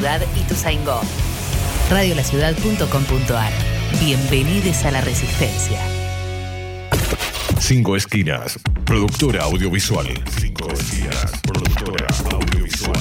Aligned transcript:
Ciudad 0.00 0.22
y 0.34 0.40
Tuzaingó. 0.48 0.98
Radiolaciudad.com.ar. 1.90 3.52
Bienvenidos 4.00 4.82
a 4.86 4.92
la 4.92 5.02
Resistencia. 5.02 5.78
Cinco 7.58 7.96
Esquinas, 7.96 8.58
productora 8.86 9.42
audiovisual. 9.42 10.06
Cinco 10.40 10.72
Esquinas, 10.72 11.32
productora 11.42 12.06
audiovisual. 12.32 12.98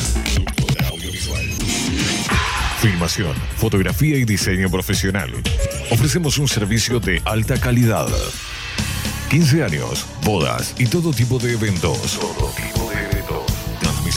Filmación, 2.81 3.33
fotografía 3.55 4.17
y 4.17 4.25
diseño 4.25 4.69
profesional. 4.69 5.31
Ofrecemos 5.91 6.37
un 6.37 6.49
servicio 6.49 6.99
de 6.99 7.21
alta 7.23 7.57
calidad. 7.61 8.09
15 9.29 9.63
años, 9.63 10.05
bodas 10.25 10.75
y. 10.77 10.85
Todo 10.87 11.13
tipo 11.13 11.39
de 11.39 11.53
eventos. 11.53 12.19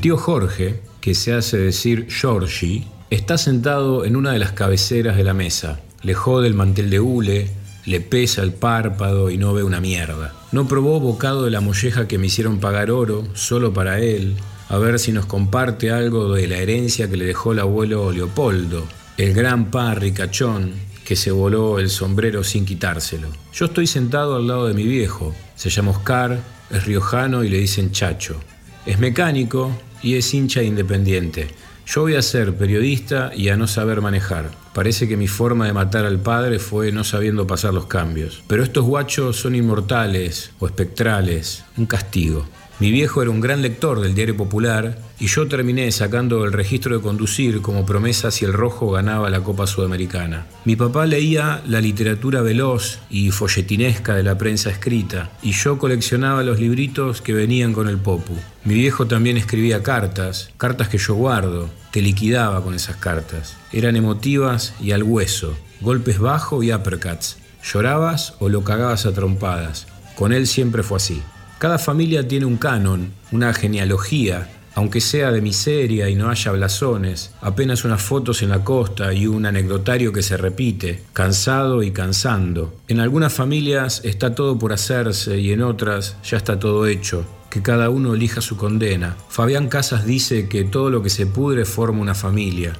Tío 0.00 0.16
Jorge, 0.16 0.80
que 1.02 1.14
se 1.14 1.34
hace 1.34 1.58
decir 1.58 2.06
Georgie, 2.08 2.86
está 3.10 3.36
sentado 3.36 4.06
en 4.06 4.16
una 4.16 4.32
de 4.32 4.38
las 4.38 4.52
cabeceras 4.52 5.18
de 5.18 5.24
la 5.24 5.34
mesa. 5.34 5.80
Le 6.02 6.14
jode 6.14 6.46
el 6.46 6.54
mantel 6.54 6.88
de 6.88 7.00
hule, 7.00 7.50
le 7.84 8.00
pesa 8.00 8.40
el 8.40 8.54
párpado 8.54 9.28
y 9.28 9.36
no 9.36 9.52
ve 9.52 9.62
una 9.62 9.82
mierda. 9.82 10.32
No 10.52 10.66
probó 10.66 11.00
bocado 11.00 11.44
de 11.44 11.50
la 11.50 11.60
molleja 11.60 12.08
que 12.08 12.16
me 12.16 12.28
hicieron 12.28 12.60
pagar 12.60 12.90
oro 12.90 13.26
solo 13.34 13.74
para 13.74 14.00
él, 14.00 14.36
a 14.70 14.78
ver 14.78 14.98
si 14.98 15.12
nos 15.12 15.26
comparte 15.26 15.90
algo 15.90 16.32
de 16.32 16.46
la 16.46 16.56
herencia 16.56 17.10
que 17.10 17.18
le 17.18 17.26
dejó 17.26 17.52
el 17.52 17.58
abuelo 17.58 18.10
Leopoldo, 18.10 18.86
el 19.18 19.34
gran 19.34 19.70
pa 19.70 19.94
ricachón 19.94 20.72
que 21.04 21.16
se 21.16 21.30
voló 21.30 21.78
el 21.78 21.90
sombrero 21.90 22.44
sin 22.44 22.64
quitárselo. 22.64 23.28
Yo 23.52 23.66
estoy 23.66 23.86
sentado 23.86 24.36
al 24.36 24.46
lado 24.46 24.68
de 24.68 24.74
mi 24.74 24.84
viejo, 24.84 25.34
se 25.56 25.70
llama 25.70 25.90
Oscar, 25.90 26.40
es 26.70 26.84
riojano 26.84 27.44
y 27.44 27.48
le 27.48 27.58
dicen 27.58 27.92
Chacho. 27.92 28.40
Es 28.86 28.98
mecánico 28.98 29.70
y 30.02 30.16
es 30.16 30.32
hincha 30.34 30.60
de 30.60 30.66
independiente. 30.66 31.48
Yo 31.86 32.02
voy 32.02 32.14
a 32.14 32.22
ser 32.22 32.54
periodista 32.56 33.32
y 33.34 33.48
a 33.48 33.56
no 33.56 33.66
saber 33.66 34.00
manejar. 34.00 34.50
Parece 34.72 35.08
que 35.08 35.16
mi 35.16 35.28
forma 35.28 35.66
de 35.66 35.72
matar 35.72 36.06
al 36.06 36.20
padre 36.20 36.58
fue 36.58 36.92
no 36.92 37.04
sabiendo 37.04 37.46
pasar 37.46 37.74
los 37.74 37.86
cambios. 37.86 38.42
Pero 38.46 38.62
estos 38.62 38.84
guachos 38.84 39.36
son 39.36 39.54
inmortales 39.54 40.52
o 40.58 40.66
espectrales, 40.66 41.64
un 41.76 41.86
castigo. 41.86 42.46
Mi 42.82 42.90
viejo 42.90 43.22
era 43.22 43.30
un 43.30 43.40
gran 43.40 43.62
lector 43.62 44.00
del 44.00 44.12
diario 44.12 44.36
popular 44.36 44.98
y 45.20 45.28
yo 45.28 45.46
terminé 45.46 45.92
sacando 45.92 46.44
el 46.44 46.52
registro 46.52 46.96
de 46.96 47.00
conducir 47.00 47.62
como 47.62 47.86
promesa 47.86 48.32
si 48.32 48.44
el 48.44 48.52
rojo 48.52 48.90
ganaba 48.90 49.30
la 49.30 49.44
Copa 49.44 49.68
Sudamericana. 49.68 50.48
Mi 50.64 50.74
papá 50.74 51.06
leía 51.06 51.62
la 51.64 51.80
literatura 51.80 52.42
veloz 52.42 52.98
y 53.08 53.30
folletinesca 53.30 54.16
de 54.16 54.24
la 54.24 54.36
prensa 54.36 54.68
escrita 54.68 55.30
y 55.44 55.52
yo 55.52 55.78
coleccionaba 55.78 56.42
los 56.42 56.58
libritos 56.58 57.22
que 57.22 57.32
venían 57.32 57.72
con 57.72 57.86
el 57.88 57.98
popu. 57.98 58.34
Mi 58.64 58.74
viejo 58.74 59.06
también 59.06 59.36
escribía 59.36 59.84
cartas, 59.84 60.50
cartas 60.56 60.88
que 60.88 60.98
yo 60.98 61.14
guardo, 61.14 61.70
te 61.92 62.02
liquidaba 62.02 62.64
con 62.64 62.74
esas 62.74 62.96
cartas. 62.96 63.56
Eran 63.72 63.94
emotivas 63.94 64.74
y 64.80 64.90
al 64.90 65.04
hueso, 65.04 65.56
golpes 65.80 66.18
bajo 66.18 66.64
y 66.64 66.72
uppercuts. 66.72 67.38
Llorabas 67.62 68.34
o 68.40 68.48
lo 68.48 68.64
cagabas 68.64 69.06
a 69.06 69.12
trompadas. 69.12 69.86
Con 70.16 70.32
él 70.32 70.48
siempre 70.48 70.82
fue 70.82 70.96
así. 70.96 71.22
Cada 71.62 71.78
familia 71.78 72.26
tiene 72.26 72.44
un 72.44 72.56
canon, 72.56 73.12
una 73.30 73.54
genealogía, 73.54 74.50
aunque 74.74 75.00
sea 75.00 75.30
de 75.30 75.40
miseria 75.40 76.08
y 76.08 76.16
no 76.16 76.28
haya 76.28 76.50
blasones, 76.50 77.30
apenas 77.40 77.84
unas 77.84 78.02
fotos 78.02 78.42
en 78.42 78.48
la 78.48 78.64
costa 78.64 79.12
y 79.12 79.28
un 79.28 79.46
anecdotario 79.46 80.12
que 80.12 80.24
se 80.24 80.36
repite, 80.36 81.04
cansado 81.12 81.84
y 81.84 81.92
cansando. 81.92 82.74
En 82.88 82.98
algunas 82.98 83.32
familias 83.32 84.00
está 84.02 84.34
todo 84.34 84.58
por 84.58 84.72
hacerse 84.72 85.38
y 85.38 85.52
en 85.52 85.62
otras 85.62 86.16
ya 86.24 86.36
está 86.36 86.58
todo 86.58 86.88
hecho, 86.88 87.24
que 87.48 87.62
cada 87.62 87.90
uno 87.90 88.14
elija 88.14 88.40
su 88.40 88.56
condena. 88.56 89.14
Fabián 89.28 89.68
Casas 89.68 90.04
dice 90.04 90.48
que 90.48 90.64
todo 90.64 90.90
lo 90.90 91.00
que 91.00 91.10
se 91.10 91.26
pudre 91.26 91.64
forma 91.64 92.02
una 92.02 92.16
familia. 92.16 92.72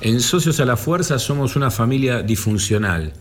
En 0.00 0.20
Socios 0.20 0.60
a 0.60 0.64
la 0.64 0.76
Fuerza 0.76 1.18
somos 1.18 1.56
una 1.56 1.72
familia 1.72 2.22
disfuncional, 2.22 3.14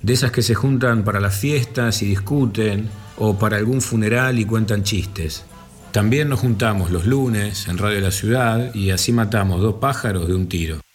de 0.00 0.14
esas 0.14 0.30
que 0.30 0.40
se 0.40 0.54
juntan 0.54 1.04
para 1.04 1.20
las 1.20 1.36
fiestas 1.36 2.00
y 2.00 2.06
discuten, 2.06 2.88
o 3.18 3.38
para 3.38 3.56
algún 3.56 3.80
funeral 3.80 4.38
y 4.38 4.44
cuentan 4.44 4.82
chistes. 4.82 5.44
También 5.92 6.28
nos 6.28 6.40
juntamos 6.40 6.90
los 6.90 7.06
lunes 7.06 7.68
en 7.68 7.78
Radio 7.78 8.00
La 8.00 8.10
Ciudad 8.10 8.74
y 8.74 8.90
así 8.90 9.12
matamos 9.12 9.62
dos 9.62 9.76
pájaros 9.76 10.28
de 10.28 10.34
un 10.34 10.48
tiro. 10.48 10.85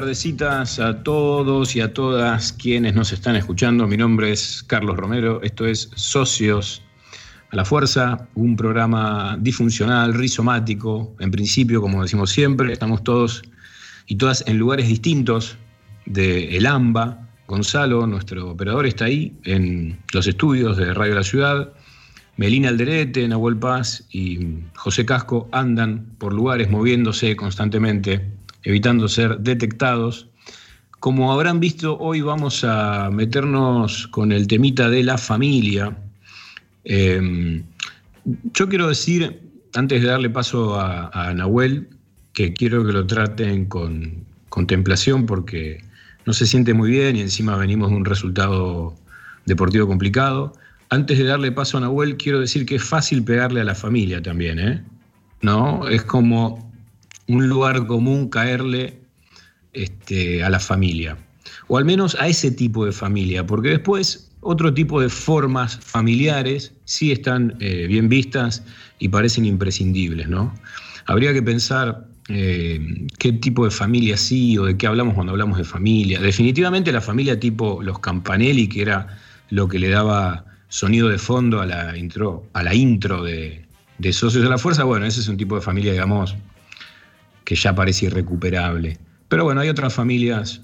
Tardecitas 0.00 0.78
a 0.78 1.02
todos 1.02 1.74
y 1.74 1.80
a 1.80 1.94
todas 1.94 2.52
quienes 2.52 2.94
nos 2.94 3.14
están 3.14 3.34
escuchando. 3.34 3.86
Mi 3.86 3.96
nombre 3.96 4.30
es 4.30 4.62
Carlos 4.62 4.94
Romero, 4.94 5.40
esto 5.42 5.64
es 5.64 5.88
Socios 5.94 6.82
a 7.50 7.56
la 7.56 7.64
Fuerza, 7.64 8.28
un 8.34 8.56
programa 8.56 9.38
disfuncional, 9.40 10.12
rizomático, 10.12 11.16
en 11.18 11.30
principio, 11.30 11.80
como 11.80 12.02
decimos 12.02 12.28
siempre, 12.28 12.74
estamos 12.74 13.04
todos 13.04 13.42
y 14.06 14.16
todas 14.16 14.44
en 14.46 14.58
lugares 14.58 14.86
distintos 14.86 15.56
de 16.04 16.58
El 16.58 16.66
AMBA. 16.66 17.30
Gonzalo, 17.46 18.06
nuestro 18.06 18.50
operador, 18.50 18.84
está 18.84 19.06
ahí 19.06 19.32
en 19.44 19.98
los 20.12 20.26
estudios 20.26 20.76
de 20.76 20.92
Radio 20.92 21.14
La 21.14 21.24
Ciudad. 21.24 21.72
Melina 22.36 22.68
Alderete, 22.68 23.26
Nahuel 23.26 23.56
Paz 23.56 24.04
y 24.10 24.58
José 24.74 25.06
Casco 25.06 25.48
andan 25.52 26.04
por 26.18 26.34
lugares 26.34 26.68
moviéndose 26.68 27.34
constantemente 27.34 28.35
evitando 28.66 29.08
ser 29.08 29.38
detectados. 29.38 30.28
Como 30.98 31.32
habrán 31.32 31.60
visto, 31.60 31.96
hoy 31.98 32.20
vamos 32.20 32.64
a 32.64 33.10
meternos 33.12 34.08
con 34.08 34.32
el 34.32 34.48
temita 34.48 34.90
de 34.90 35.04
la 35.04 35.18
familia. 35.18 35.96
Em, 36.82 37.62
yo 38.24 38.68
quiero 38.68 38.88
decir, 38.88 39.40
antes 39.74 40.02
de 40.02 40.08
darle 40.08 40.30
paso 40.30 40.80
a, 40.80 41.32
Nahuel, 41.32 41.88
que 42.32 42.52
quiero 42.54 42.84
que 42.84 42.92
lo 42.92 43.06
traten 43.06 43.66
con 43.66 44.24
contemplación 44.48 45.26
porque 45.26 45.84
no 46.24 46.32
se 46.32 46.44
siente 46.44 46.74
muy 46.74 46.90
bien 46.90 47.14
y 47.14 47.20
encima 47.20 47.56
venimos 47.56 47.90
de 47.90 47.96
un 47.96 48.04
resultado 48.04 48.96
deportivo 49.44 49.86
complicado. 49.86 50.52
Antes 50.90 51.18
de 51.18 51.24
darle 51.24 51.52
paso 51.52 51.78
a 51.78 51.82
Nahuel, 51.82 52.16
quiero 52.16 52.40
decir 52.40 52.66
que 52.66 52.74
es 52.74 52.84
fácil 52.84 53.22
pegarle 53.22 53.60
a 53.60 53.64
la 53.64 53.76
familia 53.76 54.20
también, 54.20 54.58
¿eh? 54.58 54.82
¿No? 55.40 55.86
Es 55.88 56.02
como 56.02 56.65
un 57.28 57.48
lugar 57.48 57.86
común 57.86 58.28
caerle 58.28 59.00
este, 59.72 60.42
a 60.42 60.50
la 60.50 60.60
familia, 60.60 61.16
o 61.68 61.78
al 61.78 61.84
menos 61.84 62.16
a 62.20 62.28
ese 62.28 62.50
tipo 62.50 62.84
de 62.84 62.92
familia, 62.92 63.46
porque 63.46 63.70
después 63.70 64.30
otro 64.40 64.72
tipo 64.72 65.00
de 65.00 65.08
formas 65.08 65.76
familiares 65.76 66.72
sí 66.84 67.12
están 67.12 67.56
eh, 67.60 67.86
bien 67.88 68.08
vistas 68.08 68.62
y 68.98 69.08
parecen 69.08 69.44
imprescindibles, 69.44 70.28
¿no? 70.28 70.54
Habría 71.06 71.32
que 71.32 71.42
pensar 71.42 72.06
eh, 72.28 73.06
qué 73.18 73.32
tipo 73.32 73.64
de 73.64 73.70
familia 73.70 74.16
sí 74.16 74.56
o 74.58 74.64
de 74.64 74.76
qué 74.76 74.86
hablamos 74.86 75.14
cuando 75.14 75.32
hablamos 75.32 75.58
de 75.58 75.64
familia. 75.64 76.20
Definitivamente 76.20 76.92
la 76.92 77.00
familia 77.00 77.38
tipo 77.38 77.82
los 77.82 77.98
Campanelli, 77.98 78.68
que 78.68 78.82
era 78.82 79.18
lo 79.50 79.68
que 79.68 79.78
le 79.78 79.88
daba 79.88 80.44
sonido 80.68 81.08
de 81.08 81.18
fondo 81.18 81.60
a 81.60 81.66
la 81.66 81.96
intro, 81.96 82.44
a 82.52 82.62
la 82.62 82.74
intro 82.74 83.22
de, 83.22 83.64
de 83.98 84.12
Socios 84.12 84.42
de 84.42 84.50
la 84.50 84.58
Fuerza, 84.58 84.84
bueno, 84.84 85.06
ese 85.06 85.20
es 85.20 85.28
un 85.28 85.36
tipo 85.36 85.54
de 85.54 85.62
familia, 85.62 85.92
digamos, 85.92 86.36
que 87.46 87.54
ya 87.54 87.74
parece 87.74 88.06
irrecuperable. 88.06 88.98
Pero 89.28 89.44
bueno, 89.44 89.62
hay 89.62 89.68
otras 89.70 89.94
familias, 89.94 90.60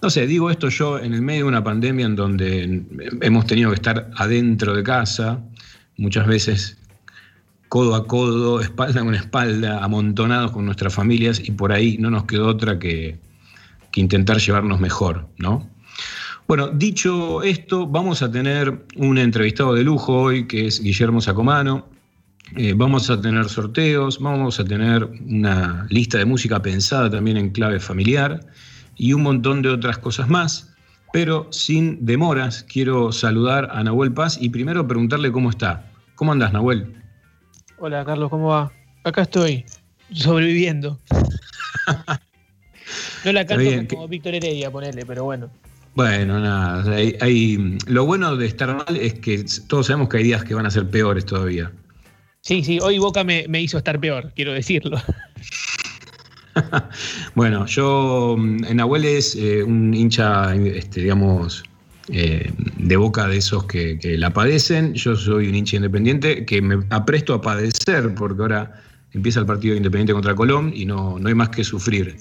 no 0.00 0.08
sé, 0.08 0.26
digo 0.26 0.50
esto 0.50 0.68
yo 0.68 0.98
en 0.98 1.12
el 1.12 1.20
medio 1.20 1.42
de 1.42 1.48
una 1.48 1.64
pandemia 1.64 2.06
en 2.06 2.16
donde 2.16 2.84
hemos 3.20 3.46
tenido 3.46 3.70
que 3.70 3.74
estar 3.74 4.08
adentro 4.16 4.74
de 4.74 4.84
casa, 4.84 5.40
muchas 5.98 6.26
veces 6.26 6.78
codo 7.68 7.96
a 7.96 8.06
codo, 8.06 8.60
espalda 8.68 9.02
con 9.02 9.14
espalda, 9.14 9.82
amontonados 9.82 10.52
con 10.52 10.64
nuestras 10.64 10.94
familias 10.94 11.42
y 11.44 11.50
por 11.50 11.72
ahí 11.72 11.98
no 11.98 12.08
nos 12.08 12.24
quedó 12.24 12.46
otra 12.46 12.78
que, 12.78 13.18
que 13.90 14.00
intentar 14.00 14.38
llevarnos 14.38 14.80
mejor, 14.80 15.28
¿no? 15.38 15.68
Bueno, 16.46 16.68
dicho 16.68 17.42
esto, 17.42 17.86
vamos 17.86 18.22
a 18.22 18.30
tener 18.30 18.86
un 18.96 19.18
entrevistado 19.18 19.74
de 19.74 19.82
lujo 19.82 20.14
hoy, 20.14 20.46
que 20.46 20.66
es 20.66 20.82
Guillermo 20.82 21.20
Sacomano. 21.20 21.88
Eh, 22.56 22.74
vamos 22.76 23.08
a 23.08 23.20
tener 23.20 23.48
sorteos, 23.48 24.18
vamos 24.18 24.60
a 24.60 24.64
tener 24.64 25.04
una 25.04 25.86
lista 25.88 26.18
de 26.18 26.26
música 26.26 26.60
pensada 26.60 27.10
también 27.10 27.38
en 27.38 27.50
clave 27.50 27.80
familiar 27.80 28.40
y 28.96 29.14
un 29.14 29.22
montón 29.22 29.62
de 29.62 29.70
otras 29.70 29.98
cosas 29.98 30.28
más. 30.28 30.68
Pero 31.12 31.48
sin 31.50 32.04
demoras, 32.04 32.64
quiero 32.64 33.12
saludar 33.12 33.68
a 33.72 33.82
Nahuel 33.82 34.12
Paz 34.12 34.38
y 34.40 34.48
primero 34.48 34.86
preguntarle 34.86 35.32
cómo 35.32 35.50
está. 35.50 35.90
¿Cómo 36.14 36.32
andas, 36.32 36.52
Nahuel? 36.52 36.94
Hola, 37.78 38.04
Carlos, 38.04 38.30
¿cómo 38.30 38.48
va? 38.48 38.72
Acá 39.04 39.22
estoy, 39.22 39.64
sobreviviendo. 40.12 40.98
no 43.24 43.32
la 43.32 43.46
canto 43.46 43.88
como 43.88 44.08
Víctor 44.08 44.34
Heredia, 44.34 44.70
ponele, 44.70 45.04
pero 45.04 45.24
bueno. 45.24 45.50
Bueno, 45.94 46.40
nada. 46.40 46.84
lo 47.86 48.06
bueno 48.06 48.36
de 48.36 48.46
estar 48.46 48.74
mal 48.74 48.96
es 48.96 49.14
que 49.14 49.44
todos 49.68 49.88
sabemos 49.88 50.08
que 50.08 50.18
hay 50.18 50.24
días 50.24 50.44
que 50.44 50.54
van 50.54 50.64
a 50.64 50.70
ser 50.70 50.88
peores 50.88 51.26
todavía. 51.26 51.70
Sí, 52.44 52.64
sí, 52.64 52.80
hoy 52.82 52.98
Boca 52.98 53.22
me, 53.22 53.46
hizo 53.60 53.78
estar 53.78 54.00
peor, 54.00 54.32
quiero 54.34 54.52
decirlo. 54.52 55.00
bueno, 57.36 57.66
yo 57.66 58.34
mm, 58.36 58.64
en 58.64 58.80
Abuel 58.80 59.04
es 59.04 59.36
eh, 59.36 59.62
un 59.62 59.94
hincha, 59.94 60.52
este, 60.56 61.02
digamos, 61.02 61.62
eh, 62.08 62.52
de 62.78 62.96
boca 62.96 63.28
de 63.28 63.36
esos 63.36 63.64
que, 63.66 63.96
la 64.18 64.32
padecen. 64.32 64.92
Yo 64.94 65.14
soy 65.14 65.46
un 65.46 65.54
hincha 65.54 65.76
independiente 65.76 66.44
que 66.44 66.60
me 66.60 66.84
apresto 66.90 67.32
a 67.32 67.40
padecer 67.40 68.12
porque 68.16 68.42
ahora 68.42 68.82
empieza 69.12 69.38
el 69.38 69.46
partido 69.46 69.76
independiente 69.76 70.12
contra 70.12 70.34
Colón 70.34 70.72
y 70.74 70.84
no, 70.84 71.20
no 71.20 71.28
hay 71.28 71.36
más 71.36 71.50
que 71.50 71.62
sufrir. 71.62 72.16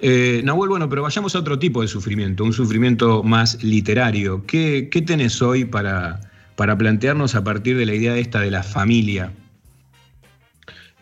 Eh, 0.00 0.42
Nahuel, 0.44 0.68
bueno, 0.68 0.90
pero 0.90 1.00
vayamos 1.00 1.34
a 1.34 1.38
otro 1.38 1.58
tipo 1.58 1.80
de 1.80 1.88
sufrimiento, 1.88 2.44
un 2.44 2.52
sufrimiento 2.52 3.22
más 3.22 3.64
literario. 3.64 4.44
¿Qué, 4.44 4.90
qué 4.90 5.00
tenés 5.00 5.40
hoy 5.40 5.64
para, 5.64 6.20
para 6.56 6.76
plantearnos 6.76 7.34
a 7.34 7.44
partir 7.44 7.76
de 7.76 7.86
la 7.86 7.94
idea 7.94 8.16
esta 8.16 8.40
de 8.40 8.50
la 8.50 8.62
familia? 8.62 9.32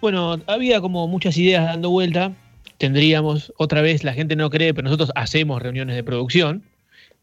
Bueno, 0.01 0.41
había 0.47 0.81
como 0.81 1.07
muchas 1.09 1.37
ideas 1.37 1.65
dando 1.65 1.91
vuelta. 1.91 2.33
Tendríamos, 2.79 3.53
otra 3.59 3.83
vez, 3.83 4.05
la 4.05 4.15
gente 4.15 4.37
no 4.37 4.49
cree, 4.49 4.73
pero 4.73 4.85
nosotros 4.85 5.11
hacemos 5.15 5.61
reuniones 5.61 5.97
de 5.97 6.03
producción. 6.03 6.63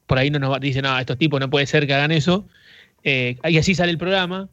Por 0.06 0.20
ahí 0.20 0.30
no 0.30 0.40
nos 0.40 0.60
dicen, 0.60 0.84
no, 0.84 0.98
estos 1.00 1.18
tipos 1.18 1.40
no 1.40 1.50
puede 1.50 1.66
ser 1.66 1.88
que 1.88 1.94
hagan 1.94 2.12
eso. 2.12 2.46
Eh, 3.04 3.38
y 3.48 3.58
así 3.58 3.74
sale 3.74 3.92
el 3.92 3.98
programa. 3.98 4.50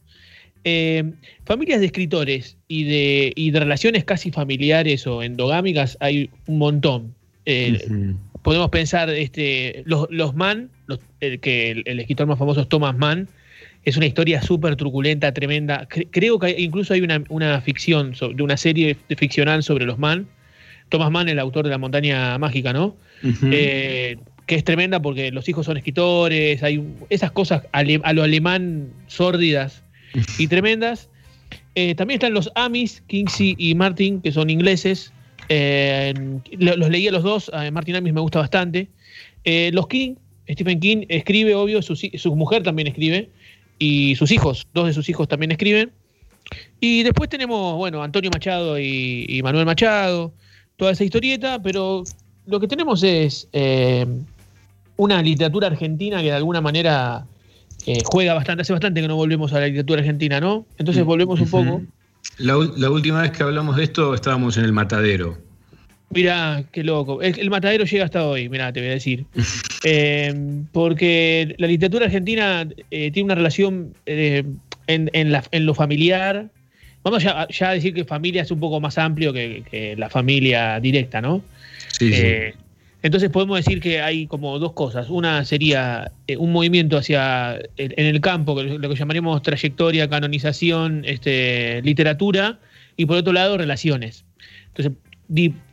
Eh, 0.64 1.12
familias 1.44 1.80
de 1.80 1.86
escritores 1.86 2.56
y 2.68 2.84
de, 2.84 3.34
de, 3.36 3.60
relaciones 3.60 4.04
casi 4.04 4.30
familiares 4.30 5.06
o 5.06 5.22
endogámicas 5.22 5.98
hay 6.00 6.30
un 6.46 6.58
montón. 6.58 7.14
Eh, 7.44 8.14
podemos 8.40 8.70
pensar 8.70 9.10
este, 9.10 9.82
los, 9.84 10.06
los 10.10 10.34
Mann, 10.34 10.70
el, 11.20 11.40
que 11.40 11.82
el, 11.84 12.00
escritor 12.00 12.26
más 12.26 12.38
famoso 12.38 12.62
es 12.62 12.68
Thomas 12.68 12.96
Mann, 12.96 13.28
es 13.84 13.96
una 13.96 14.06
historia 14.06 14.40
súper 14.42 14.76
truculenta, 14.76 15.32
tremenda. 15.32 15.86
creo 16.10 16.38
que 16.38 16.54
incluso 16.58 16.94
hay 16.94 17.00
una, 17.02 17.60
ficción, 17.60 18.12
de 18.12 18.42
una 18.42 18.56
serie 18.56 18.96
ficcional 19.16 19.62
sobre 19.62 19.84
los 19.84 19.98
Mann. 19.98 20.26
Thomas 20.88 21.10
Mann, 21.10 21.28
el 21.28 21.38
autor 21.38 21.64
de 21.64 21.70
La 21.70 21.78
Montaña 21.78 22.38
Mágica, 22.38 22.72
¿no? 22.72 22.96
Eh, 23.50 24.16
que 24.46 24.54
es 24.54 24.64
tremenda 24.64 25.00
porque 25.00 25.30
los 25.32 25.48
hijos 25.48 25.66
son 25.66 25.76
escritores, 25.76 26.62
hay 26.62 26.82
esas 27.08 27.32
cosas 27.32 27.62
a 27.72 28.12
lo 28.12 28.22
alemán 28.22 28.90
sórdidas 29.06 29.82
y 30.38 30.46
tremendas. 30.46 31.10
Eh, 31.74 31.94
también 31.94 32.16
están 32.16 32.32
los 32.32 32.50
Amis, 32.54 33.02
Kingsley 33.06 33.54
y 33.58 33.74
Martin, 33.74 34.20
que 34.20 34.32
son 34.32 34.48
ingleses. 34.48 35.12
Eh, 35.50 36.14
los 36.58 36.88
leí 36.88 37.06
a 37.08 37.12
los 37.12 37.22
dos, 37.22 37.50
Martin 37.72 37.96
Amis 37.96 38.14
me 38.14 38.20
gusta 38.20 38.38
bastante. 38.38 38.88
los 39.44 39.88
King, 39.88 40.14
Stephen 40.48 40.80
King 40.80 41.04
escribe, 41.08 41.54
obvio, 41.54 41.82
su, 41.82 41.96
su 41.96 42.36
mujer 42.36 42.62
también 42.62 42.88
escribe 42.88 43.28
y 43.78 44.14
sus 44.16 44.30
hijos, 44.30 44.66
dos 44.74 44.86
de 44.86 44.92
sus 44.92 45.08
hijos 45.08 45.28
también 45.28 45.52
escriben. 45.52 45.92
Y 46.80 47.02
después 47.02 47.30
tenemos, 47.30 47.76
bueno, 47.76 48.02
Antonio 48.02 48.30
Machado 48.32 48.78
y, 48.78 49.40
Manuel 49.42 49.66
Machado, 49.66 50.32
toda 50.76 50.92
esa 50.92 51.04
historieta, 51.04 51.62
pero 51.62 52.04
lo 52.46 52.60
que 52.60 52.68
tenemos 52.68 53.02
es 53.02 53.48
eh, 53.52 54.06
una 54.96 55.22
literatura 55.22 55.68
argentina 55.68 56.18
que 56.18 56.24
de 56.26 56.32
alguna 56.32 56.60
manera 56.60 57.26
eh, 57.86 58.00
juega 58.04 58.34
bastante, 58.34 58.62
hace 58.62 58.72
bastante 58.72 59.00
que 59.00 59.08
no 59.08 59.16
volvemos 59.16 59.52
a 59.52 59.60
la 59.60 59.66
literatura 59.66 60.00
argentina, 60.00 60.40
¿no? 60.40 60.66
Entonces 60.78 61.04
mm, 61.04 61.06
volvemos 61.06 61.40
un 61.40 61.50
poco 61.50 61.82
La, 62.38 62.56
última 62.56 63.22
vez 63.22 63.32
que 63.32 63.42
hablamos 63.42 63.76
de 63.76 63.84
esto 63.84 64.14
estábamos 64.14 64.56
en 64.56 64.64
el 64.64 64.72
matadero. 64.72 65.38
Mirá, 66.10 66.64
qué 66.70 66.84
loco. 66.84 67.22
El, 67.22 67.50
matadero 67.50 67.84
llega 67.84 68.04
hasta 68.04 68.26
hoy, 68.26 68.48
mirá, 68.48 68.72
te 68.72 68.80
voy 68.80 68.90
a 68.90 68.92
decir. 68.92 69.24
Eh, 69.86 70.62
porque 70.72 71.54
la 71.58 71.66
literatura 71.66 72.06
argentina 72.06 72.66
eh, 72.90 73.10
tiene 73.10 73.26
una 73.26 73.34
relación 73.34 73.92
eh, 74.06 74.42
en, 74.86 75.66
lo 75.66 75.74
familiar. 75.74 76.48
Vamos 77.02 77.22
ya, 77.22 77.46
a 77.60 77.72
decir 77.72 77.92
que 77.92 78.06
familia 78.06 78.40
es 78.40 78.50
un 78.50 78.60
poco 78.60 78.80
más 78.80 78.96
amplio 78.96 79.30
que, 79.34 79.94
la 79.98 80.08
familia 80.08 80.80
directa, 80.80 81.20
¿no? 81.20 81.42
Sí, 81.98 82.14
sí. 82.14 82.24
Entonces 83.04 83.28
podemos 83.28 83.58
decir 83.58 83.82
que 83.82 84.00
hay 84.00 84.26
como 84.26 84.58
dos 84.58 84.72
cosas. 84.72 85.10
Una 85.10 85.44
sería 85.44 86.10
eh, 86.26 86.38
un 86.38 86.52
movimiento 86.52 86.96
hacia 86.96 87.58
en 87.76 88.06
el 88.06 88.22
campo, 88.22 88.62
lo 88.62 88.88
que 88.88 88.94
llamaríamos 88.94 89.42
trayectoria, 89.42 90.08
canonización, 90.08 91.02
este, 91.04 91.82
literatura, 91.82 92.60
y 92.96 93.04
por 93.04 93.18
otro 93.18 93.34
lado 93.34 93.58
relaciones. 93.58 94.24
Entonces, 94.68 94.94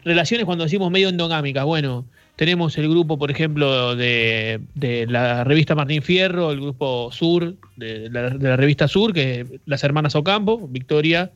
relaciones 0.04 0.46
cuando 0.46 0.64
decimos 0.64 0.92
medio 0.92 1.10
endogámicas, 1.10 1.66
bueno, 1.66 2.06
tenemos 2.36 2.78
el 2.78 2.90
grupo, 2.90 3.18
por 3.18 3.30
ejemplo, 3.30 3.96
de, 3.96 4.60
la 5.08 5.44
revista 5.44 5.76
Martín 5.76 6.02
Fierro, 6.02 6.52
el 6.52 6.62
grupo 6.62 7.12
Sur, 7.12 7.56
de 7.76 8.10
la, 8.10 8.56
revista 8.56 8.88
Sur, 8.88 9.14
que 9.14 9.60
las 9.66 9.84
hermanas 9.84 10.16
Ocampo, 10.16 10.68
Victoria 10.68 11.32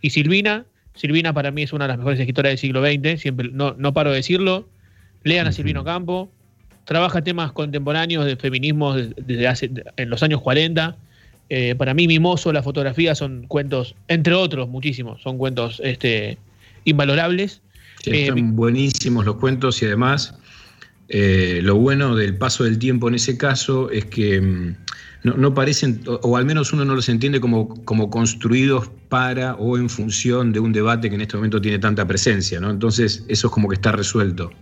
y 0.00 0.10
Silvina. 0.10 0.64
Silvina 0.94 1.32
para 1.32 1.50
mí 1.50 1.62
es 1.62 1.72
una 1.72 1.84
de 1.84 1.88
las 1.88 1.98
mejores 1.98 2.18
escritoras 2.18 2.50
del 2.50 2.58
siglo 2.58 2.84
XX, 2.84 3.20
siempre 3.20 3.50
no, 3.52 3.74
no 3.78 3.92
paro 3.92 4.10
de 4.10 4.16
decirlo 4.16 4.66
lean 5.24 5.46
a 5.46 5.52
Silvino 5.52 5.84
Campo, 5.84 6.30
trabaja 6.84 7.22
temas 7.22 7.52
contemporáneos 7.52 8.24
de 8.24 8.36
feminismo 8.36 8.94
desde 8.94 9.46
hace, 9.46 9.70
en 9.96 10.10
los 10.10 10.22
años 10.22 10.40
40. 10.40 10.96
Eh, 11.50 11.74
para 11.76 11.94
mí, 11.94 12.06
Mimoso, 12.06 12.52
la 12.52 12.62
fotografía 12.62 13.14
son 13.14 13.46
cuentos, 13.46 13.94
entre 14.08 14.34
otros, 14.34 14.68
muchísimos, 14.68 15.22
son 15.22 15.38
cuentos 15.38 15.80
este, 15.84 16.38
invalorables. 16.84 17.62
Eh, 18.04 18.22
están 18.22 18.56
buenísimos 18.56 19.24
los 19.24 19.36
cuentos 19.36 19.82
y 19.82 19.86
además 19.86 20.34
eh, 21.08 21.60
lo 21.62 21.76
bueno 21.76 22.14
del 22.14 22.36
paso 22.36 22.64
del 22.64 22.78
tiempo 22.78 23.08
en 23.08 23.14
ese 23.14 23.36
caso 23.36 23.90
es 23.90 24.04
que 24.04 24.40
mm, 24.40 24.76
no, 25.24 25.54
parecen, 25.54 26.02
o, 26.06 26.36
al 26.36 26.44
menos 26.44 26.72
uno 26.72 26.84
no 26.84 26.94
los 26.94 27.08
entiende 27.08 27.40
como, 27.40 27.82
como 27.84 28.10
construidos 28.10 28.90
para 29.08 29.54
o 29.56 29.76
en 29.76 29.88
función 29.88 30.52
de 30.52 30.60
un 30.60 30.72
debate 30.72 31.08
que 31.08 31.16
en 31.16 31.22
este 31.22 31.36
momento 31.36 31.60
tiene 31.60 31.78
tanta 31.78 32.06
presencia, 32.06 32.60
¿no? 32.60 32.70
Entonces 32.70 33.24
eso 33.28 33.48
es 33.48 33.52
como 33.52 33.68
que 33.68 33.74
está 33.74 33.92
resuelto. 33.92 34.52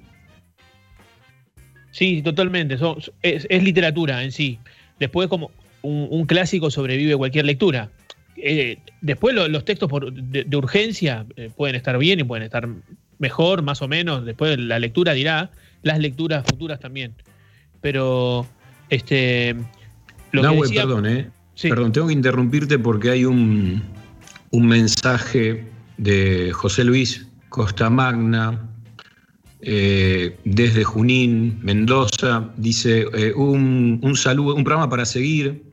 Sí, 1.96 2.20
totalmente. 2.22 2.76
es, 3.22 3.62
literatura 3.62 4.22
en 4.22 4.30
sí. 4.30 4.58
Después, 5.00 5.28
como 5.28 5.50
un, 5.80 6.26
clásico 6.26 6.70
sobrevive 6.70 7.16
cualquier 7.16 7.46
lectura. 7.46 7.90
Eh, 8.36 8.78
después 9.00 9.34
los 9.34 9.64
textos 9.64 9.90
de, 10.12 10.56
urgencia 10.56 11.26
eh, 11.36 11.50
pueden 11.54 11.74
estar 11.74 11.98
bien 11.98 12.20
y 12.20 12.24
pueden 12.24 12.44
estar 12.44 12.68
mejor, 13.18 13.62
más 13.62 13.82
o 13.82 13.88
menos. 13.88 14.24
Después 14.24 14.58
la 14.58 14.78
lectura 14.78 15.14
dirá, 15.14 15.50
las 15.82 15.98
lecturas 15.98 16.44
futuras 16.48 16.80
también. 16.80 17.14
Pero, 17.80 18.46
este. 18.90 19.56
Lo 20.32 20.42
perdón, 20.42 21.06
¿eh? 21.06 21.30
Perdón, 21.62 21.92
tengo 21.92 22.08
que 22.08 22.12
interrumpirte 22.12 22.78
porque 22.78 23.10
hay 23.10 23.24
un, 23.24 23.82
un 24.50 24.66
mensaje 24.66 25.64
de 25.96 26.52
José 26.52 26.84
Luis 26.84 27.26
Costa 27.48 27.88
Magna, 27.88 28.68
eh, 29.62 30.36
desde 30.44 30.84
Junín, 30.84 31.58
Mendoza, 31.62 32.50
dice 32.56 33.06
eh, 33.14 33.32
un, 33.34 34.14
saludo, 34.14 34.54
un 34.54 34.62
programa 34.62 34.88
para 34.90 35.04
seguir 35.04 35.65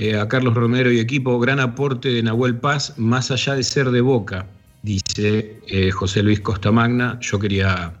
eh, 0.00 0.18
a 0.18 0.26
Carlos 0.28 0.54
Romero 0.54 0.90
y 0.90 0.98
equipo, 0.98 1.38
gran 1.38 1.60
aporte 1.60 2.08
de 2.08 2.22
Nahuel 2.22 2.56
Paz, 2.56 2.94
más 2.96 3.30
allá 3.30 3.54
de 3.54 3.62
ser 3.62 3.90
de 3.90 4.00
boca, 4.00 4.46
dice 4.82 5.60
José 5.92 6.22
Luis 6.22 6.40
Costamagna. 6.40 7.18
Yo 7.20 7.38
quería 7.38 7.92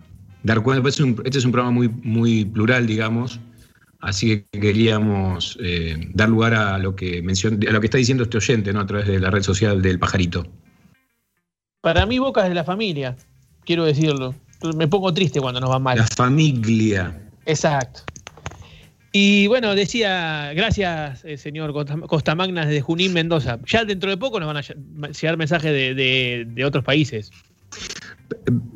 dar 0.42 0.62
cuenta, 0.62 0.88
este, 0.88 1.02
este 1.24 1.38
es 1.38 1.44
un, 1.44 1.52
programa 1.52 1.72
muy, 1.72 1.88
muy 1.88 2.44
plural, 2.44 2.86
digamos, 2.86 3.38
así 4.00 4.46
que 4.50 4.60
queríamos 4.60 5.58
dar 6.14 6.28
lugar 6.28 6.54
a 6.54 6.78
lo 6.78 6.96
que 6.96 7.18
a 7.18 7.72
lo 7.72 7.80
que 7.80 7.86
está 7.86 7.98
diciendo 7.98 8.24
este 8.24 8.38
oyente, 8.38 8.72
¿no? 8.72 8.80
A 8.80 8.86
través 8.86 9.06
de 9.06 9.20
la 9.20 9.30
red 9.30 9.42
social 9.42 9.82
del 9.82 9.98
pajarito. 9.98 10.46
Para 11.82 12.06
mí, 12.06 12.18
Boca 12.18 12.42
es 12.42 12.48
de 12.48 12.54
la 12.54 12.64
familia, 12.64 13.16
quiero 13.64 13.84
decirlo 13.84 14.34
me 14.76 14.88
pongo 14.88 15.12
triste 15.12 15.40
cuando 15.40 15.60
nos 15.60 15.70
va 15.70 15.78
mal. 15.78 15.98
La 15.98 16.06
familia. 16.06 17.18
Exacto. 17.46 18.02
Y 19.12 19.48
bueno, 19.48 19.74
decía, 19.74 20.52
gracias, 20.54 21.24
eh, 21.24 21.36
señor 21.36 21.72
Costamagna 22.06 22.64
desde 22.64 22.80
Junín, 22.80 23.12
Mendoza. 23.12 23.58
Ya 23.66 23.84
dentro 23.84 24.08
de 24.08 24.16
poco 24.16 24.38
nos 24.38 24.46
van 24.46 24.58
a 24.58 25.10
llegar 25.10 25.36
mensajes 25.36 25.72
de, 25.72 26.64
otros 26.64 26.84
países. 26.84 27.32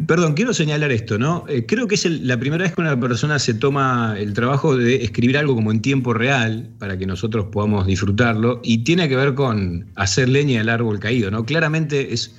Perdón, 0.07 0.35
quiero 0.35 0.53
señalar 0.53 0.91
esto, 0.91 1.19
¿no? 1.19 1.45
Eh, 1.49 1.64
creo 1.67 1.87
que 1.87 1.95
es 1.95 2.05
la 2.05 2.37
primera 2.38 2.64
vez 2.64 2.75
que 2.75 2.81
una 2.81 2.99
persona 2.99 3.38
se 3.38 3.55
toma 3.55 4.17
el 4.19 4.35
trabajo 4.35 4.76
de 4.76 4.97
escribir 5.05 5.38
algo 5.38 5.55
como 5.55 5.71
en 5.71 5.81
tiempo 5.81 6.12
real 6.12 6.69
para 6.79 6.99
que 6.99 7.07
nosotros 7.07 7.47
podamos 7.53 7.87
disfrutarlo 7.87 8.61
y 8.64 8.79
tiene 8.79 9.09
que 9.09 9.17
ver 9.17 9.35
con 9.35 9.87
hacer 9.95 10.29
leña 10.29 10.59
del 10.59 10.69
árbol 10.69 10.99
caído, 10.99 11.31
¿no? 11.31 11.45
Claramente 11.45 12.12
es 12.12 12.35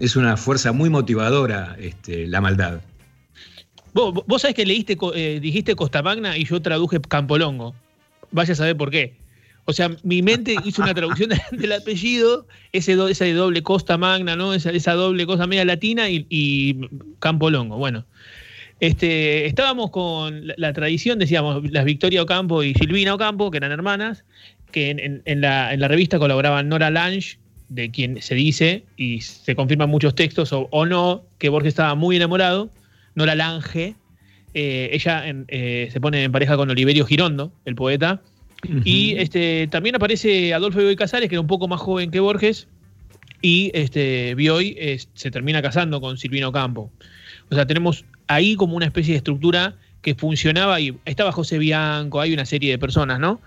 es 0.00 0.16
una 0.16 0.36
fuerza 0.36 0.72
muy 0.72 0.90
motivadora 0.90 1.76
este, 1.78 2.26
la 2.26 2.40
maldad. 2.40 2.80
Vos, 3.94 4.14
vos 4.26 4.42
sabés 4.42 4.54
que 4.54 4.66
leíste, 4.66 4.96
eh, 5.14 5.38
dijiste 5.40 5.74
Costa 5.74 6.02
Magna 6.02 6.36
y 6.36 6.44
yo 6.44 6.60
traduje 6.60 7.00
Campolongo. 7.00 7.74
Vaya 8.30 8.52
a 8.52 8.56
saber 8.56 8.76
por 8.76 8.90
qué. 8.90 9.16
O 9.64 9.72
sea, 9.72 9.90
mi 10.02 10.22
mente 10.22 10.56
hizo 10.64 10.82
una 10.82 10.94
traducción 10.94 11.30
del 11.52 11.72
apellido, 11.72 12.46
ese 12.72 12.96
esa 13.10 13.24
de 13.24 13.34
doble 13.34 13.62
Costa 13.62 13.98
Magna, 13.98 14.34
¿no? 14.34 14.54
Esa, 14.54 14.70
esa 14.70 14.94
doble 14.94 15.26
cosa 15.26 15.46
media 15.46 15.64
latina 15.64 16.08
y, 16.08 16.26
y 16.30 16.88
Campolongo. 17.18 17.76
Bueno, 17.76 18.06
este, 18.80 19.46
estábamos 19.46 19.90
con 19.90 20.52
la, 20.56 20.72
tradición, 20.72 21.18
decíamos, 21.18 21.68
las 21.70 21.84
Victoria 21.84 22.22
Ocampo 22.22 22.62
y 22.62 22.74
Silvina 22.74 23.14
Ocampo, 23.14 23.50
que 23.50 23.58
eran 23.58 23.72
hermanas, 23.72 24.24
que 24.70 24.90
en, 24.90 25.40
la, 25.40 25.74
en 25.74 25.80
la 25.80 25.88
revista 25.88 26.18
colaboraban 26.18 26.68
Nora 26.68 26.90
Lange 26.90 27.38
de 27.68 27.90
quien 27.90 28.22
se 28.22 28.34
dice, 28.34 28.84
y 28.96 29.20
se 29.20 29.54
confirman 29.54 29.90
muchos 29.90 30.14
textos, 30.14 30.50
o, 30.52 30.86
no, 30.86 31.24
que 31.38 31.48
Borges 31.48 31.70
estaba 31.70 31.94
muy 31.94 32.16
enamorado, 32.16 32.70
Nora 33.14 33.34
Lange, 33.34 33.96
eh, 34.54 34.90
ella 34.92 35.24
eh, 35.48 35.88
se 35.92 36.00
pone 36.00 36.24
en 36.24 36.32
pareja 36.32 36.56
con 36.56 36.70
Oliverio 36.70 37.04
Girondo, 37.04 37.52
el 37.64 37.74
poeta, 37.74 38.22
y 38.84 39.14
este, 39.18 39.68
también 39.68 39.94
aparece 39.94 40.52
Adolfo 40.52 40.80
Bioy 40.80 40.96
Casares, 40.96 41.28
que 41.28 41.36
era 41.36 41.40
un 41.40 41.46
poco 41.46 41.68
más 41.68 41.80
joven 41.80 42.10
que 42.10 42.18
Borges, 42.18 42.66
y 43.40 43.70
este, 43.72 44.34
Bioy 44.34 44.98
se 45.14 45.30
termina 45.30 45.62
casando 45.62 46.00
con 46.00 46.18
Silvino 46.18 46.50
Campo. 46.50 46.90
O 47.50 47.54
sea, 47.54 47.66
tenemos 47.66 48.04
ahí 48.26 48.56
como 48.56 48.76
una 48.76 48.86
especie 48.86 49.12
de 49.12 49.18
estructura 49.18 49.76
que 50.02 50.14
funcionaba 50.14 50.80
y 50.80 50.96
estaba 51.04 51.32
José 51.32 51.58
Bianco, 51.58 52.20
hay 52.20 52.32
una 52.32 52.44
serie 52.44 52.70
de 52.70 52.78
personas, 52.78 53.18
¿no? 53.18 53.40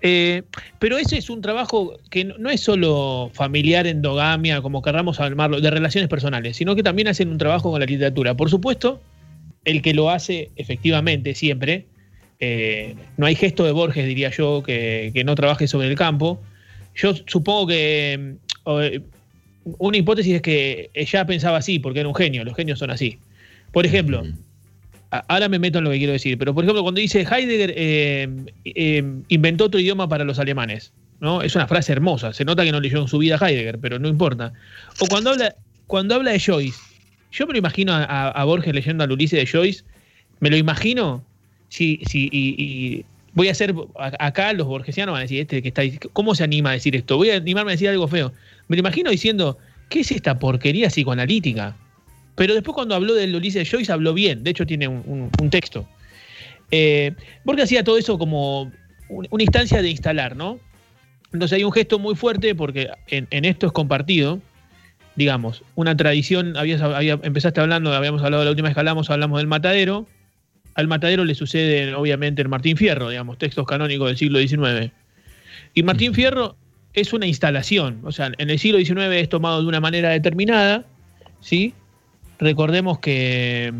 Eh, 0.00 0.42
pero 0.78 0.96
ese 0.96 1.18
es 1.18 1.28
un 1.28 1.40
trabajo 1.40 1.98
que 2.10 2.24
no, 2.24 2.50
es 2.50 2.60
solo 2.60 3.30
familiar, 3.34 3.86
endogamia, 3.86 4.62
como 4.62 4.80
querramos 4.80 5.18
llamarlo, 5.18 5.60
de 5.60 5.70
relaciones 5.70 6.08
personales, 6.08 6.56
sino 6.56 6.76
que 6.76 6.82
también 6.82 7.08
hacen 7.08 7.30
un 7.30 7.38
trabajo 7.38 7.70
con 7.70 7.80
la 7.80 7.86
literatura. 7.86 8.36
Por 8.36 8.48
supuesto, 8.48 9.00
el 9.64 9.82
que 9.82 9.94
lo 9.94 10.10
hace 10.10 10.50
efectivamente 10.56 11.34
siempre, 11.34 11.86
eh, 12.38 12.94
no 13.16 13.26
hay 13.26 13.34
gesto 13.34 13.64
de 13.64 13.72
Borges, 13.72 14.06
diría 14.06 14.30
yo, 14.30 14.62
que, 14.62 15.12
no 15.24 15.34
trabaje 15.34 15.66
sobre 15.66 15.88
el 15.88 15.96
campo. 15.96 16.40
Yo 16.94 17.12
supongo 17.26 17.66
que 17.66 18.36
eh, 18.66 19.00
una 19.64 19.96
hipótesis 19.96 20.36
es 20.36 20.42
que 20.42 20.90
ella 20.94 21.26
pensaba 21.26 21.58
así, 21.58 21.80
porque 21.80 22.00
era 22.00 22.08
un 22.08 22.14
genio, 22.14 22.44
los 22.44 22.54
genios 22.54 22.78
son 22.78 22.90
así. 22.90 23.18
Por 23.72 23.84
ejemplo, 23.84 24.22
ahora 25.10 25.48
me 25.48 25.58
meto 25.58 25.78
en 25.78 25.84
lo 25.84 25.90
que 25.90 25.98
quiero 25.98 26.12
decir, 26.12 26.36
pero 26.38 26.54
por 26.54 26.64
ejemplo, 26.64 26.82
cuando 26.82 27.00
dice 27.00 27.20
Heidegger 27.20 27.72
eh, 27.76 28.28
eh, 28.64 29.04
inventó 29.28 29.64
otro 29.64 29.80
idioma 29.80 30.08
para 30.08 30.24
los 30.24 30.38
alemanes, 30.38 30.92
¿no? 31.20 31.42
Es 31.42 31.54
una 31.54 31.66
frase 31.66 31.92
hermosa, 31.92 32.32
se 32.32 32.44
nota 32.44 32.64
que 32.64 32.72
no 32.72 32.80
leyó 32.80 33.00
en 33.00 33.08
su 33.08 33.18
vida 33.18 33.38
Heidegger, 33.40 33.78
pero 33.78 33.98
no 33.98 34.08
importa. 34.08 34.52
O 35.00 35.06
cuando 35.06 35.30
habla, 35.30 35.54
cuando 35.86 36.14
habla 36.14 36.32
de 36.32 36.40
Joyce, 36.40 36.78
yo 37.32 37.46
me 37.46 37.52
lo 37.52 37.58
imagino 37.58 37.92
a, 37.94 38.44
Borges 38.44 38.74
leyendo 38.74 39.04
al 39.04 39.12
Ulises 39.12 39.38
de 39.38 39.46
Joyce, 39.46 39.84
me 40.40 40.50
lo 40.50 40.56
imagino, 40.56 41.24
si, 41.68 42.00
si, 42.06 42.28
y, 42.32 43.04
voy 43.34 43.48
a 43.48 43.52
hacer, 43.52 43.74
acá 44.18 44.52
los 44.52 44.66
borgesianos 44.66 45.12
van 45.12 45.20
a 45.20 45.22
decir, 45.22 45.40
este 45.40 45.62
que 45.62 45.68
está, 45.68 45.82
¿cómo 46.12 46.34
se 46.34 46.44
anima 46.44 46.70
a 46.70 46.72
decir 46.74 46.96
esto? 46.96 47.16
Voy 47.16 47.30
a 47.30 47.36
animarme 47.36 47.72
a 47.72 47.74
decir 47.74 47.88
algo 47.88 48.08
feo. 48.08 48.32
Me 48.68 48.76
lo 48.76 48.80
imagino 48.80 49.10
diciendo, 49.10 49.58
¿qué 49.88 50.00
es 50.00 50.10
esta 50.10 50.38
porquería 50.38 50.88
psicoanalítica? 50.88 51.76
Pero 52.38 52.54
después 52.54 52.72
cuando 52.72 52.94
habló 52.94 53.14
del 53.14 53.34
Ulises 53.34 53.68
Joyce 53.68 53.90
habló 53.90 54.14
bien, 54.14 54.44
de 54.44 54.50
hecho 54.50 54.64
tiene 54.64 54.86
un, 54.86 55.30
texto. 55.50 55.88
Eh, 56.70 57.12
porque 57.44 57.62
hacía 57.62 57.82
todo 57.82 57.98
eso 57.98 58.16
como 58.16 58.70
una 59.08 59.42
instancia 59.42 59.82
de 59.82 59.90
instalar, 59.90 60.36
¿no? 60.36 60.60
Entonces 61.32 61.56
hay 61.56 61.64
un 61.64 61.72
gesto 61.72 61.98
muy 61.98 62.14
fuerte 62.14 62.54
porque 62.54 62.90
en, 63.08 63.44
esto 63.44 63.66
es 63.66 63.72
compartido, 63.72 64.40
digamos, 65.16 65.64
una 65.74 65.96
tradición, 65.96 66.56
habías, 66.56 66.80
empezaste 67.22 67.60
hablando, 67.60 67.92
habíamos 67.92 68.22
hablado 68.22 68.44
la 68.44 68.50
última 68.50 68.68
vez 68.68 68.74
que 68.74 68.80
hablamos, 68.80 69.10
hablamos 69.10 69.40
del 69.40 69.48
matadero, 69.48 70.06
al 70.74 70.86
matadero 70.86 71.24
le 71.24 71.34
sucede 71.34 71.92
obviamente 71.94 72.40
el 72.40 72.48
Martín 72.48 72.76
Fierro, 72.76 73.10
digamos, 73.10 73.36
textos 73.38 73.66
canónicos 73.66 74.06
del 74.06 74.16
siglo 74.16 74.38
XIX. 74.38 74.92
Y 75.74 75.82
Martín 75.82 76.14
Fierro 76.14 76.56
es 76.92 77.12
una 77.12 77.26
instalación. 77.26 78.00
O 78.04 78.12
sea, 78.12 78.30
en 78.38 78.48
el 78.48 78.60
siglo 78.60 78.78
XIX 78.78 79.16
es 79.16 79.28
tomado 79.28 79.60
de 79.60 79.66
una 79.66 79.80
manera 79.80 80.10
determinada, 80.10 80.84
¿sí? 81.40 81.74
Recordemos 82.38 82.98
que, 82.98 83.72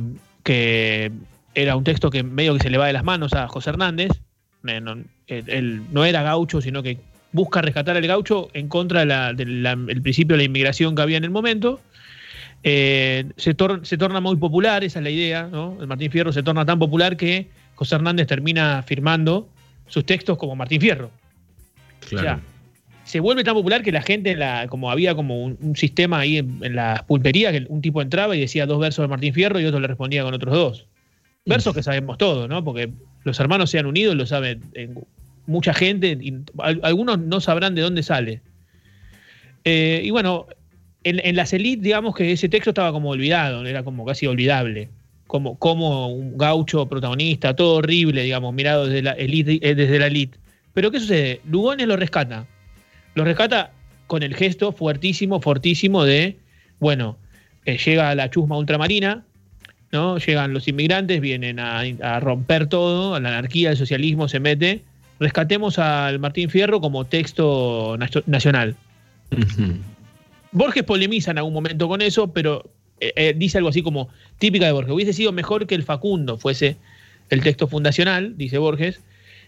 que 0.42 1.12
era 1.54 1.76
un 1.76 1.84
texto 1.84 2.10
que 2.10 2.22
medio 2.22 2.54
que 2.54 2.60
se 2.60 2.70
le 2.70 2.78
va 2.78 2.86
de 2.86 2.92
las 2.92 3.04
manos 3.04 3.34
a 3.34 3.48
José 3.48 3.70
Hernández. 3.70 4.20
él, 4.64 5.82
no 5.92 6.04
era 6.04 6.22
gaucho, 6.22 6.60
sino 6.60 6.82
que 6.82 6.98
busca 7.32 7.62
rescatar 7.62 7.96
al 7.96 8.06
gaucho 8.06 8.48
en 8.54 8.68
contra 8.68 9.04
del 9.34 10.02
principio 10.02 10.34
de 10.34 10.38
la 10.38 10.44
inmigración 10.44 10.94
que 10.94 11.02
había 11.02 11.16
en 11.16 11.24
el 11.24 11.30
momento. 11.30 11.80
Eh, 12.64 13.26
se, 13.36 13.54
se, 13.82 13.98
torna 13.98 14.20
muy 14.20 14.36
popular, 14.36 14.82
esa 14.82 14.98
es 14.98 15.02
la 15.04 15.10
idea, 15.10 15.46
¿no? 15.46 15.76
El 15.80 15.86
Martín 15.86 16.10
Fierro 16.10 16.32
se 16.32 16.42
torna 16.42 16.66
tan 16.66 16.78
popular 16.78 17.16
que 17.16 17.48
José 17.76 17.94
Hernández 17.94 18.26
termina 18.26 18.82
firmando 18.82 19.48
sus 19.86 20.04
textos 20.04 20.36
como 20.38 20.56
Martín 20.56 20.80
Fierro. 20.80 21.10
Claro. 22.08 22.40
Se 23.08 23.20
vuelve 23.20 23.42
tan 23.42 23.54
popular 23.54 23.82
que 23.82 23.90
la 23.90 24.02
gente, 24.02 24.36
la, 24.36 24.66
como 24.68 24.90
había 24.90 25.14
como 25.14 25.42
un, 25.44 25.76
sistema 25.76 26.20
ahí 26.20 26.38
en, 26.38 26.58
en, 26.62 26.76
la 26.76 27.04
pulpería, 27.08 27.50
que 27.50 27.64
un 27.68 27.80
tipo 27.80 28.02
entraba 28.02 28.36
y 28.36 28.40
decía 28.40 28.66
dos 28.66 28.78
versos 28.78 29.02
de 29.02 29.08
Martín 29.08 29.32
Fierro 29.32 29.58
y 29.58 29.64
otro 29.64 29.80
le 29.80 29.88
respondía 29.88 30.22
con 30.22 30.34
otros 30.34 30.54
dos. 30.54 30.86
Versos 31.46 31.74
que 31.74 31.82
sabemos 31.82 32.18
todos, 32.18 32.48
¿no? 32.48 32.62
Porque 32.62 32.90
los 33.24 33.40
hermanos 33.40 33.70
se 33.70 33.78
han 33.78 33.86
unido, 33.86 34.14
lo 34.14 34.26
saben 34.26 34.60
mucha 35.46 35.72
gente, 35.72 36.18
y 36.20 36.34
algunos 36.82 37.18
no 37.18 37.40
sabrán 37.40 37.74
de 37.74 37.80
dónde 37.80 38.02
sale. 38.02 38.42
Eh, 39.64 40.02
y 40.04 40.10
bueno, 40.10 40.46
en, 41.04 41.36
las 41.36 41.54
élites, 41.54 41.82
digamos 41.82 42.14
que 42.14 42.32
ese 42.32 42.50
texto 42.50 42.70
estaba 42.70 42.92
como 42.92 43.08
olvidado, 43.08 43.64
era 43.64 43.82
como 43.82 44.04
casi 44.04 44.26
olvidable. 44.26 44.90
Como, 45.26 45.58
como 45.58 46.08
un 46.08 46.38
gaucho 46.38 46.86
protagonista, 46.86 47.54
todo 47.54 47.76
horrible, 47.76 48.22
digamos, 48.22 48.54
mirado 48.54 48.86
desde 48.86 49.02
la 49.02 49.12
elite. 49.12 49.58
Eh, 49.62 49.74
desde 49.74 49.98
la 49.98 50.06
elite. 50.06 50.38
Pero 50.72 50.90
¿qué 50.90 51.00
sucede? 51.00 51.40
Lugones 51.50 51.86
lo 51.86 51.96
rescata. 51.96 52.46
Lo 53.18 53.24
rescata 53.24 53.72
con 54.06 54.22
el 54.22 54.32
gesto 54.32 54.70
fuertísimo, 54.70 55.40
fortísimo 55.40 56.04
de, 56.04 56.36
bueno, 56.78 57.18
eh, 57.64 57.76
llega 57.76 58.10
a 58.10 58.14
la 58.14 58.30
chusma 58.30 58.56
ultramarina, 58.56 59.24
¿no? 59.90 60.18
Llegan 60.18 60.52
los 60.52 60.68
inmigrantes, 60.68 61.20
vienen 61.20 61.58
a, 61.58 62.20
romper 62.20 62.68
todo, 62.68 63.18
la 63.18 63.30
anarquía, 63.30 63.72
el 63.72 63.76
socialismo 63.76 64.28
se 64.28 64.38
mete. 64.38 64.82
Rescatemos 65.18 65.80
al 65.80 66.20
Martín 66.20 66.48
Fierro 66.48 66.80
como 66.80 67.06
texto 67.06 67.98
nacional. 68.26 68.76
Borges 70.52 70.84
polemiza 70.84 71.32
en 71.32 71.38
algún 71.38 71.54
momento 71.54 71.88
con 71.88 72.00
eso, 72.02 72.32
pero 72.32 72.70
eh, 73.00 73.12
eh, 73.16 73.34
dice 73.36 73.58
algo 73.58 73.70
así 73.70 73.82
como 73.82 74.10
típica 74.38 74.66
de 74.66 74.70
Borges. 74.70 74.94
Hubiese 74.94 75.12
sido 75.12 75.32
mejor 75.32 75.66
que 75.66 75.74
el 75.74 75.82
Facundo 75.82 76.38
fuese 76.38 76.76
el 77.30 77.42
texto 77.42 77.66
fundacional, 77.66 78.38
dice 78.38 78.58
Borges. 78.58 79.00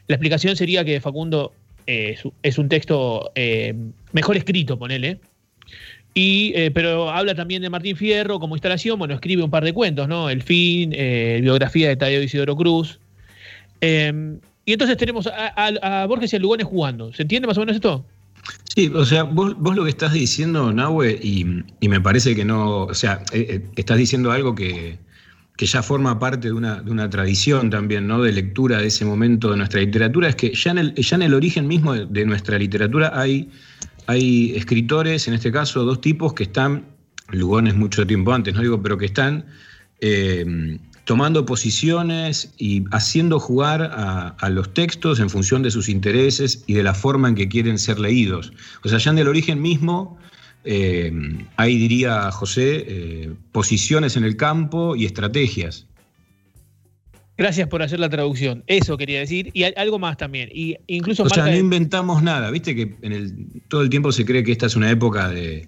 La 0.08 0.16
explicación 0.16 0.56
sería 0.56 0.84
que 0.84 1.00
Facundo 1.00 1.52
eh, 1.90 2.18
es 2.42 2.59
un 2.59 2.68
texto 2.68 3.32
mejor 4.12 4.37
escrito, 4.37 4.78
ponele. 4.78 5.20
Y, 6.12 6.52
pero 6.71 7.08
habla 7.10 7.34
también 7.34 7.62
de 7.62 7.71
Martín 7.71 7.97
Fierro 7.97 8.41
como 8.41 8.56
instalación, 8.56 8.99
bueno, 8.99 9.14
escribe 9.14 9.45
un 9.45 9.50
par 9.50 9.64
de 9.64 9.73
cuentos, 9.73 10.08
¿no? 10.08 10.28
El 10.28 10.43
fin, 10.43 10.91
biografía 10.91 11.88
de 11.88 11.97
Tadeo 11.97 12.23
Isidoro 12.23 12.56
Cruz. 12.56 12.99
y 13.80 14.73
entonces 14.73 14.97
tenemos 14.97 15.28
a, 15.32 16.06
Borges 16.08 16.32
y 16.32 16.36
a 16.36 16.38
Lugones 16.38 16.67
jugando. 16.67 17.12
¿Se 17.12 17.23
entiende 17.23 17.47
más 17.47 17.56
o 17.58 17.60
menos 17.60 17.76
esto? 17.76 18.04
Sí, 18.75 18.91
o 18.95 19.04
sea, 19.04 19.25
vos, 19.25 19.56
lo 19.58 19.84
que 19.84 19.91
estás 19.91 20.12
diciendo, 20.12 20.73
Nahue, 20.73 21.19
y, 21.21 21.45
me 21.88 22.00
parece 22.00 22.34
que 22.34 22.45
no, 22.45 22.84
o 22.84 22.95
sea, 22.95 23.23
eh, 23.32 23.47
eh, 23.49 23.62
estás 23.76 23.99
diciendo 23.99 24.30
algo 24.30 24.54
que, 25.60 25.66
ya 25.66 25.82
forma 25.82 26.18
parte 26.18 26.49
de 26.49 26.54
una, 26.54 26.80
de 26.80 26.90
una, 26.90 27.10
tradición 27.10 27.68
también, 27.68 28.06
¿no? 28.06 28.23
De 28.23 28.32
lectura 28.32 28.78
de 28.78 28.86
ese 28.86 29.04
momento 29.04 29.50
de 29.50 29.58
nuestra 29.58 29.80
literatura, 29.80 30.28
es 30.28 30.36
que 30.36 30.54
ya 30.54 30.70
en 30.70 30.78
el, 30.78 30.94
ya 30.94 31.16
en 31.16 31.23
el 31.23 31.34
origen 31.34 31.66
mismo 31.66 31.94
de, 31.94 32.25
nuestra 32.25 32.58
literatura 32.58 33.12
hay, 33.14 33.50
hay 34.06 34.52
escritores, 34.56 35.28
en 35.28 35.34
este 35.34 35.52
caso 35.52 35.84
dos 35.84 36.00
tipos 36.00 36.32
que 36.32 36.44
están, 36.44 36.86
Lugones 37.28 37.76
mucho 37.76 38.06
tiempo 38.06 38.32
antes, 38.32 38.54
no 38.54 38.60
digo, 38.60 38.82
pero 38.82 38.99
que 38.99 39.06
están 39.06 39.44
eh, 40.00 40.78
tomando 41.04 41.44
posiciones 41.44 42.52
y 42.56 42.84
haciendo 42.92 43.40
jugar 43.40 43.82
a, 43.82 44.49
los 44.49 44.73
textos 44.75 45.18
en 45.18 45.28
función 45.28 45.60
de 45.62 45.70
sus 45.73 45.88
intereses 45.88 46.62
y 46.68 46.75
de 46.75 46.84
la 46.84 46.94
forma 46.94 47.28
en 47.28 47.34
que 47.34 47.49
quieren 47.49 47.78
ser 47.78 47.99
leídos. 47.99 48.52
O 48.84 48.88
sea, 48.88 48.99
ya 48.99 49.10
en 49.10 49.18
el 49.18 49.26
origen 49.26 49.60
mismo, 49.60 50.18
eh, 50.64 51.12
ahí 51.56 51.78
diría 51.78 52.30
José, 52.30 52.84
eh, 52.86 53.32
posiciones 53.52 54.16
en 54.16 54.25
el 54.25 54.36
campo 54.36 54.96
y 54.96 55.06
estrategias. 55.06 55.86
Gracias 57.36 57.68
por 57.68 57.82
hacer 57.82 58.00
la 58.00 58.10
traducción. 58.10 58.62
Eso 58.66 58.99
quería 58.99 59.20
decir. 59.20 59.50
Y 59.54 59.62
algo 59.62 59.99
más 59.99 60.18
también. 60.18 60.50
Y 60.52 60.76
incluso 60.88 61.23
o 61.23 61.28
sea, 61.30 61.46
no 61.46 61.56
inventamos 61.56 62.23
nada. 62.23 62.50
Viste 62.50 62.75
que 62.75 62.96
en 63.00 63.12
el, 63.12 63.32
todo 63.68 63.80
el 63.80 63.88
tiempo 63.88 64.12
se 64.12 64.26
cree 64.26 64.44
que 64.44 64.52
esta 64.52 64.66
es 64.66 64.76
una 64.76 64.90
época 64.90 65.30
de, 65.30 65.66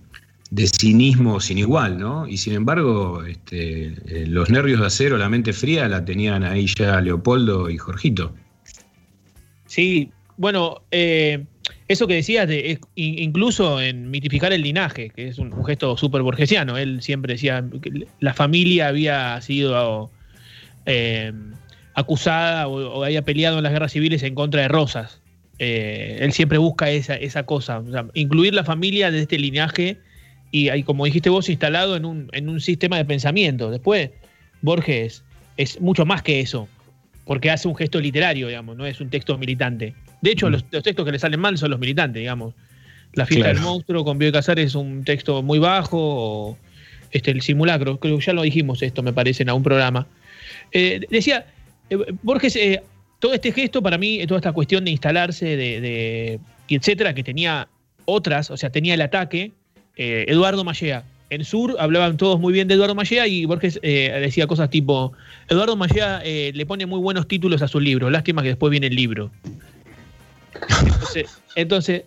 de 0.50 0.66
cinismo 0.66 1.40
sin 1.40 1.56
igual, 1.56 1.96
¿no? 1.96 2.28
Y 2.28 2.36
sin 2.36 2.52
embargo, 2.52 3.24
este, 3.24 3.86
eh, 3.86 4.26
los 4.26 4.50
nervios 4.50 4.80
de 4.80 4.86
acero, 4.86 5.16
la 5.16 5.30
mente 5.30 5.54
fría, 5.54 5.88
la 5.88 6.04
tenían 6.04 6.44
ahí 6.44 6.66
ya 6.66 7.00
Leopoldo 7.00 7.70
y 7.70 7.78
Jorgito. 7.78 8.34
Sí, 9.64 10.10
bueno, 10.36 10.82
eh, 10.90 11.46
eso 11.88 12.06
que 12.06 12.14
decías, 12.14 12.48
de, 12.48 12.78
incluso 12.94 13.80
en 13.80 14.10
mitificar 14.10 14.52
el 14.52 14.62
linaje, 14.62 15.10
que 15.10 15.28
es 15.28 15.38
un, 15.38 15.52
gesto 15.64 15.96
súper 15.96 16.22
borgesiano, 16.22 16.78
él 16.78 17.02
siempre 17.02 17.34
decía 17.34 17.64
que 17.82 18.06
la 18.20 18.34
familia 18.34 18.88
había 18.88 19.40
sido 19.40 20.10
eh, 20.86 21.32
acusada 21.94 22.68
o, 22.68 23.04
había 23.04 23.22
peleado 23.22 23.58
en 23.58 23.64
las 23.64 23.72
guerras 23.72 23.92
civiles 23.92 24.22
en 24.22 24.34
contra 24.34 24.62
de 24.62 24.68
Rosas. 24.68 25.20
él 25.58 26.32
siempre 26.32 26.58
busca 26.58 26.90
esa, 26.90 27.14
esa 27.14 27.44
cosa, 27.44 27.82
incluir 28.14 28.54
la 28.54 28.64
familia 28.64 29.10
de 29.10 29.20
este 29.20 29.38
linaje 29.38 29.98
y 30.50 30.82
como 30.82 31.06
dijiste 31.06 31.30
vos, 31.30 31.48
instalado 31.48 31.96
en 31.96 32.04
un, 32.04 32.28
en 32.32 32.48
un 32.48 32.60
sistema 32.60 32.98
de 32.98 33.06
pensamiento. 33.06 33.70
Después, 33.70 34.10
Borges 34.60 35.24
es 35.56 35.80
mucho 35.80 36.04
más 36.04 36.22
que 36.22 36.40
eso, 36.40 36.68
porque 37.24 37.50
hace 37.50 37.68
un 37.68 37.76
gesto 37.76 38.00
literario, 38.00 38.48
digamos, 38.48 38.76
no 38.76 38.86
es 38.86 39.00
un 39.00 39.10
texto 39.10 39.36
militante. 39.38 39.94
De 40.22 40.30
hecho, 40.30 40.48
mm. 40.48 40.52
los, 40.52 40.64
textos 40.82 41.04
que 41.04 41.12
le 41.12 41.18
salen 41.18 41.38
mal 41.38 41.58
son 41.58 41.70
los 41.70 41.78
militantes, 41.78 42.20
digamos. 42.20 42.54
La 43.12 43.26
fiesta 43.26 43.48
del 43.48 43.60
monstruo 43.60 44.04
con 44.04 44.16
Bioy 44.16 44.32
Casares 44.32 44.68
es 44.68 44.74
un 44.74 45.04
texto 45.04 45.42
muy 45.42 45.58
bajo, 45.58 45.98
o 46.00 46.58
este, 47.10 47.30
el 47.30 47.42
simulacro, 47.42 48.00
creo 48.00 48.18
que 48.18 48.24
ya 48.24 48.32
lo 48.32 48.40
dijimos 48.40 48.82
esto, 48.82 49.02
me 49.02 49.12
parece, 49.12 49.42
en 49.42 49.50
algún 49.50 49.62
programa. 49.62 50.06
Eh, 50.72 51.00
decía, 51.10 51.44
eh, 51.90 51.98
Borges, 52.22 52.56
eh, 52.56 52.82
todo 53.18 53.34
este 53.34 53.52
gesto 53.52 53.82
para 53.82 53.98
mí, 53.98 54.26
toda 54.26 54.38
esta 54.38 54.52
cuestión 54.52 54.86
de 54.86 54.92
instalarse, 54.92 55.44
de, 55.56 55.80
de, 55.82 56.40
etcétera, 56.68 57.14
que 57.14 57.22
tenía 57.22 57.68
otras, 58.06 58.50
o 58.50 58.56
sea, 58.56 58.70
tenía 58.70 58.94
el 58.94 59.02
ataque, 59.02 59.52
eh, 59.96 60.24
Eduardo 60.28 60.64
Mallea. 60.64 61.04
En 61.30 61.44
Sur 61.44 61.76
hablaban 61.78 62.18
todos 62.18 62.38
muy 62.38 62.52
bien 62.52 62.68
de 62.68 62.74
Eduardo 62.74 62.94
Mallea 62.94 63.26
y 63.26 63.46
Borges 63.46 63.80
eh, 63.82 64.12
decía 64.20 64.46
cosas 64.46 64.68
tipo, 64.68 65.12
Eduardo 65.48 65.76
Mallea 65.76 66.20
eh, 66.24 66.52
le 66.54 66.66
pone 66.66 66.84
muy 66.84 67.00
buenos 67.00 67.26
títulos 67.26 67.62
a 67.62 67.68
su 67.68 67.80
libro, 67.80 68.10
lástima 68.10 68.42
que 68.42 68.48
después 68.48 68.70
viene 68.70 68.88
el 68.88 68.96
libro. 68.96 69.30
Entonces, 71.54 72.04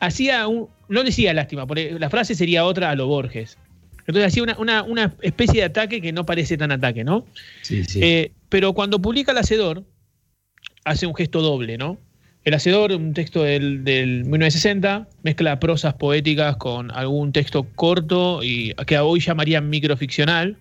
hacía 0.00 0.46
un, 0.48 0.68
no 0.88 1.02
decía 1.02 1.32
lástima, 1.34 1.66
porque 1.66 1.96
la 1.98 2.10
frase 2.10 2.34
sería 2.34 2.64
otra 2.64 2.90
a 2.90 2.94
lo 2.94 3.06
Borges. 3.06 3.58
Entonces 4.06 4.26
hacía 4.26 4.56
una, 4.58 5.14
especie 5.22 5.60
de 5.60 5.66
ataque 5.66 6.00
que 6.00 6.12
no 6.12 6.26
parece 6.26 6.56
tan 6.56 6.72
ataque, 6.72 7.04
¿no? 7.04 7.24
Sí, 7.62 7.84
sí. 7.84 8.32
pero 8.48 8.72
cuando 8.72 9.00
publica 9.00 9.32
El 9.32 9.38
Hacedor, 9.38 9.84
hace 10.84 11.06
un 11.06 11.14
gesto 11.14 11.40
doble, 11.40 11.78
¿no? 11.78 11.98
El 12.42 12.54
Hacedor, 12.54 12.92
un 12.92 13.12
texto 13.12 13.42
del, 13.44 13.82
1960, 13.82 15.06
mezcla 15.22 15.60
prosas 15.60 15.94
poéticas 15.94 16.56
con 16.56 16.90
algún 16.90 17.32
texto 17.32 17.66
corto 17.74 18.42
y 18.42 18.74
que 18.86 18.98
hoy 18.98 19.20
llamarían 19.20 19.68
microficcional, 19.68 20.56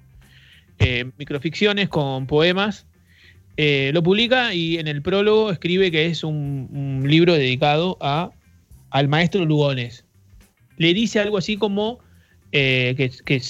eh, 0.78 1.10
microficciones 1.18 1.88
con 1.88 2.28
poemas. 2.28 2.86
Eh, 3.62 3.92
lo 3.94 4.02
publica 4.02 4.54
y 4.54 4.78
en 4.78 4.88
el 4.88 5.02
prólogo 5.02 5.52
escribe 5.52 5.92
que 5.92 6.06
es 6.06 6.24
un, 6.24 7.04
libro 7.06 7.34
dedicado 7.34 7.98
a, 8.00 8.32
al 8.90 9.10
maestro 9.10 9.44
Lugones. 9.44 10.06
Le 10.78 10.94
dice 10.94 11.20
algo 11.20 11.38
así 11.38 11.58
como 11.58 12.00
eh, 12.54 12.96
que, 13.26 13.42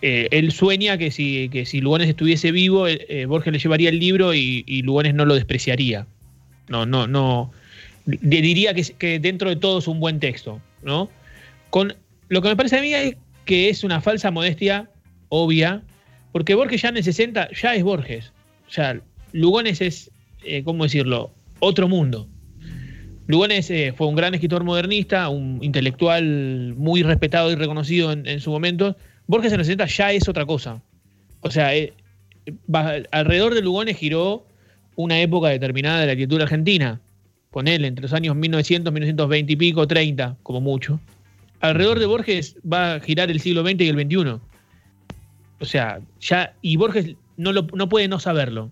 él 0.00 0.52
sueña 0.52 0.96
que 0.96 1.10
si, 1.10 1.50
que 1.50 1.66
si 1.66 1.82
Lugones 1.82 2.08
estuviese 2.08 2.50
vivo, 2.50 2.86
Borges 3.26 3.52
le 3.52 3.58
llevaría 3.58 3.90
el 3.90 3.98
libro 3.98 4.32
y, 4.32 4.80
Lugones 4.84 5.12
no 5.12 5.26
lo 5.26 5.34
despreciaría. 5.34 6.06
No, 6.68 6.86
no, 6.86 7.06
no 7.06 7.50
diría 8.06 8.72
que, 8.72 9.18
dentro 9.18 9.50
de 9.50 9.56
todo 9.56 9.80
es 9.80 9.86
un 9.86 10.00
buen 10.00 10.18
texto, 10.18 10.62
¿no? 10.82 11.10
Con 11.68 11.94
lo 12.28 12.40
que 12.40 12.48
me 12.48 12.56
parece 12.56 12.78
a 12.78 12.80
mí 12.80 12.94
es 12.94 13.16
que 13.44 13.68
es 13.68 13.84
una 13.84 14.00
falsa 14.00 14.30
modestia 14.30 14.88
obvia, 15.28 15.82
porque 16.32 16.54
Borges 16.54 16.80
ya 16.80 16.88
en 16.88 16.96
el 16.96 17.04
60 17.04 17.50
ya 17.52 17.74
es 17.74 17.82
Borges. 17.82 18.32
Lugones 19.32 19.80
es, 19.80 20.10
eh, 20.44 20.62
¿cómo 20.64 20.84
decirlo?, 20.84 21.32
otro 21.60 21.88
mundo. 21.88 22.28
Lugones 23.26 23.70
eh, 23.70 23.92
fue 23.96 24.06
un 24.06 24.14
gran 24.14 24.34
escritor 24.34 24.64
modernista, 24.64 25.28
un 25.28 25.58
intelectual 25.62 26.74
muy 26.76 27.02
respetado 27.02 27.50
y 27.50 27.56
reconocido 27.56 28.12
en, 28.12 28.40
su 28.40 28.50
momento. 28.50 28.96
Borges 29.26 29.52
en 29.52 29.60
el 29.60 29.66
60 29.66 29.86
ya 29.86 30.12
es 30.12 30.28
otra 30.28 30.46
cosa. 30.46 30.80
O 31.40 31.50
sea, 31.50 31.76
eh, 31.76 31.92
alrededor 33.10 33.54
de 33.54 33.62
Lugones 33.62 33.96
giró 33.96 34.46
una 34.96 35.20
época 35.20 35.48
determinada 35.48 36.00
de 36.00 36.06
la 36.06 36.14
literatura 36.14 36.44
argentina 36.44 37.00
ponele 37.50 37.88
entre 37.88 38.02
los 38.02 38.12
años 38.12 38.36
1900, 38.36 38.92
1920 38.92 39.52
y 39.52 39.56
pico, 39.56 39.86
30, 39.86 40.36
como 40.42 40.60
mucho. 40.60 41.00
Alrededor 41.60 41.98
de 41.98 42.06
Borges 42.06 42.56
va 42.70 42.94
a 42.94 43.00
girar 43.00 43.30
el 43.30 43.40
siglo 43.40 43.62
XX 43.62 43.80
y 43.80 43.88
el 43.88 43.96
XXI. 43.96 44.40
O 45.60 45.64
sea, 45.64 46.00
ya, 46.20 46.54
y 46.62 46.76
Borges 46.76 47.16
no, 47.36 47.52
lo, 47.52 47.66
no 47.74 47.88
puede 47.88 48.06
no 48.08 48.20
saberlo. 48.20 48.70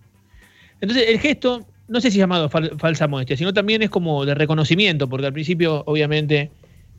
Entonces, 0.81 1.09
el 1.09 1.19
gesto, 1.19 1.67
no 1.89 2.01
sé 2.01 2.11
si 2.11 2.19
llamado 2.19 2.49
falsa 2.49 3.09
modestia, 3.09 3.37
sino 3.37 3.53
también 3.53 3.83
es 3.83 3.91
como 3.91 4.25
de 4.25 4.35
reconocimiento, 4.35 5.09
porque 5.09 5.27
al 5.27 5.33
principio, 5.33 5.83
obviamente, 5.87 6.51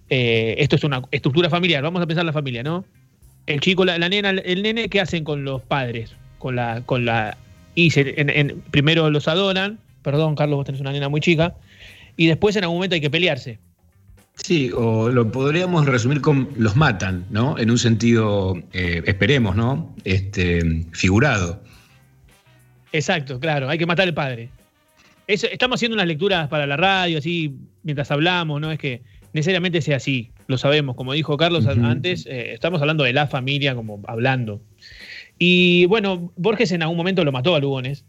eh, 0.09 0.55
esto 0.57 0.75
es 0.75 0.83
una 0.83 1.01
estructura 1.11 1.49
familiar. 1.49 1.83
Vamos 1.83 2.01
a 2.01 2.07
pensar 2.07 2.25
la 2.25 2.33
familia, 2.33 2.63
¿no? 2.63 2.85
El 3.45 3.59
chico, 3.61 3.85
la, 3.85 3.97
nena, 3.97 4.29
el 4.29 4.61
nene, 4.61 4.89
¿qué 4.89 4.99
hacen 4.99 5.23
con 5.23 5.43
los 5.43 5.61
padres? 5.61 6.15
Con 6.37 6.55
la, 6.55 6.81
con 6.85 7.05
la. 7.05 7.37
Y 7.75 7.89
primero 8.71 9.09
los 9.09 9.27
adoran. 9.27 9.79
Perdón, 10.01 10.35
Carlos, 10.35 10.57
vos 10.57 10.65
tenés 10.65 10.81
una 10.81 10.91
nena 10.91 11.09
muy 11.09 11.21
chica. 11.21 11.55
Y 12.17 12.27
después 12.27 12.55
en 12.55 12.63
algún 12.63 12.77
momento 12.77 12.95
hay 12.95 13.01
que 13.01 13.09
pelearse. 13.09 13.59
Sí, 14.35 14.71
o 14.75 15.09
lo 15.09 15.31
podríamos 15.31 15.85
resumir 15.85 16.21
con 16.21 16.49
los 16.57 16.75
matan, 16.75 17.25
¿no? 17.29 17.57
En 17.57 17.71
un 17.71 17.77
sentido, 17.77 18.55
eh, 18.73 19.01
esperemos, 19.05 19.55
¿no? 19.55 19.95
Este, 20.03 20.85
figurado. 20.91 21.61
Exacto, 22.91 23.39
claro, 23.39 23.69
hay 23.69 23.77
que 23.77 23.85
matar 23.85 24.07
al 24.07 24.13
padre. 24.13 24.49
estamos 25.27 25.77
haciendo 25.77 25.95
unas 25.95 26.07
lecturas 26.07 26.47
para 26.47 26.65
la 26.65 26.77
radio, 26.77 27.17
así, 27.17 27.53
mientras 27.83 28.11
hablamos, 28.11 28.61
no 28.61 28.71
es 28.71 28.79
que 28.79 29.01
necesariamente 29.33 29.81
sea 29.81 29.97
así, 29.97 30.31
lo 30.47 30.57
sabemos, 30.57 30.95
como 30.95 31.13
dijo 31.13 31.37
Carlos 31.37 31.67
antes, 31.67 32.25
eh, 32.25 32.53
estamos 32.53 32.81
hablando 32.81 33.03
de 33.03 33.13
la 33.13 33.27
familia, 33.27 33.75
como 33.75 34.01
hablando. 34.07 34.61
Y 35.37 35.85
bueno, 35.85 36.31
Borges 36.37 36.71
en 36.71 36.81
algún 36.81 36.97
momento 36.97 37.23
lo 37.23 37.31
mató 37.31 37.53
a 37.55 37.59
Lugones, 37.59 38.05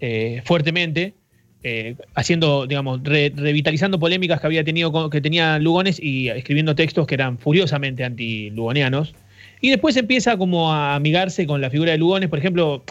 eh, 0.00 0.40
fuertemente, 0.44 1.14
eh, 1.62 1.96
haciendo, 2.14 2.66
digamos, 2.66 3.00
revitalizando 3.02 3.98
polémicas 3.98 4.40
que 4.40 4.46
había 4.46 4.64
tenido, 4.64 5.10
que 5.10 5.20
tenía 5.20 5.58
Lugones 5.58 6.00
y 6.02 6.28
escribiendo 6.28 6.74
textos 6.74 7.06
que 7.06 7.14
eran 7.16 7.38
furiosamente 7.38 8.04
anti-lugonianos. 8.04 9.14
Y 9.60 9.68
después 9.68 9.96
empieza 9.98 10.38
como 10.38 10.72
a 10.72 10.94
amigarse 10.94 11.46
con 11.46 11.60
la 11.60 11.68
figura 11.68 11.92
de 11.92 11.98
Lugones, 11.98 12.30
por 12.30 12.38
ejemplo, 12.38 12.82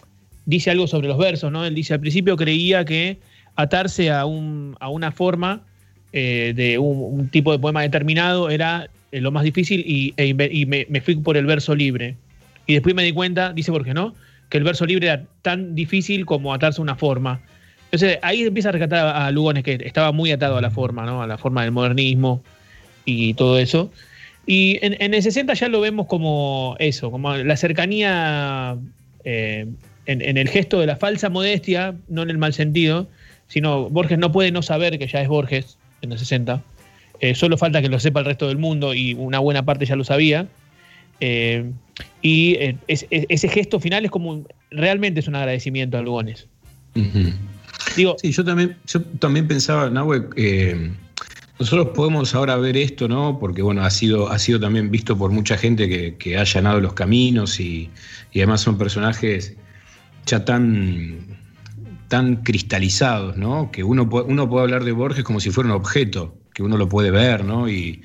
dice 0.49 0.71
algo 0.71 0.87
sobre 0.87 1.07
los 1.07 1.17
versos, 1.17 1.51
¿no? 1.51 1.63
Él 1.63 1.75
dice, 1.75 1.93
al 1.93 1.99
principio 1.99 2.35
creía 2.35 2.83
que 2.83 3.19
atarse 3.55 4.09
a, 4.09 4.25
un, 4.25 4.75
a 4.79 4.89
una 4.89 5.11
forma 5.11 5.61
eh, 6.11 6.53
de 6.55 6.79
un, 6.79 7.29
tipo 7.29 7.51
de 7.51 7.59
poema 7.59 7.83
determinado 7.83 8.49
era 8.49 8.89
eh, 9.11 9.21
lo 9.21 9.31
más 9.31 9.43
difícil 9.43 9.83
y, 9.85 10.13
e 10.17 10.33
me, 10.33 11.01
fui 11.01 11.15
por 11.17 11.37
el 11.37 11.45
verso 11.45 11.75
libre. 11.75 12.15
Y 12.65 12.73
después 12.73 12.95
me 12.95 13.03
di 13.03 13.11
cuenta, 13.11 13.53
dice 13.53 13.69
Borges, 13.69 13.93
¿no? 13.93 14.15
Que 14.49 14.57
el 14.57 14.63
verso 14.63 14.87
libre 14.87 15.05
era 15.07 15.23
tan 15.43 15.75
difícil 15.75 16.25
como 16.25 16.51
atarse 16.51 16.81
a 16.81 16.83
una 16.83 16.95
forma. 16.95 17.41
Entonces 17.85 18.17
ahí 18.23 18.41
empieza 18.41 18.69
a 18.69 18.71
rescatar 18.71 19.15
a 19.15 19.29
Lugones, 19.29 19.63
que 19.63 19.77
estaba 19.85 20.11
muy 20.11 20.31
atado 20.31 20.57
a 20.57 20.61
la 20.61 20.71
forma, 20.71 21.05
¿no? 21.05 21.21
A 21.21 21.27
la 21.27 21.37
forma 21.37 21.61
del 21.61 21.71
modernismo 21.71 22.41
y 23.05 23.35
todo 23.35 23.59
eso. 23.59 23.91
Y 24.47 24.79
en, 24.81 25.13
el 25.13 25.21
60 25.21 25.53
ya 25.53 25.67
lo 25.67 25.79
vemos 25.79 26.07
como 26.07 26.75
eso, 26.79 27.11
como 27.11 27.35
la 27.35 27.55
cercanía 27.55 28.77
eh, 29.23 29.67
en, 30.11 30.37
el 30.37 30.47
gesto 30.49 30.79
de 30.79 30.87
la 30.87 30.95
falsa 30.95 31.29
modestia, 31.29 31.95
no 32.07 32.23
en 32.23 32.29
el 32.29 32.37
mal 32.37 32.53
sentido, 32.53 33.07
sino 33.47 33.89
Borges 33.89 34.17
no 34.17 34.31
puede 34.31 34.51
no 34.51 34.61
saber 34.61 34.97
que 34.99 35.07
ya 35.07 35.21
es 35.21 35.27
Borges 35.27 35.77
en 36.01 36.11
el 36.11 36.19
60. 36.19 36.61
Eh, 37.21 37.35
solo 37.35 37.57
falta 37.57 37.81
que 37.81 37.89
lo 37.89 37.99
sepa 37.99 38.21
el 38.21 38.25
resto 38.25 38.47
del 38.47 38.57
mundo 38.57 38.93
y 38.93 39.13
una 39.13 39.39
buena 39.39 39.63
parte 39.65 39.85
ya 39.85 39.95
lo 39.95 40.03
sabía. 40.03 40.47
Eh, 41.19 41.69
y 42.21 42.57
ese 42.87 43.49
gesto 43.49 43.79
final 43.79 44.05
es 44.05 44.11
como 44.11 44.45
realmente 44.71 45.19
es 45.19 45.27
un 45.27 45.35
agradecimiento 45.35 45.97
a 45.97 46.01
Lugones 46.01 46.47
sí, 47.95 48.31
yo 48.31 48.43
también, 48.43 48.77
yo 48.87 49.01
también 49.19 49.47
pensaba, 49.47 49.89
Nahue, 49.89 50.29
eh, 50.35 50.91
nosotros 51.59 51.89
podemos 51.95 52.33
ahora 52.35 52.55
ver 52.57 52.77
esto, 52.77 53.07
¿no? 53.07 53.37
Porque 53.39 53.61
bueno, 53.61 53.83
ha 53.83 53.89
sido, 53.89 54.29
ha 54.29 54.39
sido 54.39 54.59
también 54.59 54.91
visto 54.91 55.17
por 55.17 55.31
mucha 55.31 55.57
gente 55.57 56.15
que, 56.17 56.37
ha 56.37 56.41
allanado 56.41 56.79
los 56.79 56.93
caminos 56.93 57.59
y, 57.59 57.89
además 58.35 58.61
son 58.61 58.77
personajes 58.77 59.55
tan, 60.45 61.17
tan 62.07 62.37
cristalizados, 62.37 63.37
¿no? 63.37 63.71
Que 63.71 63.83
uno, 63.83 64.09
uno 64.27 64.49
puede 64.49 64.63
hablar 64.63 64.83
de 64.83 64.91
Borges 64.91 65.23
como 65.23 65.39
si 65.39 65.51
fuera 65.51 65.69
un 65.69 65.75
objeto, 65.75 66.35
que 66.53 66.63
uno 66.63 66.77
lo 66.77 66.87
puede 66.89 67.11
ver, 67.11 67.43
¿no? 67.43 67.69
Y, 67.69 68.01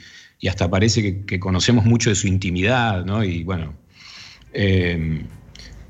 hasta 0.49 0.69
parece 0.69 1.25
que, 1.25 1.41
conocemos 1.41 1.87
mucho 1.87 2.11
de 2.11 2.17
su 2.17 2.27
intimidad, 2.27 3.05
¿no? 3.05 3.25
Y 3.25 3.45
bueno. 3.45 3.75
Eh, 4.53 5.25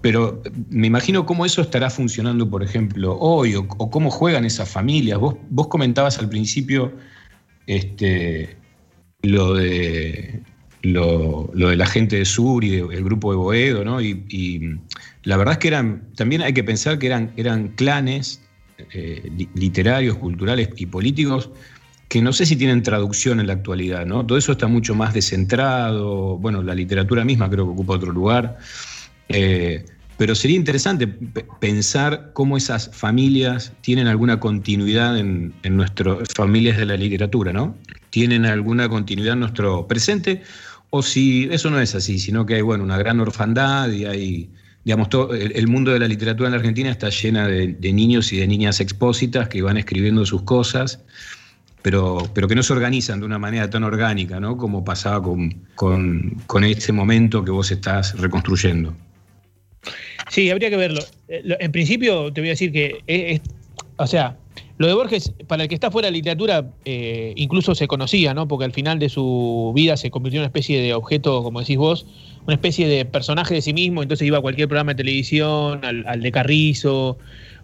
pero 0.01 0.43
me 0.69 0.87
imagino 0.87 1.25
cómo 1.25 1.47
eso 1.47 1.63
estará 1.63 1.89
funcionando, 1.89 2.49
por 2.51 2.63
ejemplo, 2.63 3.17
hoy, 3.19 3.55
o, 3.55 3.67
cómo 3.67 4.11
juegan 4.11 4.45
esas 4.45 4.69
familias. 4.69 5.19
Vos, 5.19 5.37
vos 5.49 5.69
comentabas 5.69 6.19
al 6.19 6.29
principio 6.29 6.93
este, 7.67 8.55
lo, 9.23 9.55
de, 9.55 10.43
lo, 10.83 11.51
de 11.55 11.77
la 11.77 11.87
gente 11.87 12.17
de 12.17 12.25
Sur 12.27 12.65
y 12.65 12.75
el 12.75 13.05
grupo 13.05 13.31
de 13.31 13.39
Boedo, 13.39 13.85
¿no? 13.85 14.01
Y, 14.01 14.79
la 15.25 15.37
verdad 15.37 15.53
es 15.53 15.59
que 15.59 15.69
eran, 15.69 16.05
también 16.17 16.43
hay 16.43 16.53
que 16.53 16.65
pensar 16.65 16.99
que 16.99 17.07
eran, 17.07 17.33
eran 17.37 17.69
clanes 17.69 18.41
eh, 18.93 19.31
literarios, 19.55 20.17
culturales 20.17 20.69
y 20.77 20.87
políticos 20.87 21.51
que 22.09 22.21
no 22.23 22.33
sé 22.33 22.47
si 22.47 22.57
tienen 22.57 22.83
traducción 22.83 23.41
en 23.41 23.47
la 23.47 23.55
actualidad, 23.55 24.07
¿no? 24.07 24.25
Todo 24.25 24.39
eso 24.39 24.53
está 24.53 24.67
mucho 24.67 24.95
más 24.95 25.15
descentrado, 25.15 26.39
bueno, 26.39 26.63
la 26.63 26.75
literatura 26.75 27.25
misma 27.25 27.51
creo 27.51 27.65
que 27.65 27.73
ocupa 27.73 27.95
otro 27.95 28.13
lugar. 28.13 28.59
Eh, 29.29 29.85
pero 30.17 30.35
sería 30.35 30.57
interesante 30.57 31.09
pensar 31.09 32.31
cómo 32.35 32.57
esas 32.57 32.95
familias 32.95 33.73
tienen 33.81 34.07
alguna 34.07 34.39
continuidad 34.39 35.19
en, 35.19 35.55
nuestras 35.65 36.29
familias 36.35 36.77
de 36.77 36.87
la 36.87 36.97
literatura, 36.97 37.53
¿no? 37.53 37.77
Tienen 38.11 38.47
alguna 38.47 38.89
continuidad 38.89 39.33
en 39.33 39.41
nuestro 39.41 39.89
presente, 39.89 40.43
o 40.91 41.03
si 41.03 41.49
eso 41.51 41.69
no 41.71 41.81
es 41.81 41.97
así, 41.97 42.21
sino 42.21 42.47
que 42.47 42.55
hay, 42.55 42.63
bueno, 42.63 42.85
una 42.85 42.97
gran 42.97 43.19
orfandad 43.19 43.91
y 43.91 44.05
hay, 44.05 44.51
digamos, 44.85 45.09
el, 45.33 45.67
mundo 45.67 45.93
de 45.93 45.99
la 45.99 46.07
literatura 46.07 46.49
en 46.49 46.53
la 46.53 46.59
Argentina 46.59 46.91
está 46.91 47.09
llena 47.09 47.49
de, 47.49 47.93
niños 47.93 48.33
y 48.33 48.37
de 48.37 48.47
niñas 48.47 48.81
expósitas 48.81 49.49
que 49.49 49.63
van 49.63 49.79
escribiendo 49.79 50.27
sus 50.27 50.43
cosas, 50.43 51.01
pero, 51.83 52.31
pero 52.35 52.49
que 52.49 52.55
no 52.55 52.63
se 52.63 52.73
organizan 52.73 53.21
de 53.21 53.27
una 53.27 53.39
manera 53.39 53.69
tan 53.71 53.83
orgánica, 53.83 54.41
¿no? 54.41 54.57
Como 54.57 54.85
pasaba 54.85 55.23
con, 55.23 55.55
con, 55.75 56.37
con 56.47 56.65
este 56.65 56.93
momento 56.93 57.45
que 57.45 57.51
vos 57.51 57.71
estás 57.71 58.19
reconstruyendo. 58.19 58.95
Sí, 60.31 60.51
habría 60.51 60.71
que 60.71 60.77
verlo. 60.77 61.01
Eh, 61.29 61.43
en 61.61 61.73
principio, 61.73 62.33
te 62.33 62.41
voy 62.41 62.51
a 62.51 62.53
decir 62.53 62.73
que, 62.73 63.41
o 63.97 64.07
sea, 64.07 64.37
lo 64.77 64.87
de 64.87 64.95
Borges, 64.95 65.33
para 65.47 65.63
el 65.63 65.69
que 65.69 65.75
está 65.75 65.91
fuera 65.91 66.07
de 66.07 66.13
la 66.13 66.17
literatura, 66.17 66.71
eh, 66.85 67.33
incluso 67.37 67.75
se 67.75 67.87
conocía, 67.87 68.35
¿no? 68.35 68.49
Porque 68.49 68.65
al 68.65 68.73
final 68.73 68.99
de 68.99 69.09
su 69.09 69.73
vida 69.75 69.97
se 69.97 70.11
convirtió 70.11 70.39
en 70.39 70.43
una 70.43 70.49
especie 70.49 70.81
de 70.81 70.95
objeto, 70.95 71.43
como 71.43 71.61
decís 71.61 71.77
vos, 71.77 72.07
una 72.47 72.55
especie 72.55 72.89
de 72.89 73.05
personaje 73.05 73.55
de 73.55 73.63
sí 73.63 73.73
mismo, 73.73 74.03
entonces 74.03 74.27
iba 74.27 74.39
a 74.39 74.41
cualquier 74.41 74.69
programa 74.69 74.93
de 74.93 74.97
televisión, 74.97 75.81
al, 75.85 76.21
de 76.21 76.33
Carrizo, 76.33 77.19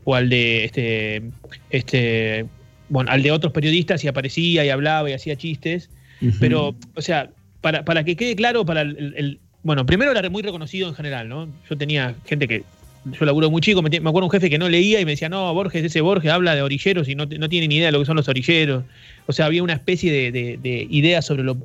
o 0.04 0.14
al 0.14 0.28
de 0.28 0.64
este, 0.64 1.22
este, 1.70 2.46
bueno, 2.88 3.10
al 3.10 3.22
de 3.22 3.32
otros 3.32 3.52
periodistas 3.52 4.04
y 4.04 4.08
aparecía 4.08 4.64
y 4.64 4.70
hablaba 4.70 5.10
y 5.10 5.12
hacía 5.12 5.36
chistes. 5.36 5.90
Pero, 6.38 6.74
o 6.94 7.00
sea, 7.00 7.30
para, 7.62 7.84
para 7.84 8.04
que 8.04 8.14
quede 8.14 8.36
claro 8.36 8.66
para 8.66 8.82
el 8.82 9.40
bueno, 9.62 9.84
primero 9.84 10.12
era 10.12 10.28
muy 10.30 10.42
reconocido 10.42 10.88
en 10.88 10.94
general, 10.94 11.28
¿no? 11.28 11.48
Yo 11.68 11.76
tenía 11.76 12.14
gente 12.24 12.48
que. 12.48 12.64
Yo 13.04 13.24
laburo 13.24 13.50
muy 13.50 13.60
chico, 13.62 13.80
me, 13.82 13.88
acuerdo 13.96 14.26
un 14.26 14.30
jefe 14.30 14.50
que 14.50 14.58
no 14.58 14.68
leía 14.68 15.00
y 15.00 15.04
me 15.04 15.12
decía, 15.12 15.28
no, 15.28 15.52
Borges, 15.54 15.84
ese 15.84 16.02
Borges 16.02 16.30
habla 16.30 16.54
de 16.54 16.62
orilleros 16.62 17.08
y 17.08 17.14
no, 17.14 17.26
tiene 17.26 17.66
ni 17.68 17.76
idea 17.76 17.86
de 17.86 17.92
lo 17.92 18.00
que 18.00 18.04
son 18.04 18.16
los 18.16 18.28
orilleros. 18.28 18.84
O 19.26 19.32
sea, 19.32 19.46
había 19.46 19.62
una 19.62 19.72
especie 19.72 20.30
de, 20.30 20.86
idea 20.90 21.22
sobre 21.22 21.42
lo 21.42 21.56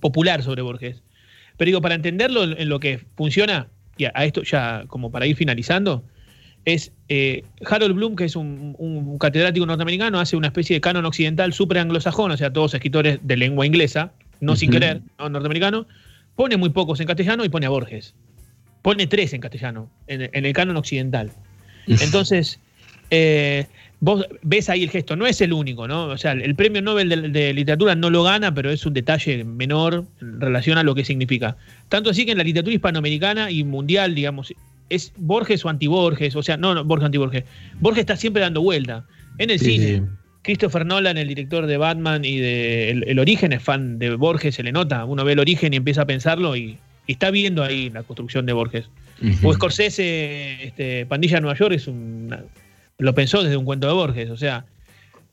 popular 0.00 0.42
sobre 0.42 0.62
Borges. 0.62 1.02
Pero 1.56 1.66
digo, 1.66 1.80
para 1.80 1.94
entenderlo 1.94 2.44
en 2.44 2.68
lo 2.68 2.80
que 2.80 3.00
funciona, 3.16 3.68
y 3.96 4.06
a, 4.06 4.10
esto 4.24 4.42
ya 4.42 4.84
como 4.88 5.12
para 5.12 5.26
ir 5.26 5.36
finalizando, 5.36 6.02
es 6.64 6.92
eh, 7.08 7.44
Harold 7.64 7.94
Bloom, 7.94 8.16
que 8.16 8.24
es 8.24 8.34
un, 8.34 9.16
catedrático 9.20 9.66
norteamericano, 9.66 10.18
hace 10.18 10.36
una 10.36 10.48
especie 10.48 10.74
de 10.74 10.80
canon 10.80 11.04
occidental 11.04 11.52
súper 11.52 11.78
anglosajón, 11.78 12.32
o 12.32 12.36
sea, 12.36 12.52
todos 12.52 12.74
escritores 12.74 13.20
de 13.22 13.36
lengua 13.36 13.66
inglesa, 13.66 14.12
no 14.40 14.56
sin 14.56 14.70
querer, 14.70 15.02
¿no? 15.18 15.28
norteamericano, 15.28 15.86
Pone 16.34 16.56
muy 16.56 16.70
pocos 16.70 16.98
en 17.00 17.06
castellano 17.06 17.44
y 17.44 17.48
pone 17.48 17.66
a 17.66 17.68
Borges. 17.68 18.14
Pone 18.82 19.06
tres 19.06 19.32
en 19.32 19.40
castellano, 19.40 19.88
en, 20.06 20.44
el 20.44 20.52
canon 20.52 20.76
occidental. 20.76 21.30
Entonces, 21.86 22.58
eh, 23.10 23.66
vos 24.00 24.26
ves 24.42 24.68
ahí 24.68 24.82
el 24.82 24.90
gesto, 24.90 25.14
no 25.14 25.26
es 25.26 25.40
el 25.40 25.52
único, 25.52 25.86
¿no? 25.86 26.06
O 26.06 26.18
sea, 26.18 26.32
el 26.32 26.54
premio 26.56 26.82
Nobel 26.82 27.32
de, 27.32 27.54
literatura 27.54 27.94
no 27.94 28.10
lo 28.10 28.24
gana, 28.24 28.52
pero 28.52 28.70
es 28.70 28.84
un 28.84 28.94
detalle 28.94 29.44
menor 29.44 30.04
en 30.20 30.40
relación 30.40 30.76
a 30.76 30.82
lo 30.82 30.94
que 30.94 31.04
significa. 31.04 31.56
Tanto 31.88 32.10
así 32.10 32.26
que 32.26 32.32
en 32.32 32.38
la 32.38 32.44
literatura 32.44 32.74
hispanoamericana 32.74 33.50
y 33.52 33.62
mundial, 33.62 34.16
digamos, 34.16 34.52
es 34.90 35.12
Borges 35.16 35.64
o 35.64 35.68
anti-Borges, 35.68 36.34
o 36.34 36.42
sea, 36.42 36.56
no, 36.56 36.74
no 36.74 36.84
Borges 36.84 37.06
anti-Borges. 37.06 37.44
Borges 37.80 38.00
está 38.00 38.16
siempre 38.16 38.42
dando 38.42 38.60
vuelta. 38.60 39.06
En 39.38 39.50
el 39.50 39.60
cine, 39.60 40.02
Christopher 40.42 40.84
Nolan, 40.84 41.16
el 41.16 41.28
director 41.28 41.66
de 41.66 41.76
Batman 41.76 42.24
y 42.24 42.38
de 42.38 42.90
el, 42.90 43.18
Origen, 43.20 43.52
es 43.52 43.62
fan 43.62 44.00
de 44.00 44.16
Borges, 44.16 44.56
se 44.56 44.64
le 44.64 44.72
nota. 44.72 45.04
Uno 45.04 45.24
ve 45.24 45.34
el 45.34 45.38
origen 45.38 45.72
y 45.72 45.76
empieza 45.76 46.02
a 46.02 46.06
pensarlo 46.06 46.56
y, 46.56 46.76
está 47.06 47.30
viendo 47.30 47.62
ahí 47.62 47.90
la 47.90 48.02
construcción 48.02 48.46
de 48.46 48.52
Borges. 48.52 48.88
O 49.44 49.52
Scorsese, 49.52 50.64
este, 50.64 51.06
Pandilla 51.06 51.36
de 51.36 51.42
Nueva 51.42 51.56
York, 51.56 51.74
es 51.74 51.86
un, 51.86 52.34
lo 52.98 53.14
pensó 53.14 53.42
desde 53.42 53.56
un 53.56 53.64
cuento 53.64 53.86
de 53.86 53.92
Borges. 53.92 54.30
O 54.30 54.36
sea, 54.36 54.64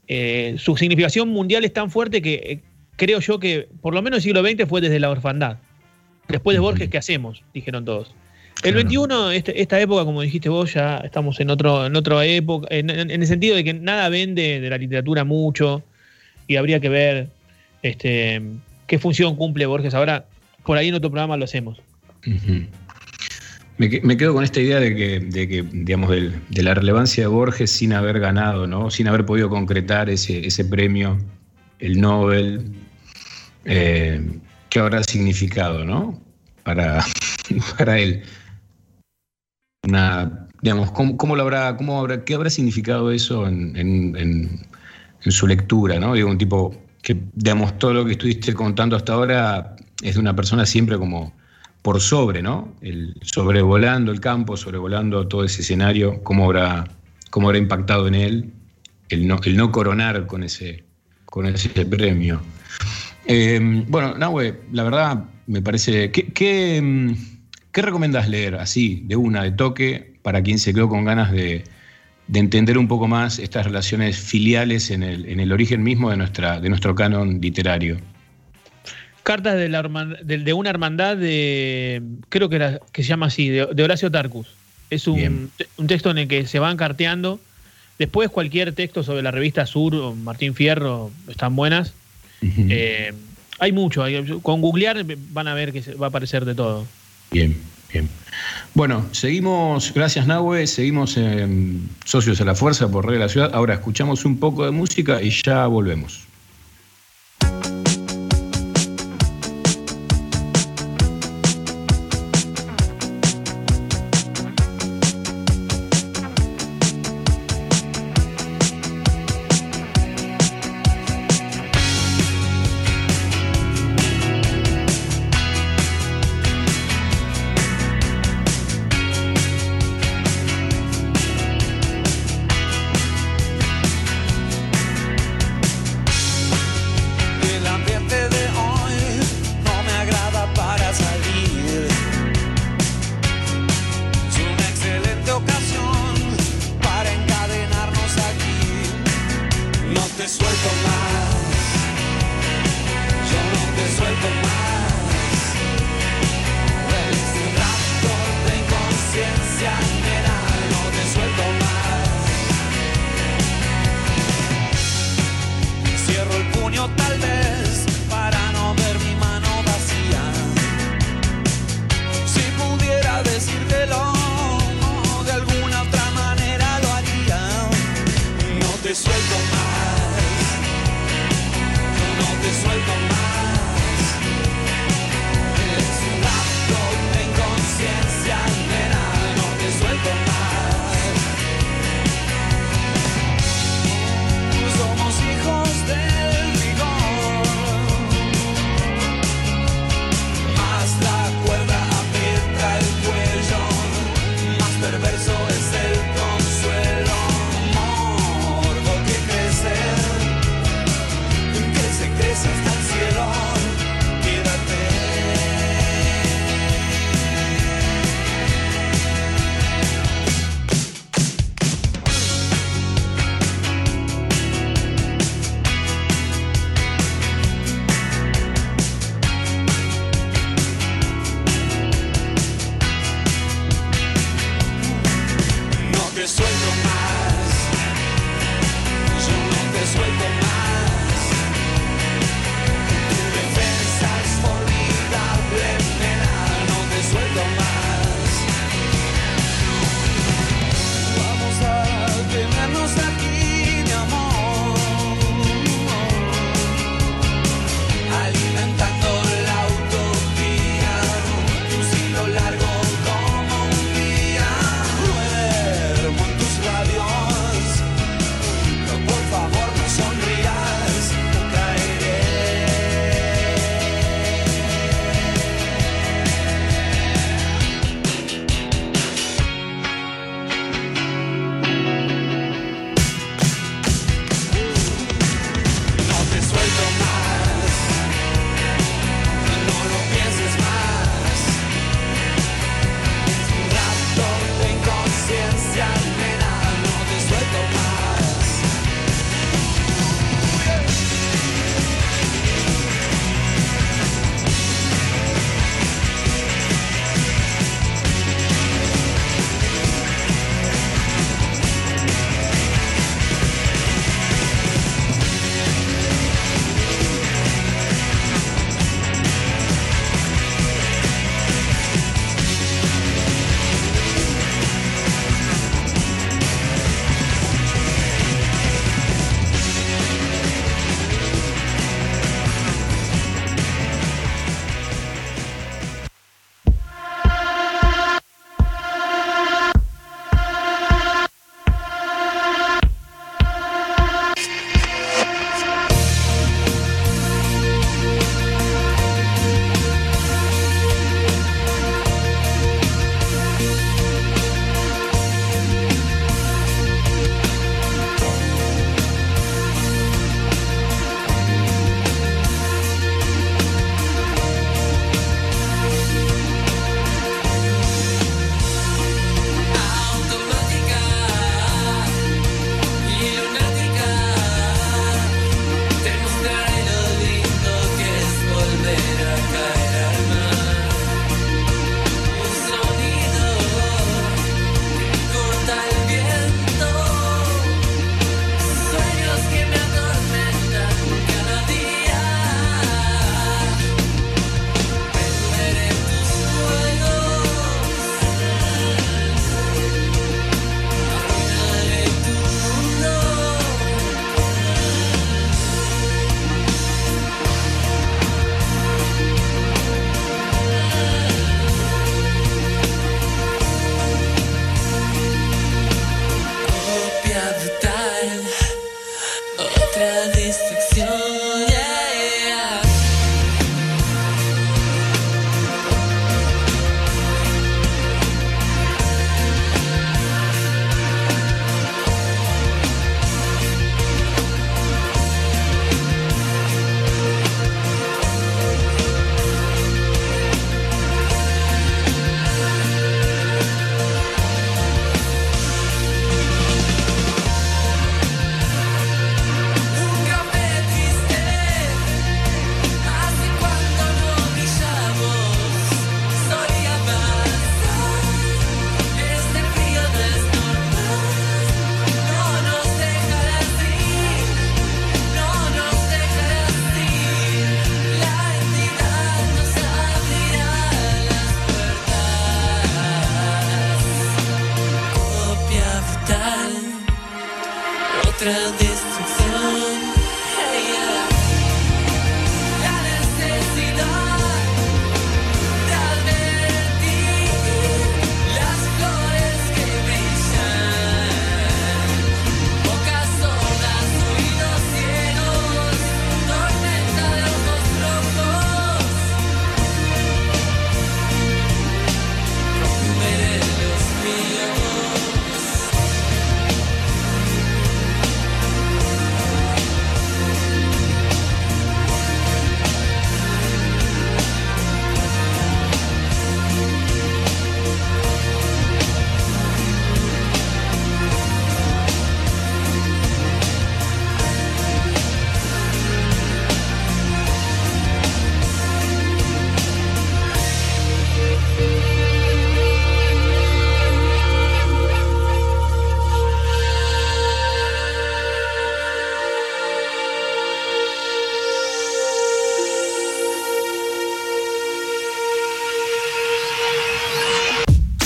eh, 0.08 0.56
su 0.58 0.78
significación 0.78 1.30
mundial 1.30 1.66
es 1.66 1.74
tan 1.74 1.90
fuerte 1.90 2.22
que 2.22 2.34
eh, 2.34 2.60
creo 2.98 3.20
yo 3.20 3.40
que 3.40 3.68
por 3.82 3.94
lo 3.94 4.02
menos 4.02 4.18
el 4.18 4.24
siglo 4.24 4.42
XX 4.42 4.68
fue 4.68 4.82
desde 4.82 5.00
la 5.00 5.10
orfandad. 5.10 5.58
Después 6.28 6.56
de 6.56 6.60
Borges, 6.60 6.90
¿qué 6.90 6.98
hacemos? 6.98 7.44
Dijeron 7.54 7.86
todos. 7.86 8.14
El 8.64 8.76
21, 8.76 9.32
este, 9.32 9.62
esta 9.62 9.80
época, 9.80 10.04
como 10.04 10.22
dijiste 10.22 10.50
vos, 10.50 10.74
ya 10.74 10.98
estamos 10.98 11.40
en 11.40 11.50
otro, 11.50 11.86
en 11.86 11.96
otra 11.96 12.26
época, 12.26 12.68
en, 12.72 12.90
el 12.90 13.26
sentido 13.26 13.56
de 13.56 13.64
que 13.64 13.74
nada 13.74 14.10
vende 14.10 14.60
de 14.60 14.70
la 14.70 14.78
literatura 14.78 15.24
mucho 15.24 15.82
y 16.46 16.58
habría 16.58 16.82
que 16.82 16.90
ver 16.90 17.30
este, 17.84 18.42
qué 18.86 19.00
función 19.00 19.38
cumple 19.38 19.66
Borges. 19.66 19.94
Ahora, 19.94 20.26
por 20.66 20.78
ahí 20.78 20.90
en 20.90 20.96
otro 20.96 21.10
programa 21.10 21.38
lo 21.38 21.46
hacemos. 21.46 21.82
me, 23.78 24.18
quedo 24.18 24.34
con 24.34 24.44
esta 24.44 24.60
idea 24.60 24.80
de 24.80 24.96
que, 24.96 25.66
digamos, 25.72 26.10
de, 26.10 26.64
la 26.64 26.74
relevancia 26.74 27.24
de 27.24 27.28
Borges 27.28 27.72
sin 27.72 27.94
haber 27.94 28.20
ganado, 28.20 28.68
¿no? 28.68 28.92
Sin 28.92 29.08
haber 29.08 29.26
podido 29.26 29.50
concretar 29.50 30.10
ese, 30.10 30.46
ese 30.46 30.66
premio, 30.66 31.18
el 31.80 32.00
Nobel, 32.00 32.72
eh, 33.66 34.22
¿qué 34.70 34.80
habrá 34.80 35.04
significado, 35.04 35.86
¿no? 35.86 36.20
Para, 36.64 37.04
para 37.78 38.00
él 38.00 38.24
digamos, 40.62 40.92
¿cómo, 40.92 41.36
lo 41.36 41.42
habrá, 41.42 41.76
cómo 41.78 42.00
habrá, 42.00 42.24
¿qué 42.24 42.36
habrá 42.36 42.50
significado 42.50 43.12
eso 43.12 43.48
en, 43.48 44.66
su 45.22 45.48
lectura? 45.48 46.00
¿no? 46.00 46.14
Digo, 46.14 46.30
un 46.30 46.38
tipo 46.38 46.76
que, 47.02 47.18
digamos, 47.34 47.78
todo 47.80 47.94
lo 47.94 48.06
que 48.06 48.14
estuviste 48.14 48.54
contando 48.54 48.96
hasta 48.96 49.14
ahora 49.14 49.76
es 50.02 50.16
de 50.16 50.20
una 50.20 50.36
persona 50.36 50.66
siempre 50.66 50.98
como 50.98 51.34
por 51.82 52.02
sobre, 52.02 52.42
¿no? 52.42 52.76
El, 52.82 53.16
sobrevolando 53.22 54.12
el 54.12 54.20
campo, 54.20 54.58
sobrevolando 54.58 55.28
todo 55.28 55.44
ese 55.44 55.62
escenario, 55.62 56.22
¿cómo 56.24 56.46
habrá, 56.46 56.88
cómo 57.30 57.48
habrá 57.48 57.60
impactado 57.60 58.08
en 58.08 58.16
él 58.16 58.54
el 59.10 59.28
no, 59.28 59.40
el 59.44 59.56
no 59.56 59.72
coronar 59.72 60.28
con 60.28 60.44
ese, 60.44 60.84
con 61.26 61.46
ese 61.46 61.70
premio? 61.86 62.42
Eh, 63.26 63.84
bueno, 63.88 64.16
Nahue, 64.18 64.62
la 64.72 64.84
verdad 64.84 65.26
me 65.48 65.62
parece. 65.62 66.12
que 66.12 66.34
¿Qué 67.72 67.84
recomendás 67.84 68.28
leer 68.28 68.56
así, 68.56 69.04
de 69.06 69.16
una, 69.16 69.44
de 69.44 69.52
toque, 69.52 70.20
para 70.24 70.42
quien 70.42 70.58
se 70.58 70.74
quedó 70.74 70.90
con 70.90 71.06
ganas 71.06 71.32
de, 71.32 71.64
entender 72.34 72.78
un 72.78 72.88
poco 72.88 73.08
más 73.08 73.38
estas 73.40 73.66
relaciones 73.66 74.18
filiales 74.18 74.90
en 74.92 75.04
el, 75.04 75.52
origen 75.52 75.84
mismo 75.84 76.10
de, 76.10 76.18
nuestra, 76.18 76.60
de 76.60 76.70
nuestro 76.70 76.96
canon 76.96 77.40
literario? 77.40 77.98
Cartas 79.30 79.58
de, 79.58 79.70
la, 79.70 79.84
de, 80.24 80.54
una 80.54 80.72
hermandad 80.72 81.16
de, 81.16 82.02
creo 82.30 82.50
que, 82.50 82.56
era, 82.56 82.80
que 82.92 83.04
se 83.04 83.10
llama 83.10 83.28
así, 83.28 83.48
de, 83.48 83.84
Horacio 83.84 84.10
Tarcus. 84.10 84.48
Es 84.90 85.06
un, 85.06 85.52
texto 85.86 86.10
en 86.10 86.18
el 86.18 86.28
que 86.28 86.48
se 86.48 86.58
van 86.58 86.78
carteando. 86.78 87.40
Después 88.00 88.32
cualquier 88.32 88.74
texto 88.74 89.04
sobre 89.04 89.22
la 89.22 89.30
revista 89.30 89.68
Sur 89.68 89.94
o 89.94 90.16
Martín 90.16 90.56
Fierro 90.56 91.12
están 91.28 91.56
buenas. 91.56 91.94
Eh, 92.42 93.14
hay 93.60 93.72
mucho. 93.72 94.04
con 94.42 94.62
googlear 94.62 95.06
van 95.32 95.48
a 95.48 95.54
ver 95.54 95.74
que 95.74 95.82
va 95.94 96.08
a 96.08 96.10
aparecer 96.10 96.44
de 96.44 96.56
todo. 96.56 96.88
Bien, 97.30 97.56
bien. 97.94 98.10
Bueno, 98.74 99.06
seguimos, 99.12 99.94
gracias 99.94 100.26
Nahue, 100.26 100.66
seguimos 100.66 101.18
en 101.18 101.88
Socios 102.04 102.42
a 102.42 102.46
la 102.46 102.56
Fuerza 102.56 102.90
por 102.90 103.06
Red 103.06 103.14
de 103.14 103.20
la 103.20 103.30
Ciudad. 103.30 103.52
Ahora 103.54 103.76
escuchamos 103.76 104.26
un 104.26 104.40
poco 104.40 104.66
de 104.66 104.72
música 104.72 105.22
y 105.22 105.30
ya 105.30 105.68
volvemos. 105.68 106.29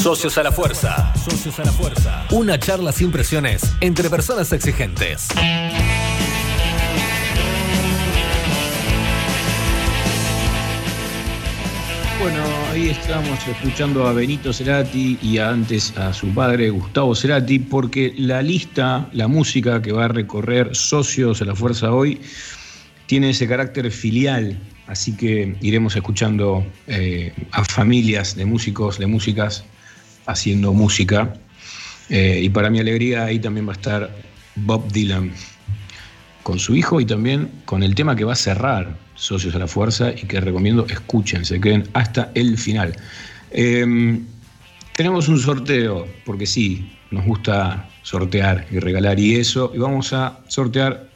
Socios 0.04 0.38
a 0.38 0.44
la 0.44 0.52
Fuerza. 0.52 1.14
Socios 1.16 1.58
a 1.62 1.64
la 1.64 1.72
Fuerza. 1.72 2.26
Una 2.32 2.60
charla 2.60 2.92
sin 2.92 3.10
presiones 3.10 3.74
entre 3.80 4.10
personas 4.10 4.52
exigentes. 4.52 5.30
Bueno, 12.20 12.44
ahí 12.74 12.90
estamos 12.90 13.48
escuchando 13.48 14.06
a 14.06 14.12
Benito 14.12 14.52
Cerati 14.52 15.18
y 15.22 15.38
antes 15.38 15.98
a 15.98 16.12
su 16.12 16.28
padre 16.34 16.70
Gustavo 16.70 17.16
Cerati, 17.16 17.60
porque 17.60 18.14
la 18.18 18.42
lista, 18.42 19.08
la 19.14 19.30
música 19.30 19.82
que 19.82 19.94
va 19.94 20.04
a 20.04 20.10
recorrer 20.10 20.76
Socios 20.76 21.42
a 21.42 21.46
la 21.46 21.56
Fuerza 21.56 21.94
hoy, 21.94 22.20
tiene 23.06 23.30
ese 23.30 23.48
carácter 23.48 23.90
filial, 23.90 24.60
así 24.88 25.16
que 25.16 25.56
iremos 25.62 25.96
escuchando 25.96 26.66
eh, 26.88 27.34
a 27.54 27.64
familias 27.64 28.36
de 28.36 28.44
músicos, 28.44 29.00
de 29.00 29.08
músicas 29.08 29.64
haciendo 30.26 30.74
música. 30.74 31.34
Eh, 32.10 32.42
y 32.44 32.50
para 32.50 32.70
mi 32.70 32.80
alegría 32.80 33.26
ahí 33.26 33.40
también 33.40 33.68
va 33.68 33.72
a 33.72 33.76
estar 33.76 34.16
Bob 34.56 34.92
Dylan 34.92 35.32
con 36.44 36.60
su 36.60 36.76
hijo 36.76 37.00
y 37.00 37.06
también 37.06 37.50
con 37.66 37.84
el 37.84 37.96
tema 37.96 38.16
que 38.16 38.26
va 38.26 38.34
a 38.34 38.36
cerrar 38.36 38.98
Socios 39.16 39.56
a 39.56 39.60
la 39.60 39.68
Fuerza 39.68 40.12
y 40.12 40.26
que 40.28 40.40
recomiendo 40.42 40.86
escuchen, 40.88 41.46
se 41.46 41.60
queden 41.60 41.88
hasta 41.94 42.32
el 42.36 42.58
final. 42.58 42.96
Em, 43.52 44.26
tenemos 44.96 45.28
un 45.28 45.40
sorteo, 45.40 46.08
porque 46.26 46.46
sí, 46.46 46.92
nos 47.12 47.26
gusta 47.26 47.88
sortear 48.02 48.66
y 48.72 48.80
regalar 48.80 49.20
y 49.20 49.36
eso, 49.36 49.72
y 49.74 49.78
vamos 49.78 50.12
a 50.14 50.40
sortear 50.48 51.10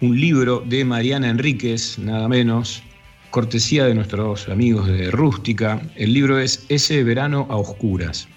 un 0.00 0.20
libro 0.20 0.62
de 0.66 0.84
Mariana 0.84 1.30
Enríquez, 1.30 1.98
nada 1.98 2.28
menos, 2.28 2.82
cortesía 3.30 3.84
de 3.86 3.94
nuestros 3.94 4.48
amigos 4.48 4.86
de 4.86 5.10
Rústica. 5.10 5.80
El 5.96 6.12
libro 6.12 6.38
es 6.38 6.64
Ese 6.68 7.02
verano 7.02 7.46
a 7.50 7.56
oscuras. 7.56 8.28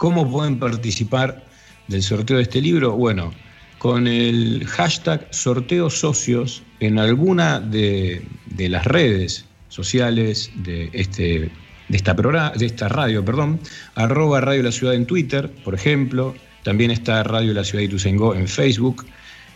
¿Cómo 0.00 0.28
pueden 0.30 0.58
participar 0.58 1.44
del 1.88 2.02
sorteo 2.02 2.38
de 2.38 2.44
este 2.44 2.62
libro? 2.62 2.92
Bueno, 2.92 3.34
con 3.76 4.06
el 4.06 4.66
hashtag 4.66 5.28
sorteo 5.30 5.90
socios 5.90 6.62
en 6.80 6.98
alguna 6.98 7.60
de, 7.60 8.22
las 8.56 8.86
redes 8.86 9.44
sociales 9.68 10.50
de, 10.54 10.88
este, 10.94 11.50
de, 11.90 11.96
esta 11.98 12.14
de 12.14 12.64
esta 12.64 12.88
radio, 12.88 13.22
perdón, 13.22 13.60
arroba 13.94 14.40
Radio 14.40 14.62
La 14.62 14.72
Ciudad 14.72 14.94
en 14.94 15.04
Twitter, 15.04 15.52
por 15.64 15.74
ejemplo, 15.74 16.34
también 16.62 16.90
está 16.90 17.22
Radio 17.22 17.52
La 17.52 17.62
Ciudad 17.62 17.80
de 17.80 17.86
Ituzaingó 17.88 18.34
en 18.34 18.48
Facebook, 18.48 19.04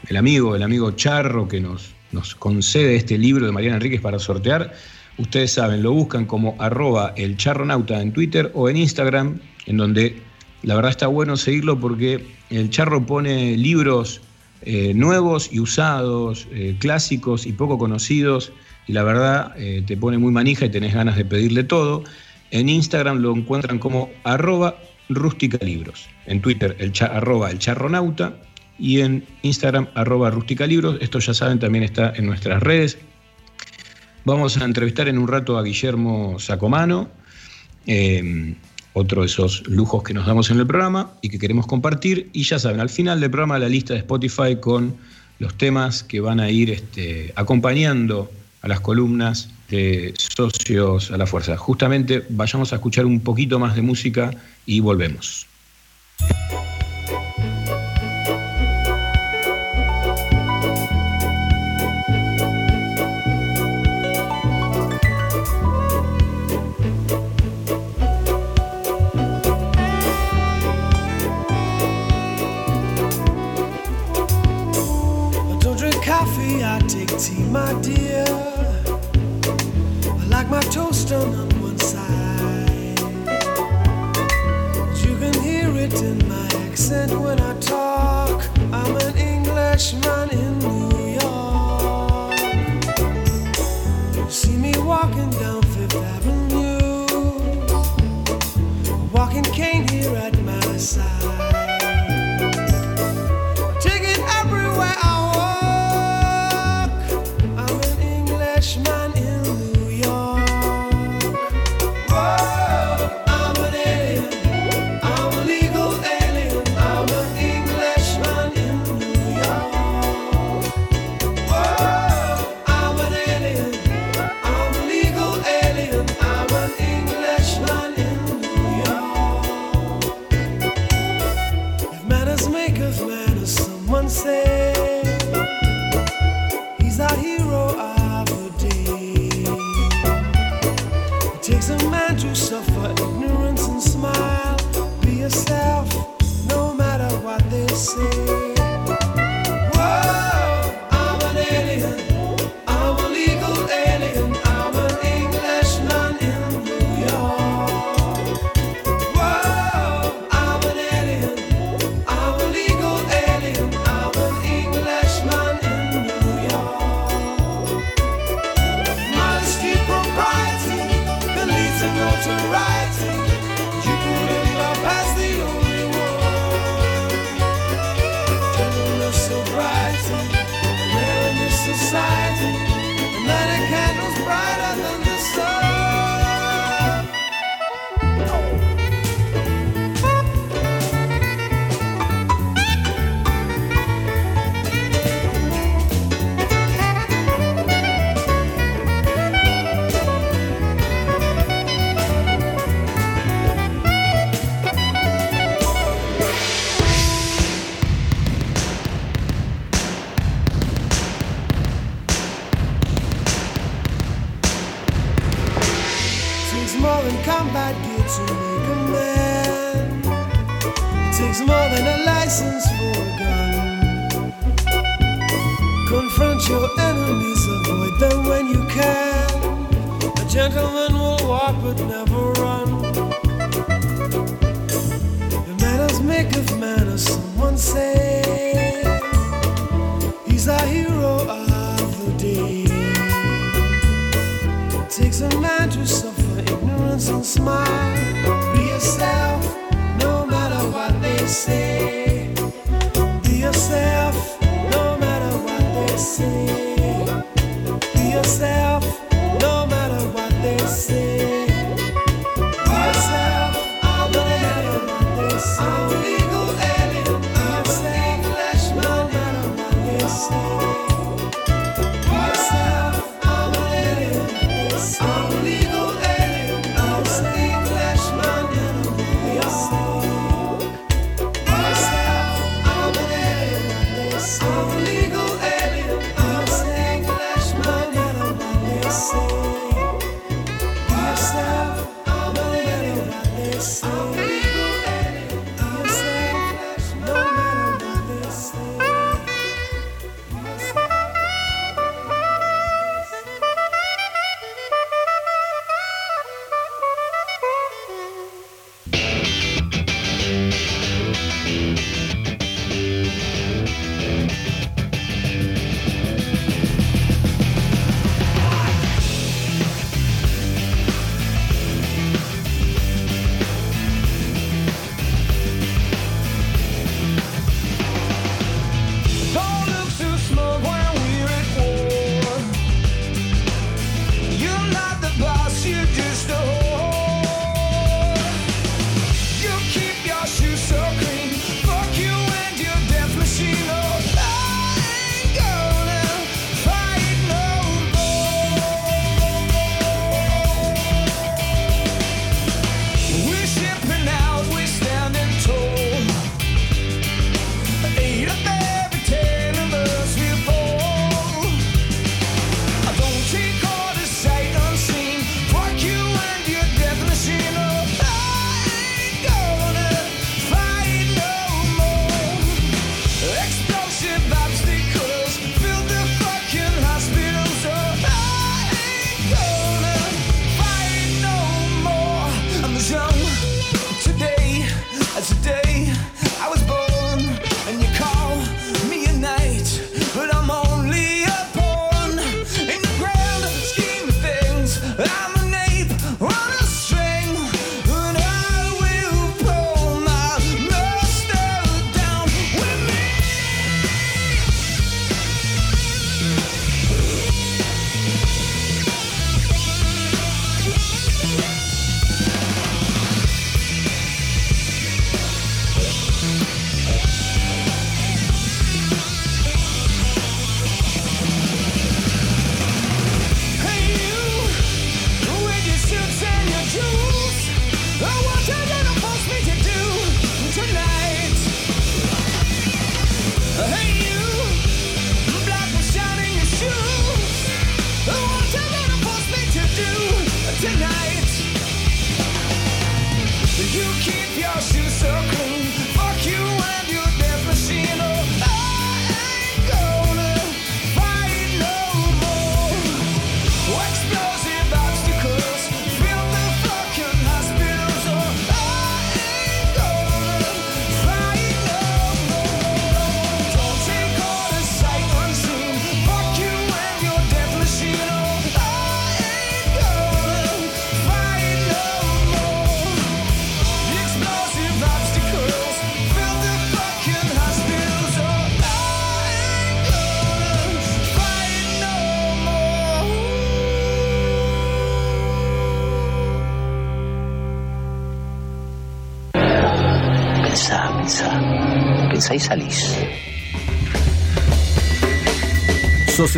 el 0.09 0.17
amigo, 0.19 0.55
el 0.55 0.63
amigo 0.63 0.91
Charro 0.91 1.49
que 1.49 1.59
nos, 1.59 1.95
nos 2.13 2.35
concede 2.35 2.97
este 2.97 3.17
libro 3.17 3.47
de 3.47 3.53
Mariana 3.53 3.77
Enríquez 3.77 4.03
para 4.03 4.19
sortear, 4.19 4.75
ustedes 5.17 5.53
saben, 5.53 5.83
lo 5.83 5.93
buscan 5.93 6.27
como 6.27 6.55
arroba 6.59 7.15
el 7.17 7.39
en 7.39 8.13
Twitter 8.13 8.51
o 8.55 8.69
en 8.69 8.77
Instagram, 8.77 9.41
en 9.65 9.77
donde 9.79 10.21
la 10.63 10.75
verdad 10.75 10.91
está 10.91 11.07
bueno 11.07 11.39
seguirlo 11.39 11.81
porque 11.81 12.27
el 12.51 12.69
charro 12.69 13.07
pone 13.07 13.57
libros 13.57 14.21
eh, 14.63 14.93
nuevos 14.95 15.49
y 15.51 15.61
usados, 15.61 16.47
clásicos 16.79 17.47
y 17.47 17.53
poco 17.53 17.79
conocidos, 17.79 18.53
y 18.89 18.93
la 18.93 19.05
verdad 19.05 19.53
eh, 19.57 19.83
te 19.87 19.97
pone 19.97 20.17
muy 20.19 20.33
manija 20.33 20.65
y 20.65 20.71
tenés 20.71 20.95
ganas 20.95 21.17
de 21.17 21.25
pedirle 21.25 21.63
todo. 21.63 22.05
En 22.51 22.71
Instagram 22.71 23.19
lo 23.19 23.37
encuentran 23.37 23.79
como 23.79 24.11
arroba 24.25 24.77
rústicalibros. 25.11 26.09
En 26.27 26.41
Twitter 26.41 26.75
el 26.81 26.93
arroba 27.03 27.51
el 27.51 27.59
charronauta 27.59 28.35
y 28.79 29.01
en 29.01 29.27
Instagram 29.43 29.89
arroba 29.95 30.31
rústicalibros. 30.31 30.97
Esto 31.03 31.19
ya 31.19 31.35
saben, 31.35 31.59
también 31.59 31.85
está 31.85 32.15
en 32.17 32.27
nuestras 32.27 32.63
redes. 32.63 32.99
Vamos 34.25 34.57
a 34.57 34.65
entrevistar 34.65 35.07
en 35.09 35.19
un 35.19 35.29
rato 35.29 35.59
a 35.59 35.63
Guillermo 35.63 36.39
Sacomano, 36.39 37.11
eh, 37.87 38.55
otro 38.95 39.21
de 39.21 39.27
esos 39.27 39.67
lujos 39.69 40.03
que 40.03 40.15
nos 40.15 40.27
damos 40.27 40.51
en 40.51 40.59
el 40.59 40.67
programa 40.67 41.13
y 41.21 41.29
que 41.29 41.39
queremos 41.39 41.67
compartir. 41.67 42.31
Y 42.33 42.45
ya 42.45 42.59
saben, 42.59 42.81
al 42.81 42.89
final 42.89 43.21
del 43.21 43.31
programa 43.31 43.59
la 43.59 43.69
lista 43.69 43.93
de 43.93 44.01
Spotify 44.01 44.57
con 44.59 44.97
los 45.39 45.55
temas 45.57 46.03
que 46.03 46.21
van 46.21 46.41
a 46.41 46.51
ir 46.51 46.71
este, 46.71 47.33
acompañando 47.37 48.31
a 48.63 48.69
las 48.69 48.81
columnas 48.81 49.51
de 49.71 50.15
Socios 50.17 51.11
a 51.11 51.17
la 51.17 51.27
Fuerza. 51.27 51.57
Justamente 51.57 52.25
vayamos 52.29 52.73
a 52.73 52.77
escuchar 52.77 53.07
un 53.07 53.21
poquito 53.21 53.59
más 53.59 53.77
de 53.77 53.83
música 53.83 54.31
y 54.67 54.81
volvemos. 54.81 55.47
Like 80.39 80.51
my 80.51 80.61
toast 80.61 81.11
on 81.11 81.33
one 81.61 81.77
side. 81.79 83.01
You 85.03 85.17
can 85.19 85.35
hear 85.43 85.69
it 85.77 85.93
in 86.01 86.29
my 86.29 86.47
accent 86.69 87.11
when 87.19 87.41
I 87.41 87.59
talk. 87.59 88.49
I'm 88.73 88.95
an 88.99 89.17
Englishman 89.17 90.31
in 90.31 90.59
New 90.61 91.19
York. 91.19 92.39
You 94.15 94.31
see 94.31 94.57
me 94.57 94.75
walking 94.79 95.31
down 95.31 95.63
Fifth 95.75 95.97
Avenue, 95.97 97.07
walking 99.13 99.43
cane 99.43 99.89
here 99.89 100.15
at 100.15 100.41
my 100.43 100.77
side. 100.77 101.58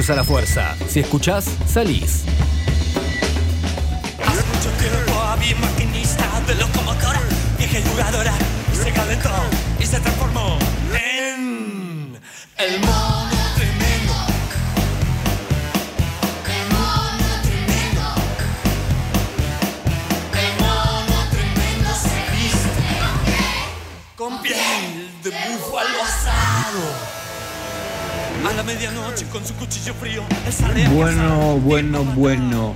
Socios 0.00 0.10
a 0.10 0.16
la 0.16 0.24
fuerza. 0.24 0.76
Si 0.88 1.00
escuchás, 1.00 1.44
salís. 1.66 2.19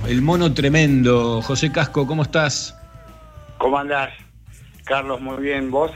El 0.07 0.21
mono 0.21 0.53
tremendo. 0.53 1.41
José 1.41 1.71
Casco, 1.71 2.05
¿cómo 2.05 2.23
estás? 2.23 2.77
¿Cómo 3.57 3.79
andás? 3.79 4.11
Carlos, 4.83 5.19
muy 5.19 5.41
bien. 5.41 5.71
¿Vos? 5.71 5.91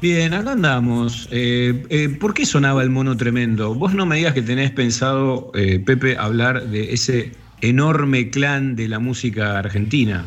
Bien, 0.00 0.32
acá 0.32 0.52
andamos. 0.52 1.28
Eh, 1.30 1.84
eh, 1.90 2.08
¿Por 2.08 2.32
qué 2.32 2.46
sonaba 2.46 2.82
el 2.82 2.88
mono 2.88 3.16
tremendo? 3.16 3.74
Vos 3.74 3.92
no 3.94 4.06
me 4.06 4.16
digas 4.16 4.32
que 4.32 4.42
tenés 4.42 4.70
pensado, 4.70 5.52
eh, 5.54 5.78
Pepe, 5.78 6.16
hablar 6.16 6.62
de 6.68 6.92
ese 6.92 7.32
enorme 7.60 8.30
clan 8.30 8.76
de 8.76 8.88
la 8.88 8.98
música 8.98 9.58
argentina. 9.58 10.24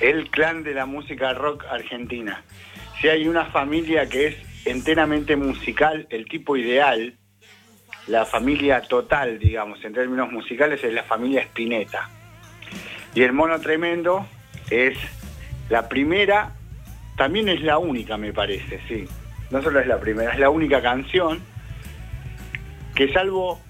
El 0.00 0.30
clan 0.30 0.64
de 0.64 0.72
la 0.72 0.86
música 0.86 1.34
rock 1.34 1.64
argentina. 1.70 2.42
Si 3.00 3.08
hay 3.08 3.28
una 3.28 3.44
familia 3.44 4.08
que 4.08 4.28
es 4.28 4.36
enteramente 4.64 5.36
musical, 5.36 6.06
el 6.10 6.24
tipo 6.24 6.56
ideal, 6.56 7.14
la 8.10 8.26
familia 8.26 8.82
total, 8.82 9.38
digamos, 9.38 9.84
en 9.84 9.92
términos 9.92 10.32
musicales, 10.32 10.82
es 10.82 10.92
la 10.92 11.04
familia 11.04 11.42
Spinetta. 11.42 12.10
Y 13.14 13.22
el 13.22 13.32
mono 13.32 13.60
tremendo 13.60 14.26
es 14.68 14.98
la 15.68 15.88
primera, 15.88 16.52
también 17.16 17.48
es 17.48 17.62
la 17.62 17.78
única, 17.78 18.16
me 18.16 18.32
parece, 18.32 18.80
sí. 18.88 19.06
No 19.50 19.62
solo 19.62 19.78
es 19.78 19.86
la 19.86 20.00
primera, 20.00 20.32
es 20.32 20.40
la 20.40 20.50
única 20.50 20.82
canción 20.82 21.40
que 22.96 23.12
salvo 23.12 23.60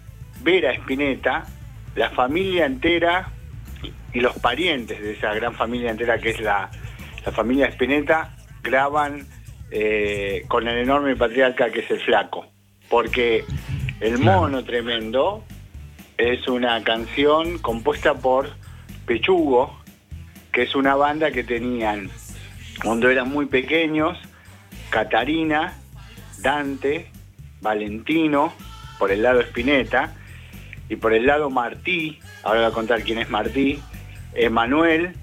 Vera 0.41 0.72
Spinetta, 0.72 1.47
la 1.95 2.09
familia 2.09 2.64
entera 2.64 3.30
y 4.14 4.20
los 4.20 4.38
parientes 4.38 5.03
de 5.03 5.12
esa 5.12 5.34
gran 5.34 5.55
familia 5.55 5.91
entera 5.91 6.18
que 6.18 6.30
es 6.30 6.41
la, 6.41 6.70
la 7.26 7.32
familia 7.32 7.66
Spinetta 7.66 8.34
graban 8.62 9.26
eh, 9.70 10.45
con 10.49 10.66
el 10.66 10.78
enorme 10.78 11.14
patriarca 11.14 11.70
que 11.70 11.80
es 11.80 11.91
el 11.91 12.01
flaco. 12.01 12.47
Porque 12.88 13.45
El 14.01 14.19
Mono 14.19 14.65
Tremendo 14.65 15.45
es 16.17 16.49
una 16.49 16.83
canción 16.83 17.59
compuesta 17.59 18.15
por 18.15 18.49
Pechugo, 19.05 19.79
que 20.53 20.63
es 20.63 20.75
una 20.75 20.95
banda 20.95 21.31
que 21.31 21.45
tenían 21.45 22.11
cuando 22.83 23.11
eran 23.11 23.29
muy 23.29 23.45
pequeños, 23.45 24.17
Catarina, 24.89 25.75
Dante, 26.39 27.11
Valentino, 27.61 28.55
por 28.99 29.13
el 29.13 29.23
lado 29.23 29.41
Spinetta, 29.41 30.15
y 30.89 30.97
por 30.97 31.13
el 31.13 31.27
lado 31.27 31.51
Martí, 31.51 32.21
ahora 32.43 32.61
voy 32.61 32.71
a 32.71 32.75
contar 32.75 33.03
quién 33.03 33.19
es 33.19 33.29
Martí, 33.29 33.83
Emanuel 34.33 35.15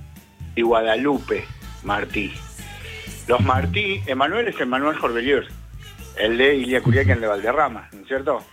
y 0.56 0.62
Guadalupe 0.62 1.46
Martí. 1.82 2.32
Los 3.28 3.42
Martí, 3.42 4.04
Emanuel 4.06 4.50
es 4.50 4.60
Emanuel 4.62 4.98
Jorbelier, 4.98 5.48
el 6.20 6.38
de 6.38 6.56
Ilia 6.58 6.84
Curiaca 6.84 7.14
el 7.14 7.22
de 7.22 7.28
Valderrama, 7.28 7.90
¿no 7.92 8.02
es 8.02 8.08
cierto? 8.08 8.46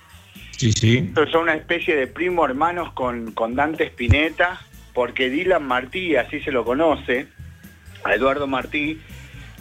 Son 1.30 1.42
una 1.42 1.54
especie 1.54 1.96
de 1.96 2.06
primo 2.06 2.44
hermanos 2.44 2.92
con, 2.92 3.32
con 3.32 3.54
Dante 3.54 3.84
Spinetta, 3.84 4.60
porque 4.92 5.28
Dylan 5.28 5.66
Martí, 5.66 6.16
así 6.16 6.40
se 6.40 6.52
lo 6.52 6.64
conoce, 6.64 7.26
Eduardo 8.06 8.46
Martí, 8.46 9.00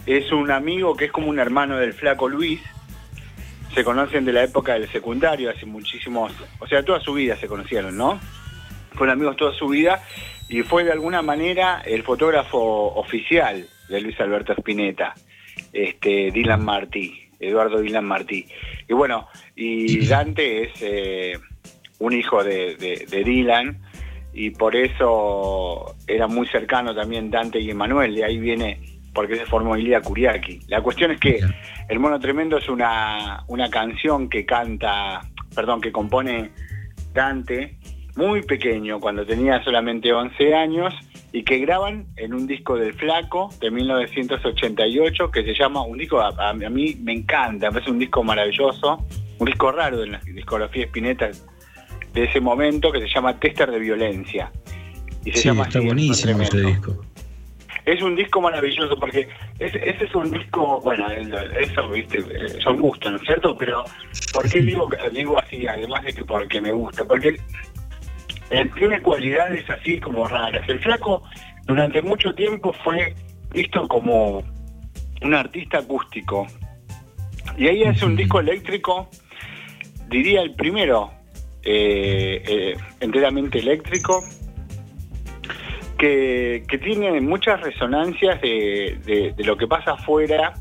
es 0.06 0.30
un 0.32 0.50
amigo 0.50 0.96
que 0.96 1.06
es 1.06 1.12
como 1.12 1.28
un 1.28 1.38
hermano 1.38 1.78
del 1.78 1.92
flaco 1.92 2.28
Luis, 2.28 2.60
se 3.74 3.82
conocen 3.84 4.24
de 4.24 4.32
la 4.32 4.44
época 4.44 4.74
del 4.74 4.88
secundario, 4.88 5.50
hace 5.50 5.66
muchísimos, 5.66 6.32
o 6.60 6.66
sea, 6.66 6.82
toda 6.84 7.00
su 7.00 7.14
vida 7.14 7.36
se 7.36 7.48
conocieron, 7.48 7.96
¿no? 7.96 8.20
Fueron 8.92 9.14
amigos 9.16 9.36
toda 9.36 9.52
su 9.52 9.68
vida 9.68 10.02
y 10.48 10.62
fue 10.62 10.84
de 10.84 10.92
alguna 10.92 11.22
manera 11.22 11.82
el 11.84 12.02
fotógrafo 12.04 12.94
oficial 12.94 13.66
de 13.88 14.00
Luis 14.00 14.18
Alberto 14.20 14.52
Spinetta, 14.52 15.14
este, 15.72 16.30
Dylan 16.30 16.64
Martí, 16.64 17.23
Eduardo 17.48 17.80
Dylan 17.80 18.04
Martí. 18.04 18.46
Y 18.88 18.92
bueno, 18.94 19.28
y 19.56 20.06
Dante 20.08 20.64
es 20.64 20.72
eh, 20.82 21.32
un 21.98 22.12
hijo 22.12 22.42
de, 22.44 22.76
de- 22.76 23.06
de 23.10 23.24
Dylan 23.24 23.78
y 24.32 24.50
por 24.50 24.74
eso 24.74 25.94
era 26.06 26.26
muy 26.26 26.46
cercano 26.48 26.94
también 26.94 27.30
Dante 27.30 27.60
y 27.60 27.70
Emanuel, 27.70 28.14
de 28.16 28.24
ahí 28.24 28.38
viene 28.38 28.80
porque 29.14 29.36
se 29.36 29.46
formó 29.46 29.76
Ilia 29.76 30.00
Kuriaki. 30.00 30.58
La 30.66 30.80
cuestión 30.82 31.12
es 31.12 31.20
que 31.20 31.38
El 31.88 32.00
Mono 32.00 32.18
Tremendo 32.18 32.58
es 32.58 32.68
una, 32.68 33.44
una 33.46 33.70
canción 33.70 34.28
que 34.28 34.44
canta, 34.44 35.20
perdón, 35.54 35.80
que 35.80 35.92
compone 35.92 36.50
Dante, 37.12 37.76
muy 38.16 38.42
pequeño, 38.42 38.98
cuando 38.98 39.24
tenía 39.24 39.62
solamente 39.62 40.12
11 40.12 40.54
años, 40.54 40.92
y 41.36 41.42
que 41.42 41.58
graban 41.58 42.06
en 42.16 42.32
un 42.32 42.46
disco 42.46 42.76
del 42.76 42.94
Flaco 42.94 43.50
de 43.60 43.68
1988, 43.72 45.30
que 45.32 45.42
se 45.42 45.52
llama, 45.52 45.82
un 45.82 45.98
disco, 45.98 46.20
a, 46.20 46.28
a- 46.28 46.50
a 46.50 46.54
mí 46.54 46.96
me 47.02 47.12
encanta, 47.12 47.66
me 47.66 47.72
parece 47.72 47.90
un 47.90 47.98
disco 47.98 48.22
maravilloso, 48.22 49.04
un 49.38 49.46
disco 49.46 49.72
raro 49.72 49.98
de 49.98 50.06
la 50.06 50.20
discografía 50.20 50.84
Spinetta 50.84 51.30
de 52.12 52.22
ese 52.24 52.40
momento, 52.40 52.92
que 52.92 53.00
se 53.00 53.08
llama 53.08 53.38
Tester 53.40 53.68
de 53.68 53.80
Violencia. 53.80 54.52
Y 55.24 55.32
se 55.32 55.38
Sí, 55.38 55.48
llama 55.48 55.64
está 55.64 55.78
así, 55.80 55.86
Mono 55.86 55.96
buenísimo 55.96 56.42
ese 56.42 56.50
Tremendo. 56.52 56.68
disco. 56.88 57.04
Es 57.84 58.00
un 58.00 58.14
disco 58.16 58.40
maravilloso 58.40 58.96
porque 58.98 59.28
ese, 59.58 59.78
ese 59.90 60.04
es 60.04 60.14
un 60.14 60.30
disco, 60.30 60.80
bueno, 60.82 61.06
eso, 61.10 61.88
viste, 61.90 62.22
son 62.62 62.80
gustos, 62.80 63.10
¿no 63.10 63.16
es 63.18 63.24
cierto? 63.24 63.56
Pero, 63.58 63.84
¿por 64.32 64.48
qué 64.48 64.60
digo, 64.60 64.88
digo 65.12 65.38
así? 65.38 65.66
Además 65.66 66.02
de 66.04 66.14
que 66.14 66.24
porque 66.24 66.60
me 66.62 66.72
gusta, 66.72 67.04
porque 67.04 67.36
eh, 68.50 68.68
tiene 68.76 69.00
cualidades 69.00 69.68
así 69.70 69.98
como 70.00 70.26
raras. 70.28 70.68
El 70.68 70.80
flaco 70.80 71.22
durante 71.66 72.02
mucho 72.02 72.34
tiempo 72.34 72.72
fue 72.84 73.14
visto 73.52 73.86
como 73.88 74.42
un 75.22 75.34
artista 75.34 75.78
acústico. 75.78 76.46
Y 77.56 77.68
ahí 77.68 77.84
hace 77.84 78.04
un 78.04 78.16
disco 78.16 78.40
eléctrico, 78.40 79.08
diría 80.08 80.42
el 80.42 80.54
primero, 80.54 81.12
eh, 81.62 82.42
eh, 82.46 82.74
enteramente 83.00 83.58
eléctrico, 83.60 84.22
que, 85.98 86.64
que 86.68 86.78
tiene 86.78 87.20
muchas 87.20 87.60
resonancias 87.60 88.40
de, 88.40 88.98
de- 89.04 89.32
de 89.36 89.44
lo 89.44 89.56
que 89.56 89.66
pasa 89.66 89.92
afuera, 89.92 90.52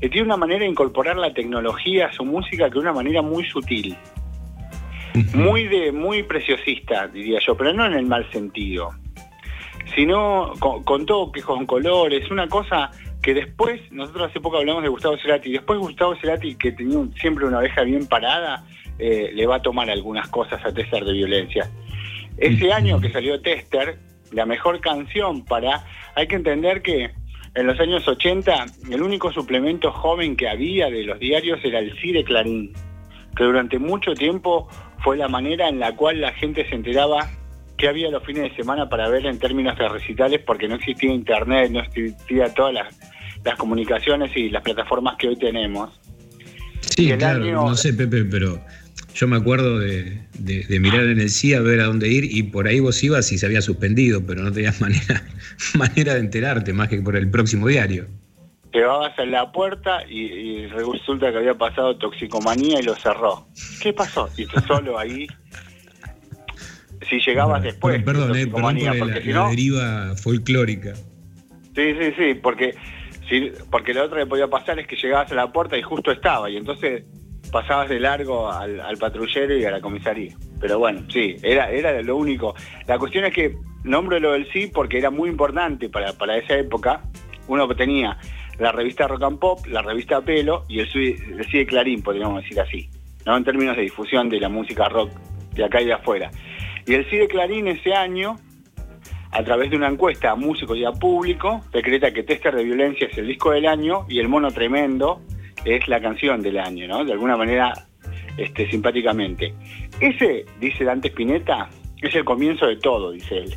que 0.00 0.08
tiene 0.08 0.26
una 0.26 0.36
manera 0.36 0.60
de 0.60 0.66
incorporar 0.66 1.16
la 1.16 1.32
tecnología 1.34 2.06
a 2.06 2.12
su 2.12 2.24
música 2.24 2.66
que 2.66 2.74
de 2.74 2.78
una 2.80 2.92
manera 2.92 3.20
muy 3.20 3.44
sutil, 3.48 3.96
muy 5.34 5.68
de 5.68 5.92
muy 5.92 6.22
preciosista, 6.22 7.08
diría 7.08 7.38
yo, 7.46 7.56
pero 7.56 7.72
no 7.72 7.86
en 7.86 7.94
el 7.94 8.06
mal 8.06 8.30
sentido, 8.30 8.90
sino 9.94 10.52
con, 10.58 10.84
con 10.84 11.06
toques, 11.06 11.44
con 11.44 11.66
colores, 11.66 12.30
una 12.30 12.48
cosa 12.48 12.90
que 13.22 13.34
después, 13.34 13.80
nosotros 13.90 14.30
hace 14.30 14.40
poco 14.40 14.58
hablamos 14.58 14.82
de 14.82 14.88
Gustavo 14.88 15.16
Cerati, 15.18 15.52
después 15.52 15.78
Gustavo 15.78 16.16
Cerati, 16.16 16.54
que 16.54 16.72
tenía 16.72 16.98
siempre 17.20 17.46
una 17.46 17.58
oreja 17.58 17.82
bien 17.82 18.06
parada, 18.06 18.64
eh, 18.98 19.30
le 19.34 19.46
va 19.46 19.56
a 19.56 19.62
tomar 19.62 19.90
algunas 19.90 20.28
cosas 20.28 20.64
a 20.64 20.72
Tester 20.72 21.04
de 21.04 21.12
violencia. 21.12 21.70
Ese 22.36 22.72
año 22.72 23.00
que 23.00 23.10
salió 23.10 23.40
Tester, 23.40 23.98
la 24.32 24.46
mejor 24.46 24.80
canción 24.80 25.44
para... 25.44 25.84
Hay 26.14 26.26
que 26.26 26.36
entender 26.36 26.82
que 26.82 27.10
en 27.54 27.66
los 27.66 27.78
años 27.80 28.06
80 28.06 28.66
el 28.90 29.02
único 29.02 29.32
suplemento 29.32 29.90
joven 29.92 30.36
que 30.36 30.48
había 30.48 30.90
de 30.90 31.02
los 31.04 31.18
diarios 31.18 31.60
era 31.64 31.80
el 31.80 31.98
Sí 32.00 32.12
de 32.12 32.24
Clarín, 32.24 32.72
que 33.38 33.44
durante 33.44 33.78
mucho 33.78 34.12
tiempo 34.14 34.68
fue 35.04 35.16
la 35.16 35.28
manera 35.28 35.68
en 35.68 35.78
la 35.78 35.94
cual 35.94 36.20
la 36.20 36.32
gente 36.32 36.68
se 36.68 36.74
enteraba 36.74 37.30
que 37.76 37.88
había 37.88 38.10
los 38.10 38.24
fines 38.24 38.50
de 38.50 38.56
semana 38.56 38.88
para 38.88 39.08
ver 39.08 39.24
en 39.26 39.38
términos 39.38 39.78
de 39.78 39.88
recitales 39.88 40.40
porque 40.44 40.66
no 40.66 40.74
existía 40.74 41.12
internet, 41.12 41.70
no 41.70 41.78
existía 41.80 42.52
todas 42.52 42.74
las, 42.74 42.98
las 43.44 43.56
comunicaciones 43.56 44.36
y 44.36 44.50
las 44.50 44.62
plataformas 44.64 45.14
que 45.16 45.28
hoy 45.28 45.36
tenemos. 45.36 45.88
Sí, 46.80 47.12
claro, 47.16 47.44
año- 47.44 47.64
no 47.66 47.76
sé, 47.76 47.94
Pepe, 47.94 48.24
pero 48.24 48.60
yo 49.14 49.28
me 49.28 49.36
acuerdo 49.36 49.78
de, 49.78 50.22
de- 50.40 50.64
de 50.64 50.80
mirar 50.80 51.04
en 51.04 51.20
el 51.20 51.30
CIA 51.30 51.58
a 51.58 51.60
ver 51.60 51.80
a 51.80 51.84
dónde 51.84 52.08
ir 52.08 52.24
y 52.24 52.42
por 52.42 52.66
ahí 52.66 52.80
vos 52.80 53.02
ibas 53.04 53.30
y 53.30 53.38
se 53.38 53.46
había 53.46 53.62
suspendido, 53.62 54.26
pero 54.26 54.42
no 54.42 54.50
tenías 54.50 54.80
manera, 54.80 55.22
manera 55.74 56.14
de 56.14 56.20
enterarte 56.20 56.72
más 56.72 56.88
que 56.88 57.00
por 57.00 57.14
el 57.14 57.30
próximo 57.30 57.68
diario. 57.68 58.08
Llegabas 58.72 59.18
a 59.18 59.24
la 59.24 59.50
puerta 59.50 60.04
y, 60.08 60.20
y 60.20 60.66
resulta 60.66 61.30
que 61.32 61.38
había 61.38 61.54
pasado 61.54 61.96
toxicomanía 61.96 62.80
y 62.80 62.82
lo 62.82 62.94
cerró. 62.96 63.46
¿Qué 63.82 63.92
pasó? 63.92 64.28
Y 64.36 64.46
tú 64.46 64.60
solo 64.60 64.98
ahí. 64.98 65.26
Si 67.08 67.18
llegabas 67.20 67.62
después. 67.62 67.94
de 67.94 68.00
Perdón, 68.00 68.30
eh, 68.36 68.46
perdón 68.46 68.50
toxicomanía, 68.50 68.90
por 68.90 68.98
la, 68.98 69.04
porque 69.04 69.22
si 69.22 69.32
la 69.32 69.38
no, 69.40 69.50
deriva 69.50 70.16
folclórica. 70.16 70.94
Sí, 71.74 71.94
sí, 71.98 72.12
sí, 72.16 72.34
porque 72.34 72.74
sí, 73.28 73.52
porque 73.70 73.94
lo 73.94 74.04
otro 74.04 74.18
que 74.18 74.26
podía 74.26 74.48
pasar 74.48 74.78
es 74.78 74.86
que 74.86 74.96
llegabas 74.96 75.30
a 75.32 75.34
la 75.34 75.52
puerta 75.52 75.78
y 75.78 75.82
justo 75.82 76.10
estaba, 76.10 76.50
y 76.50 76.56
entonces 76.56 77.04
pasabas 77.50 77.88
de 77.88 78.00
largo 78.00 78.50
al, 78.50 78.80
al 78.80 78.96
patrullero 78.98 79.56
y 79.56 79.64
a 79.64 79.70
la 79.70 79.80
comisaría. 79.80 80.34
Pero 80.60 80.78
bueno, 80.78 81.02
sí, 81.10 81.36
era, 81.42 81.70
era 81.70 82.02
lo 82.02 82.16
único. 82.16 82.54
La 82.86 82.98
cuestión 82.98 83.24
es 83.24 83.32
que 83.32 83.56
nombro 83.84 84.18
lo 84.18 84.32
del 84.32 84.50
sí 84.52 84.70
porque 84.72 84.98
era 84.98 85.10
muy 85.10 85.30
importante 85.30 85.88
para, 85.88 86.12
para 86.12 86.36
esa 86.36 86.56
época. 86.56 87.02
Uno 87.46 87.66
tenía 87.74 88.18
la 88.58 88.72
revista 88.72 89.06
Rock 89.06 89.22
and 89.22 89.38
Pop, 89.38 89.66
la 89.66 89.82
revista 89.82 90.20
Pelo 90.20 90.64
y 90.68 90.80
el, 90.80 90.90
sí- 90.90 91.16
el 91.30 91.44
sí 91.50 91.58
de 91.58 91.66
Clarín, 91.66 92.02
podríamos 92.02 92.42
decir 92.42 92.60
así, 92.60 92.88
¿no? 93.26 93.36
En 93.36 93.44
términos 93.44 93.76
de 93.76 93.82
difusión 93.82 94.28
de 94.28 94.40
la 94.40 94.48
música 94.48 94.88
rock 94.88 95.10
de 95.54 95.64
acá 95.64 95.80
y 95.80 95.86
de 95.86 95.92
afuera. 95.92 96.30
Y 96.86 96.94
el 96.94 97.08
sí 97.08 97.16
de 97.16 97.28
Clarín 97.28 97.68
ese 97.68 97.94
año 97.94 98.36
a 99.30 99.42
través 99.44 99.70
de 99.70 99.76
una 99.76 99.88
encuesta 99.88 100.30
a 100.30 100.36
músicos 100.36 100.76
y 100.78 100.84
a 100.84 100.92
público, 100.92 101.62
decreta 101.72 102.12
que 102.12 102.22
Tester 102.22 102.54
de 102.54 102.64
Violencia 102.64 103.08
es 103.10 103.18
el 103.18 103.26
disco 103.26 103.50
del 103.50 103.66
año 103.66 104.06
y 104.08 104.18
El 104.20 104.28
Mono 104.28 104.50
Tremendo 104.50 105.20
es 105.64 105.86
la 105.86 106.00
canción 106.00 106.40
del 106.40 106.58
año, 106.58 106.88
¿no? 106.88 107.04
De 107.04 107.12
alguna 107.12 107.36
manera 107.36 107.72
este, 108.38 108.70
simpáticamente. 108.70 109.54
Ese, 110.00 110.46
dice 110.58 110.84
Dante 110.84 111.08
Spinetta, 111.08 111.68
es 112.00 112.14
el 112.14 112.24
comienzo 112.24 112.66
de 112.66 112.76
todo, 112.76 113.10
dice 113.10 113.38
él, 113.38 113.54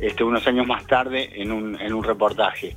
este, 0.00 0.24
unos 0.24 0.46
años 0.46 0.66
más 0.66 0.86
tarde 0.86 1.30
en 1.40 1.52
un, 1.52 1.80
en 1.80 1.94
un 1.94 2.04
reportaje. 2.04 2.76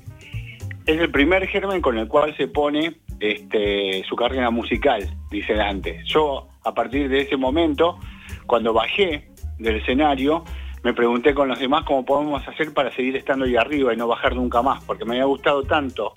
Es 0.85 0.99
el 0.99 1.11
primer 1.11 1.47
germen 1.47 1.81
con 1.81 1.97
el 1.97 2.07
cual 2.07 2.35
se 2.35 2.47
pone 2.47 2.95
este, 3.19 4.03
su 4.07 4.15
carrera 4.15 4.49
musical, 4.49 5.07
dice 5.29 5.53
Dante. 5.53 6.01
Yo, 6.05 6.47
a 6.63 6.73
partir 6.73 7.07
de 7.07 7.21
ese 7.21 7.37
momento, 7.37 7.99
cuando 8.47 8.73
bajé 8.73 9.29
del 9.59 9.77
escenario, 9.77 10.43
me 10.83 10.93
pregunté 10.93 11.33
con 11.35 11.47
los 11.47 11.59
demás 11.59 11.83
cómo 11.85 12.03
podemos 12.03 12.47
hacer 12.47 12.73
para 12.73 12.91
seguir 12.95 13.15
estando 13.15 13.45
ahí 13.45 13.55
arriba 13.55 13.93
y 13.93 13.97
no 13.97 14.07
bajar 14.07 14.35
nunca 14.35 14.63
más, 14.63 14.83
porque 14.83 15.05
me 15.05 15.11
había 15.11 15.25
gustado 15.25 15.63
tanto 15.63 16.13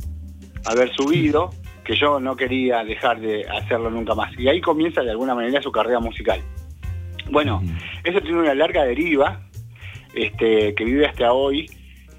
haber 0.64 0.90
subido 0.94 1.50
que 1.84 1.94
yo 1.94 2.18
no 2.18 2.34
quería 2.34 2.82
dejar 2.82 3.20
de 3.20 3.46
hacerlo 3.46 3.90
nunca 3.90 4.14
más. 4.14 4.32
Y 4.38 4.48
ahí 4.48 4.62
comienza 4.62 5.02
de 5.02 5.10
alguna 5.10 5.34
manera 5.34 5.60
su 5.60 5.70
carrera 5.70 6.00
musical. 6.00 6.40
Bueno, 7.30 7.62
eso 8.02 8.20
tiene 8.20 8.40
una 8.40 8.54
larga 8.54 8.84
deriva 8.84 9.40
este, 10.14 10.74
que 10.74 10.84
vive 10.84 11.06
hasta 11.06 11.32
hoy 11.32 11.66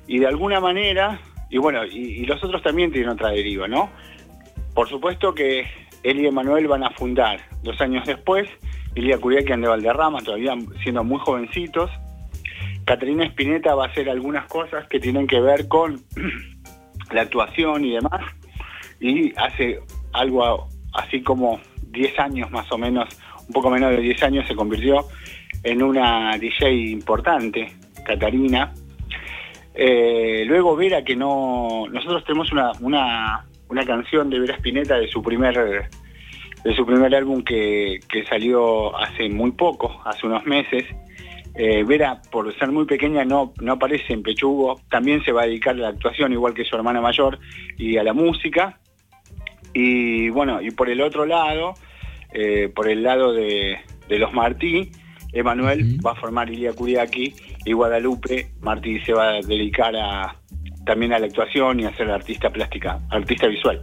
y 0.07 0.19
de 0.19 0.27
alguna 0.27 0.59
manera, 0.59 1.19
y 1.49 1.57
bueno, 1.57 1.85
y, 1.85 2.25
los 2.25 2.43
otros 2.43 2.61
también 2.61 2.91
tienen 2.91 3.09
otra 3.09 3.29
deriva, 3.29 3.67
¿no? 3.67 3.89
Por 4.73 4.89
supuesto 4.89 5.33
que 5.33 5.65
él 6.03 6.19
y 6.19 6.27
Emanuel 6.27 6.67
van 6.67 6.83
a 6.83 6.91
fundar 6.91 7.39
dos 7.63 7.79
años 7.81 8.05
después, 8.05 8.49
Ilia 8.95 9.17
Curiaquian 9.17 9.61
de 9.61 9.67
Valderrama, 9.67 10.21
todavía 10.21 10.55
siendo 10.83 11.03
muy 11.03 11.19
jovencitos. 11.19 11.89
Caterina 12.85 13.25
Spinetta 13.25 13.73
va 13.75 13.85
a 13.85 13.87
hacer 13.87 14.09
algunas 14.09 14.45
cosas 14.47 14.87
que 14.87 14.99
tienen 14.99 15.27
que 15.27 15.41
ver 15.41 15.67
con 15.67 16.01
la 17.11 17.21
actuación 17.21 17.83
y 17.85 17.91
demás. 17.91 18.21
Y 18.99 19.33
hace 19.37 19.79
algo 20.13 20.67
así 20.93 21.21
como 21.21 21.59
10 21.87 22.19
años 22.19 22.51
más 22.51 22.71
o 22.71 22.77
menos, 22.77 23.09
un 23.47 23.53
poco 23.53 23.69
menos 23.69 23.91
de 23.91 23.97
10 23.97 24.23
años, 24.23 24.47
se 24.47 24.55
convirtió 24.55 25.05
en 25.63 25.81
una 25.81 26.37
DJ 26.37 26.71
importante, 26.91 27.73
Catarina. 28.05 28.73
Eh, 29.75 30.43
luego 30.47 30.75
Vera, 30.75 31.03
que 31.03 31.15
no... 31.15 31.85
Nosotros 31.91 32.23
tenemos 32.23 32.51
una, 32.51 32.71
una, 32.79 33.45
una 33.69 33.85
canción 33.85 34.29
de 34.29 34.39
Vera 34.39 34.55
Spinetta 34.55 34.97
de 34.97 35.07
su 35.07 35.21
primer 35.21 35.89
de 36.65 36.75
su 36.75 36.83
primer 36.83 37.13
álbum 37.13 37.43
que, 37.43 37.99
que 38.09 38.25
salió 38.25 38.97
hace 38.97 39.29
muy 39.29 39.51
poco, 39.51 40.01
hace 40.03 40.25
unos 40.25 40.45
meses. 40.47 40.83
Eh, 41.53 41.83
Vera, 41.83 42.19
por 42.31 42.51
ser 42.57 42.71
muy 42.71 42.85
pequeña, 42.85 43.23
no, 43.23 43.53
no 43.61 43.73
aparece 43.73 44.13
en 44.13 44.23
Pechugo. 44.23 44.81
También 44.89 45.23
se 45.23 45.31
va 45.31 45.43
a 45.43 45.45
dedicar 45.45 45.75
a 45.75 45.77
la 45.77 45.87
actuación, 45.89 46.33
igual 46.33 46.55
que 46.55 46.65
su 46.65 46.75
hermana 46.75 47.01
mayor, 47.01 47.37
y 47.77 47.97
a 47.97 48.03
la 48.03 48.13
música. 48.13 48.79
Y 49.73 50.29
bueno, 50.29 50.59
y 50.59 50.71
por 50.71 50.89
el 50.89 51.01
otro 51.01 51.27
lado, 51.27 51.75
eh, 52.33 52.71
por 52.75 52.89
el 52.89 53.03
lado 53.03 53.31
de, 53.31 53.77
de 54.09 54.17
los 54.17 54.33
Martí, 54.33 54.89
Emanuel 55.33 55.99
va 56.03 56.13
a 56.13 56.15
formar 56.15 56.49
Ilia 56.49 56.73
Curiaki 56.73 57.35
y 57.65 57.73
Guadalupe 57.73 58.47
Martí 58.61 58.99
se 59.01 59.13
va 59.13 59.29
a 59.37 59.41
dedicar 59.41 59.95
a, 59.95 60.35
también 60.85 61.13
a 61.13 61.19
la 61.19 61.25
actuación 61.25 61.79
y 61.79 61.85
a 61.85 61.95
ser 61.97 62.09
artista 62.11 62.51
plástica, 62.51 62.99
artista 63.09 63.47
visual. 63.47 63.81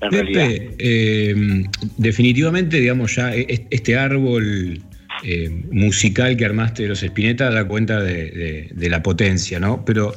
En 0.00 0.10
realidad. 0.12 0.46
Eh, 0.78 1.64
definitivamente, 1.98 2.78
digamos, 2.80 3.16
ya 3.16 3.34
e- 3.34 3.66
este 3.70 3.98
árbol 3.98 4.80
eh, 5.24 5.50
musical 5.70 6.36
que 6.36 6.44
armaste 6.46 6.84
de 6.84 6.88
los 6.88 7.02
Spinetta 7.02 7.50
da 7.50 7.66
cuenta 7.66 8.00
de, 8.00 8.30
de- 8.30 8.70
de 8.72 8.88
la 8.90 9.02
potencia, 9.02 9.60
¿no? 9.60 9.84
Pero, 9.84 10.14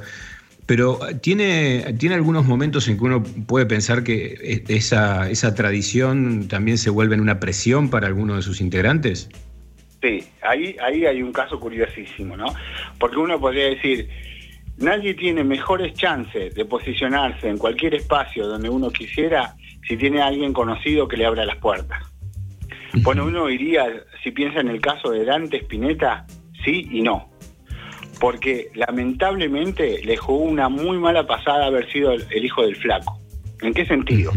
pero 0.65 0.99
¿tiene, 1.21 1.95
¿tiene 1.97 2.15
algunos 2.15 2.45
momentos 2.45 2.87
en 2.87 2.97
que 2.97 3.03
uno 3.03 3.23
puede 3.23 3.65
pensar 3.65 4.03
que 4.03 4.37
e- 4.41 4.63
esa, 4.73 5.29
esa 5.29 5.53
tradición 5.53 6.47
también 6.47 6.77
se 6.77 6.89
vuelve 6.89 7.15
en 7.15 7.21
una 7.21 7.41
presión 7.41 7.89
para 7.89 8.07
alguno 8.07 8.37
de 8.37 8.41
sus 8.43 8.61
integrantes? 8.61 9.27
Sí, 10.03 10.21
ahí, 10.41 10.75
ahí 10.83 11.05
hay 11.05 11.23
un 11.23 11.31
caso 11.31 11.57
curiosísimo, 11.57 12.35
¿no? 12.35 12.47
Porque 12.99 13.15
uno 13.15 13.39
podría 13.39 13.67
decir, 13.67 14.09
nadie 14.77 15.13
tiene 15.13 15.45
mejores 15.45 15.93
chances 15.93 16.53
de 16.53 16.65
posicionarse 16.65 17.47
en 17.47 17.57
cualquier 17.57 17.95
espacio 17.95 18.45
donde 18.45 18.69
uno 18.69 18.89
quisiera 18.89 19.55
si 19.87 19.95
tiene 19.95 20.21
a 20.21 20.27
alguien 20.27 20.51
conocido 20.51 21.07
que 21.07 21.15
le 21.15 21.25
abra 21.25 21.45
las 21.45 21.55
puertas. 21.55 22.03
Bueno, 23.01 23.23
uno 23.23 23.49
iría, 23.49 23.85
si 24.21 24.31
piensa 24.31 24.59
en 24.59 24.67
el 24.67 24.81
caso 24.81 25.09
de 25.09 25.23
Dante 25.23 25.57
Spinetta, 25.57 26.27
sí 26.65 26.85
y 26.91 27.01
no. 27.01 27.29
Porque 28.19 28.71
lamentablemente 28.75 30.01
le 30.03 30.17
jugó 30.17 30.43
una 30.43 30.67
muy 30.67 30.97
mala 30.97 31.25
pasada 31.25 31.67
haber 31.67 31.89
sido 31.89 32.11
el, 32.11 32.25
el 32.29 32.43
hijo 32.43 32.63
del 32.63 32.75
flaco. 32.75 33.17
¿En 33.61 33.73
qué 33.73 33.85
sentido? 33.85 34.33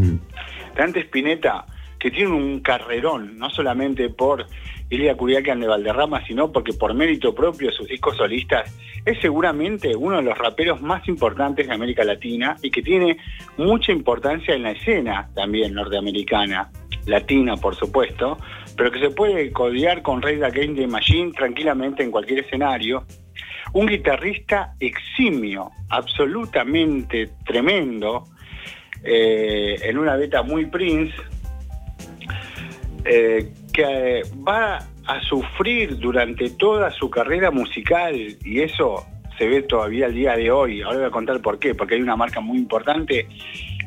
Dante 0.76 1.00
Spinetta, 1.00 1.66
que 1.98 2.12
tiene 2.12 2.30
un 2.30 2.60
carrerón, 2.60 3.36
no 3.36 3.50
solamente 3.50 4.08
por 4.10 4.46
Ilia 4.88 5.16
Curiaquian 5.16 5.60
de 5.60 5.66
Valderrama, 5.66 6.24
sino 6.26 6.52
porque 6.52 6.72
por 6.72 6.94
mérito 6.94 7.34
propio 7.34 7.72
sus 7.72 7.88
discos 7.88 8.16
solistas, 8.16 8.72
es 9.04 9.18
seguramente 9.20 9.96
uno 9.96 10.16
de 10.16 10.22
los 10.22 10.38
raperos 10.38 10.80
más 10.80 11.06
importantes 11.08 11.66
de 11.66 11.74
América 11.74 12.04
Latina 12.04 12.56
y 12.62 12.70
que 12.70 12.82
tiene 12.82 13.18
mucha 13.56 13.92
importancia 13.92 14.54
en 14.54 14.62
la 14.62 14.72
escena 14.72 15.28
también 15.34 15.74
norteamericana, 15.74 16.70
latina 17.06 17.56
por 17.56 17.74
supuesto, 17.74 18.38
pero 18.76 18.90
que 18.90 19.00
se 19.00 19.10
puede 19.10 19.52
codear 19.52 20.02
con 20.02 20.22
Rey 20.22 20.38
Game 20.38 20.74
de 20.74 20.86
Machine 20.86 21.32
tranquilamente 21.32 22.02
en 22.02 22.10
cualquier 22.10 22.40
escenario. 22.40 23.04
Un 23.72 23.86
guitarrista 23.86 24.74
eximio, 24.78 25.70
absolutamente 25.90 27.30
tremendo, 27.44 28.24
eh, 29.02 29.76
en 29.82 29.98
una 29.98 30.16
beta 30.16 30.42
muy 30.42 30.66
Prince, 30.66 31.14
eh, 33.04 33.52
que 33.76 33.82
eh, 33.82 34.22
va 34.36 34.78
a 35.06 35.20
sufrir 35.20 35.98
durante 35.98 36.48
toda 36.48 36.90
su 36.90 37.10
carrera 37.10 37.50
musical 37.50 38.16
y 38.42 38.60
eso 38.60 39.06
se 39.36 39.46
ve 39.46 39.62
todavía 39.62 40.06
al 40.06 40.14
día 40.14 40.34
de 40.34 40.50
hoy. 40.50 40.80
Ahora 40.80 40.98
voy 40.98 41.06
a 41.06 41.10
contar 41.10 41.42
por 41.42 41.58
qué, 41.58 41.74
porque 41.74 41.96
hay 41.96 42.00
una 42.00 42.16
marca 42.16 42.40
muy 42.40 42.56
importante. 42.56 43.28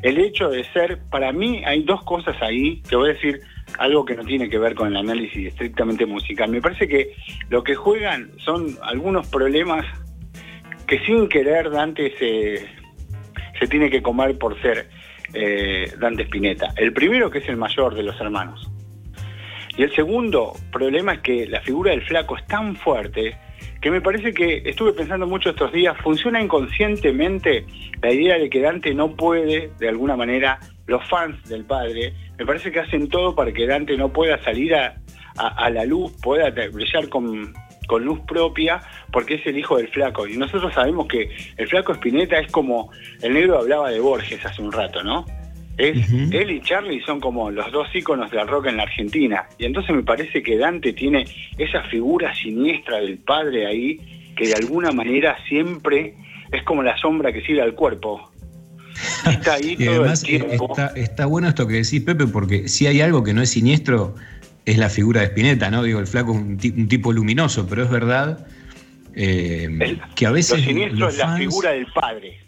El 0.02 0.18
hecho 0.18 0.48
de 0.48 0.62
ser, 0.72 1.00
para 1.10 1.32
mí 1.32 1.64
hay 1.66 1.82
dos 1.82 2.04
cosas 2.04 2.40
ahí, 2.40 2.80
que 2.88 2.94
voy 2.94 3.10
a 3.10 3.14
decir 3.14 3.40
algo 3.78 4.04
que 4.04 4.14
no 4.14 4.24
tiene 4.24 4.48
que 4.48 4.58
ver 4.58 4.76
con 4.76 4.86
el 4.88 4.96
análisis 4.96 5.48
estrictamente 5.48 6.06
musical. 6.06 6.50
Me 6.50 6.62
parece 6.62 6.86
que 6.86 7.12
lo 7.48 7.64
que 7.64 7.74
juegan 7.74 8.30
son 8.38 8.78
algunos 8.82 9.26
problemas 9.26 9.84
que 10.86 11.00
sin 11.00 11.28
querer 11.28 11.68
Dante 11.68 12.16
se, 12.16 12.64
se 13.58 13.66
tiene 13.66 13.90
que 13.90 14.02
comer 14.02 14.38
por 14.38 14.60
ser 14.62 14.88
eh, 15.34 15.92
Dante 15.98 16.22
Spinetta. 16.22 16.72
El 16.76 16.92
primero 16.92 17.28
que 17.28 17.38
es 17.38 17.48
el 17.48 17.56
mayor 17.56 17.96
de 17.96 18.04
los 18.04 18.18
hermanos. 18.20 18.70
Y 19.76 19.82
el 19.82 19.94
segundo 19.94 20.52
problema 20.72 21.14
es 21.14 21.20
que 21.20 21.46
la 21.46 21.60
figura 21.60 21.92
del 21.92 22.02
flaco 22.02 22.36
es 22.36 22.46
tan 22.46 22.76
fuerte 22.76 23.36
que 23.80 23.90
me 23.90 24.00
parece 24.00 24.32
que, 24.32 24.62
estuve 24.66 24.92
pensando 24.92 25.26
mucho 25.26 25.50
estos 25.50 25.72
días, 25.72 25.96
funciona 26.02 26.42
inconscientemente 26.42 27.64
la 28.02 28.12
idea 28.12 28.38
de 28.38 28.50
que 28.50 28.60
Dante 28.60 28.92
no 28.94 29.16
puede, 29.16 29.70
de 29.78 29.88
alguna 29.88 30.16
manera, 30.16 30.58
los 30.86 31.06
fans 31.08 31.42
del 31.48 31.64
padre, 31.64 32.12
me 32.38 32.44
parece 32.44 32.70
que 32.70 32.80
hacen 32.80 33.08
todo 33.08 33.34
para 33.34 33.52
que 33.52 33.66
Dante 33.66 33.96
no 33.96 34.12
pueda 34.12 34.42
salir 34.42 34.74
a, 34.74 34.94
la 35.70 35.84
luz, 35.86 36.12
pueda 36.22 36.50
brillar 36.50 37.08
con, 37.08 37.54
con 37.86 38.04
luz 38.04 38.20
propia, 38.26 38.82
porque 39.10 39.34
es 39.34 39.46
el 39.46 39.56
hijo 39.56 39.78
del 39.78 39.88
flaco. 39.88 40.26
Y 40.26 40.36
nosotros 40.36 40.74
sabemos 40.74 41.06
que 41.06 41.30
el 41.56 41.66
flaco 41.68 41.92
Spinetta 41.94 42.38
es 42.38 42.50
como, 42.52 42.90
el 43.22 43.32
negro 43.32 43.58
hablaba 43.58 43.90
de 43.90 44.00
Borges 44.00 44.44
hace 44.44 44.60
un 44.60 44.72
rato, 44.72 45.02
¿no? 45.02 45.24
Es, 45.80 46.10
Él 46.10 46.50
y 46.50 46.60
Charlie 46.60 47.00
son 47.02 47.20
como 47.20 47.50
los 47.50 47.70
dos 47.72 47.88
íconos 47.94 48.30
del 48.30 48.46
rock 48.46 48.66
en 48.66 48.76
la 48.76 48.82
Argentina. 48.84 49.46
Y 49.58 49.64
entonces 49.64 49.94
me 49.94 50.02
parece 50.02 50.42
que 50.42 50.58
Dante 50.58 50.92
tiene 50.92 51.24
esa 51.56 51.82
figura 51.84 52.34
siniestra 52.34 52.98
del 52.98 53.18
padre 53.18 53.66
ahí, 53.66 53.98
que 54.36 54.48
de 54.48 54.54
alguna 54.54 54.92
manera 54.92 55.36
siempre 55.48 56.14
es 56.52 56.62
como 56.64 56.82
la 56.82 56.96
sombra 56.98 57.32
que 57.32 57.40
sigue 57.42 57.62
al 57.62 57.74
cuerpo. 57.74 58.30
Está 59.26 59.54
ahí 59.54 59.76
Y 59.78 59.84
todo 59.84 60.00
además 60.00 60.24
el 60.24 60.34
eh, 60.34 60.38
tiempo. 60.40 60.68
está, 60.70 60.86
está 60.96 61.26
bueno 61.26 61.48
esto 61.48 61.66
que 61.66 61.74
decís, 61.74 62.02
Pepe, 62.02 62.26
porque 62.26 62.68
si 62.68 62.86
hay 62.86 63.00
algo 63.00 63.22
que 63.22 63.32
no 63.32 63.40
es 63.40 63.50
siniestro, 63.50 64.14
es 64.66 64.76
la 64.76 64.90
figura 64.90 65.20
de 65.20 65.28
Spinetta, 65.28 65.70
¿no? 65.70 65.82
Digo, 65.82 66.00
el 66.00 66.06
flaco 66.06 66.32
es 66.32 66.38
un, 66.38 66.58
un 66.76 66.88
tipo 66.88 67.12
luminoso, 67.12 67.66
pero 67.66 67.84
es 67.84 67.90
verdad 67.90 68.46
eh, 69.14 69.98
que 70.14 70.26
a 70.26 70.30
veces. 70.30 70.58
Lo 70.60 70.64
siniestro 70.64 70.98
los 70.98 71.14
es 71.14 71.18
la 71.18 71.36
figura 71.36 71.70
del 71.70 71.86
padre. 71.86 72.38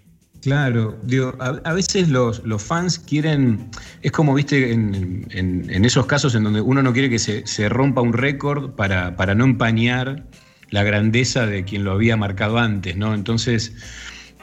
Claro, 0.42 0.96
digo, 1.04 1.34
a, 1.38 1.72
veces 1.72 2.08
los, 2.08 2.42
fans 2.58 2.98
quieren, 2.98 3.70
es 4.02 4.10
como 4.10 4.34
viste 4.34 4.72
en, 4.72 5.84
esos 5.84 6.06
casos 6.06 6.34
en 6.34 6.42
donde 6.42 6.60
uno 6.60 6.82
no 6.82 6.92
quiere 6.92 7.08
que 7.08 7.20
se, 7.20 7.46
se 7.46 7.68
rompa 7.68 8.00
un 8.00 8.12
récord 8.12 8.72
para, 8.72 9.14
para 9.14 9.36
no 9.36 9.44
empañar 9.44 10.24
la 10.70 10.82
grandeza 10.82 11.46
de 11.46 11.64
quien 11.64 11.84
lo 11.84 11.92
había 11.92 12.16
marcado 12.16 12.58
antes, 12.58 12.96
¿no? 12.96 13.14
Entonces 13.14 13.72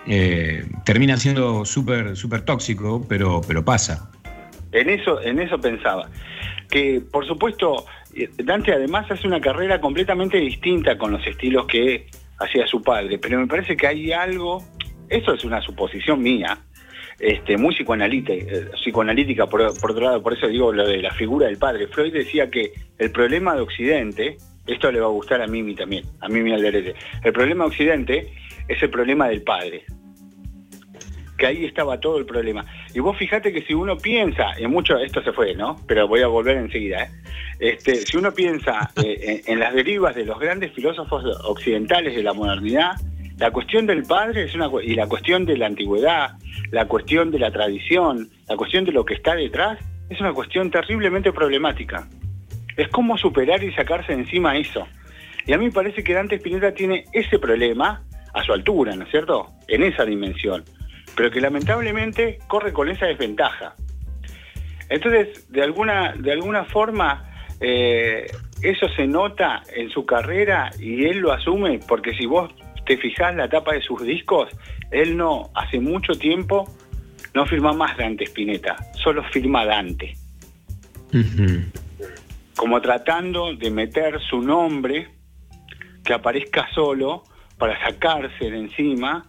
eh, 0.08 0.66
termina 0.86 1.18
siendo 1.18 1.66
súper 1.66 2.16
súper 2.16 2.42
tóxico, 2.42 3.06
pero, 3.10 3.42
pero 3.46 3.66
pasa. 3.66 4.10
En 4.72 4.90
eso, 4.90 5.22
en 5.22 5.40
eso 5.40 5.60
pensaba. 5.60 6.10
Que 6.70 7.02
por 7.12 7.28
supuesto, 7.28 7.86
eh, 8.16 8.30
Dante 8.38 8.72
además 8.72 9.12
hace 9.12 9.28
una 9.28 9.42
carrera 9.42 9.82
completamente 9.82 10.38
distinta 10.38 10.98
con 10.98 11.12
los 11.12 11.28
estilos 11.28 11.66
que 11.66 12.08
hacía 12.40 12.66
su 12.68 12.82
padre, 12.82 13.18
pero 13.20 13.38
me 13.40 13.48
parece 13.48 13.76
que 13.76 13.88
hay 13.88 14.14
algo, 14.14 14.64
eso 15.10 15.34
es 15.34 15.44
una 15.44 15.62
suposición 15.62 16.22
mía, 16.22 16.58
este, 17.20 17.58
muy 17.58 17.76
psicoanalítica, 17.76 18.34
eh, 18.34 18.70
psicoanalítica 18.76 19.48
por, 19.48 19.62
otro 19.62 20.00
lado, 20.00 20.24
por 20.24 20.34
eso 20.34 20.48
digo 20.48 20.72
lo 20.72 20.88
de 20.88 21.02
la 21.02 21.12
figura 21.12 21.48
del 21.48 21.58
padre. 21.58 21.88
Freud 21.88 22.14
decía 22.14 22.50
que 22.50 22.72
el 22.98 23.12
problema 23.12 23.56
de 23.56 23.62
Occidente, 23.62 24.38
esto 24.68 24.92
le 24.92 25.00
va 25.00 25.08
a 25.08 25.12
gustar 25.12 25.42
a 25.42 25.48
Mimi 25.48 25.76
también, 25.76 26.06
a 26.22 26.30
Mimi 26.30 26.54
Alderete, 26.54 26.96
el 27.24 27.34
problema 27.34 27.66
de 27.66 27.70
Occidente 27.70 28.34
es 28.68 28.82
el 28.82 28.90
problema 28.90 29.28
del 29.28 29.42
padre 29.42 29.84
que 31.40 31.48
ahí 31.48 31.66
estaba 31.66 32.00
todo 32.00 32.18
el 32.18 32.26
problema. 32.26 32.66
Y 32.94 33.00
vos 33.00 33.18
fijate 33.18 33.52
que 33.52 33.62
si 33.64 33.74
uno 33.74 33.98
piensa, 33.98 34.52
en 34.58 34.70
mucho, 34.70 34.98
esto 35.00 35.24
se 35.24 35.32
fue, 35.32 35.56
¿no? 35.56 35.78
Pero 35.88 36.06
voy 36.08 36.22
a 36.22 36.28
volver 36.28 36.58
enseguida, 36.58 37.04
¿eh? 37.04 37.10
Este, 37.60 37.96
si 37.96 38.18
uno 38.18 38.34
piensa 38.34 38.92
eh, 39.04 39.42
en 39.48 39.60
las 39.60 39.74
derivas 39.74 40.16
de 40.16 40.26
los 40.26 40.40
grandes 40.40 40.72
filósofos 40.74 41.26
occidentales 41.46 42.16
de 42.16 42.24
la 42.24 42.34
modernidad, 42.34 42.92
la 43.40 43.52
cuestión 43.52 43.86
del 43.86 44.04
padre 44.04 44.44
es 44.44 44.54
una 44.54 44.70
y 44.84 44.96
la 44.96 45.08
cuestión 45.08 45.46
de 45.46 45.58
la 45.58 45.68
antigüedad, 45.68 46.32
la 46.72 46.86
cuestión 46.86 47.32
de 47.32 47.40
la 47.40 47.50
tradición, 47.52 48.30
la 48.50 48.58
cuestión 48.58 48.84
de 48.84 48.92
lo 48.92 49.06
que 49.06 49.14
está 49.14 49.34
detrás, 49.34 49.80
es 50.10 50.20
una 50.20 50.34
cuestión 50.34 50.70
terriblemente 50.70 51.32
problemática. 51.32 52.06
Es 52.76 52.90
cómo 52.90 53.18
superar 53.18 53.64
y 53.64 53.72
sacarse 53.74 54.14
de 54.14 54.24
encima 54.24 54.58
eso. 54.58 54.86
Y 55.46 55.54
a 55.54 55.58
mí 55.58 55.66
me 55.66 55.72
parece 55.72 56.04
que 56.04 56.14
Dante 56.14 56.36
Spinetta 56.36 56.74
tiene 56.74 57.06
ese 57.14 57.40
problema 57.40 58.04
a 58.34 58.44
su 58.44 58.52
altura, 58.52 58.94
¿no 58.96 59.06
es 59.06 59.10
cierto? 59.10 59.48
En 59.70 59.84
esa 59.84 60.04
dimensión. 60.04 60.66
Pero 61.16 61.32
que 61.32 61.40
lamentablemente 61.40 62.40
corre 62.48 62.74
con 62.74 62.90
esa 62.90 63.06
desventaja. 63.06 63.74
Entonces, 64.90 65.50
de 65.50 65.64
alguna, 65.64 66.14
de 66.18 66.34
alguna 66.34 66.66
forma, 66.66 67.32
eh, 67.62 68.30
eso 68.62 68.90
se 68.98 69.08
nota 69.08 69.64
en 69.74 69.90
su 69.92 70.06
carrera 70.06 70.72
y 70.78 71.06
él 71.06 71.20
lo 71.20 71.32
asume, 71.32 71.80
porque 71.88 72.14
si 72.16 72.26
vos 72.26 72.54
te 72.90 72.98
fijás 72.98 73.36
la 73.36 73.48
tapa 73.48 73.74
de 73.74 73.84
sus 73.84 74.02
discos, 74.02 74.50
él 74.90 75.16
no, 75.16 75.52
hace 75.54 75.80
mucho 75.80 76.14
tiempo, 76.14 76.68
no 77.36 77.46
firma 77.46 77.72
más 77.72 77.96
Dante 77.96 78.24
Spinetta, 78.24 78.76
solo 78.96 79.24
firma 79.32 79.64
Dante 79.64 80.16
como 82.56 82.82
tratando 82.82 83.56
de 83.56 83.72
meter 83.72 84.20
su 84.20 84.42
nombre 84.42 85.08
que 86.04 86.14
aparezca 86.14 86.68
solo 86.74 87.24
para 87.58 87.80
sacarse 87.80 88.50
de 88.50 88.58
encima 88.58 89.26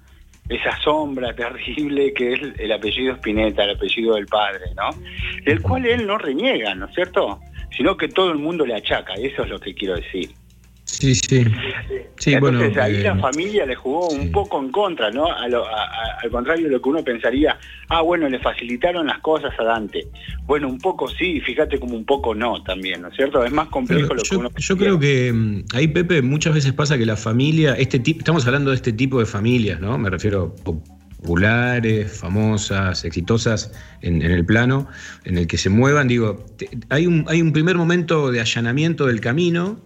esa 0.48 0.76
sombra 0.82 1.34
terrible 1.34 2.12
que 2.12 2.32
es 2.32 2.40
el 2.58 2.72
apellido 2.72 3.14
Spinetta, 3.14 3.64
el 3.64 3.76
apellido 3.76 4.16
del 4.16 4.26
padre, 4.26 4.64
¿no? 4.74 4.90
Del 5.44 5.62
cual 5.62 5.86
él 5.86 6.06
no 6.06 6.18
reniega, 6.18 6.74
¿no 6.74 6.86
es 6.86 6.94
cierto? 6.94 7.40
Sino 7.76 7.96
que 7.96 8.08
todo 8.08 8.32
el 8.32 8.38
mundo 8.38 8.66
le 8.66 8.74
achaca, 8.74 9.14
eso 9.14 9.44
es 9.44 9.48
lo 9.48 9.60
que 9.60 9.74
quiero 9.74 9.94
decir. 9.94 10.30
Sí, 10.90 11.14
sí. 11.14 11.44
Sí, 12.18 12.34
Entonces 12.34 12.60
bueno. 12.74 12.82
ahí 12.82 12.96
eh, 12.96 13.02
la 13.04 13.16
familia 13.16 13.64
le 13.64 13.74
jugó 13.74 14.10
un 14.10 14.30
poco 14.30 14.60
en 14.60 14.70
contra, 14.70 15.10
¿no? 15.10 15.32
A 15.32 15.48
lo- 15.48 15.64
a- 15.66 15.84
a- 15.84 16.18
al 16.22 16.30
contrario 16.30 16.66
de 16.66 16.72
lo 16.72 16.82
que 16.82 16.88
uno 16.90 17.02
pensaría, 17.02 17.58
ah, 17.88 18.02
bueno, 18.02 18.28
le 18.28 18.38
facilitaron 18.40 19.06
las 19.06 19.20
cosas 19.20 19.52
a 19.58 19.64
Dante. 19.64 20.06
Bueno, 20.44 20.68
un 20.68 20.78
poco 20.78 21.08
sí, 21.08 21.40
fíjate 21.40 21.80
como 21.80 21.96
un 21.96 22.04
poco 22.04 22.34
no 22.34 22.62
también, 22.62 23.00
¿no 23.00 23.08
es 23.08 23.16
cierto? 23.16 23.42
Es 23.42 23.50
más 23.52 23.68
complejo 23.68 24.08
Pero 24.08 24.14
lo 24.16 24.22
que 24.22 24.36
uno 24.36 24.50
yo 24.54 24.76
creo 24.76 24.98
que 25.00 25.32
mm, 25.32 25.64
ahí, 25.74 25.88
Pepe, 25.88 26.20
muchas 26.20 26.52
veces 26.52 26.74
pasa 26.74 26.98
que 26.98 27.06
la 27.06 27.16
familia, 27.16 27.72
este 27.74 27.98
tipo, 27.98 28.18
estamos 28.18 28.46
hablando 28.46 28.68
de 28.70 28.76
este 28.76 28.92
tipo 28.92 29.18
de 29.18 29.24
familias, 29.24 29.80
¿no? 29.80 29.96
Me 29.96 30.10
refiero 30.10 30.54
populares, 31.20 32.18
famosas, 32.18 33.04
exitosas 33.04 33.72
en, 34.02 34.22
en 34.22 34.30
el 34.30 34.44
plano 34.44 34.88
en 35.24 35.38
el 35.38 35.46
que 35.46 35.56
se 35.56 35.70
muevan. 35.70 36.08
Digo, 36.08 36.44
te- 36.58 36.68
hay, 36.90 37.06
un, 37.06 37.24
hay 37.28 37.40
un 37.40 37.52
primer 37.52 37.76
momento 37.76 38.30
de 38.30 38.40
allanamiento 38.40 39.06
del 39.06 39.20
camino, 39.20 39.80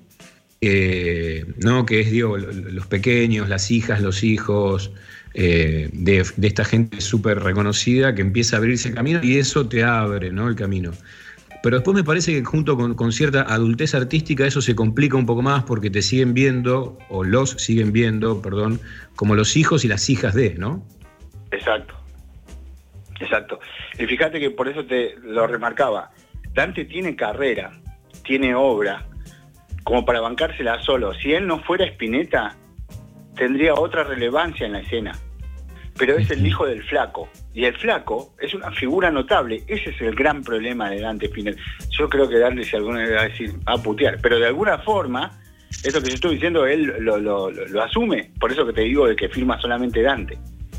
eh, 0.67 1.45
¿no? 1.59 1.85
Que 1.87 2.01
es, 2.01 2.11
digo, 2.11 2.37
lo- 2.37 2.53
lo- 2.53 2.71
los 2.71 2.87
pequeños, 2.87 3.49
las 3.49 3.71
hijas, 3.71 4.01
los 4.01 4.23
hijos. 4.25 4.91
eh, 5.37 5.89
de, 5.93 6.25
de 6.37 6.47
esta 6.47 6.65
gente 6.65 7.01
súper 7.01 7.41
reconocida 7.41 8.15
que 8.15 8.23
empieza 8.23 8.55
a 8.55 8.59
abrirse 8.61 8.91
el 8.91 8.95
camino 8.95 9.19
y 9.21 9.39
eso 9.39 9.67
te 9.67 9.83
abre 9.83 10.31
¿no? 10.31 10.47
el 10.49 10.55
camino. 10.55 10.93
Pero 11.61 11.79
después 11.79 11.93
me 11.97 12.05
parece 12.05 12.33
que 12.33 12.45
junto 12.45 12.77
con, 12.77 12.95
con 12.95 13.11
cierta 13.11 13.43
adultez 13.43 13.97
artística 13.97 14.47
eso 14.47 14.61
se 14.63 14.77
complica 14.77 15.17
un 15.17 15.27
poco 15.27 15.43
más 15.43 15.65
porque 15.65 15.91
te 15.91 16.03
siguen 16.03 16.35
viendo, 16.35 16.97
o 17.09 17.25
los 17.25 17.51
siguen 17.51 17.91
viendo, 17.91 18.41
perdón, 18.43 18.79
como 19.17 19.35
los 19.35 19.57
hijos 19.57 19.85
y 19.85 19.89
las 19.89 20.09
hijas 20.09 20.35
de, 20.35 20.55
¿no? 20.55 20.87
Exacto. 21.51 21.95
Exacto. 23.21 23.59
Y 23.99 24.07
fíjate 24.07 24.39
que 24.39 24.51
por 24.51 24.69
eso 24.69 24.85
te 24.85 25.17
lo 25.25 25.47
remarcaba. 25.49 26.11
Dante 26.53 26.85
tiene 26.85 27.17
carrera, 27.17 27.73
tiene 28.25 28.55
obra, 28.55 29.07
como 29.85 30.05
para 30.05 30.21
bancársela 30.21 30.83
solo. 30.83 31.15
Si 31.15 31.33
él 31.33 31.47
no 31.47 31.61
fuera 31.61 31.85
Spinetta, 31.87 32.57
tendría 33.37 33.75
otra 33.75 34.05
relevancia 34.05 34.67
en 34.67 34.73
la 34.73 34.81
escena. 34.81 35.13
Pero 35.97 36.17
es 36.17 36.29
el 36.33 36.45
hijo 36.45 36.67
del 36.67 36.83
flaco. 36.83 37.29
Y 37.53 37.67
el 37.67 37.77
flaco 37.77 38.35
es 38.41 38.53
una 38.53 38.73
figura 38.73 39.13
notable. 39.13 39.63
Ese 39.69 39.91
es 39.91 40.01
el 40.01 40.15
gran 40.17 40.43
problema 40.43 40.91
de 40.91 41.01
Dante 41.01 41.27
Spinetta. 41.27 41.61
Yo 41.91 42.09
creo 42.09 42.29
que 42.29 42.39
Dante, 42.41 42.65
si 42.65 42.75
alguna 42.75 43.01
vez 43.01 43.13
va 43.15 43.21
a 43.21 43.29
decir, 43.29 43.53
va 43.69 43.75
a 43.75 43.79
putear. 43.83 44.19
Pero 44.21 44.41
de 44.41 44.47
alguna 44.49 44.79
forma, 44.79 45.39
esto 45.85 46.03
que 46.03 46.09
yo 46.09 46.15
estoy 46.15 46.35
diciendo, 46.35 46.67
él 46.67 46.83
lo, 46.99 47.19
lo- 47.19 47.51
lo- 47.51 47.67
lo 47.69 47.83
asume. 47.83 48.33
Por 48.41 48.51
eso 48.51 48.67
que 48.67 48.73
te 48.73 48.81
digo 48.81 49.07
de 49.07 49.15
que 49.15 49.29
firma 49.29 49.61
solamente 49.61 50.03
Dante. 50.03 50.37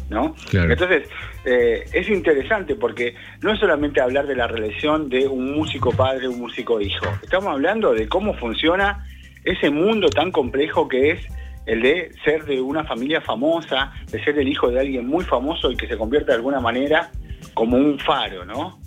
¿No? 0.10 0.36
Claro. 0.50 0.72
Entonces, 0.72 1.10
eh, 1.46 1.84
es 1.94 2.10
interesante 2.10 2.76
porque 2.76 3.16
no 3.42 3.52
es 3.54 3.60
solamente 3.60 4.02
hablar 4.02 4.28
de 4.28 4.36
la 4.36 4.48
relación 4.48 5.10
de 5.10 5.28
un 5.28 5.54
músico 5.56 5.92
padre, 5.92 6.28
un 6.28 6.40
músico 6.40 6.80
hijo. 6.82 7.06
Estamos 7.24 7.48
hablando 7.54 7.94
de 7.94 8.08
cómo 8.08 8.34
funciona 8.36 9.06
ese 9.44 9.70
mundo 9.70 10.08
tan 10.10 10.32
complejo 10.32 10.88
que 10.88 11.12
es 11.12 11.26
el 11.66 11.82
de 11.82 12.12
ser 12.24 12.46
de 12.46 12.62
una 12.62 12.84
familia 12.84 13.22
famosa, 13.22 13.92
de 14.12 14.24
ser 14.24 14.38
el 14.38 14.48
hijo 14.48 14.70
de 14.70 14.80
alguien 14.80 15.08
muy 15.08 15.24
famoso 15.26 15.72
y 15.72 15.76
que 15.78 15.88
se 15.88 15.98
convierte 15.98 16.32
de 16.32 16.36
alguna 16.38 16.60
manera 16.60 17.10
como 17.56 17.78
un 17.78 17.98
faro, 18.00 18.46
¿no? 18.46 18.80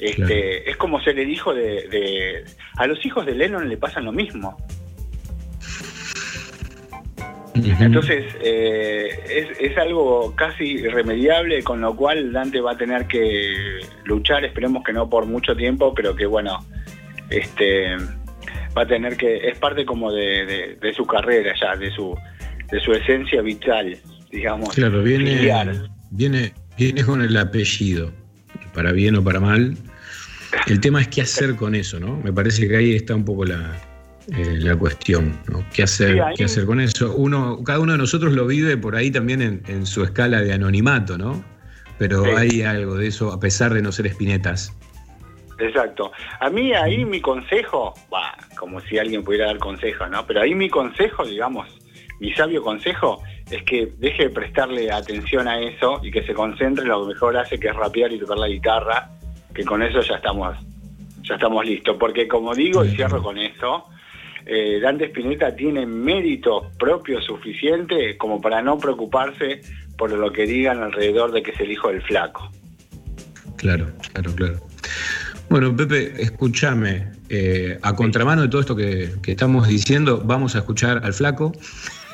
Este, 0.00 0.68
Es 0.70 0.76
como 0.76 1.00
ser 1.00 1.18
el 1.18 1.30
hijo 1.30 1.54
de, 1.54 1.88
de- 1.88 2.44
A 2.76 2.86
los 2.86 3.04
hijos 3.06 3.24
de 3.26 3.34
Lennon 3.34 3.68
le 3.68 3.76
pasan 3.76 4.04
lo 4.06 4.12
mismo. 4.12 4.56
Entonces, 7.54 8.24
eh, 8.42 9.08
es, 9.28 9.58
es 9.60 9.78
algo 9.78 10.34
casi 10.36 10.64
irremediable, 10.72 11.62
con 11.62 11.80
lo 11.80 11.94
cual 11.94 12.32
Dante 12.32 12.60
va 12.60 12.72
a 12.72 12.76
tener 12.76 13.06
que 13.06 13.80
luchar, 14.04 14.44
esperemos 14.44 14.82
que 14.84 14.92
no 14.92 15.08
por 15.08 15.26
mucho 15.26 15.54
tiempo, 15.54 15.94
pero 15.94 16.16
que 16.16 16.26
bueno, 16.26 16.58
este 17.30 17.96
va 18.76 18.82
a 18.82 18.86
tener 18.86 19.16
que, 19.16 19.48
es 19.48 19.56
parte 19.58 19.84
como 19.84 20.12
de, 20.12 20.44
de- 20.46 20.78
de 20.80 20.94
su 20.94 21.06
carrera 21.06 21.54
ya, 21.60 21.76
de 21.76 21.90
su, 21.92 22.16
de 22.72 22.80
su 22.80 22.92
esencia 22.92 23.40
vital, 23.40 23.96
digamos. 24.32 24.74
Claro, 24.74 25.02
viene, 25.02 25.36
filial. 25.36 25.88
viene, 26.10 26.52
viene 26.76 27.04
con 27.04 27.22
el 27.22 27.36
apellido, 27.36 28.10
para 28.74 28.90
bien 28.90 29.14
o 29.14 29.22
para 29.22 29.38
mal. 29.38 29.76
El 30.66 30.80
tema 30.80 31.00
es 31.00 31.08
qué 31.08 31.22
hacer 31.22 31.54
con 31.54 31.74
eso, 31.76 32.00
¿no? 32.00 32.16
Me 32.16 32.32
parece 32.32 32.66
que 32.68 32.76
ahí 32.76 32.94
está 32.96 33.14
un 33.14 33.24
poco 33.24 33.44
la, 33.44 33.76
eh, 34.32 34.56
la 34.60 34.76
cuestión, 34.76 35.38
¿no? 35.50 35.64
¿Qué 35.72 35.82
hacer, 35.82 36.12
Sí, 36.14 36.18
ahí- 36.20 36.34
qué 36.36 36.44
hacer 36.44 36.64
con 36.66 36.80
eso? 36.80 37.14
Uno, 37.14 37.62
cada 37.64 37.80
uno 37.80 37.92
de 37.92 37.98
nosotros 37.98 38.32
lo 38.32 38.46
vive 38.46 38.76
por 38.76 38.96
ahí 38.96 39.10
también 39.10 39.42
en, 39.42 39.62
en 39.66 39.86
su 39.86 40.02
escala 40.04 40.40
de 40.40 40.52
anonimato, 40.52 41.18
¿no? 41.18 41.44
Pero 41.98 42.24
Sí. 42.24 42.30
hay 42.36 42.62
algo 42.62 42.96
de 42.96 43.06
eso, 43.08 43.32
a 43.32 43.38
pesar 43.38 43.72
de 43.74 43.82
no 43.82 43.92
ser 43.92 44.06
espinetas. 44.06 44.74
Exacto. 45.58 46.10
A 46.40 46.50
mí 46.50 46.72
ahí 46.72 47.04
mi 47.04 47.20
consejo, 47.20 47.94
bah, 48.10 48.34
como 48.58 48.80
si 48.80 48.98
alguien 48.98 49.22
pudiera 49.22 49.46
dar 49.46 49.58
consejos, 49.58 50.10
¿no? 50.10 50.26
Pero 50.26 50.40
ahí 50.40 50.54
mi 50.54 50.68
consejo, 50.68 51.24
digamos, 51.24 51.68
mi 52.18 52.32
sabio 52.34 52.62
consejo 52.62 53.22
es 53.50 53.62
que 53.62 53.92
deje 53.98 54.24
de 54.24 54.30
prestarle 54.30 54.90
atención 54.90 55.46
a 55.46 55.60
eso 55.60 56.00
y 56.02 56.10
que 56.10 56.24
se 56.24 56.34
concentre 56.34 56.82
en 56.84 56.88
lo 56.90 57.06
que 57.06 57.14
mejor 57.14 57.36
hace, 57.36 57.58
que 57.60 57.68
es 57.68 57.76
rapear 57.76 58.12
y 58.12 58.18
tocar 58.18 58.38
la 58.38 58.48
guitarra, 58.48 59.10
que 59.54 59.64
con 59.64 59.82
eso 59.82 60.00
ya 60.00 60.16
estamos, 60.16 60.56
ya 61.22 61.34
estamos 61.34 61.64
listos. 61.64 61.96
Porque 62.00 62.26
como 62.26 62.52
digo, 62.54 62.84
y 62.84 62.90
cierro 62.96 63.22
con 63.22 63.38
eso, 63.38 63.86
eh, 64.46 64.78
Dante 64.80 65.06
Spinetta 65.06 65.54
tiene 65.54 65.86
mérito 65.86 66.70
propio 66.78 67.20
suficiente 67.20 68.16
como 68.16 68.40
para 68.40 68.62
no 68.62 68.78
preocuparse 68.78 69.60
por 69.96 70.10
lo 70.12 70.32
que 70.32 70.46
digan 70.46 70.82
alrededor 70.82 71.32
de 71.32 71.42
que 71.42 71.52
es 71.52 71.60
el 71.60 71.70
hijo 71.72 71.88
del 71.88 72.02
flaco. 72.02 72.50
Claro, 73.56 73.86
claro, 74.12 74.34
claro. 74.34 74.60
Bueno, 75.48 75.74
Pepe, 75.76 76.20
escúchame. 76.22 77.12
eh, 77.28 77.78
a 77.82 77.94
contramano 77.94 78.42
de 78.42 78.48
todo 78.48 78.60
esto 78.60 78.76
que, 78.76 79.12
que 79.22 79.32
estamos 79.32 79.66
diciendo, 79.68 80.22
vamos 80.24 80.54
a 80.56 80.58
escuchar 80.58 81.00
al 81.04 81.12
flaco 81.14 81.52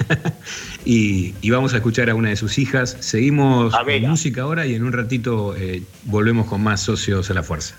y, 0.84 1.34
y 1.40 1.50
vamos 1.50 1.74
a 1.74 1.78
escuchar 1.78 2.10
a 2.10 2.14
una 2.14 2.30
de 2.30 2.36
sus 2.36 2.58
hijas. 2.58 2.96
Seguimos 3.00 3.74
con 3.74 4.02
música 4.02 4.42
ahora 4.42 4.66
y 4.66 4.74
en 4.74 4.84
un 4.84 4.92
ratito 4.92 5.56
eh, 5.56 5.82
volvemos 6.04 6.46
con 6.46 6.62
más 6.62 6.80
socios 6.80 7.30
a 7.30 7.34
la 7.34 7.42
fuerza. 7.42 7.76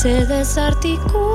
Se 0.00 0.24
desarticula 0.24 1.29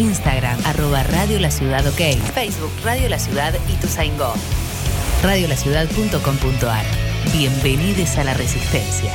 Instagram, 0.00 0.58
arroba 0.64 1.02
Radio 1.02 1.38
La 1.38 1.50
Ciudad 1.50 1.86
OK. 1.86 2.00
Facebook, 2.34 2.72
Radio 2.82 3.08
La 3.08 3.18
Ciudad 3.18 3.54
y 3.68 3.74
Tuzaingó. 3.80 4.32
Radiolaciudad.com.ar 5.22 6.84
Bienvenidos 7.32 8.16
a 8.16 8.24
la 8.24 8.34
Resistencia. 8.34 9.12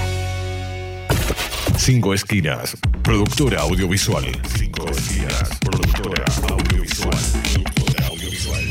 Cinco 1.77 2.13
Esquinas, 2.13 2.77
productora 3.01 3.61
audiovisual. 3.61 4.25
Cinco 4.55 4.85
Esquinas, 4.89 5.49
productora 5.59 6.23
audiovisual. 6.49 7.15
Productora 7.51 8.07
audiovisual. 8.07 8.63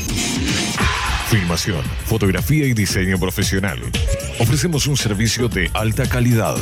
Filmación, 1.29 1.83
fotografía 2.05 2.65
y 2.65 2.73
diseño 2.73 3.19
profesional. 3.19 3.79
Ofrecemos 4.39 4.87
un 4.87 4.95
servicio 4.95 5.49
de 5.49 5.69
alta 5.73 6.07
calidad. 6.07 6.55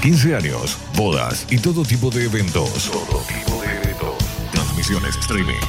15 0.00 0.36
años, 0.36 0.78
bodas 0.94 1.46
y 1.50 1.58
todo 1.58 1.84
tipo 1.84 2.10
de 2.10 2.26
eventos. 2.26 2.90
Streaming. 4.88 5.60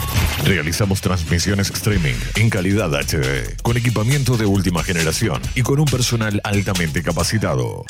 Realizamos 0.45 1.01
transmisiones 1.01 1.69
streaming 1.71 2.15
en 2.35 2.49
calidad 2.49 2.89
HD, 2.93 3.61
con 3.61 3.75
equipamiento 3.75 4.37
de 4.37 4.45
última 4.45 4.81
generación 4.81 5.41
y 5.55 5.61
con 5.61 5.79
un 5.79 5.85
personal 5.85 6.39
altamente 6.45 7.03
capacitado. 7.03 7.83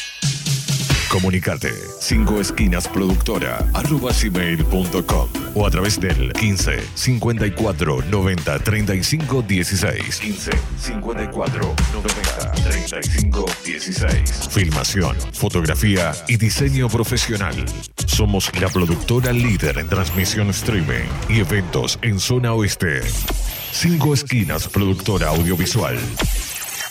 Comunicate 1.10 1.72
5 2.00 2.40
esquinas 2.40 2.88
productora 2.88 3.64
arroba 3.74 4.12
gmail.com 4.12 5.30
o 5.56 5.66
a 5.68 5.70
través 5.70 6.00
del 6.00 6.34
15 6.34 6.80
54 6.96 8.02
90 8.10 8.60
35 8.60 9.42
16 9.44 10.20
15 10.20 10.52
54 10.78 11.76
90 11.94 12.52
35 12.52 13.46
16 13.66 14.50
Filmación, 14.50 15.16
fotografía 15.34 16.12
y 16.28 16.38
diseño 16.38 16.90
profesional. 16.90 17.56
Somos 18.20 18.52
la 18.60 18.68
productora 18.68 19.32
líder 19.32 19.78
en 19.78 19.88
transmisión 19.88 20.50
streaming 20.50 21.08
y 21.30 21.40
eventos 21.40 21.98
en 22.02 22.20
zona 22.20 22.52
oeste. 22.52 23.00
5 23.72 24.14
esquinas 24.14 24.68
productora 24.68 25.30
audiovisual. 25.30 25.98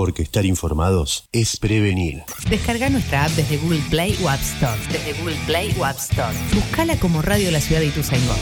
Porque 0.00 0.22
estar 0.22 0.46
informados 0.46 1.24
es 1.30 1.58
prevenir. 1.58 2.22
Descarga 2.48 2.88
nuestra 2.88 3.26
app 3.26 3.32
desde 3.32 3.58
Google 3.58 3.82
Play 3.90 4.18
o 4.24 4.30
App 4.30 4.40
Store. 4.40 4.80
Desde 4.90 5.12
Google 5.20 5.36
Play 5.44 5.76
o 5.78 5.84
App 5.84 5.98
Store. 5.98 6.34
Buscala 6.54 6.96
como 6.96 7.20
Radio 7.20 7.50
La 7.50 7.60
Ciudad 7.60 7.82
de 7.82 7.88
Ituzaingó. 7.88 8.34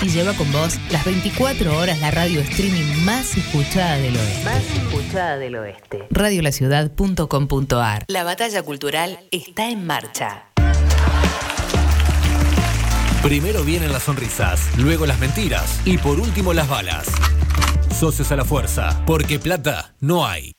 Y 0.00 0.08
lleva 0.08 0.32
con 0.32 0.50
vos 0.52 0.78
las 0.90 1.04
24 1.04 1.76
horas 1.76 2.00
la 2.00 2.10
radio 2.12 2.40
streaming 2.40 3.04
más 3.04 3.36
escuchada 3.36 3.98
del 3.98 4.16
oeste. 4.16 4.44
Más 4.44 4.64
escuchada 4.64 5.36
del 5.36 5.56
oeste. 5.56 5.98
Radiolaciudad.com.ar 6.08 8.04
La 8.08 8.24
batalla 8.24 8.62
cultural 8.62 9.18
está 9.30 9.68
en 9.68 9.84
marcha. 9.84 10.46
Primero 13.22 13.64
vienen 13.64 13.92
las 13.92 14.04
sonrisas, 14.04 14.66
luego 14.78 15.04
las 15.04 15.20
mentiras 15.20 15.78
y 15.84 15.98
por 15.98 16.18
último 16.18 16.54
las 16.54 16.70
balas. 16.70 17.06
Socios 17.92 18.32
a 18.32 18.36
la 18.36 18.46
fuerza, 18.46 19.02
porque 19.04 19.38
plata 19.38 19.94
no 20.00 20.26
hay. 20.26 20.52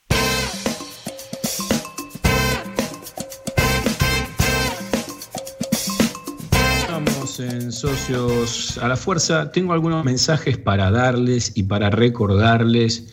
En 7.39 7.71
Socios 7.71 8.77
a 8.77 8.87
la 8.87 8.95
Fuerza. 8.95 9.51
Tengo 9.51 9.73
algunos 9.73 10.05
mensajes 10.05 10.57
para 10.57 10.91
darles 10.91 11.51
y 11.55 11.63
para 11.63 11.89
recordarles. 11.89 13.11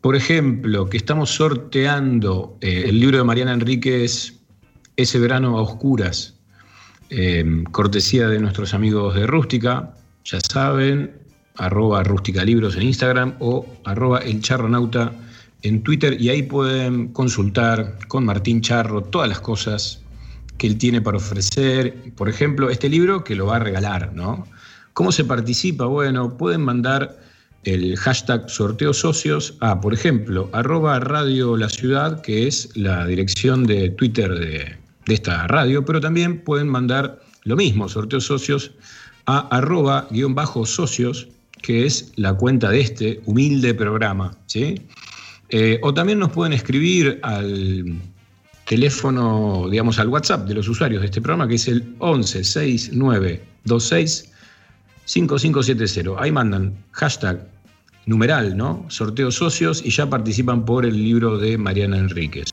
Por 0.00 0.16
ejemplo, 0.16 0.88
que 0.88 0.96
estamos 0.96 1.30
sorteando 1.30 2.56
eh, 2.62 2.84
el 2.86 3.00
libro 3.00 3.18
de 3.18 3.24
Mariana 3.24 3.52
Enríquez, 3.52 4.34
Ese 4.96 5.18
verano 5.18 5.58
a 5.58 5.62
oscuras, 5.62 6.34
eh, 7.10 7.64
cortesía 7.70 8.28
de 8.28 8.38
nuestros 8.38 8.72
amigos 8.72 9.14
de 9.14 9.26
Rústica. 9.26 9.94
Ya 10.24 10.40
saben, 10.40 11.18
arroba 11.56 12.02
Rústica 12.02 12.44
Libros 12.44 12.76
en 12.76 12.82
Instagram 12.84 13.34
o 13.40 13.66
arroba 13.84 14.20
El 14.20 14.40
Charronauta 14.40 15.12
en 15.62 15.82
Twitter 15.82 16.18
y 16.18 16.30
ahí 16.30 16.44
pueden 16.44 17.08
consultar 17.08 17.98
con 18.08 18.24
Martín 18.24 18.62
Charro 18.62 19.02
todas 19.02 19.28
las 19.28 19.40
cosas 19.40 19.99
que 20.60 20.66
él 20.66 20.76
tiene 20.76 21.00
para 21.00 21.16
ofrecer. 21.16 22.12
Por 22.16 22.28
ejemplo, 22.28 22.68
este 22.68 22.90
libro 22.90 23.24
que 23.24 23.34
lo 23.34 23.46
va 23.46 23.56
a 23.56 23.60
regalar, 23.60 24.12
¿no? 24.12 24.46
¿Cómo 24.92 25.10
se 25.10 25.24
participa? 25.24 25.86
Bueno, 25.86 26.36
pueden 26.36 26.60
mandar 26.60 27.18
el 27.64 27.96
hashtag 27.96 28.50
sorteo 28.50 28.92
socios 28.92 29.54
a, 29.60 29.80
por 29.80 29.94
ejemplo, 29.94 30.50
arroba 30.52 31.00
Radio 31.00 31.56
La 31.56 31.70
Ciudad, 31.70 32.20
que 32.20 32.46
es 32.46 32.76
la 32.76 33.06
dirección 33.06 33.64
de 33.64 33.88
Twitter 33.88 34.30
de, 34.38 34.76
de 35.06 35.14
esta 35.14 35.46
radio, 35.46 35.82
pero 35.82 35.98
también 35.98 36.44
pueden 36.44 36.68
mandar 36.68 37.22
lo 37.44 37.56
mismo, 37.56 37.88
sorteo 37.88 38.20
socios, 38.20 38.72
a 39.24 39.48
arroba 39.56 40.08
guion 40.10 40.34
bajo 40.34 40.66
socios, 40.66 41.28
que 41.62 41.86
es 41.86 42.12
la 42.16 42.34
cuenta 42.34 42.68
de 42.68 42.80
este 42.80 43.22
humilde 43.24 43.72
programa, 43.72 44.36
¿sí? 44.44 44.74
Eh, 45.48 45.80
o 45.82 45.94
también 45.94 46.18
nos 46.18 46.30
pueden 46.32 46.52
escribir 46.52 47.18
al 47.22 47.98
teléfono, 48.70 49.66
digamos, 49.68 49.98
al 49.98 50.06
WhatsApp 50.06 50.46
de 50.46 50.54
los 50.54 50.68
usuarios 50.68 51.00
de 51.00 51.06
este 51.06 51.20
programa, 51.20 51.48
que 51.48 51.56
es 51.56 51.66
el 51.66 51.92
11 51.98 52.44
69 52.44 53.42
26 53.64 54.32
5570. 55.06 56.12
Ahí 56.22 56.30
mandan 56.30 56.72
hashtag 56.92 57.44
numeral, 58.06 58.56
¿no? 58.56 58.86
Sorteo 58.86 59.32
socios 59.32 59.82
y 59.84 59.90
ya 59.90 60.08
participan 60.08 60.64
por 60.64 60.86
el 60.86 60.94
libro 60.94 61.36
de 61.36 61.58
Mariana 61.58 61.98
Enríquez. 61.98 62.46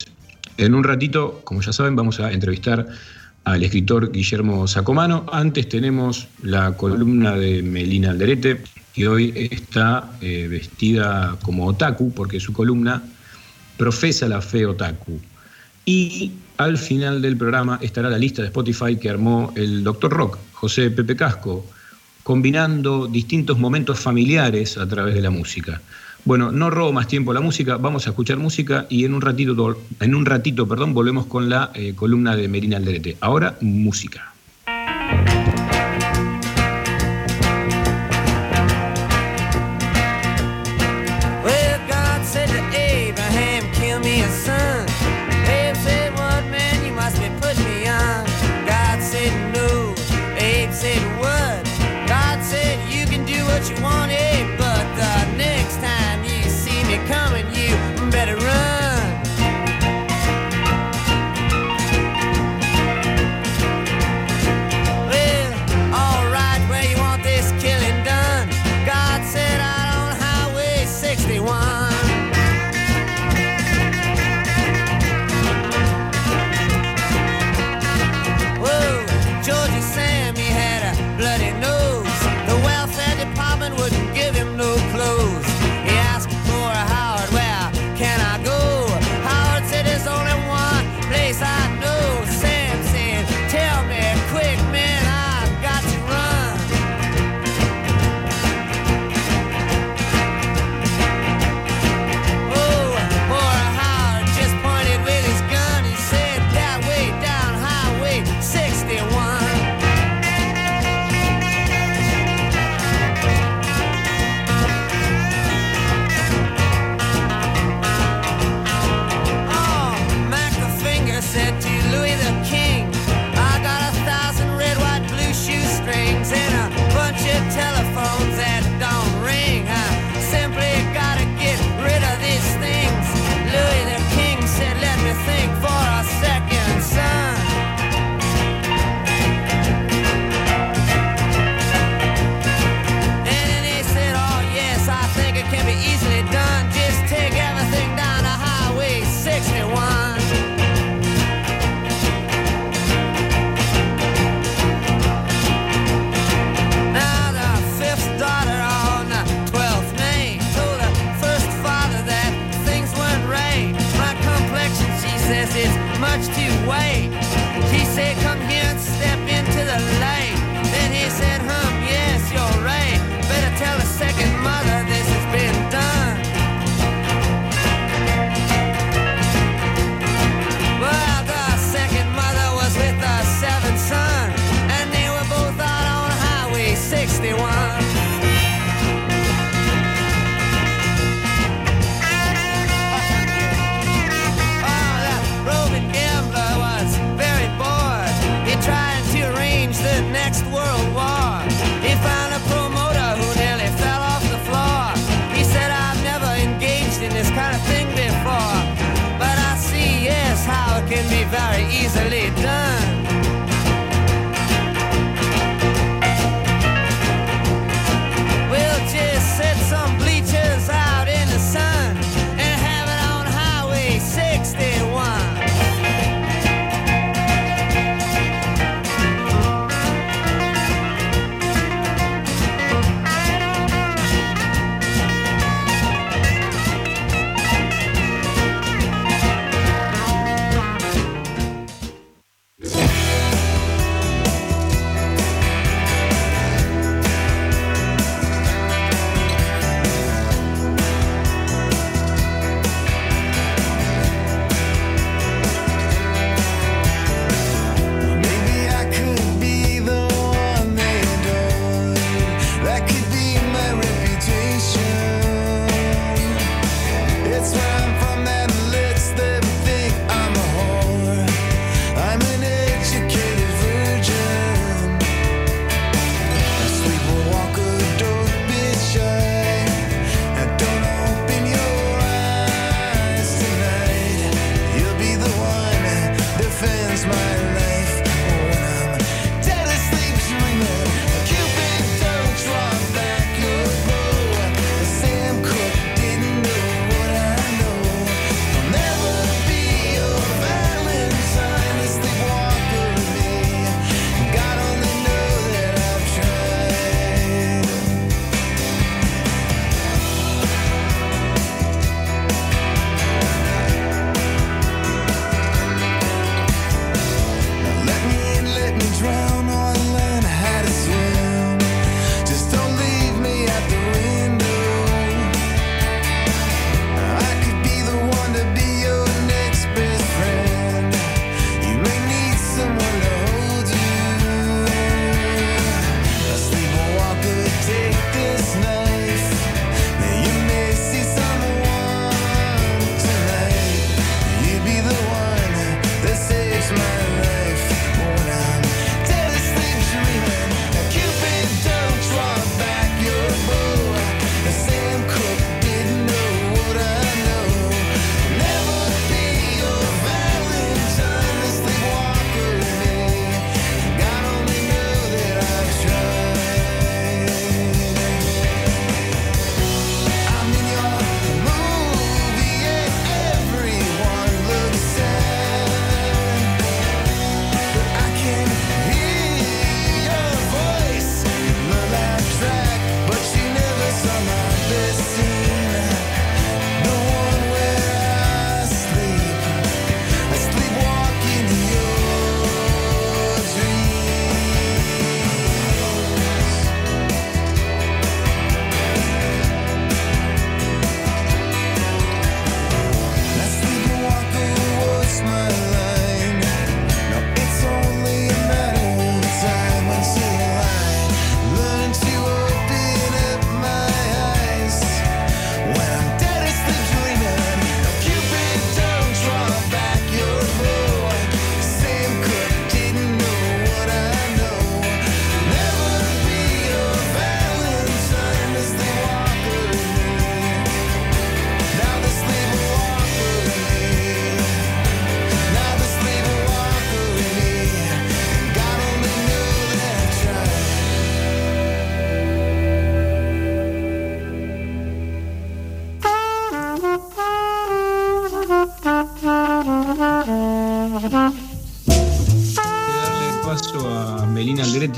En 0.56 0.74
un 0.74 0.82
ratito, 0.82 1.40
como 1.44 1.62
ya 1.62 1.72
saben, 1.72 1.94
vamos 1.94 2.18
a 2.18 2.32
entrevistar 2.32 2.84
al 3.44 3.62
escritor 3.62 4.10
Guillermo 4.10 4.66
Sacomano. 4.66 5.24
Antes 5.30 5.68
tenemos 5.68 6.26
la 6.42 6.76
columna 6.76 7.36
de 7.36 7.62
Melina 7.62 8.10
Alderete, 8.10 8.64
que 8.92 9.06
hoy 9.06 9.32
está 9.52 10.10
eh, 10.20 10.48
vestida 10.50 11.36
como 11.44 11.66
otaku, 11.66 12.12
porque 12.12 12.40
su 12.40 12.52
columna 12.52 13.04
profesa 13.76 14.26
la 14.26 14.42
fe 14.42 14.66
otaku. 14.66 15.20
Y 15.88 16.32
al 16.58 16.76
final 16.76 17.22
del 17.22 17.38
programa 17.38 17.78
estará 17.80 18.10
la 18.10 18.18
lista 18.18 18.42
de 18.42 18.48
Spotify 18.48 18.96
que 18.96 19.08
armó 19.08 19.54
el 19.56 19.82
Doctor 19.82 20.12
Rock, 20.12 20.36
José 20.52 20.90
Pepe 20.90 21.16
Casco, 21.16 21.64
combinando 22.22 23.06
distintos 23.06 23.58
momentos 23.58 23.98
familiares 23.98 24.76
a 24.76 24.86
través 24.86 25.14
de 25.14 25.22
la 25.22 25.30
música. 25.30 25.80
Bueno, 26.26 26.52
no 26.52 26.68
robo 26.68 26.92
más 26.92 27.08
tiempo 27.08 27.32
la 27.32 27.40
música, 27.40 27.78
vamos 27.78 28.06
a 28.06 28.10
escuchar 28.10 28.36
música 28.36 28.84
y 28.90 29.06
en 29.06 29.14
un 29.14 29.22
ratito, 29.22 29.78
en 30.00 30.14
un 30.14 30.26
ratito 30.26 30.68
perdón, 30.68 30.92
volvemos 30.92 31.24
con 31.24 31.48
la 31.48 31.70
eh, 31.72 31.94
columna 31.96 32.36
de 32.36 32.48
Merina 32.48 32.76
Alderete. 32.76 33.16
Ahora, 33.22 33.56
música. 33.62 34.34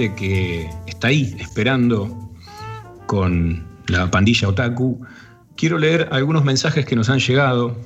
Que 0.08 0.66
está 0.86 1.08
ahí 1.08 1.36
esperando 1.38 2.08
con 3.04 3.62
la 3.88 4.10
pandilla 4.10 4.48
Otaku. 4.48 4.98
Quiero 5.56 5.76
leer 5.76 6.08
algunos 6.10 6.42
mensajes 6.42 6.86
que 6.86 6.96
nos 6.96 7.10
han 7.10 7.18
llegado. 7.18 7.76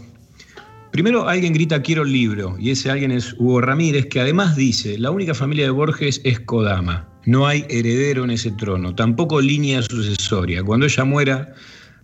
Primero 0.92 1.28
alguien 1.28 1.52
grita 1.52 1.82
quiero 1.82 2.04
el 2.04 2.12
libro 2.12 2.54
y 2.56 2.70
ese 2.70 2.88
alguien 2.88 3.10
es 3.10 3.34
Hugo 3.36 3.60
Ramírez 3.62 4.06
que 4.06 4.20
además 4.20 4.54
dice, 4.54 4.96
la 4.96 5.10
única 5.10 5.34
familia 5.34 5.64
de 5.64 5.70
Borges 5.70 6.20
es 6.22 6.38
Kodama, 6.38 7.08
no 7.26 7.48
hay 7.48 7.66
heredero 7.68 8.22
en 8.22 8.30
ese 8.30 8.52
trono, 8.52 8.94
tampoco 8.94 9.40
línea 9.40 9.82
sucesoria. 9.82 10.62
Cuando 10.62 10.86
ella 10.86 11.04
muera, 11.04 11.52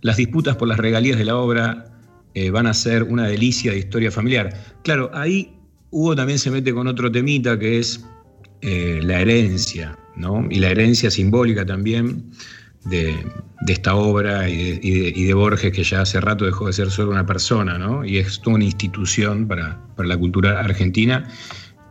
las 0.00 0.16
disputas 0.16 0.56
por 0.56 0.66
las 0.66 0.78
regalías 0.78 1.18
de 1.18 1.24
la 1.24 1.36
obra 1.36 1.84
eh, 2.34 2.50
van 2.50 2.66
a 2.66 2.74
ser 2.74 3.04
una 3.04 3.28
delicia 3.28 3.70
de 3.70 3.78
historia 3.78 4.10
familiar. 4.10 4.52
Claro, 4.82 5.08
ahí 5.14 5.52
Hugo 5.90 6.16
también 6.16 6.40
se 6.40 6.50
mete 6.50 6.74
con 6.74 6.88
otro 6.88 7.12
temita 7.12 7.56
que 7.60 7.78
es 7.78 8.04
eh, 8.62 9.00
la 9.02 9.20
herencia, 9.20 9.98
¿no? 10.16 10.46
Y 10.50 10.58
la 10.60 10.70
herencia 10.70 11.10
simbólica 11.10 11.64
también 11.64 12.30
de, 12.84 13.14
esta 13.68 13.94
obra 13.94 14.48
y 14.48 15.24
de, 15.26 15.34
Borges, 15.34 15.72
que 15.72 15.84
ya 15.84 16.00
hace 16.02 16.20
rato 16.20 16.44
dejó 16.44 16.66
de 16.66 16.72
ser 16.72 16.90
solo 16.90 17.10
una 17.10 17.26
persona, 17.26 17.78
¿no? 17.78 18.04
Y 18.04 18.18
es 18.18 18.40
toda 18.40 18.56
una 18.56 18.64
institución 18.64 19.46
para, 19.46 19.78
para 19.96 20.08
la 20.08 20.16
cultura 20.16 20.60
argentina 20.60 21.28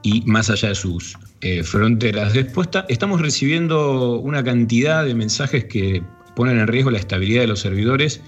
y 0.02 0.22
más 0.26 0.50
allá 0.50 0.70
de 0.70 0.76
sus 0.76 1.18
eh, 1.42 1.64
fronteras. 1.64 2.34
Después 2.34 2.72
ta- 2.72 2.86
estamos 2.90 3.22
recibiendo 3.22 4.18
una 4.20 4.44
cantidad 4.44 5.06
de 5.06 5.14
mensajes 5.14 5.66
que 5.66 6.04
ponen 6.36 6.60
en 6.60 6.68
riesgo 6.68 6.92
la 6.92 7.00
estabilidad 7.00 7.42
de 7.42 7.48
los 7.48 7.60
servidores 7.60 8.22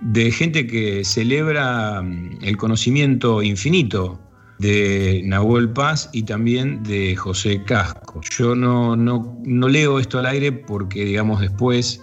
de 0.00 0.30
gente 0.30 0.66
que 0.66 1.04
celebra 1.04 2.02
mm, 2.02 2.38
el 2.42 2.56
conocimiento 2.56 3.42
infinito 3.42 4.20
de 4.62 5.22
Nahuel 5.24 5.68
Paz 5.70 6.08
y 6.12 6.22
también 6.22 6.82
de 6.84 7.16
José 7.16 7.62
Casco. 7.64 8.20
Yo 8.38 8.54
no, 8.54 8.96
no- 8.96 9.38
no 9.44 9.68
leo 9.68 9.98
esto 9.98 10.18
al 10.18 10.26
aire 10.26 10.52
porque, 10.52 11.04
digamos, 11.04 11.40
después 11.40 12.02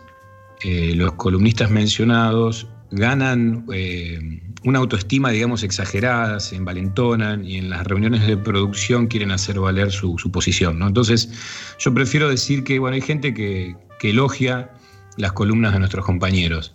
eh, 0.63 0.93
los 0.95 1.13
columnistas 1.13 1.71
mencionados 1.71 2.67
ganan 2.91 3.65
eh, 3.73 4.19
una 4.65 4.79
autoestima, 4.79 5.29
digamos, 5.31 5.63
exagerada, 5.63 6.39
se 6.39 6.57
envalentonan 6.57 7.45
y 7.45 7.55
en 7.57 7.69
las 7.69 7.85
reuniones 7.87 8.27
de 8.27 8.35
producción 8.35 9.07
quieren 9.07 9.31
hacer 9.31 9.59
valer 9.59 9.91
su, 9.91 10.17
su 10.17 10.29
posición. 10.31 10.77
¿no? 10.79 10.87
Entonces, 10.87 11.29
yo 11.79 11.93
prefiero 11.93 12.27
decir 12.29 12.63
que, 12.63 12.77
bueno, 12.79 12.95
hay 12.95 13.01
gente 13.01 13.33
que, 13.33 13.75
que 13.99 14.09
elogia 14.09 14.71
las 15.17 15.31
columnas 15.31 15.71
de 15.73 15.79
nuestros 15.79 16.03
compañeros. 16.05 16.73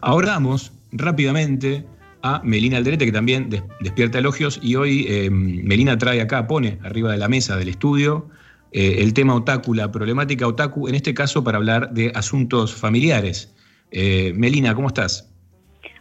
Ahora 0.00 0.28
vamos 0.32 0.72
rápidamente 0.92 1.84
a 2.22 2.40
Melina 2.44 2.76
Alderete, 2.78 3.04
que 3.06 3.12
también 3.12 3.48
des- 3.50 3.62
despierta 3.80 4.18
elogios, 4.18 4.58
y 4.62 4.74
hoy 4.76 5.06
eh, 5.08 5.30
Melina 5.30 5.96
trae 5.98 6.20
acá, 6.20 6.46
pone 6.46 6.78
arriba 6.82 7.12
de 7.12 7.18
la 7.18 7.28
mesa 7.28 7.56
del 7.56 7.68
estudio 7.68 8.28
eh, 8.72 8.96
el 8.98 9.14
tema 9.14 9.34
otaku, 9.34 9.72
la 9.74 9.90
problemática 9.90 10.46
otaku, 10.46 10.88
en 10.88 10.94
este 10.94 11.14
caso 11.14 11.42
para 11.42 11.58
hablar 11.58 11.92
de 11.92 12.12
asuntos 12.14 12.74
familiares. 12.74 13.54
Eh, 13.90 14.32
Melina, 14.36 14.74
¿cómo 14.74 14.88
estás? 14.88 15.30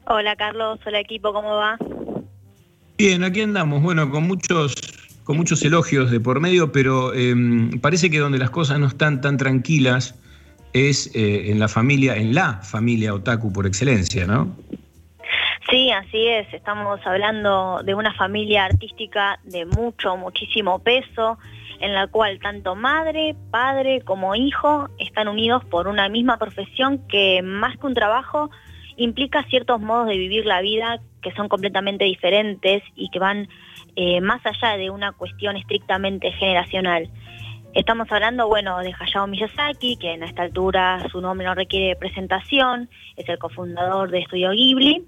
Hola 0.05 0.35
Carlos, 0.35 0.79
hola 0.85 0.99
equipo, 0.99 1.31
¿cómo 1.33 1.55
va? 1.55 1.77
Bien, 2.97 3.23
aquí 3.23 3.41
andamos, 3.41 3.81
bueno, 3.81 4.09
con 4.09 4.23
muchos, 4.23 4.75
con 5.23 5.37
muchos 5.37 5.63
elogios 5.63 6.11
de 6.11 6.19
por 6.19 6.39
medio, 6.39 6.71
pero 6.71 7.13
eh, 7.13 7.35
parece 7.81 8.09
que 8.09 8.19
donde 8.19 8.37
las 8.37 8.49
cosas 8.49 8.79
no 8.79 8.87
están 8.87 9.21
tan 9.21 9.37
tranquilas 9.37 10.15
es 10.73 11.09
en 11.13 11.59
la 11.59 11.67
familia, 11.67 12.17
en 12.17 12.35
la 12.35 12.55
familia 12.61 13.13
otaku 13.13 13.51
por 13.53 13.65
excelencia, 13.65 14.27
¿no? 14.27 14.55
Sí, 15.69 15.91
así 15.91 16.27
es, 16.27 16.53
estamos 16.53 17.01
hablando 17.05 17.81
de 17.83 17.93
una 17.93 18.13
familia 18.13 18.63
artística 18.63 19.37
de 19.43 19.65
mucho, 19.65 20.15
muchísimo 20.15 20.79
peso, 20.79 21.37
en 21.81 21.93
la 21.93 22.07
cual 22.07 22.39
tanto 22.39 22.73
madre, 22.73 23.35
padre 23.51 23.99
como 23.99 24.33
hijo 24.33 24.87
están 24.97 25.27
unidos 25.27 25.65
por 25.65 25.89
una 25.89 26.07
misma 26.07 26.37
profesión 26.37 27.05
que 27.09 27.41
más 27.43 27.77
que 27.77 27.85
un 27.85 27.93
trabajo 27.93 28.49
implica 28.95 29.43
ciertos 29.49 29.81
modos 29.81 30.07
de 30.07 30.17
vivir 30.17 30.45
la 30.45 30.61
vida 30.61 31.01
que 31.21 31.33
son 31.33 31.49
completamente 31.49 32.05
diferentes 32.05 32.81
y 32.95 33.09
que 33.09 33.19
van 33.19 33.49
eh, 33.97 34.21
más 34.21 34.39
allá 34.45 34.77
de 34.77 34.89
una 34.89 35.11
cuestión 35.11 35.57
estrictamente 35.57 36.31
generacional. 36.31 37.09
Estamos 37.73 38.09
hablando, 38.09 38.47
bueno, 38.47 38.79
de 38.79 38.95
Hayao 38.97 39.27
Miyazaki, 39.27 39.97
que 39.97 40.13
en 40.13 40.23
esta 40.23 40.43
altura 40.43 41.05
su 41.11 41.19
nombre 41.19 41.45
no 41.45 41.55
requiere 41.55 41.97
presentación, 41.97 42.89
es 43.17 43.27
el 43.27 43.37
cofundador 43.37 44.09
de 44.11 44.19
Estudio 44.19 44.51
Ghibli 44.51 45.05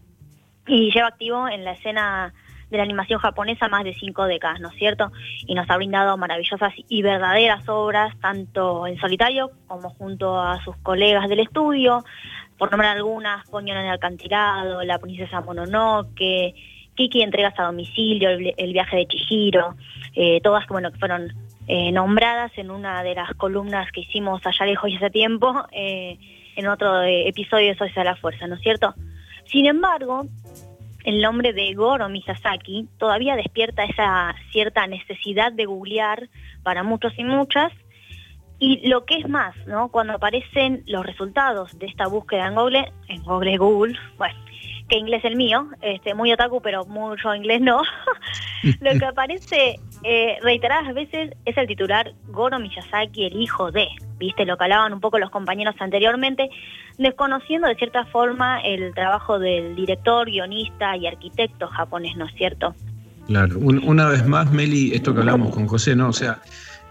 y 0.70 0.91
lleva 0.91 1.08
activo 1.08 1.48
en 1.48 1.64
la 1.64 1.72
escena 1.74 2.34
de 2.70 2.78
la 2.78 2.84
animación 2.84 3.20
japonesa 3.20 3.68
más 3.68 3.84
de 3.84 3.96
cinco 3.96 4.26
décadas, 4.26 4.60
¿no 4.60 4.70
es 4.70 4.76
cierto? 4.76 5.12
Y 5.48 5.56
nos 5.56 5.70
ha 5.70 5.78
brindado 5.78 6.18
maravillosas 6.18 6.74
y 6.88 7.02
verdaderas 7.02 7.68
obras, 7.68 8.16
tanto 8.22 8.86
en 8.86 9.00
solitario 9.00 9.52
como 9.68 9.90
junto 9.90 10.40
a 10.40 10.64
sus 10.64 10.76
colegas 10.78 11.28
del 11.28 11.40
estudio, 11.40 12.04
por 12.58 12.70
nombrar 12.70 12.98
algunas, 12.98 13.48
Ponyo 13.50 13.74
en 13.74 13.80
el 13.80 13.91
acantilado, 13.91 14.84
La 14.84 15.00
princesa 15.00 15.41
Mononoke, 15.41 16.54
Kiki 16.96 17.22
entregas 17.22 17.58
a 17.58 17.64
domicilio, 17.64 18.30
el, 18.30 18.74
viaje 18.74 18.98
de 18.98 19.08
Chihiro, 19.08 19.76
eh, 20.14 20.41
todas 20.41 20.68
bueno, 20.68 20.91
que 20.91 21.00
fueron 21.00 21.34
eh, 21.68 21.91
nombradas 21.91 22.52
en 22.58 22.72
una 22.72 23.04
de 23.04 23.16
las 23.16 23.34
columnas 23.36 23.91
que 23.91 24.02
hicimos 24.02 24.41
allá 24.46 24.66
lejos 24.66 24.90
y 24.90 24.98
hace 24.98 25.10
tiempo, 25.10 25.66
eh, 25.72 26.18
en 26.56 26.68
otro 26.68 27.04
eh, 27.04 27.28
episodio 27.28 27.68
de 27.68 27.78
Socia 27.78 28.04
la 28.04 28.16
Fuerza, 28.16 28.48
¿no 28.48 28.56
es 28.56 28.62
cierto? 28.62 28.94
Sin 29.46 29.66
embargo, 29.66 30.26
el 31.04 31.22
nombre 31.22 31.54
de 31.54 31.74
Goro 31.74 32.10
Miyazaki 32.10 32.88
todavía 32.98 33.36
despierta 33.36 33.84
esa 33.84 34.36
cierta 34.52 34.86
necesidad 34.88 35.52
de 35.52 35.66
googlear 35.66 36.30
para 36.64 36.84
muchos 36.84 37.14
y 37.18 37.24
muchas. 37.24 37.72
Y 38.60 38.88
lo 38.90 39.06
que 39.06 39.16
es 39.16 39.30
más, 39.30 39.56
¿no? 39.68 39.90
Cuando 39.90 40.14
aparecen 40.14 40.84
los 40.86 41.06
resultados 41.06 41.80
de 41.80 41.86
esta 41.86 42.08
búsqueda 42.08 42.48
en 42.48 42.56
Google, 42.56 42.92
en 43.08 43.24
Google 43.24 43.58
Google, 43.58 43.98
bueno, 44.18 44.38
que 44.90 44.98
inglés 44.98 45.24
el 45.24 45.36
mío, 45.36 45.68
este, 45.82 46.14
muy 46.14 46.32
otaku, 46.34 46.61
pero 46.61 46.84
mucho 46.86 47.34
inglés 47.36 47.61
no. 47.61 47.82
lo 48.82 48.99
que 48.99 49.06
aparece 49.06 49.80
eh, 50.03 50.38
reiteradas 50.41 50.94
veces 50.94 51.32
es 51.45 51.57
el 51.57 51.68
titular 51.68 52.14
Goro 52.28 52.60
Miyazaki, 52.60 53.26
el 53.26 53.40
hijo 53.41 53.72
de, 53.72 53.88
viste, 54.18 54.45
lo 54.45 54.57
que 54.57 54.64
hablaban 54.66 54.91
un 54.94 54.99
poco 54.99 55.20
los 55.20 55.30
compañeros 55.30 55.76
anteriormente, 55.80 56.49
desconociendo 56.98 57.68
de 57.68 57.76
cierta 57.76 58.06
forma 58.06 58.60
el 58.61 58.94
trabajo 58.94 59.40
del 59.40 59.76
director, 59.76 60.26
guionista 60.30 60.98
y 60.98 61.07
arquitecto 61.07 61.68
japonés, 61.68 62.18
¿no 62.18 62.26
es 62.26 62.34
cierto? 62.36 62.76
Claro, 63.28 63.60
Un- 63.60 63.84
una 63.88 64.07
vez 64.07 64.26
más, 64.28 64.52
Meli, 64.52 64.91
esto 64.94 65.14
que 65.14 65.20
hablamos 65.20 65.53
con 65.53 65.68
José, 65.68 65.95
¿no? 65.95 66.10
O 66.10 66.14
sea, 66.14 66.40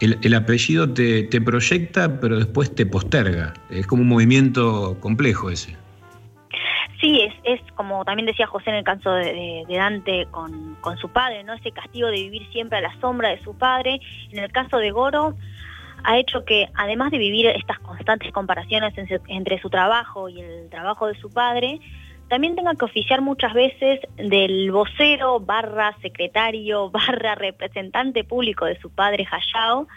el, 0.00 0.16
el 0.22 0.34
apellido 0.34 0.88
te, 0.88 1.24
te 1.24 1.40
proyecta, 1.40 2.20
pero 2.20 2.36
después 2.38 2.72
te 2.72 2.86
posterga. 2.86 3.52
Es 3.70 3.86
como 3.88 4.02
un 4.02 4.08
movimiento 4.08 4.96
complejo 5.00 5.50
ese. 5.50 5.76
Sí, 7.00 7.20
es, 7.20 7.34
es 7.44 7.72
como 7.72 8.04
también 8.04 8.26
decía 8.26 8.46
José 8.46 8.70
en 8.70 8.76
el 8.76 8.84
caso 8.84 9.12
de, 9.12 9.64
Dante 9.68 10.26
con, 10.30 10.76
con 10.80 10.96
su 10.98 11.08
padre, 11.08 11.44
¿no? 11.44 11.54
Ese 11.54 11.70
castigo 11.70 12.08
de 12.08 12.22
vivir 12.22 12.50
siempre 12.50 12.78
a 12.78 12.80
la 12.80 13.00
sombra 13.00 13.28
de 13.28 13.42
su 13.42 13.56
padre. 13.56 14.00
En 14.32 14.40
el 14.40 14.50
caso 14.50 14.78
de 14.78 14.90
Goro, 14.90 15.36
ha 16.04 16.18
hecho 16.18 16.44
que, 16.44 16.68
además 16.74 17.10
de 17.10 17.18
vivir 17.18 17.46
estas 17.46 17.78
constantes 17.80 18.32
comparaciones 18.32 18.94
entre 19.28 19.60
su 19.60 19.70
trabajo 19.70 20.28
y 20.28 20.40
el 20.40 20.68
trabajo 20.70 21.06
de 21.06 21.14
su 21.20 21.30
padre, 21.32 21.80
también 22.28 22.56
tenga 22.56 22.74
que 22.74 22.84
oficiar 22.84 23.20
muchas 23.20 23.54
veces 23.54 24.00
del 24.16 24.70
vocero 24.70 25.40
barra 25.40 25.96
secretario 26.02 26.90
barra 26.90 27.34
representante 27.34 28.24
público 28.24 28.66
de 28.66 28.78
su 28.80 28.90
padre 28.90 29.26
Hayao, 29.30 29.88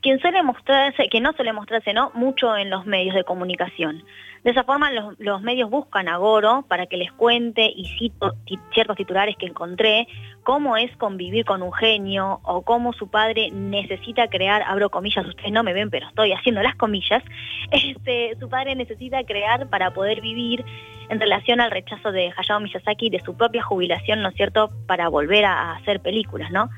quien 0.00 0.20
suele 0.20 0.42
mostrarse, 0.42 1.08
que 1.08 1.20
no 1.20 1.32
suele 1.32 1.52
mostrarse 1.52 1.92
¿no? 1.92 2.10
mucho 2.14 2.56
en 2.56 2.70
los 2.70 2.86
medios 2.86 3.14
de 3.14 3.24
comunicación. 3.24 4.04
De 4.44 4.50
esa 4.50 4.64
forma 4.64 4.90
los, 5.18 5.42
medios 5.42 5.70
buscan 5.70 6.08
a 6.08 6.18
Goro 6.18 6.64
para 6.68 6.86
que 6.86 6.96
les 6.96 7.12
cuente, 7.12 7.70
y 7.74 7.84
cito 7.98 8.34
ciertos 8.72 8.96
titulares 8.96 9.36
que 9.36 9.46
encontré, 9.46 10.06
cómo 10.44 10.76
es 10.76 10.94
convivir 10.96 11.44
con 11.44 11.62
un 11.62 11.72
genio 11.72 12.40
o 12.44 12.62
cómo 12.62 12.92
su 12.92 13.08
padre 13.08 13.50
necesita 13.50 14.28
crear, 14.28 14.62
abro 14.62 14.90
comillas, 14.90 15.26
ustedes 15.26 15.52
no 15.52 15.62
me 15.62 15.72
ven, 15.72 15.90
pero 15.90 16.08
estoy 16.08 16.32
haciendo 16.32 16.62
las 16.62 16.76
comillas, 16.76 17.22
este, 17.70 18.36
su 18.38 18.48
padre 18.48 18.74
necesita 18.74 19.24
crear 19.24 19.68
para 19.68 19.92
poder 19.92 20.20
vivir 20.20 20.64
en 21.08 21.20
relación 21.20 21.60
al 21.60 21.70
rechazo 21.70 22.12
de 22.12 22.32
Hayao 22.36 22.60
Miyazaki 22.60 23.10
de 23.10 23.20
su 23.20 23.36
propia 23.36 23.62
jubilación, 23.62 24.22
¿no 24.22 24.28
es 24.28 24.34
cierto?, 24.34 24.70
para 24.86 25.08
volver 25.08 25.44
a 25.44 25.72
hacer 25.72 26.00
películas, 26.00 26.50
¿no? 26.50 26.70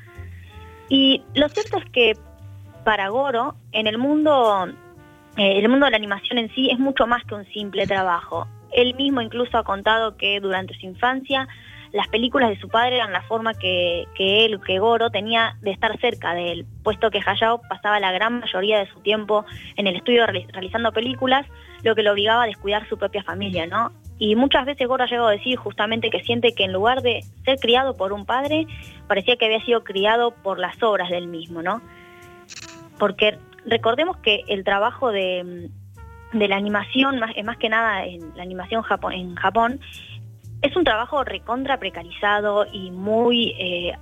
Y 0.89 1.21
lo 1.35 1.49
cierto 1.49 1.77
es 1.77 1.85
que 1.91 2.13
para 2.83 3.09
Goro, 3.09 3.55
en 3.71 3.87
el 3.87 3.97
mundo, 3.97 4.67
eh, 5.39 5.57
el 5.57 5.69
mundo 5.69 5.85
de 5.85 5.91
la 5.91 5.97
animación 5.97 6.37
en 6.37 6.53
sí 6.53 6.69
es 6.69 6.77
mucho 6.77 7.07
más 7.07 7.23
que 7.23 7.33
un 7.33 7.45
simple 7.45 7.87
trabajo. 7.87 8.47
Él 8.71 8.93
mismo 8.93 9.21
incluso 9.21 9.57
ha 9.57 9.63
contado 9.63 10.17
que 10.17 10.39
durante 10.39 10.73
su 10.75 10.85
infancia 10.85 11.47
las 11.91 12.07
películas 12.09 12.49
de 12.49 12.59
su 12.59 12.69
padre 12.69 12.97
eran 12.97 13.11
la 13.11 13.23
forma 13.23 13.55
que, 13.55 14.05
que 14.13 14.45
él, 14.45 14.59
que 14.63 14.77
Goro, 14.77 15.09
tenía 15.09 15.55
de 15.61 15.71
estar 15.71 15.97
cerca 15.99 16.35
de 16.35 16.51
él, 16.51 16.65
puesto 16.83 17.09
que 17.09 17.19
Hayao 17.25 17.61
pasaba 17.67 17.99
la 17.99 18.11
gran 18.11 18.41
mayoría 18.41 18.77
de 18.77 18.87
su 18.91 18.99
tiempo 18.99 19.43
en 19.75 19.87
el 19.87 19.95
estudio 19.95 20.27
reali- 20.27 20.45
realizando 20.51 20.91
películas, 20.91 21.47
lo 21.83 21.95
que 21.95 22.03
lo 22.03 22.11
obligaba 22.11 22.43
a 22.43 22.45
descuidar 22.45 22.87
su 22.87 22.97
propia 22.99 23.23
familia, 23.23 23.65
¿no? 23.65 23.91
Y 24.19 24.35
muchas 24.35 24.65
veces 24.65 24.87
Goro 24.87 25.05
ha 25.05 25.07
llegado 25.07 25.29
a 25.29 25.31
decir 25.31 25.57
justamente 25.57 26.11
que 26.11 26.23
siente 26.23 26.53
que 26.53 26.65
en 26.65 26.73
lugar 26.73 27.01
de 27.01 27.23
ser 27.43 27.57
criado 27.57 27.97
por 27.97 28.13
un 28.13 28.25
padre, 28.25 28.67
parecía 29.07 29.37
que 29.37 29.45
había 29.45 29.65
sido 29.65 29.83
criado 29.83 30.31
por 30.43 30.59
las 30.59 30.83
obras 30.83 31.09
del 31.09 31.25
mismo, 31.25 31.63
¿no? 31.63 31.81
Porque 32.99 33.39
recordemos 33.65 34.17
que 34.17 34.43
el 34.47 34.63
trabajo 34.63 35.11
de, 35.11 35.69
de 36.33 36.47
la 36.47 36.55
animación, 36.55 37.19
más, 37.19 37.31
más 37.43 37.57
que 37.57 37.69
nada 37.69 38.05
en 38.05 38.35
la 38.35 38.43
animación 38.43 38.81
Japón, 38.81 39.13
en 39.13 39.35
Japón, 39.35 39.79
es 40.61 40.75
un 40.75 40.83
trabajo 40.83 41.23
recontra 41.23 41.77
precarizado 41.77 42.65
y 42.71 42.91
muy 42.91 43.55
eh, 43.57 43.93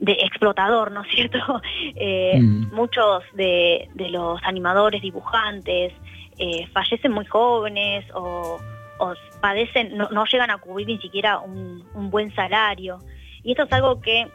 de 0.00 0.12
explotador, 0.12 0.90
¿no 0.92 1.02
es 1.02 1.10
cierto? 1.10 1.38
Eh, 1.96 2.38
Mm. 2.40 2.72
Muchos 2.72 3.24
de, 3.34 3.88
de 3.94 4.08
los 4.08 4.40
animadores, 4.44 5.02
dibujantes, 5.02 5.92
eh, 6.38 6.66
fallecen 6.72 7.12
muy 7.12 7.26
jóvenes 7.26 8.06
o, 8.14 8.58
o 8.98 9.14
padecen, 9.40 9.96
no, 9.98 10.08
no 10.10 10.24
llegan 10.24 10.50
a 10.50 10.58
cubrir 10.58 10.86
ni 10.86 10.98
siquiera 10.98 11.38
un, 11.40 11.84
un 11.94 12.10
buen 12.10 12.34
salario. 12.34 12.98
Y 13.42 13.50
esto 13.52 13.64
es 13.64 13.72
algo 13.72 14.00
que 14.00 14.28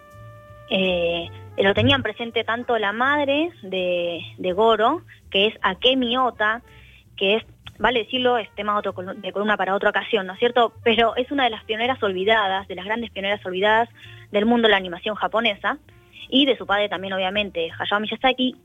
eh, 0.70 1.30
lo 1.58 1.74
tenían 1.74 2.04
presente 2.04 2.44
tanto 2.44 2.78
la 2.78 2.92
madre 2.92 3.52
de, 3.62 4.22
de 4.38 4.52
Goro, 4.54 5.04
que 5.30 5.48
es 5.48 5.54
Akemi 5.62 6.18
Ota, 6.18 6.62
que 7.16 7.36
es, 7.36 7.44
vale 7.80 8.00
decirlo, 8.04 8.38
es 8.38 8.50
tema 8.56 8.78
otro, 8.78 8.94
de 9.16 9.32
columna 9.32 9.58
para 9.58 9.76
otra 9.76 9.90
ocasión, 9.90 10.28
¿no 10.28 10.34
es 10.34 10.40
cierto? 10.40 10.74
Pero 10.84 11.16
es 11.16 11.32
una 11.32 11.46
de 11.46 11.50
las 11.50 11.64
pioneras 11.64 12.02
olvidadas, 12.04 12.68
de 12.68 12.76
las 12.76 12.86
grandes 12.86 13.12
pioneras 13.12 13.46
olvidadas 13.46 13.90
del 14.32 14.46
mundo 14.46 14.68
de 14.68 14.72
la 14.72 14.78
animación 14.78 15.16
japonesa, 15.16 15.78
y 16.30 16.46
de 16.46 16.58
su 16.58 16.66
padre 16.66 16.90
también, 16.90 17.14
obviamente, 17.14 17.70
Hayao 17.80 18.00
Miyazaki, 18.00 18.56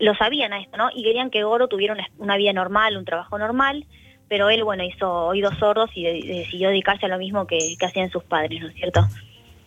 lo 0.00 0.14
sabían 0.14 0.52
a 0.52 0.60
esto, 0.60 0.76
¿no? 0.78 0.88
Y 0.94 1.02
querían 1.02 1.30
que 1.30 1.44
Goro 1.44 1.68
tuviera 1.68 1.94
una, 2.18 2.36
vida 2.36 2.52
normal, 2.52 2.96
un 2.96 3.04
trabajo 3.04 3.38
normal, 3.38 3.84
pero 4.28 4.48
él, 4.48 4.64
bueno, 4.64 4.82
hizo 4.82 5.26
oídos 5.26 5.58
sordos 5.58 5.90
y 5.94 6.04
de- 6.04 6.22
decidió 6.38 6.70
dedicarse 6.70 7.04
a 7.06 7.10
lo 7.10 7.18
mismo 7.18 7.46
que, 7.46 7.58
que 7.78 7.86
hacían 7.86 8.10
sus 8.10 8.24
padres, 8.24 8.62
¿no 8.62 8.68
es 8.68 8.74
cierto? 8.74 9.00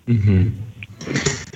Ujú. 0.08 0.52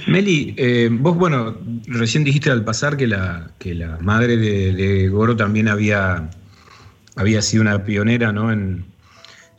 Meli, 0.08 0.54
eh, 0.58 0.90
vos, 0.92 1.18
bueno, 1.18 1.58
recién 1.88 2.24
dijiste 2.24 2.50
al 2.50 2.64
pasar 2.64 2.98
que 2.98 3.08
la, 3.08 3.52
que 3.60 3.76
la 3.76 3.98
madre 4.00 4.38
de, 4.38 5.10
Goro 5.10 5.36
también 5.36 5.68
había, 5.68 6.30
había 7.16 7.42
sido 7.42 7.62
una 7.62 7.84
pionera 7.84 8.32
¿no? 8.32 8.52
en, 8.52 8.86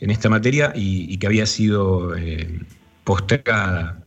en 0.00 0.10
esta 0.10 0.28
materia 0.28 0.72
y, 0.74 1.16
que 1.18 1.26
había 1.26 1.46
sido 1.46 2.16
eh, 2.16 2.60
postergada. 3.04 4.02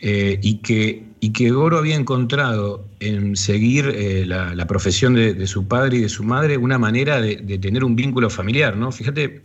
Eh, 0.00 0.38
y, 0.42 0.58
que, 0.58 1.06
y 1.18 1.32
que 1.32 1.50
Goro 1.50 1.78
había 1.78 1.96
encontrado 1.96 2.86
en 3.00 3.34
seguir 3.34 3.92
la, 4.26 4.66
profesión 4.68 5.14
de, 5.14 5.46
su 5.48 5.66
padre 5.66 5.96
y 5.96 6.00
de 6.02 6.08
su 6.08 6.22
madre 6.22 6.56
una 6.56 6.78
manera 6.78 7.20
de, 7.20 7.36
de 7.36 7.58
tener 7.58 7.82
un 7.82 7.96
vínculo 7.96 8.30
familiar, 8.30 8.76
¿no? 8.76 8.92
Fíjate, 8.92 9.42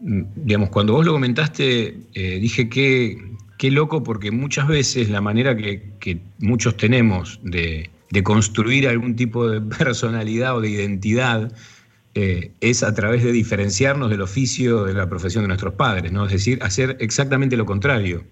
mm, 0.00 0.22
digamos, 0.36 0.70
cuando 0.70 0.92
vos 0.92 1.04
lo 1.04 1.12
comentaste, 1.12 1.96
dije 2.14 2.68
que 2.68 3.36
qué 3.58 3.70
loco 3.70 4.02
porque 4.02 4.30
muchas 4.30 4.68
veces 4.68 5.08
la 5.10 5.20
manera 5.20 5.56
que, 5.56 5.92
que 6.00 6.18
muchos 6.38 6.76
tenemos 6.76 7.38
de, 7.42 7.90
de 8.10 8.22
construir 8.22 8.88
algún 8.88 9.16
tipo 9.16 9.48
de 9.48 9.60
personalidad 9.78 10.56
o 10.56 10.60
de 10.60 10.70
identidad 10.70 11.52
eh, 12.14 12.52
es 12.60 12.82
a 12.82 12.94
través 12.94 13.22
de 13.24 13.32
diferenciarnos 13.32 14.08
del 14.10 14.22
oficio, 14.22 14.84
de 14.84 14.94
la 14.94 15.08
profesión 15.08 15.44
de 15.44 15.48
nuestros 15.48 15.74
padres, 15.74 16.12
¿no? 16.12 16.24
Es 16.26 16.32
decir, 16.32 16.58
hacer 16.62 16.96
exactamente 17.00 17.56
lo 17.58 17.66
contrario. 17.66 18.24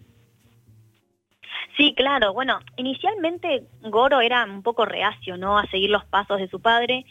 Sí, 1.77 1.93
claro. 1.97 2.33
Bueno, 2.33 2.61
inicialmente 2.77 3.65
Goro 3.83 4.21
era 4.21 4.45
un 4.45 4.63
poco 4.63 4.85
reacio, 4.85 5.37
¿no? 5.37 5.59
A 5.59 5.67
seguir 5.67 5.91
los 5.91 6.05
pasos 6.05 6.39
de 6.39 6.49
su 6.49 6.61
padre 6.61 7.05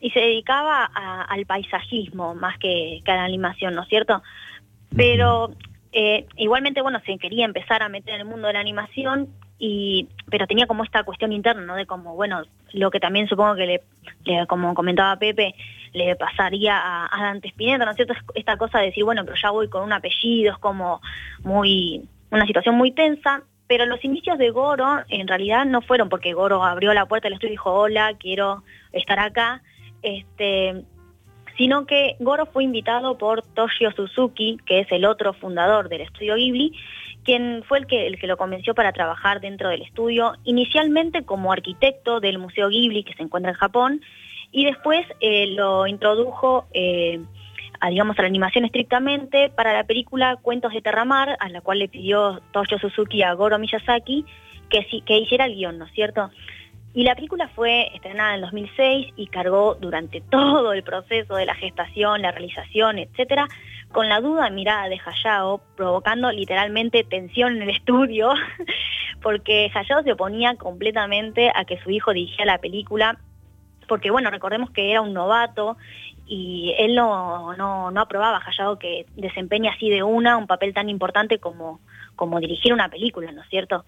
y 0.00 0.10
se 0.10 0.20
dedicaba 0.20 0.90
a- 0.94 1.22
al 1.24 1.44
paisajismo 1.44 2.34
más 2.34 2.58
que, 2.58 3.02
que 3.04 3.12
a 3.12 3.16
la 3.16 3.24
animación, 3.24 3.74
¿no 3.74 3.82
es 3.82 3.88
cierto? 3.88 4.22
Pero 4.96 5.54
eh, 5.92 6.26
igualmente, 6.36 6.82
bueno, 6.82 7.00
se 7.06 7.18
quería 7.18 7.44
empezar 7.44 7.82
a 7.82 7.88
meter 7.88 8.14
en 8.14 8.20
el 8.20 8.26
mundo 8.26 8.46
de 8.46 8.54
la 8.54 8.60
animación 8.60 9.28
y 9.58 10.08
pero 10.30 10.46
tenía 10.46 10.66
como 10.66 10.84
esta 10.84 11.02
cuestión 11.02 11.32
interna, 11.32 11.62
¿no? 11.62 11.74
De 11.74 11.86
como, 11.86 12.14
bueno, 12.14 12.42
lo 12.72 12.90
que 12.90 13.00
también 13.00 13.26
supongo 13.28 13.56
que 13.56 13.66
le, 14.24 14.46
como 14.46 14.74
comentaba 14.74 15.16
Pepe, 15.16 15.54
le 15.92 16.14
pasaría 16.16 16.76
a, 16.78 17.08
a 17.10 17.24
Dante 17.24 17.48
Spinetta, 17.48 17.84
¿no 17.84 17.90
es 17.90 17.96
cierto? 17.96 18.12
Es 18.12 18.20
Esta 18.34 18.56
cosa 18.56 18.78
de 18.78 18.86
decir, 18.86 19.04
bueno, 19.04 19.24
pero 19.24 19.36
ya 19.40 19.50
voy 19.50 19.68
con 19.68 19.82
un 19.82 19.92
apellido, 19.92 20.52
es 20.52 20.58
como 20.58 21.00
muy, 21.42 22.06
una 22.30 22.46
situación 22.46 22.76
muy 22.76 22.92
tensa, 22.92 23.42
pero 23.66 23.84
los 23.86 24.04
inicios 24.04 24.38
de 24.38 24.50
Goro 24.50 25.02
en 25.08 25.26
realidad 25.26 25.64
no 25.66 25.82
fueron 25.82 26.08
porque 26.08 26.34
Goro 26.34 26.64
abrió 26.64 26.92
la 26.94 27.06
puerta 27.06 27.26
del 27.26 27.34
estudio 27.34 27.50
y 27.50 27.56
dijo, 27.56 27.72
hola, 27.72 28.14
quiero 28.18 28.62
estar 28.92 29.18
acá, 29.18 29.62
este, 30.02 30.84
sino 31.58 31.84
que 31.86 32.14
Goro 32.20 32.46
fue 32.46 32.64
invitado 32.64 33.18
por 33.18 33.42
Toshio 33.42 33.90
Suzuki, 33.90 34.58
que 34.64 34.80
es 34.80 34.92
el 34.92 35.04
otro 35.04 35.34
fundador 35.34 35.88
del 35.88 36.02
estudio 36.02 36.36
Ghibli, 36.36 36.72
quien 37.24 37.64
fue 37.66 37.78
el 37.78 37.86
que, 37.86 38.06
el 38.06 38.18
que 38.18 38.28
lo 38.28 38.36
convenció 38.36 38.74
para 38.74 38.92
trabajar 38.92 39.40
dentro 39.40 39.68
del 39.68 39.82
estudio, 39.82 40.34
inicialmente 40.44 41.24
como 41.24 41.52
arquitecto 41.52 42.20
del 42.20 42.38
Museo 42.38 42.68
Ghibli 42.68 43.02
que 43.02 43.14
se 43.14 43.24
encuentra 43.24 43.50
en 43.50 43.58
Japón, 43.58 44.00
y 44.52 44.64
después 44.64 45.04
eh, 45.20 45.48
lo 45.48 45.86
introdujo 45.88 46.68
eh, 46.72 47.20
a, 47.80 47.90
digamos, 47.90 48.18
a 48.18 48.22
la 48.22 48.28
animación 48.28 48.64
estrictamente 48.64 49.50
para 49.50 49.74
la 49.74 49.84
película 49.84 50.36
Cuentos 50.36 50.72
de 50.72 50.80
Terramar, 50.80 51.36
a 51.40 51.48
la 51.48 51.60
cual 51.60 51.80
le 51.80 51.88
pidió 51.88 52.40
Toshio 52.52 52.78
Suzuki 52.78 53.22
a 53.22 53.34
Goro 53.34 53.58
Miyazaki 53.58 54.24
que, 54.70 54.86
que 55.04 55.18
hiciera 55.18 55.46
el 55.46 55.56
guion, 55.56 55.76
¿no 55.76 55.86
es 55.86 55.92
cierto? 55.92 56.30
Y 56.98 57.04
la 57.04 57.14
película 57.14 57.46
fue 57.54 57.94
estrenada 57.94 58.34
en 58.34 58.40
2006 58.40 59.12
y 59.14 59.28
cargó 59.28 59.76
durante 59.76 60.20
todo 60.20 60.72
el 60.72 60.82
proceso 60.82 61.36
de 61.36 61.46
la 61.46 61.54
gestación, 61.54 62.22
la 62.22 62.32
realización, 62.32 62.98
etcétera, 62.98 63.46
con 63.92 64.08
la 64.08 64.20
duda 64.20 64.50
mirada 64.50 64.88
de 64.88 64.98
Hayao, 65.06 65.60
provocando 65.76 66.32
literalmente 66.32 67.04
tensión 67.04 67.54
en 67.54 67.62
el 67.62 67.70
estudio, 67.70 68.34
porque 69.22 69.70
Hayao 69.72 70.02
se 70.02 70.10
oponía 70.10 70.56
completamente 70.56 71.52
a 71.54 71.64
que 71.64 71.78
su 71.78 71.90
hijo 71.90 72.12
dirigiera 72.12 72.54
la 72.54 72.58
película, 72.58 73.20
porque 73.86 74.10
bueno, 74.10 74.32
recordemos 74.32 74.70
que 74.72 74.90
era 74.90 75.00
un 75.00 75.14
novato 75.14 75.76
y 76.26 76.74
él 76.78 76.96
no, 76.96 77.54
no, 77.54 77.92
no 77.92 78.00
aprobaba 78.00 78.42
Hayao 78.44 78.76
que 78.76 79.06
desempeñe 79.14 79.68
así 79.68 79.88
de 79.88 80.02
una 80.02 80.36
un 80.36 80.48
papel 80.48 80.74
tan 80.74 80.88
importante 80.88 81.38
como, 81.38 81.78
como 82.16 82.40
dirigir 82.40 82.72
una 82.72 82.88
película, 82.88 83.30
¿no 83.30 83.42
es 83.42 83.48
cierto? 83.50 83.84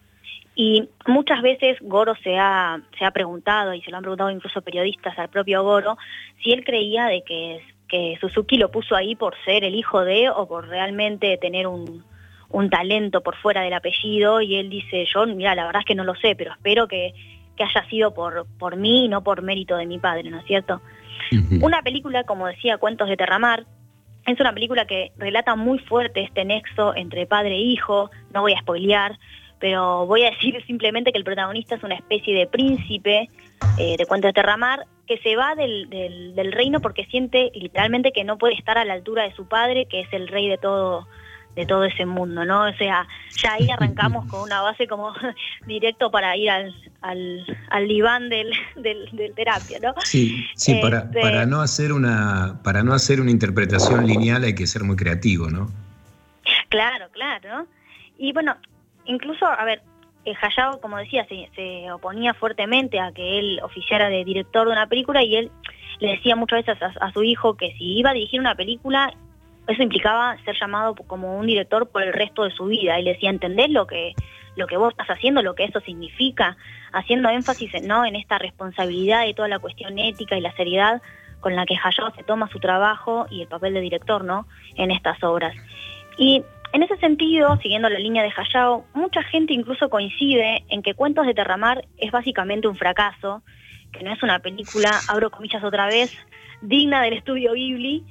Y 0.55 0.89
muchas 1.07 1.43
veces 1.43 1.79
Goro 1.81 2.15
se 2.23 2.39
ha, 2.39 2.81
se 2.99 3.05
ha 3.05 3.11
preguntado, 3.13 3.73
y 3.73 3.83
se 3.83 3.91
lo 3.91 3.97
han 3.97 4.03
preguntado 4.03 4.31
incluso 4.31 4.63
periodistas 4.63 5.19
al 5.19 5.29
propio 5.29 5.63
Goro, 5.63 5.97
si 6.43 6.53
él 6.53 6.65
creía 6.65 7.07
de 7.07 7.23
que, 7.23 7.61
que 7.89 8.19
Suzuki 8.21 8.57
lo 8.57 8.71
puso 8.71 8.97
ahí 8.97 9.15
por 9.15 9.35
ser 9.45 9.65
el 9.65 9.75
hijo 9.75 10.05
de 10.05 10.29
o 10.29 10.47
por 10.47 10.69
realmente 10.69 11.39
tener 11.39 11.67
un, 11.67 12.05
un 12.51 12.69
talento 12.69 13.23
por 13.23 13.37
fuera 13.37 13.63
del 13.63 13.73
apellido. 13.73 14.41
Y 14.41 14.57
él 14.57 14.69
dice, 14.69 15.07
yo, 15.07 15.27
mira, 15.27 15.55
la 15.55 15.67
verdad 15.67 15.81
es 15.81 15.87
que 15.87 15.95
no 15.95 16.05
lo 16.05 16.15
sé, 16.17 16.35
pero 16.37 16.53
espero 16.53 16.89
que, 16.89 17.15
que 17.57 17.65
haya 17.65 17.89
sido 17.89 18.13
por, 18.13 18.47
por 18.59 18.77
mí 18.77 19.05
y 19.05 19.09
no 19.09 19.23
por 19.23 19.43
mérito 19.43 19.77
de 19.77 19.87
mi 19.87 19.99
padre, 19.99 20.31
¿no 20.31 20.39
es 20.39 20.47
cierto? 20.47 20.81
Una 21.61 21.83
película, 21.83 22.25
como 22.25 22.47
decía, 22.47 22.79
Cuentos 22.79 23.09
de 23.09 23.17
Terramar, 23.17 23.67
es 24.27 24.41
una 24.41 24.53
película 24.53 24.87
que 24.87 25.13
relata 25.17 25.55
muy 25.55 25.79
fuerte 25.79 26.23
este 26.23 26.45
nexo 26.45 26.95
entre 26.95 27.27
padre 27.27 27.55
e 27.57 27.61
hijo, 27.61 28.11
no 28.33 28.43
voy 28.43 28.55
a 28.55 28.61
spoilear, 28.61 29.19
pero 29.61 30.07
voy 30.07 30.25
a 30.25 30.31
decir 30.31 30.63
simplemente 30.67 31.13
que 31.13 31.19
el 31.19 31.25
protagonista 31.25 31.75
es 31.77 31.83
una 31.83 31.95
especie 31.95 32.35
de 32.35 32.47
príncipe 32.47 33.29
eh, 33.79 33.97
de 33.97 34.07
Cuentos 34.07 34.31
de 34.31 34.33
Terramar 34.33 34.87
que 35.07 35.19
se 35.19 35.37
va 35.37 35.55
del, 35.55 35.89
del- 35.91 36.35
del 36.35 36.53
reino 36.53 36.81
porque 36.81 37.05
siente 37.07 37.51
literalmente 37.55 38.13
que 38.13 38.25
no 38.25 38.39
puede 38.39 38.55
estar 38.55 38.79
a 38.79 38.85
la 38.85 38.95
altura 38.95 39.25
de 39.25 39.35
su 39.35 39.47
padre, 39.47 39.87
que 39.87 40.01
es 40.01 40.09
el 40.13 40.29
rey 40.29 40.49
de 40.49 40.59
todo 40.59 41.07
de 41.57 41.67
todo 41.67 41.83
ese 41.85 42.07
mundo, 42.07 42.45
¿no? 42.45 42.63
O 42.69 42.73
sea, 42.75 43.09
ya 43.43 43.55
ahí 43.55 43.69
arrancamos 43.77 44.25
con 44.27 44.41
una 44.43 44.63
base 44.63 44.87
como 44.87 45.13
directo 45.67 46.09
para 46.13 46.37
ir 46.37 46.49
al, 46.49 46.73
al, 47.01 47.45
al 47.71 47.89
diván 47.89 48.29
del, 48.29 48.53
del, 48.77 49.09
del 49.13 49.35
terapia, 49.35 49.81
¿no? 49.83 49.93
Sí, 50.05 50.47
sí, 50.55 50.77
para, 50.81 50.99
Este- 51.01 51.21
para 51.21 51.47
no 51.47 51.61
hacer 51.61 51.93
una, 51.93 52.61
para 52.63 52.85
no 52.85 52.93
hacer 52.95 53.21
una 53.21 53.33
interpretación 53.33 54.07
lineal 54.07 54.45
hay 54.45 54.55
que 54.55 54.69
ser 54.69 54.85
muy 54.85 54.95
creativo, 54.95 55.51
¿no? 55.51 55.69
Claro, 56.69 57.07
claro. 57.13 57.67
Y 58.17 58.33
bueno, 58.33 58.57
incluso, 59.05 59.47
a 59.47 59.65
ver, 59.65 59.83
eh, 60.25 60.35
Hayao, 60.41 60.81
como 60.81 60.99
decía, 60.99 61.27
se, 61.27 61.91
oponía 61.93 62.35
fuertemente 62.35 63.01
a 63.01 63.13
que 63.13 63.39
él 63.39 63.61
oficiara 63.63 64.09
de 64.09 64.25
director 64.25 64.67
de 64.67 64.73
una 64.73 64.87
película 64.87 65.23
y 65.23 65.37
él 65.37 65.51
le 65.99 66.13
decía 66.13 66.37
muchas 66.37 66.65
veces 66.65 66.83
a, 66.83 66.93
a 67.05 67.13
su 67.13 67.23
hijo 67.23 67.57
que 67.57 67.73
si 67.79 67.99
iba 67.99 68.11
a 68.11 68.15
dirigir 68.15 68.41
una 68.41 68.55
película, 68.55 69.13
eso 69.67 69.83
implicaba 69.83 70.37
ser 70.45 70.57
llamado 70.59 70.95
como 70.95 71.39
un 71.39 71.47
director 71.47 71.89
por 71.89 72.03
el 72.03 72.13
resto 72.13 72.45
de 72.45 72.51
su 72.51 72.67
vida. 72.67 72.99
Y 72.99 73.05
le 73.05 73.15
decía, 73.15 73.31
¿entendés 73.31 73.71
lo 73.71 73.87
que, 73.87 74.15
lo 74.57 74.67
que 74.67 74.77
vos 74.77 74.93
estás 74.93 75.09
haciendo, 75.09 75.43
lo 75.43 75.55
que 75.55 75.65
eso 75.65 75.81
significa? 75.81 76.57
Haciendo 76.93 77.29
énfasis 77.29 77.73
en, 77.75 77.87
¿no? 77.87 78.05
en 78.05 78.17
esta 78.17 78.39
responsabilidad 78.39 79.27
y 79.27 79.35
toda 79.35 79.49
la 79.49 79.59
cuestión 79.59 79.99
ética 79.99 80.37
y 80.37 80.41
la 80.41 80.53
seriedad 80.53 81.01
con 81.41 81.57
la 81.57 81.65
que 81.65 81.77
Hayao 81.83 82.15
se 82.15 82.23
toma 82.23 82.49
su 82.49 82.59
trabajo 82.59 83.27
y 83.31 83.43
el 83.43 83.49
papel 83.49 83.75
de 83.75 83.81
director, 83.81 84.25
¿no? 84.25 84.47
En 84.75 84.91
estas 84.91 85.23
obras. 85.23 85.55
Y 86.19 86.45
en 86.73 86.83
ese 86.83 86.97
sentido, 86.99 87.59
siguiendo 87.63 87.89
la 87.89 87.99
línea 87.99 88.23
de 88.23 88.33
Hayao, 88.37 88.85
mucha 88.95 89.23
gente 89.25 89.53
incluso 89.53 89.89
coincide 89.89 90.65
en 90.69 90.83
que 90.83 90.95
Cuentos 90.95 91.27
de 91.27 91.35
Terramar 91.35 91.85
es 91.99 92.13
básicamente 92.13 92.69
un 92.69 92.77
fracaso, 92.77 93.43
que 93.93 94.05
no 94.05 94.13
es 94.13 94.23
una 94.23 94.39
película, 94.39 94.91
abro 95.09 95.31
comillas 95.31 95.65
otra 95.65 95.87
vez, 95.87 96.13
digna 96.61 97.03
del 97.03 97.15
estudio 97.15 97.53
Ghibli. 97.55 98.05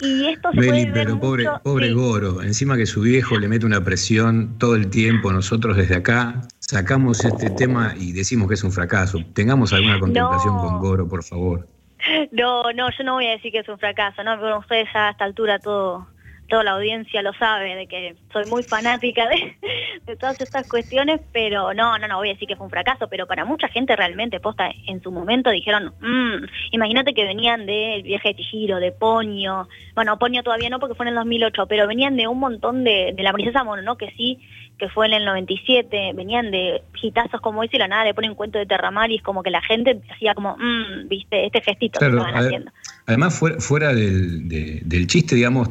Y 0.00 0.26
esto 0.28 0.50
se 0.52 0.60
Beli, 0.60 0.68
puede 0.70 0.84
ver 0.86 0.92
pero 0.92 1.20
pobre, 1.20 1.46
pobre 1.62 1.88
sí. 1.88 1.92
Goro, 1.92 2.42
encima 2.42 2.76
que 2.76 2.86
su 2.86 3.02
viejo 3.02 3.38
le 3.38 3.48
mete 3.48 3.66
una 3.66 3.82
presión 3.84 4.58
todo 4.58 4.74
el 4.74 4.90
tiempo, 4.90 5.32
nosotros 5.32 5.76
desde 5.76 5.96
acá 5.96 6.42
sacamos 6.58 7.24
este 7.24 7.50
tema 7.50 7.94
y 7.98 8.12
decimos 8.12 8.48
que 8.48 8.54
es 8.54 8.64
un 8.64 8.72
fracaso. 8.72 9.18
Tengamos 9.34 9.72
alguna 9.72 9.98
contemplación 10.00 10.56
No. 10.56 10.62
con 10.62 10.78
Goro, 10.80 11.08
por 11.08 11.22
favor. 11.22 11.68
No, 12.32 12.64
no, 12.74 12.88
yo 12.98 13.04
no 13.04 13.14
voy 13.14 13.26
a 13.26 13.32
decir 13.32 13.52
que 13.52 13.58
es 13.60 13.68
un 13.68 13.78
fracaso, 13.78 14.24
¿no? 14.24 14.36
Pero 14.40 14.58
ustedes 14.58 14.88
ya 14.92 15.06
a 15.06 15.10
esta 15.12 15.24
altura 15.24 15.60
todo 15.60 16.08
toda 16.52 16.64
la 16.64 16.72
audiencia 16.72 17.22
lo 17.22 17.32
sabe, 17.32 17.74
de 17.74 17.86
que 17.86 18.14
soy 18.30 18.44
muy 18.44 18.62
fanática 18.62 19.26
de, 19.26 19.56
de 20.06 20.16
todas 20.16 20.38
estas 20.38 20.68
cuestiones, 20.68 21.18
pero 21.32 21.72
no, 21.72 21.96
no, 21.96 22.06
no 22.08 22.18
voy 22.18 22.28
a 22.28 22.32
decir 22.34 22.46
que 22.46 22.56
fue 22.56 22.66
un 22.66 22.70
fracaso, 22.70 23.08
pero 23.08 23.26
para 23.26 23.46
mucha 23.46 23.68
gente 23.68 23.96
realmente, 23.96 24.38
posta, 24.38 24.70
en 24.86 25.02
su 25.02 25.10
momento 25.10 25.48
dijeron, 25.48 25.94
"Mm, 26.00 26.44
imagínate 26.72 27.14
que 27.14 27.24
venían 27.24 27.64
del 27.64 28.02
viaje 28.02 28.34
de 28.34 28.34
Chihiro, 28.34 28.80
de 28.80 28.92
Ponyo, 28.92 29.66
bueno, 29.94 30.18
Ponyo 30.18 30.42
todavía 30.42 30.68
no 30.68 30.78
porque 30.78 30.94
fue 30.94 31.06
en 31.06 31.08
el 31.10 31.14
2008, 31.14 31.64
pero 31.68 31.86
venían 31.88 32.16
de 32.16 32.28
un 32.28 32.38
montón 32.38 32.84
de, 32.84 33.14
de 33.16 33.22
la 33.22 33.32
princesa 33.32 33.64
Mononoke, 33.64 34.12
sí, 34.14 34.38
que 34.78 34.90
fue 34.90 35.06
en 35.06 35.14
el 35.14 35.24
97, 35.24 36.12
venían 36.14 36.50
de 36.50 36.82
hitazos 37.00 37.40
como 37.40 37.62
ese 37.64 37.76
y 37.76 37.78
la 37.78 37.88
nada 37.88 38.04
le 38.04 38.12
ponen 38.12 38.34
cuento 38.34 38.58
de 38.58 38.66
Terramar 38.66 39.10
y 39.10 39.16
es 39.16 39.22
como 39.22 39.42
que 39.42 39.50
la 39.50 39.62
gente 39.62 40.02
hacía 40.12 40.34
como, 40.34 40.56
"Mm, 40.58 41.08
viste, 41.08 41.46
este 41.46 41.62
gestito 41.62 41.98
que 41.98 42.04
estaban 42.18 42.34
haciendo. 42.44 42.70
además 43.06 43.38
fuera, 43.38 43.56
fuera 43.58 43.88
del, 43.94 44.48
de- 44.50 44.80
del 44.84 45.06
chiste, 45.06 45.34
digamos, 45.34 45.68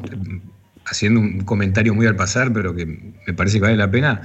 haciendo 0.91 1.19
un 1.19 1.41
comentario 1.41 1.95
muy 1.95 2.05
al 2.05 2.15
pasar, 2.15 2.53
pero 2.53 2.75
que 2.75 2.85
me 2.85 3.33
parece 3.33 3.57
que 3.57 3.63
vale 3.63 3.77
la 3.77 3.89
pena, 3.89 4.21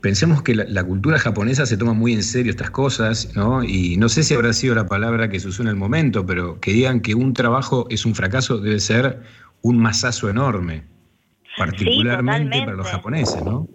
pensemos 0.00 0.42
que 0.42 0.54
la, 0.54 0.64
la 0.64 0.84
cultura 0.84 1.18
japonesa 1.18 1.66
se 1.66 1.76
toma 1.76 1.92
muy 1.92 2.12
en 2.14 2.22
serio 2.22 2.50
estas 2.50 2.70
cosas, 2.70 3.34
¿no? 3.36 3.62
Y 3.62 3.96
no 3.96 4.08
sé 4.08 4.22
si 4.22 4.34
habrá 4.34 4.52
sido 4.52 4.74
la 4.74 4.86
palabra 4.86 5.28
que 5.28 5.40
se 5.40 5.48
usó 5.48 5.62
en 5.62 5.68
el 5.68 5.76
momento, 5.76 6.24
pero 6.24 6.60
que 6.60 6.72
digan 6.72 7.00
que 7.00 7.14
un 7.14 7.34
trabajo 7.34 7.86
es 7.90 8.06
un 8.06 8.14
fracaso 8.14 8.58
debe 8.58 8.80
ser 8.80 9.20
un 9.62 9.78
masazo 9.78 10.30
enorme, 10.30 10.84
particularmente 11.56 12.60
para 12.60 12.72
los 12.72 12.88
japoneses, 12.88 13.44
¿no? 13.44 13.68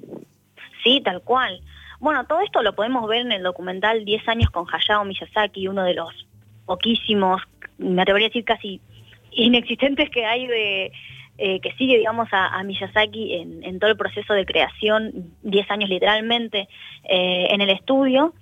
Sí, 0.83 1.01
tal 1.03 1.21
cual. 1.21 1.61
Bueno, 1.99 2.25
todo 2.25 2.41
esto 2.41 2.61
lo 2.61 2.75
podemos 2.75 3.07
ver 3.07 3.21
en 3.21 3.31
el 3.31 3.43
documental 3.43 4.05
10 4.05 4.27
años 4.27 4.49
con 4.49 4.65
Hayao 4.71 5.05
Miyazaki, 5.05 5.67
uno 5.67 5.83
de 5.83 5.93
los 5.93 6.27
poquísimos, 6.65 7.41
me 7.77 8.01
atrevería 8.01 8.27
a 8.27 8.29
decir 8.29 8.45
casi 8.45 8.81
inexistentes 9.31 10.09
que 10.09 10.25
hay 10.25 10.47
de 10.47 10.91
eh, 11.37 11.59
que 11.59 11.73
sigue, 11.73 11.97
digamos, 11.97 12.29
a, 12.31 12.63
Miyazaki 12.63 13.33
en, 13.33 13.63
en 13.63 13.79
todo 13.79 13.91
el 13.91 13.97
proceso 13.97 14.33
de 14.33 14.45
creación, 14.45 15.33
10 15.43 15.69
años 15.71 15.89
literalmente, 15.89 16.69
eh, 17.03 17.47
en 17.49 17.61
el 17.61 17.69
estudio, 17.69 18.33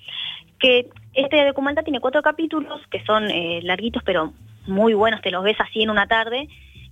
que 0.60 0.90
este 1.14 1.45
documental 1.45 1.84
tiene 1.84 1.99
cuatro 1.99 2.22
capítulos 2.22 2.82
que 2.90 3.03
son 3.06 3.30
eh, 3.30 3.61
larguitos 3.64 4.02
pero 4.03 4.34
muy 4.68 4.94
buenos, 4.94 5.22
te 5.22 5.32
los 5.32 5.44
ves 5.44 5.60
así 5.60 5.82
en 5.82 5.90
una 5.90 6.07
tarde, 6.07 6.48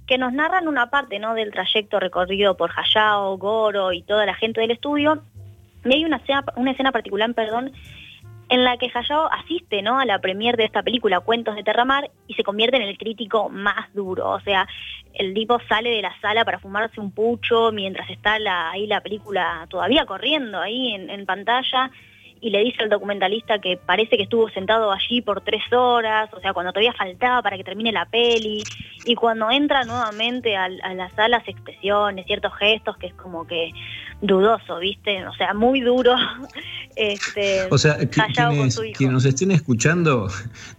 que 0.08 0.18
nos 0.18 0.34
narran 0.34 0.68
una 0.68 0.90
parte 0.90 1.20
¿no? 1.20 1.36
del 1.36 1.52
trayecto 1.52 2.00
recorrido 2.00 2.58
por 2.58 2.72
Hayao, 2.76 3.38
Goro 3.38 3.94
y 3.94 4.02
toda 4.02 4.26
la 4.26 4.34
gente 4.34 4.60
del 4.60 4.72
estudio. 4.72 5.22
Y 5.86 5.94
hay 5.94 6.06
una 6.06 6.18
escena, 6.18 6.44
una 6.58 6.72
escena 6.72 6.92
particular, 6.92 7.34
perdón, 7.34 7.72
en 8.52 8.66
la 8.66 8.78
que 8.78 8.92
Hayao 8.94 9.32
asiste 9.32 9.82
¿no? 9.82 9.98
a 9.98 10.06
la 10.06 10.20
premier 10.20 10.58
de 10.58 10.66
esta 10.66 10.84
película, 10.84 11.22
Cuentos 11.22 11.56
de 11.56 11.64
Terramar, 11.64 12.12
y 12.28 12.34
se 12.34 12.44
convierte 12.44 12.76
en 12.76 12.84
el 12.84 12.98
crítico 12.98 13.50
más 13.50 13.92
duro. 13.94 14.30
O 14.30 14.42
sea, 14.42 14.68
el 15.14 15.34
tipo 15.34 15.58
sale 15.70 15.90
de 15.90 16.02
la 16.02 16.14
sala 16.20 16.44
para 16.44 16.60
fumarse 16.60 17.00
un 17.00 17.12
pucho 17.12 17.72
mientras 17.72 18.10
está 18.10 18.38
ahí 18.72 18.88
la 18.88 19.02
película 19.02 19.66
todavía 19.70 20.06
corriendo 20.06 20.60
ahí 20.60 20.94
en 20.94 21.26
pantalla 21.26 21.92
y 22.42 22.50
le 22.50 22.64
dice 22.64 22.82
al 22.82 22.90
documentalista 22.90 23.60
que 23.60 23.78
parece 23.78 24.18
que 24.18 24.24
estuvo 24.24 24.50
sentado 24.50 24.92
allí 24.92 25.22
por 25.22 25.42
tres 25.42 25.62
horas, 25.72 26.28
o 26.34 26.40
sea, 26.40 26.54
cuando 26.54 26.72
todavía 26.74 26.92
faltaba 26.92 27.44
para 27.44 27.56
que 27.56 27.64
termine 27.64 27.92
la 27.92 28.06
peli, 28.06 28.68
y 29.06 29.14
cuando 29.14 29.52
entra 29.52 29.86
nuevamente 29.86 30.58
a, 30.58 30.68
la 30.68 31.10
sala, 31.16 31.38
hace 31.38 31.52
expresiones, 31.52 32.26
ciertos 32.26 32.52
gestos 32.58 32.98
que 32.98 33.08
es 33.08 33.14
como 33.14 33.46
que 33.46 33.72
dudoso, 34.22 34.80
¿viste? 34.80 35.26
O 35.28 35.34
sea, 35.34 35.54
muy 35.54 35.82
duro. 35.82 36.16
este, 36.96 37.68
O 37.70 37.78
sea, 37.78 37.98
quienes, 38.10 38.80
quienes 38.98 39.14
nos 39.14 39.26
estén 39.26 39.52
escuchando, 39.52 40.28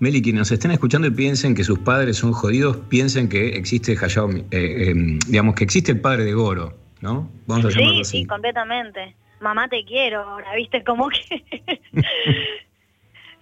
Meli, 0.01 0.21
quienes 0.21 0.41
nos 0.41 0.51
estén 0.51 0.73
escuchando 0.73 1.07
y 1.07 1.13
piensen 1.13 1.55
que 1.55 1.63
sus 1.63 1.79
padres 1.79 2.17
son 2.17 2.33
jodidos, 2.33 2.77
piensen 2.89 3.29
que 3.29 3.51
existe 3.51 3.97
Hayao, 4.01 4.31
eh, 4.31 4.45
eh, 4.51 4.95
digamos 5.29 5.55
que 5.55 5.63
existe 5.63 5.93
el 5.93 6.01
padre 6.01 6.25
de 6.25 6.33
Goro, 6.33 6.77
¿no? 7.01 7.31
Vamos 7.47 7.67
a 7.67 7.69
llamarlo 7.71 7.95
Sí, 7.95 8.01
así. 8.01 8.19
sí, 8.19 8.27
completamente. 8.27 9.15
Mamá 9.43 9.69
te 9.69 9.85
quiero 9.85 10.23
ahora, 10.23 10.55
¿viste? 10.55 10.83
Como 10.85 11.09
que... 11.09 11.83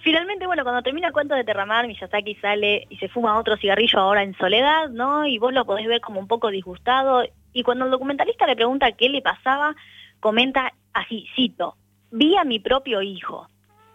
Finalmente, 0.03 0.47
bueno, 0.47 0.63
cuando 0.63 0.83
termina 0.83 1.09
el 1.09 1.13
cuento 1.13 1.35
de 1.35 1.45
Terramar, 1.45 1.87
Miyazaki 1.87 2.35
sale 2.37 2.87
y 2.89 2.97
se 2.97 3.09
fuma 3.09 3.39
otro 3.39 3.59
cigarrillo 3.59 3.99
ahora 3.99 4.23
en 4.23 4.35
soledad, 4.39 4.89
¿no? 4.89 5.27
Y 5.27 5.37
vos 5.39 5.53
lo 5.53 5.67
podés 5.67 5.87
ver 5.87 6.01
como 6.01 6.21
un 6.21 6.27
poco 6.27 6.51
disgustado. 6.51 7.23
Y 7.53 7.63
cuando 7.65 7.85
el 7.85 7.91
documentalista 7.91 8.47
le 8.47 8.57
pregunta 8.57 8.93
qué 8.93 9.11
le 9.11 9.21
pasaba, 9.21 9.77
comenta 10.21 10.73
así, 10.95 11.27
cito, 11.37 11.77
vi 12.11 12.35
a 12.37 12.45
mi 12.45 12.61
propio 12.61 13.03
hijo. 13.03 13.47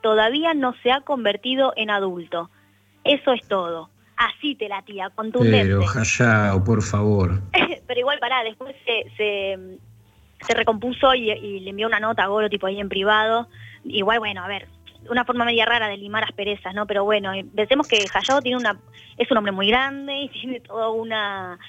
Todavía 0.01 0.53
no 0.53 0.75
se 0.83 0.91
ha 0.91 1.01
convertido 1.01 1.73
en 1.75 1.89
adulto. 1.89 2.51
Eso 3.03 3.33
es 3.33 3.47
todo. 3.47 3.89
Así 4.15 4.53
te 4.53 4.69
la 4.69 4.83
tía, 4.83 5.09
contundente. 5.09 5.75
Pero 5.75 5.89
Hayao, 5.89 6.63
por 6.63 6.83
favor. 6.83 7.41
pero 7.87 7.99
igual 7.99 8.19
pará, 8.19 8.43
después 8.43 8.75
se, 8.85 9.09
se, 9.17 9.79
se 10.45 10.53
recompuso 10.53 11.13
y, 11.13 11.59
le 11.59 11.69
envió 11.69 11.87
una 11.87 11.99
nota 11.99 12.23
a 12.23 12.27
Goro, 12.27 12.49
tipo 12.49 12.67
ahí 12.67 12.79
en 12.79 12.89
privado. 12.89 13.47
Igual, 13.83 14.19
bueno, 14.19 14.43
a 14.43 14.47
ver, 14.47 14.67
una 15.09 15.25
forma 15.25 15.45
media 15.45 15.65
rara 15.65 15.87
de 15.87 15.97
limar 15.97 16.23
asperezas, 16.23 16.73
¿no? 16.73 16.85
Pero 16.87 17.03
bueno, 17.03 17.33
eh, 17.33 17.45
pensemos 17.55 17.87
que 17.87 18.05
Hayao 18.13 18.41
tiene 18.41 18.57
una, 18.57 18.79
es 19.17 19.29
un 19.29 19.37
hombre 19.37 19.51
muy 19.51 19.67
grande 19.67 20.13
y 20.15 20.29
tiene 20.41 20.59
toda 20.59 20.89
una, 20.89 21.59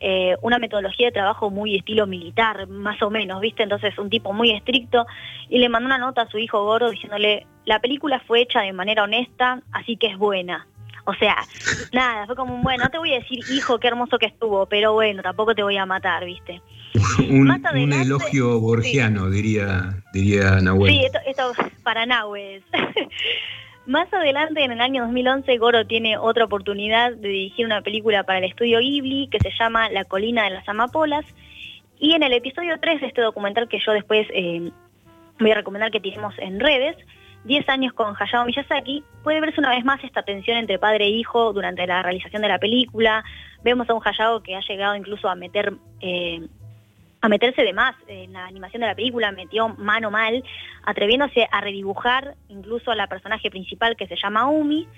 eh, 0.00 0.36
una 0.42 0.58
metodología 0.58 1.06
de 1.06 1.12
trabajo 1.12 1.50
muy 1.50 1.76
estilo 1.76 2.06
militar, 2.06 2.66
más 2.68 3.00
o 3.02 3.10
menos, 3.10 3.40
¿viste? 3.40 3.62
Entonces, 3.62 3.96
un 3.98 4.10
tipo 4.10 4.32
muy 4.32 4.50
estricto. 4.50 5.06
Y 5.48 5.58
le 5.58 5.68
mandó 5.68 5.86
una 5.86 5.98
nota 5.98 6.22
a 6.22 6.30
su 6.30 6.38
hijo 6.38 6.64
Goro 6.64 6.90
diciéndole, 6.90 7.46
la 7.64 7.80
película 7.80 8.20
fue 8.20 8.42
hecha 8.42 8.60
de 8.60 8.72
manera 8.72 9.04
honesta, 9.04 9.62
así 9.72 9.96
que 9.96 10.08
es 10.08 10.16
buena. 10.16 10.66
O 11.06 11.14
sea, 11.14 11.36
nada, 11.92 12.26
fue 12.26 12.34
como 12.34 12.54
un, 12.54 12.62
bueno, 12.62 12.84
no 12.84 12.90
te 12.90 12.98
voy 12.98 13.12
a 13.12 13.20
decir, 13.20 13.38
hijo, 13.50 13.78
qué 13.78 13.86
hermoso 13.86 14.18
que 14.18 14.26
estuvo, 14.26 14.66
pero 14.66 14.92
bueno, 14.92 15.22
tampoco 15.22 15.54
te 15.54 15.62
voy 15.62 15.76
a 15.76 15.86
matar, 15.86 16.24
¿viste? 16.24 16.60
Un, 17.28 17.92
elogio 17.92 18.60
borgiano, 18.60 19.28
diría, 19.28 20.02
diría 20.12 20.60
Nahuel. 20.60 20.92
Sí, 20.92 21.04
esto, 21.04 21.18
esto 21.26 21.52
para 21.82 22.06
Nahues. 22.06 22.62
Más 23.86 24.12
adelante, 24.12 24.64
en 24.64 24.72
el 24.72 24.80
año 24.80 25.04
2011, 25.04 25.58
Goro 25.58 25.86
tiene 25.86 26.18
otra 26.18 26.44
oportunidad 26.44 27.12
de 27.12 27.28
dirigir 27.28 27.66
una 27.66 27.82
película 27.82 28.24
para 28.24 28.38
el 28.38 28.44
estudio 28.44 28.80
Ghibli 28.80 29.28
que 29.30 29.38
se 29.38 29.50
llama 29.56 29.88
La 29.90 30.04
colina 30.04 30.44
de 30.44 30.50
las 30.50 30.68
amapolas. 30.68 31.24
Y 31.98 32.14
en 32.14 32.24
el 32.24 32.32
episodio 32.32 32.78
3 32.80 33.00
de 33.00 33.06
este 33.06 33.20
documental 33.20 33.68
que 33.68 33.78
yo 33.78 33.92
después 33.92 34.26
eh, 34.34 34.72
voy 35.38 35.50
a 35.52 35.54
recomendar 35.54 35.92
que 35.92 36.00
tiremos 36.00 36.34
en 36.38 36.58
redes, 36.58 36.96
10 37.44 37.68
años 37.68 37.92
con 37.92 38.14
Hayao 38.18 38.44
Miyazaki, 38.44 39.04
puede 39.22 39.40
verse 39.40 39.60
una 39.60 39.70
vez 39.70 39.84
más 39.84 40.02
esta 40.02 40.24
tensión 40.24 40.58
entre 40.58 40.80
padre 40.80 41.04
e 41.04 41.10
hijo 41.10 41.52
durante 41.52 41.86
la 41.86 42.02
realización 42.02 42.42
de 42.42 42.48
la 42.48 42.58
película. 42.58 43.22
Vemos 43.62 43.88
a 43.88 43.94
un 43.94 44.02
Hayao 44.04 44.42
que 44.42 44.56
ha 44.56 44.60
llegado 44.60 44.96
incluso 44.96 45.28
a 45.28 45.36
meter... 45.36 45.74
eh, 46.00 46.40
a 47.26 47.28
meterse 47.28 47.62
de 47.62 47.72
más 47.72 47.94
en 48.06 48.32
la 48.32 48.46
animación 48.46 48.80
de 48.80 48.86
la 48.86 48.94
película, 48.94 49.32
metió 49.32 49.68
mano 49.68 50.10
mal, 50.10 50.42
atreviéndose 50.84 51.46
a 51.50 51.60
redibujar 51.60 52.36
incluso 52.48 52.90
a 52.90 52.96
la 52.96 53.08
personaje 53.08 53.50
principal 53.50 53.96
que 53.96 54.06
se 54.06 54.16
llama 54.16 54.48
Umi, 54.48 54.88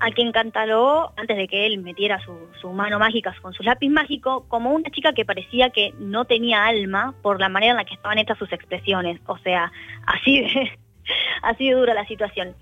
a 0.00 0.10
quien 0.10 0.32
catalogó, 0.32 1.12
antes 1.16 1.36
de 1.36 1.48
que 1.48 1.66
él 1.66 1.78
metiera 1.78 2.18
su, 2.20 2.36
su 2.60 2.72
mano 2.72 2.98
mágica 2.98 3.34
con 3.40 3.54
su 3.54 3.62
lápiz 3.62 3.88
mágico, 3.88 4.46
como 4.48 4.72
una 4.72 4.90
chica 4.90 5.12
que 5.12 5.24
parecía 5.24 5.70
que 5.70 5.94
no 5.98 6.24
tenía 6.24 6.66
alma 6.66 7.14
por 7.22 7.40
la 7.40 7.48
manera 7.48 7.72
en 7.72 7.76
la 7.78 7.84
que 7.84 7.94
estaban 7.94 8.18
hechas 8.18 8.38
sus 8.38 8.52
expresiones. 8.52 9.20
O 9.26 9.38
sea, 9.38 9.72
así 10.06 10.40
de, 10.40 10.78
así 11.42 11.68
de 11.68 11.74
dura 11.74 11.94
la 11.94 12.06
situación. 12.06 12.54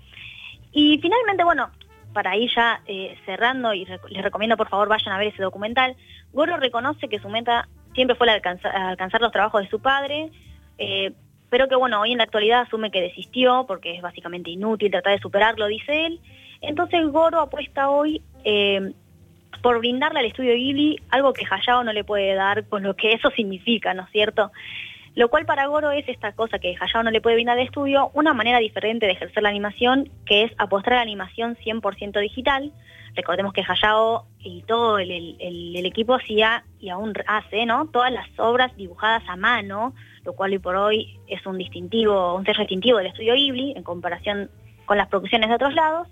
Y 0.71 0.99
finalmente, 1.01 1.43
bueno, 1.43 1.69
para 2.13 2.35
ir 2.37 2.51
ya 2.53 2.81
eh, 2.85 3.17
cerrando, 3.25 3.73
y 3.73 3.85
les 3.85 4.23
recomiendo 4.23 4.57
por 4.57 4.69
favor 4.69 4.87
vayan 4.87 5.13
a 5.13 5.17
ver 5.17 5.27
ese 5.27 5.43
documental, 5.43 5.95
Goro 6.33 6.57
reconoce 6.57 7.09
que 7.09 7.19
su 7.19 7.29
meta 7.29 7.67
siempre 7.93 8.15
fue 8.15 8.29
alcanzar, 8.29 8.75
alcanzar 8.75 9.21
los 9.21 9.31
trabajos 9.31 9.63
de 9.63 9.69
su 9.69 9.79
padre, 9.79 10.29
eh, 10.77 11.11
pero 11.49 11.67
que 11.67 11.75
bueno, 11.75 12.01
hoy 12.01 12.13
en 12.13 12.19
la 12.19 12.23
actualidad 12.23 12.61
asume 12.61 12.91
que 12.91 13.01
desistió 13.01 13.65
porque 13.67 13.95
es 13.95 14.01
básicamente 14.01 14.49
inútil 14.49 14.91
tratar 14.91 15.13
de 15.13 15.21
superarlo, 15.21 15.67
dice 15.67 16.05
él. 16.05 16.19
Entonces 16.61 17.05
Goro 17.07 17.41
apuesta 17.41 17.89
hoy 17.89 18.21
eh, 18.45 18.93
por 19.61 19.79
brindarle 19.79 20.19
al 20.19 20.25
estudio 20.25 20.53
Ghibli 20.53 20.99
algo 21.09 21.33
que 21.33 21.45
Hayao 21.49 21.83
no 21.83 21.93
le 21.93 22.03
puede 22.03 22.33
dar, 22.35 22.65
con 22.67 22.83
lo 22.83 22.95
que 22.95 23.13
eso 23.13 23.29
significa, 23.31 23.93
¿no 23.93 24.03
es 24.03 24.09
cierto? 24.11 24.51
Lo 25.15 25.29
cual 25.29 25.45
para 25.45 25.65
Goro 25.65 25.91
es 25.91 26.07
esta 26.07 26.31
cosa 26.31 26.57
que 26.59 26.75
Hayao 26.79 27.03
no 27.03 27.11
le 27.11 27.19
puede 27.19 27.35
brindar 27.35 27.57
al 27.57 27.65
estudio, 27.65 28.11
una 28.13 28.33
manera 28.33 28.59
diferente 28.59 29.05
de 29.05 29.11
ejercer 29.13 29.43
la 29.43 29.49
animación, 29.49 30.09
que 30.25 30.43
es 30.43 30.51
apostar 30.57 30.93
a 30.93 30.95
la 30.97 31.01
animación 31.01 31.57
100% 31.57 32.19
digital. 32.21 32.71
Recordemos 33.15 33.53
que 33.53 33.63
Hayao 33.67 34.25
y 34.39 34.61
todo 34.63 34.97
el, 34.99 35.11
el- 35.11 35.85
equipo 35.85 36.15
hacía 36.15 36.63
y 36.79 36.89
aún 36.89 37.13
hace, 37.27 37.65
¿no? 37.65 37.87
Todas 37.87 38.11
las 38.11 38.27
obras 38.39 38.75
dibujadas 38.77 39.23
a 39.27 39.35
mano, 39.35 39.93
lo 40.23 40.33
cual 40.33 40.51
hoy 40.53 40.59
por 40.59 40.75
hoy 40.75 41.19
es 41.27 41.45
un 41.45 41.57
distintivo, 41.57 42.35
un 42.35 42.45
sello 42.45 42.59
distintivo 42.59 42.97
del 42.97 43.07
estudio 43.07 43.33
Ghibli 43.33 43.73
en 43.75 43.83
comparación 43.83 44.49
con 44.85 44.97
las 44.97 45.07
producciones 45.09 45.49
de 45.49 45.55
otros 45.55 45.73
lados. 45.73 46.07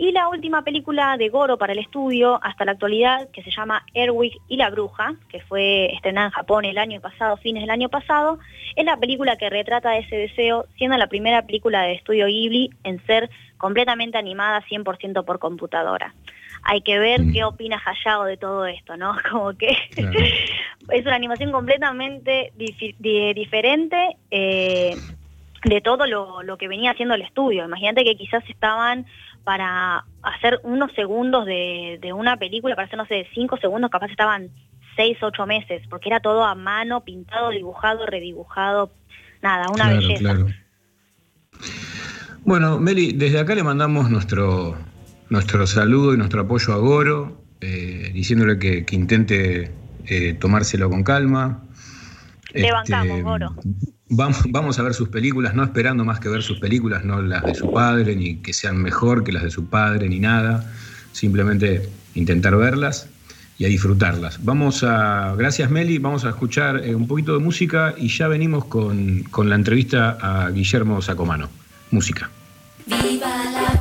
Y 0.00 0.12
la 0.12 0.28
última 0.28 0.62
película 0.62 1.16
de 1.16 1.28
Goro 1.28 1.58
para 1.58 1.72
el 1.72 1.80
estudio 1.80 2.38
hasta 2.44 2.64
la 2.64 2.70
actualidad, 2.72 3.28
que 3.32 3.42
se 3.42 3.50
llama 3.50 3.84
Erwig 3.94 4.32
y 4.46 4.56
la 4.56 4.70
Bruja, 4.70 5.16
que 5.28 5.40
fue 5.40 5.92
estrenada 5.92 6.28
en 6.28 6.32
Japón 6.32 6.64
el 6.64 6.78
año 6.78 7.00
pasado, 7.00 7.36
fines 7.38 7.62
del 7.62 7.70
año 7.70 7.88
pasado, 7.88 8.38
es 8.76 8.84
la 8.84 8.96
película 8.96 9.34
que 9.36 9.50
retrata 9.50 9.96
ese 9.98 10.14
deseo, 10.16 10.66
siendo 10.76 10.96
la 10.96 11.08
primera 11.08 11.42
película 11.42 11.82
de 11.82 11.94
estudio 11.94 12.26
Ghibli 12.26 12.70
en 12.84 13.04
ser 13.06 13.28
completamente 13.56 14.16
animada 14.18 14.62
100% 14.70 15.24
por 15.24 15.40
computadora. 15.40 16.14
hay 16.62 16.80
que 16.82 16.98
ver 16.98 17.20
Mm. 17.22 17.32
qué 17.32 17.44
opina 17.44 17.80
Hayao 17.84 18.24
de 18.24 18.36
todo 18.36 18.66
esto, 18.66 18.96
¿no? 18.96 19.16
Como 19.30 19.52
que 19.56 19.76
es 20.90 21.06
una 21.06 21.14
animación 21.16 21.50
completamente 21.50 22.52
diferente 22.56 24.16
eh, 24.30 24.94
de 25.64 25.80
todo 25.80 26.06
lo, 26.06 26.42
lo 26.42 26.56
que 26.56 26.68
venía 26.68 26.90
haciendo 26.92 27.14
el 27.14 27.22
estudio. 27.22 27.64
Imagínate 27.64 28.04
que 28.04 28.16
quizás 28.16 28.44
estaban 28.48 29.06
para 29.48 30.04
hacer 30.24 30.60
unos 30.62 30.92
segundos 30.92 31.46
de, 31.46 31.98
de 32.02 32.12
una 32.12 32.36
película, 32.36 32.76
para 32.76 32.84
hacer, 32.84 32.98
no 32.98 33.06
sé, 33.06 33.26
cinco 33.32 33.56
segundos, 33.56 33.90
capaz 33.90 34.10
estaban 34.10 34.50
seis, 34.94 35.16
ocho 35.22 35.46
meses, 35.46 35.80
porque 35.88 36.10
era 36.10 36.20
todo 36.20 36.44
a 36.44 36.54
mano, 36.54 37.02
pintado, 37.02 37.48
dibujado, 37.48 38.04
redibujado, 38.04 38.90
nada, 39.40 39.70
una 39.70 39.84
Claro, 39.84 40.00
belleza. 40.00 40.18
claro. 40.18 40.46
Bueno, 42.44 42.78
Meli, 42.78 43.12
desde 43.12 43.40
acá 43.40 43.54
le 43.54 43.62
mandamos 43.62 44.10
nuestro, 44.10 44.76
nuestro 45.30 45.66
saludo 45.66 46.12
y 46.12 46.18
nuestro 46.18 46.42
apoyo 46.42 46.74
a 46.74 46.76
Goro, 46.76 47.40
eh, 47.62 48.10
diciéndole 48.12 48.58
que, 48.58 48.84
que 48.84 48.96
intente 48.96 49.72
eh, 50.08 50.34
tomárselo 50.34 50.90
con 50.90 51.02
calma. 51.02 51.62
Este, 52.52 52.70
bancamos, 52.70 53.22
Goro. 53.22 53.54
Vamos, 54.10 54.38
vamos 54.48 54.78
a 54.78 54.82
ver 54.82 54.94
sus 54.94 55.08
películas, 55.08 55.54
no 55.54 55.62
esperando 55.62 56.04
más 56.04 56.18
que 56.20 56.28
ver 56.28 56.42
sus 56.42 56.58
películas, 56.58 57.04
no 57.04 57.20
las 57.20 57.44
de 57.44 57.54
su 57.54 57.70
padre, 57.72 58.16
ni 58.16 58.36
que 58.36 58.52
sean 58.52 58.78
mejor 58.78 59.22
que 59.22 59.32
las 59.32 59.42
de 59.42 59.50
su 59.50 59.66
padre, 59.66 60.08
ni 60.08 60.18
nada. 60.18 60.70
Simplemente 61.12 61.88
intentar 62.14 62.56
verlas 62.56 63.08
y 63.58 63.64
a 63.64 63.68
disfrutarlas. 63.68 64.44
Vamos 64.44 64.84
a, 64.84 65.34
gracias 65.36 65.70
Meli, 65.70 65.98
vamos 65.98 66.24
a 66.24 66.30
escuchar 66.30 66.84
eh, 66.84 66.94
un 66.94 67.06
poquito 67.06 67.34
de 67.34 67.40
música 67.40 67.94
y 67.98 68.08
ya 68.08 68.28
venimos 68.28 68.64
con, 68.66 69.24
con 69.24 69.50
la 69.50 69.56
entrevista 69.56 70.16
a 70.20 70.50
Guillermo 70.50 71.02
Sacomano. 71.02 71.50
Música. 71.90 72.30
Viva 72.86 73.28
la 73.52 73.77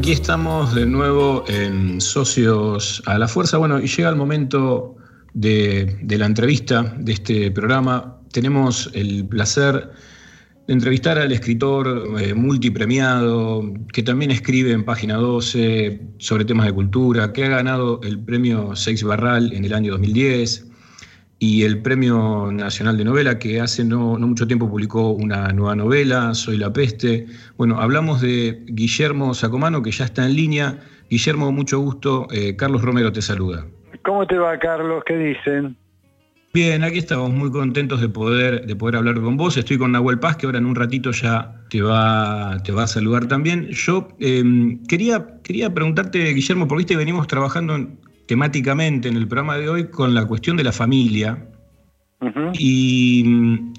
Aquí 0.00 0.12
estamos 0.12 0.74
de 0.74 0.86
nuevo 0.86 1.44
en 1.46 2.00
Socios 2.00 3.02
a 3.04 3.18
la 3.18 3.28
Fuerza. 3.28 3.58
Bueno, 3.58 3.78
y 3.78 3.86
llega 3.86 4.08
el 4.08 4.16
momento 4.16 4.96
de, 5.34 5.94
la 6.08 6.24
entrevista 6.24 6.94
de 6.98 7.12
este 7.12 7.50
programa. 7.50 8.18
Tenemos 8.32 8.88
el 8.94 9.26
placer 9.28 9.90
de 10.66 10.72
entrevistar 10.72 11.18
al 11.18 11.32
escritor 11.32 12.18
eh, 12.18 12.32
multipremiado, 12.32 13.74
que 13.92 14.02
también 14.02 14.30
escribe 14.30 14.72
en 14.72 14.86
Página 14.86 15.16
12 15.16 16.00
sobre 16.16 16.46
temas 16.46 16.64
de 16.64 16.72
cultura, 16.72 17.34
que 17.34 17.44
ha 17.44 17.48
ganado 17.50 18.00
el 18.02 18.20
premio 18.20 18.74
Seix 18.74 19.02
Barral 19.02 19.52
en 19.52 19.66
el 19.66 19.74
año 19.74 19.92
2010 19.92 20.69
y 21.42 21.62
el 21.62 21.80
Premio 21.80 22.52
Nacional 22.52 22.98
de 22.98 23.04
Novela, 23.04 23.38
que 23.38 23.62
hace 23.62 23.82
no, 23.82 24.18
no 24.18 24.26
mucho 24.28 24.46
tiempo 24.46 24.68
publicó 24.68 25.08
una 25.12 25.48
nueva 25.54 25.74
novela, 25.74 26.34
Soy 26.34 26.58
la 26.58 26.70
Peste. 26.70 27.26
Bueno, 27.56 27.80
hablamos 27.80 28.20
de 28.20 28.62
Guillermo 28.66 29.32
Sacomano, 29.32 29.82
que 29.82 29.90
ya 29.90 30.04
está 30.04 30.26
en 30.26 30.36
línea. 30.36 30.78
Guillermo, 31.08 31.50
mucho 31.50 31.78
gusto. 31.80 32.28
Eh, 32.30 32.56
Carlos 32.56 32.82
Romero 32.82 33.10
te 33.10 33.22
saluda. 33.22 33.64
¿Cómo 34.04 34.26
te 34.26 34.36
va, 34.36 34.58
Carlos? 34.58 35.02
¿Qué 35.06 35.16
dicen? 35.16 35.78
Bien, 36.52 36.84
aquí 36.84 36.98
estamos 36.98 37.30
muy 37.30 37.50
contentos 37.50 38.02
de 38.02 38.10
poder, 38.10 38.66
de 38.66 38.76
poder 38.76 38.96
hablar 38.96 39.14
con 39.22 39.38
vos. 39.38 39.56
Estoy 39.56 39.78
con 39.78 39.92
Nahuel 39.92 40.18
Paz, 40.18 40.36
que 40.36 40.44
ahora 40.44 40.58
en 40.58 40.66
un 40.66 40.74
ratito 40.74 41.10
ya 41.12 41.62
te 41.70 41.80
va, 41.80 42.58
te 42.64 42.72
va 42.72 42.82
a 42.82 42.86
saludar 42.86 43.28
también. 43.28 43.68
Yo 43.70 44.08
eh, 44.20 44.76
quería, 44.88 45.26
quería 45.42 45.72
preguntarte, 45.72 46.18
Guillermo, 46.34 46.68
porque 46.68 46.80
viste, 46.80 46.96
venimos 46.96 47.26
trabajando 47.28 47.76
en- 47.76 47.98
temáticamente 48.30 49.08
en 49.08 49.16
el 49.16 49.26
programa 49.26 49.58
de 49.58 49.68
hoy 49.68 49.90
con 49.90 50.14
la 50.14 50.24
cuestión 50.24 50.56
de 50.56 50.62
la 50.62 50.70
familia. 50.70 51.48
y, 52.52 53.24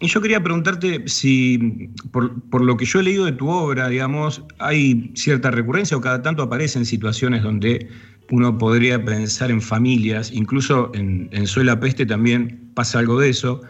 y 0.01 0.07
yo 0.07 0.19
quería 0.19 0.43
preguntarte 0.43 1.07
si, 1.07 1.87
por, 2.11 2.49
por 2.49 2.61
lo 2.61 2.75
que 2.75 2.83
yo 2.83 2.99
he 2.99 3.03
leído 3.03 3.23
de 3.23 3.31
tu 3.31 3.47
obra, 3.47 3.87
digamos, 3.87 4.43
hay 4.59 5.13
cierta 5.15 5.51
recurrencia 5.51 5.95
o 5.95 6.01
cada 6.01 6.21
tanto 6.21 6.43
aparecen 6.43 6.85
situaciones 6.85 7.43
donde 7.43 7.87
uno 8.29 8.57
podría 8.57 9.01
pensar 9.01 9.51
en 9.51 9.61
familias, 9.61 10.33
incluso 10.33 10.91
en, 10.95 11.29
en 11.31 11.47
Soy 11.47 11.63
la 11.63 11.79
Peste 11.79 12.05
también 12.05 12.71
pasa 12.73 12.99
algo 12.99 13.21
de 13.21 13.29
eso. 13.29 13.61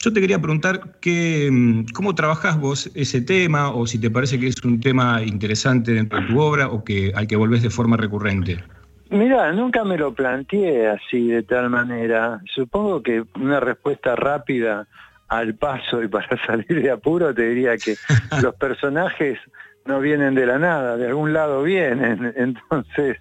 Yo 0.00 0.12
te 0.12 0.20
quería 0.20 0.38
preguntar 0.38 0.98
que, 1.00 1.86
cómo 1.94 2.14
trabajás 2.14 2.60
vos 2.60 2.90
ese 2.94 3.22
tema 3.22 3.70
o 3.70 3.86
si 3.86 3.98
te 3.98 4.10
parece 4.10 4.38
que 4.38 4.48
es 4.48 4.62
un 4.64 4.80
tema 4.80 5.22
interesante 5.22 5.94
dentro 5.94 6.20
de 6.20 6.26
tu 6.26 6.38
obra 6.40 6.68
o 6.68 6.84
que, 6.84 7.10
al 7.14 7.26
que 7.26 7.36
volvés 7.36 7.62
de 7.62 7.70
forma 7.70 7.96
recurrente. 7.96 8.62
Mira, 9.10 9.52
nunca 9.52 9.84
me 9.84 9.98
lo 9.98 10.14
planteé 10.14 10.88
así, 10.88 11.28
de 11.28 11.42
tal 11.42 11.68
manera. 11.68 12.40
Supongo 12.54 13.02
que 13.02 13.24
una 13.34 13.58
respuesta 13.58 14.14
rápida 14.14 14.86
al 15.28 15.54
paso 15.54 16.02
y 16.02 16.08
para 16.08 16.28
salir 16.46 16.82
de 16.82 16.90
apuro 16.90 17.34
te 17.34 17.42
diría 17.48 17.76
que 17.76 17.96
los 18.42 18.54
personajes 18.54 19.38
no 19.84 19.98
vienen 20.00 20.34
de 20.34 20.46
la 20.46 20.58
nada, 20.58 20.96
de 20.96 21.08
algún 21.08 21.32
lado 21.32 21.62
vienen. 21.64 22.32
Entonces, 22.36 23.18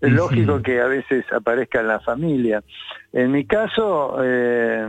es 0.00 0.12
lógico 0.12 0.60
que 0.60 0.80
a 0.80 0.86
veces 0.86 1.24
aparezca 1.32 1.80
en 1.80 1.88
la 1.88 2.00
familia. 2.00 2.62
En 3.12 3.32
mi 3.32 3.46
caso, 3.46 4.18
eh, 4.22 4.86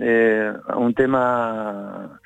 eh, 0.00 0.52
un 0.76 0.94
tema 0.94 2.20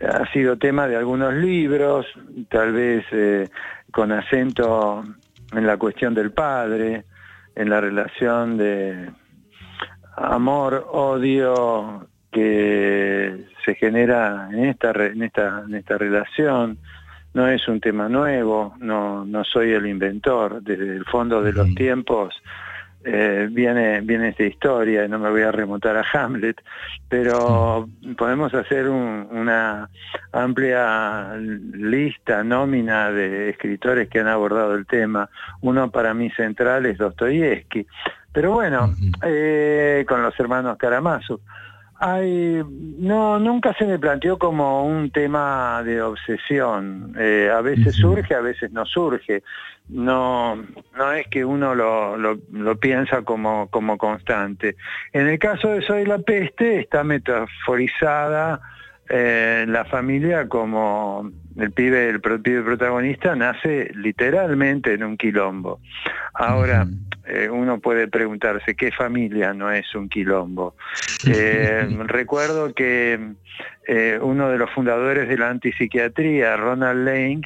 ha 0.00 0.32
sido 0.32 0.58
tema 0.58 0.86
de 0.86 0.96
algunos 0.96 1.32
libros, 1.34 2.06
tal 2.50 2.72
vez 2.72 3.04
eh, 3.12 3.48
con 3.90 4.12
acento 4.12 5.02
en 5.52 5.66
la 5.66 5.76
cuestión 5.76 6.14
del 6.14 6.32
padre, 6.32 7.04
en 7.54 7.70
la 7.70 7.80
relación 7.80 8.56
de 8.56 9.10
amor, 10.16 10.86
odio 10.90 12.08
que 12.30 13.44
se 13.64 13.74
genera 13.74 14.48
en 14.50 14.64
esta, 14.64 14.90
en 14.90 15.22
esta, 15.22 15.64
en 15.66 15.74
esta 15.74 15.98
relación. 15.98 16.78
No 17.34 17.48
es 17.48 17.66
un 17.68 17.80
tema 17.80 18.08
nuevo, 18.08 18.74
no, 18.78 19.24
no 19.24 19.44
soy 19.44 19.72
el 19.72 19.86
inventor. 19.86 20.62
Desde 20.62 20.96
el 20.96 21.04
fondo 21.04 21.42
de 21.42 21.52
los 21.52 21.74
tiempos 21.74 22.34
eh, 23.04 23.48
viene, 23.50 24.00
viene 24.00 24.28
esta 24.28 24.44
historia, 24.44 25.04
y 25.04 25.08
no 25.08 25.18
me 25.18 25.30
voy 25.30 25.42
a 25.42 25.52
remontar 25.52 25.96
a 25.96 26.04
Hamlet, 26.12 26.60
pero 27.08 27.88
podemos 28.16 28.52
hacer 28.54 28.88
un- 28.88 29.28
una 29.30 29.88
amplia 30.32 31.34
lista, 31.36 32.42
nómina 32.44 33.10
de 33.10 33.50
escritores 33.50 34.08
que 34.08 34.20
han 34.20 34.28
abordado 34.28 34.74
el 34.74 34.86
tema. 34.86 35.28
Uno 35.60 35.90
para 35.90 36.14
mí 36.14 36.30
central 36.30 36.86
es 36.86 36.98
Dostoyevsky. 36.98 37.86
Pero 38.32 38.52
bueno, 38.52 38.94
eh, 39.24 40.06
con 40.08 40.22
los 40.22 40.38
hermanos 40.40 40.78
Karamazov. 40.78 41.40
Hay, 42.04 42.60
no, 42.98 43.38
nunca 43.38 43.72
se 43.74 43.86
me 43.86 43.96
planteó 43.96 44.36
como 44.36 44.84
un 44.84 45.12
tema 45.12 45.82
de 45.84 46.02
obsesión. 46.02 47.14
Eh, 47.16 47.48
a 47.54 47.60
veces 47.60 47.94
surge, 47.94 48.34
a 48.34 48.40
veces 48.40 48.72
no 48.72 48.84
surge. 48.84 49.44
No, 49.88 50.56
no 50.96 51.12
es 51.12 51.28
que 51.28 51.44
uno 51.44 51.76
lo, 51.76 52.16
lo- 52.16 52.40
lo 52.50 52.76
piensa 52.76 53.22
como, 53.22 53.68
como 53.68 53.98
constante. 53.98 54.74
En 55.12 55.28
el 55.28 55.38
caso 55.38 55.68
de 55.68 55.82
Soy 55.82 56.04
la 56.04 56.18
Peste 56.18 56.80
está 56.80 57.04
metaforizada 57.04 58.60
eh, 59.08 59.64
la 59.68 59.84
familia 59.84 60.48
como 60.48 61.30
el 61.56 61.70
pibe, 61.72 62.08
el, 62.08 62.20
pibe 62.20 62.62
protagonista 62.62 63.34
nace 63.34 63.90
literalmente 63.94 64.94
en 64.94 65.04
un 65.04 65.16
quilombo. 65.16 65.80
Ahora, 66.34 66.86
eh, 67.26 67.48
uno 67.50 67.78
puede 67.78 68.08
preguntarse, 68.08 68.74
¿qué 68.74 68.90
familia 68.90 69.52
no 69.52 69.70
es 69.70 69.94
un 69.94 70.08
quilombo? 70.08 70.74
Eh, 71.26 71.86
recuerdo 72.06 72.74
que 72.74 73.18
eh, 73.86 74.18
uno 74.20 74.48
de 74.48 74.58
los 74.58 74.70
fundadores 74.70 75.28
de 75.28 75.38
la 75.38 75.50
antipsiquiatría, 75.50 76.56
Ronald 76.56 77.04
Lane, 77.06 77.42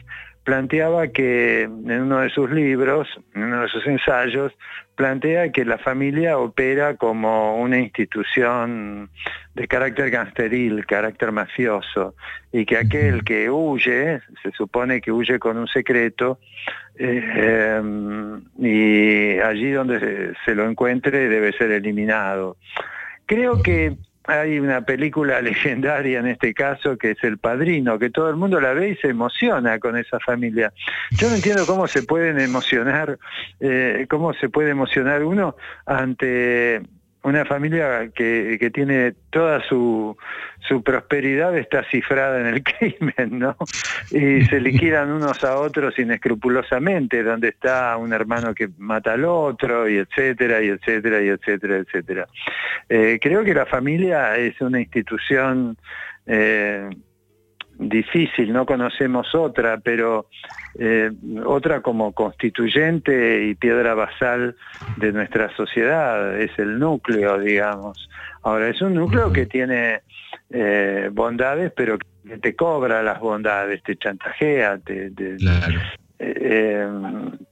planteaba 0.46 1.08
que 1.08 1.62
en 1.62 2.02
uno 2.02 2.20
de 2.20 2.30
sus 2.30 2.48
libros, 2.52 3.08
en 3.34 3.42
uno 3.42 3.62
de 3.62 3.68
sus 3.68 3.84
ensayos, 3.84 4.52
plantea 4.94 5.50
que 5.50 5.64
la 5.64 5.76
familia 5.76 6.38
opera 6.38 6.94
como 6.94 7.60
una 7.60 7.78
institución 7.78 9.10
de 9.54 9.66
carácter 9.66 10.08
gangsteril, 10.10 10.86
carácter 10.86 11.32
mafioso, 11.32 12.14
y 12.52 12.64
que 12.64 12.76
aquel 12.76 13.24
que 13.24 13.50
huye, 13.50 14.20
se 14.40 14.52
supone 14.52 15.00
que 15.00 15.10
huye 15.10 15.40
con 15.40 15.58
un 15.58 15.66
secreto, 15.66 16.38
eh, 16.96 17.78
em, 17.80 18.40
y 18.56 19.40
allí 19.40 19.72
donde 19.72 19.98
se, 19.98 20.32
se 20.44 20.54
lo 20.54 20.70
encuentre 20.70 21.28
debe 21.28 21.54
ser 21.54 21.72
eliminado. 21.72 22.56
Creo 23.26 23.60
que 23.64 23.96
hay 24.26 24.58
una 24.58 24.82
película 24.82 25.40
legendaria 25.42 26.20
en 26.20 26.26
este 26.26 26.54
caso 26.54 26.96
que 26.96 27.12
es 27.12 27.24
El 27.24 27.38
Padrino, 27.38 27.98
que 27.98 28.10
todo 28.10 28.30
el 28.30 28.36
mundo 28.36 28.60
la 28.60 28.72
ve 28.72 28.90
y 28.90 28.96
se 28.96 29.08
emociona 29.08 29.78
con 29.78 29.96
esa 29.96 30.18
familia. 30.20 30.72
Yo 31.12 31.28
no 31.28 31.36
entiendo 31.36 31.66
cómo 31.66 31.86
se 31.86 32.02
pueden 32.02 32.38
emocionar, 32.38 33.18
eh, 33.60 34.06
cómo 34.08 34.34
se 34.34 34.48
puede 34.48 34.70
emocionar 34.70 35.24
uno 35.24 35.56
ante 35.84 36.82
una 37.26 37.44
familia 37.44 38.08
que, 38.14 38.56
que 38.60 38.70
tiene 38.70 39.14
toda 39.30 39.60
su, 39.68 40.16
su 40.60 40.84
prosperidad 40.84 41.58
está 41.58 41.82
cifrada 41.90 42.38
en 42.40 42.46
el 42.46 42.62
crimen, 42.62 43.40
¿no? 43.40 43.56
Y 44.12 44.44
se 44.44 44.60
liquidan 44.60 45.10
unos 45.10 45.42
a 45.42 45.56
otros 45.56 45.98
inescrupulosamente, 45.98 47.24
donde 47.24 47.48
está 47.48 47.96
un 47.96 48.12
hermano 48.12 48.54
que 48.54 48.68
mata 48.78 49.14
al 49.14 49.24
otro, 49.24 49.88
y 49.88 49.96
etcétera, 49.98 50.62
y 50.62 50.68
etcétera, 50.68 51.20
y 51.20 51.28
etcétera, 51.28 51.76
etcétera. 51.78 52.26
Eh, 52.88 53.18
creo 53.20 53.42
que 53.42 53.54
la 53.54 53.66
familia 53.66 54.36
es 54.36 54.60
una 54.60 54.80
institución 54.80 55.76
eh, 56.26 56.88
difícil, 57.78 58.52
no 58.52 58.66
conocemos 58.66 59.34
otra, 59.34 59.78
pero 59.78 60.26
eh, 60.78 61.10
otra 61.44 61.80
como 61.80 62.12
constituyente 62.12 63.44
y 63.44 63.54
piedra 63.54 63.94
basal 63.94 64.56
de 64.94 65.12
nuestra 65.12 65.54
sociedad, 65.56 66.38
es 66.40 66.50
el 66.58 66.78
núcleo, 66.78 67.38
digamos. 67.38 68.08
Ahora, 68.42 68.68
es 68.68 68.80
un 68.80 68.94
núcleo 68.94 69.32
que 69.32 69.46
tiene 69.46 70.02
eh, 70.50 71.10
bondades, 71.12 71.72
pero 71.76 71.98
que 72.26 72.38
te 72.38 72.56
cobra 72.56 73.02
las 73.02 73.20
bondades, 73.20 73.82
te 73.82 73.96
chantajea, 73.96 74.78
te, 74.78 75.10
te- 75.10 75.38
eh, 76.18 76.88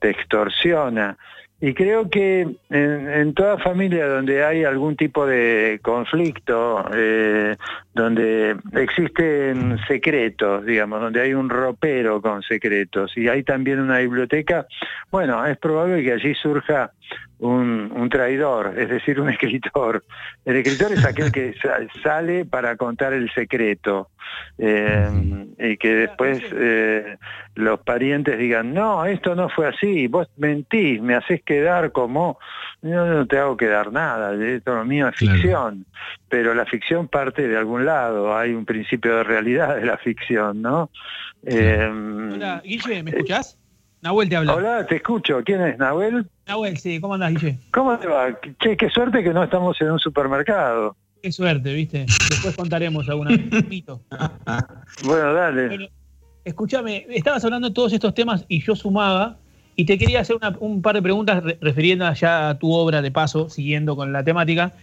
te 0.01 0.11
extorsiona. 0.11 1.17
Y 1.66 1.73
creo 1.73 2.11
que 2.11 2.47
en, 2.69 3.32
toda 3.32 3.57
familia 3.57 4.07
donde 4.07 4.45
hay 4.45 4.65
algún 4.65 4.97
tipo 4.97 5.24
de 5.24 5.81
conflicto, 5.82 6.85
eh, 6.95 7.57
donde 7.95 8.55
existen 8.74 9.78
secretos, 9.89 10.66
digamos, 10.66 11.01
donde 11.01 11.23
hay 11.23 11.32
un 11.32 11.49
ropero 11.49 12.20
con 12.20 12.43
secretos 12.43 13.16
y 13.16 13.28
hay 13.28 13.45
también 13.45 13.81
una 13.81 13.97
biblioteca, 14.01 14.66
bueno, 15.11 15.43
es 15.47 15.57
probable 15.57 16.05
que 16.05 16.12
allí 16.12 16.35
surja 16.35 16.93
un, 17.39 17.93
un 17.94 18.09
traidor, 18.09 18.78
es 18.78 18.89
decir, 18.89 19.20
un 19.20 19.28
escritor. 19.31 20.05
El 20.44 20.56
escritor 20.56 20.93
es 20.93 21.05
aquel 21.05 21.31
que 21.32 21.55
sa- 21.60 21.78
sale 22.02 22.44
para 22.44 22.76
contar 22.76 23.12
el 23.12 23.31
secreto 23.32 24.10
eh, 24.59 25.47
y 25.59 25.76
que 25.76 25.94
después 25.94 26.43
eh, 26.52 27.16
los 27.55 27.81
parientes 27.81 28.39
digan, 28.39 28.72
no, 28.72 29.05
esto 29.05 29.35
no 29.35 29.48
fue 29.48 29.68
así, 29.68 30.06
vos 30.06 30.28
mentís, 30.36 31.02
me 31.02 31.14
haces 31.14 31.43
quedar 31.43 31.93
como, 31.93 32.39
no, 32.82 33.05
no 33.06 33.26
te 33.26 33.39
hago 33.39 33.56
quedar 33.56 33.93
nada, 33.93 34.35
esto 34.44 34.74
lo 34.76 34.85
mío 34.85 35.09
es 35.09 35.16
ficción, 35.16 35.85
pero 36.28 36.55
la 36.55 36.64
ficción 36.64 37.09
parte 37.09 37.47
de 37.48 37.56
algún 37.56 37.85
lado, 37.85 38.36
hay 38.36 38.52
un 38.55 38.64
principio 38.64 39.16
de 39.16 39.24
realidad 39.24 39.76
de 39.76 39.85
la 39.86 39.98
ficción, 39.98 40.62
¿no? 40.62 40.90
Eh, 41.44 41.89
Hola, 42.32 42.62
Guille, 42.64 43.02
¿me 43.02 43.10
escuchás? 43.10 43.59
Nahuel 44.05 44.28
te 44.28 44.36
habla. 44.36 44.55
Hola, 44.55 44.86
te 44.86 44.97
escucho, 44.97 45.40
¿quién 45.43 45.62
es, 45.62 45.78
Nahuel? 45.78 46.26
Nahuel, 46.47 46.76
sí, 46.76 47.01
¿cómo 47.01 47.14
andás, 47.14 47.32
Guille? 47.32 47.59
¿Cómo 47.72 47.98
te 47.98 48.06
va? 48.06 48.39
Che, 48.60 48.76
qué 48.76 48.90
suerte 48.90 49.22
que 49.24 49.32
no 49.32 49.43
estamos 49.43 49.81
en 49.81 49.93
un 49.93 49.98
supermercado. 49.98 50.94
Qué 51.22 51.32
suerte, 51.32 51.72
¿viste? 51.72 52.05
Después 52.28 52.55
contaremos 52.55 53.09
alguna 53.09 53.31
mito. 53.70 54.02
Bueno, 55.02 55.32
dale. 55.32 55.68
Bueno, 55.68 55.86
escúchame, 56.44 57.06
estabas 57.09 57.43
hablando 57.47 57.68
de 57.68 57.74
todos 57.74 57.94
estos 57.94 58.12
temas 58.12 58.44
y 58.47 58.60
yo 58.62 58.76
sumaba 58.76 59.39
y 59.74 59.86
te 59.86 59.97
quería 59.97 60.20
hacer 60.20 60.36
una- 60.36 60.55
un 60.60 60.82
par 60.82 60.97
de 60.97 61.01
preguntas 61.02 61.43
re- 61.43 61.56
refiriendo 61.62 62.12
ya 62.12 62.51
a 62.51 62.59
tu 62.59 62.70
obra 62.74 63.01
de 63.01 63.10
paso, 63.10 63.48
siguiendo 63.48 63.97
con 63.97 64.12
la 64.12 64.22
temática. 64.22 64.74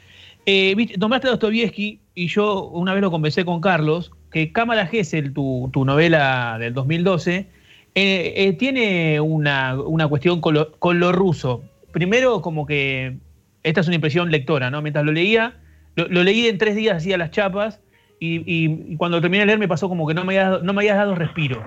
Eh, 0.48 0.74
viste, 0.76 0.98
nombraste 0.98 1.28
a 1.28 1.32
Dostoyevsky 1.32 2.00
y 2.16 2.26
yo 2.28 2.64
una 2.70 2.96
vez 2.96 3.04
lo 3.04 3.12
conversé 3.12 3.46
con 3.46 3.62
Carlos, 3.62 4.12
que 4.32 4.52
Cámara 4.52 4.88
Gesell, 4.88 5.32
tu, 5.32 5.70
tu 5.72 5.86
novela 5.86 6.58
del 6.60 6.74
2012, 6.74 7.61
eh, 7.96 8.34
eh, 8.36 8.54
tiene 8.54 9.20
una, 9.20 9.80
una 9.80 10.08
cuestión 10.08 10.42
con 10.42 10.54
lo, 10.54 10.72
con 10.74 11.00
ruso. 11.14 11.64
Primero, 11.92 12.42
como 12.42 12.66
que 12.66 13.18
esta 13.64 13.82
es 13.82 13.88
una 13.88 13.96
impresión 13.96 14.32
lectora, 14.32 14.72
¿no? 14.72 14.82
Mientras 14.82 15.06
lo 15.06 15.12
leía, 15.12 15.60
lo, 15.96 16.08
lo 16.08 16.24
leí 16.24 16.48
en 16.48 16.58
tres 16.58 16.76
días, 16.76 16.98
hacía 16.98 17.18
las 17.18 17.32
chapas, 17.32 17.80
y 18.24 18.96
cuando 18.98 19.20
terminé 19.20 19.40
de 19.42 19.46
leer 19.48 19.60
me 19.60 19.68
pasó 19.68 19.90
como 19.90 20.08
que 20.08 20.14
no 20.14 20.24
me 20.24 20.38
habías, 20.38 20.62
no 20.62 20.74
me 20.74 20.82
habías 20.82 20.98
dado 20.98 21.16
respiro. 21.16 21.64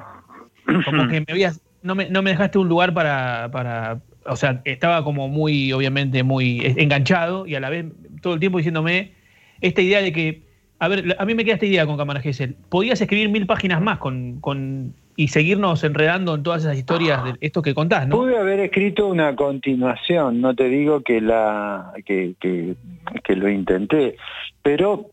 Como 0.84 1.08
que 1.08 1.20
me 1.20 1.26
habías, 1.28 1.60
no 1.82 1.96
me, 1.96 2.08
no 2.08 2.22
me 2.22 2.30
dejaste 2.30 2.58
un 2.58 2.68
lugar 2.68 2.94
para, 2.94 3.50
para, 3.50 4.00
o 4.24 4.36
sea, 4.36 4.62
estaba 4.64 5.02
como 5.02 5.28
muy, 5.28 5.72
obviamente, 5.72 6.22
muy 6.22 6.62
enganchado 6.76 7.46
y 7.46 7.56
a 7.56 7.60
la 7.60 7.70
vez 7.70 7.86
todo 8.22 8.34
el 8.34 8.40
tiempo 8.40 8.58
diciéndome 8.58 9.12
esta 9.60 9.82
idea 9.82 10.00
de 10.00 10.12
que, 10.12 10.42
a 10.78 10.88
ver, 10.88 11.16
a 11.18 11.24
mí 11.24 11.34
me 11.34 11.44
queda 11.44 11.54
esta 11.54 11.66
idea 11.66 11.86
con 11.86 11.96
Cámara 11.96 12.20
Gesell. 12.20 12.54
Podías 12.68 13.00
escribir 13.00 13.28
mil 13.30 13.46
páginas 13.46 13.82
más 13.82 13.98
con, 13.98 14.40
con 14.40 14.94
y 15.16 15.28
seguirnos 15.28 15.84
enredando 15.84 16.34
en 16.34 16.42
todas 16.42 16.62
esas 16.62 16.76
historias 16.76 17.24
de 17.24 17.34
esto 17.40 17.62
que 17.62 17.74
contás, 17.74 18.08
¿no? 18.08 18.16
Pude 18.16 18.38
haber 18.38 18.60
escrito 18.60 19.06
una 19.06 19.34
continuación, 19.36 20.40
no 20.40 20.54
te 20.54 20.68
digo 20.68 21.02
que 21.02 21.20
la 21.20 21.92
que, 22.04 22.34
que, 22.40 23.36
lo 23.36 23.48
intenté, 23.48 24.16
pero 24.62 25.10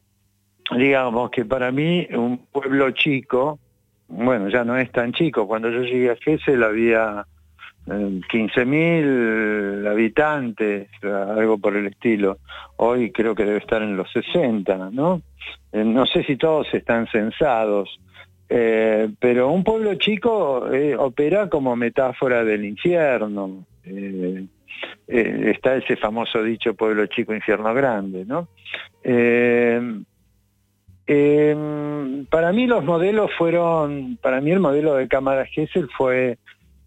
digamos 0.76 1.32
que 1.32 1.46
para 1.46 1.72
mí 1.72 2.08
un 2.12 2.46
pueblo 2.52 2.92
chico, 2.92 3.60
bueno, 4.08 4.50
ya 4.50 4.64
no 4.64 4.78
es 4.78 4.92
tan 4.92 5.14
chico, 5.14 5.48
cuando 5.48 5.70
yo 5.70 5.82
llegué 5.82 6.12
a 6.12 6.16
Gesell 6.16 6.64
había 6.64 7.26
eh, 7.88 8.22
15.000 8.32 9.88
habitantes, 9.88 10.90
algo 11.04 11.58
por 11.58 11.76
el 11.76 11.88
estilo. 11.88 12.38
Hoy 12.78 13.12
creo 13.12 13.34
que 13.34 13.46
debe 13.46 13.58
estar 13.58 13.82
en 13.82 13.98
los 13.98 14.12
60, 14.12 14.90
¿no? 14.92 15.22
Eh, 15.72 15.84
no 15.84 16.06
sé 16.06 16.24
si 16.24 16.36
todos 16.38 16.72
están 16.74 17.08
censados, 17.08 18.00
eh, 18.54 19.10
pero 19.18 19.50
un 19.50 19.64
pueblo 19.64 19.96
chico 19.96 20.70
eh, 20.74 20.94
opera 20.94 21.48
como 21.48 21.74
metáfora 21.78 22.44
del 22.44 22.66
infierno. 22.66 23.66
Eh, 23.86 24.46
está 25.08 25.78
ese 25.78 25.96
famoso 25.96 26.44
dicho 26.44 26.74
pueblo 26.74 27.06
chico, 27.06 27.34
infierno 27.34 27.74
grande, 27.74 28.26
¿no? 28.26 28.50
Eh, 29.06 29.80
para 32.30 32.52
mí 32.52 32.68
los 32.68 32.84
modelos 32.84 33.32
fueron, 33.38 34.18
para 34.22 34.42
mí 34.42 34.52
el 34.52 34.60
modelo 34.60 34.96
de 34.96 35.08
Cámara 35.08 35.46
Gesell 35.46 35.88
fue 35.98 36.38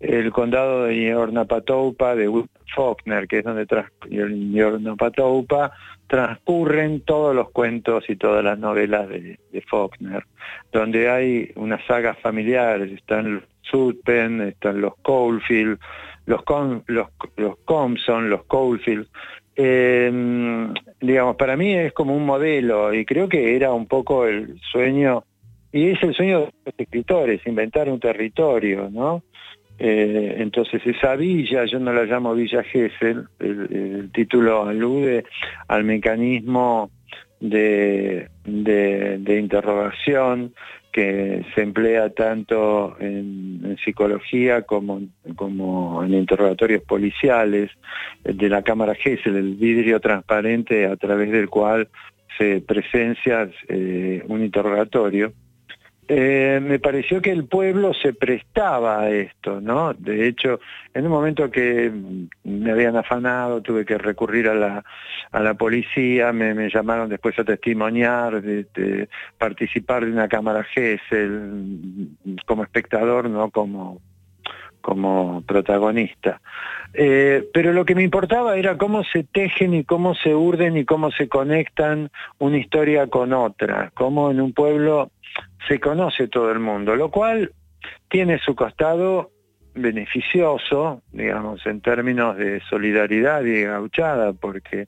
el 0.01 0.31
condado 0.33 0.85
de 0.85 1.11
Yornapatoupa 1.11 2.15
de 2.15 2.31
Faulkner, 2.75 3.27
que 3.27 3.39
es 3.39 3.45
donde 3.45 3.66
tras, 3.66 3.91
en 4.11 4.53
Yornapatoupa 4.53 5.73
transcurren 6.07 7.01
todos 7.01 7.35
los 7.35 7.51
cuentos 7.51 8.05
y 8.09 8.16
todas 8.16 8.45
las 8.45 8.59
novelas 8.59 9.09
de, 9.09 9.39
Faulkner, 9.69 10.25
donde 10.73 11.09
hay 11.09 11.51
unas 11.57 11.85
sagas 11.87 12.19
familiares, 12.19 12.93
están 12.93 13.37
los 13.37 13.45
Sutpen, 13.62 14.43
están 14.43 14.81
los 14.83 14.93
Caulfield, 15.03 15.79
los, 16.27 16.43
Com- 16.43 16.83
los, 16.87 17.09
los 17.37 17.57
los 18.29 18.45
Caulfield, 18.45 19.07
eh, 19.57 20.12
digamos, 21.01 21.37
para 21.37 21.57
mí 21.57 21.73
es 21.75 21.93
como 21.93 22.15
un 22.15 22.27
modelo 22.27 22.93
y 22.93 23.05
creo 23.07 23.29
que 23.29 23.57
era 23.57 23.73
un 23.73 23.87
poco 23.87 24.27
el 24.27 24.61
sueño, 24.71 25.25
y 25.73 25.91
es 25.91 26.03
el 26.03 26.15
sueño 26.15 26.41
de 26.41 26.53
los 26.66 26.75
escritores, 26.77 27.47
inventar 27.47 27.89
un 27.89 28.01
territorio, 28.01 28.91
¿no? 28.91 29.23
Eh, 29.79 30.37
entonces 30.39 30.87
esa 30.87 31.17
villa, 31.17 31.65
yo 31.65 31.81
no 31.81 31.93
la 31.93 32.05
llamo 32.05 32.35
Villa 32.35 32.63
Gesell, 32.63 33.27
el, 33.41 34.11
título 34.13 34.67
alude 34.67 35.25
al 35.67 35.85
mecanismo 35.85 36.91
de, 37.41 38.29
interrogación 38.47 40.55
que 40.93 41.45
se 41.55 41.63
emplea 41.63 42.11
tanto 42.11 42.97
en, 43.01 43.77
psicología 43.85 44.63
como, 44.63 45.01
en 46.05 46.15
interrogatorios 46.15 46.83
policiales 46.85 47.71
de 48.23 48.49
la 48.49 48.63
cámara 48.63 48.95
Gesell, 48.95 49.37
el 49.37 49.55
vidrio 49.55 49.99
transparente 49.99 50.87
a 50.87 50.97
través 50.97 51.33
del 51.33 51.49
cual 51.49 51.89
se 52.39 52.61
presencia 52.61 53.51
eh, 53.69 54.23
un 54.29 54.45
interrogatorio. 54.45 55.33
Eh, 56.06 56.60
me 56.62 56.78
pareció 56.78 57.22
que 57.22 57.31
el 57.31 57.47
pueblo 57.47 57.94
se 57.94 58.12
prestaba 58.12 59.01
a 59.01 59.10
esto, 59.10 59.60
¿no? 59.60 59.94
De 59.94 60.28
hecho, 60.28 60.60
en 60.93 61.06
un 61.06 61.10
momento 61.10 61.51
que 61.51 61.90
me 62.43 62.70
habían 62.70 62.97
afanado, 62.97 63.62
tuve 63.62 63.86
que 63.86 63.97
recurrir 63.97 64.48
a 64.48 64.55
la, 64.55 64.85
a 65.32 65.40
la 65.40 65.55
policía, 65.55 66.32
me, 66.32 66.68
llamaron 66.68 67.09
después 67.09 67.39
a 67.39 67.44
testimoniar, 67.44 68.43
de, 68.43 69.09
participar 69.39 70.05
de 70.05 70.12
una 70.12 70.28
cámara 70.28 70.62
GESEL 70.64 72.10
como 72.44 72.64
espectador, 72.64 73.31
no 73.31 73.51
como, 73.51 74.02
como 74.82 75.43
protagonista. 75.47 76.43
Eh, 76.93 77.48
pero 77.52 77.72
lo 77.72 77.86
que 77.86 77.94
me 77.94 78.02
importaba 78.02 78.56
era 78.56 78.76
cómo 78.76 79.02
se 79.05 79.24
tejen 79.24 79.72
y 79.72 79.85
cómo 79.85 80.14
se 80.14 80.35
urden 80.35 80.76
y 80.76 80.85
cómo 80.85 81.10
se 81.10 81.28
conectan 81.28 82.10
una 82.39 82.59
historia 82.59 83.06
con 83.06 83.32
otra, 83.32 83.90
cómo 83.94 84.31
en 84.31 84.40
un 84.40 84.52
pueblo 84.52 85.10
se 85.69 85.81
conoce 85.81 86.28
todo 86.28 86.51
el 86.51 86.59
mundo, 86.59 86.97
lo 86.97 87.11
cual 87.11 87.52
tiene 88.09 88.39
su 88.39 88.55
costado 88.55 89.31
beneficioso, 89.74 91.02
digamos, 91.12 91.65
en 91.66 91.81
términos 91.81 92.36
de 92.36 92.61
solidaridad 92.70 93.44
y 93.44 93.62
gauchada, 93.62 94.32
porque 94.32 94.86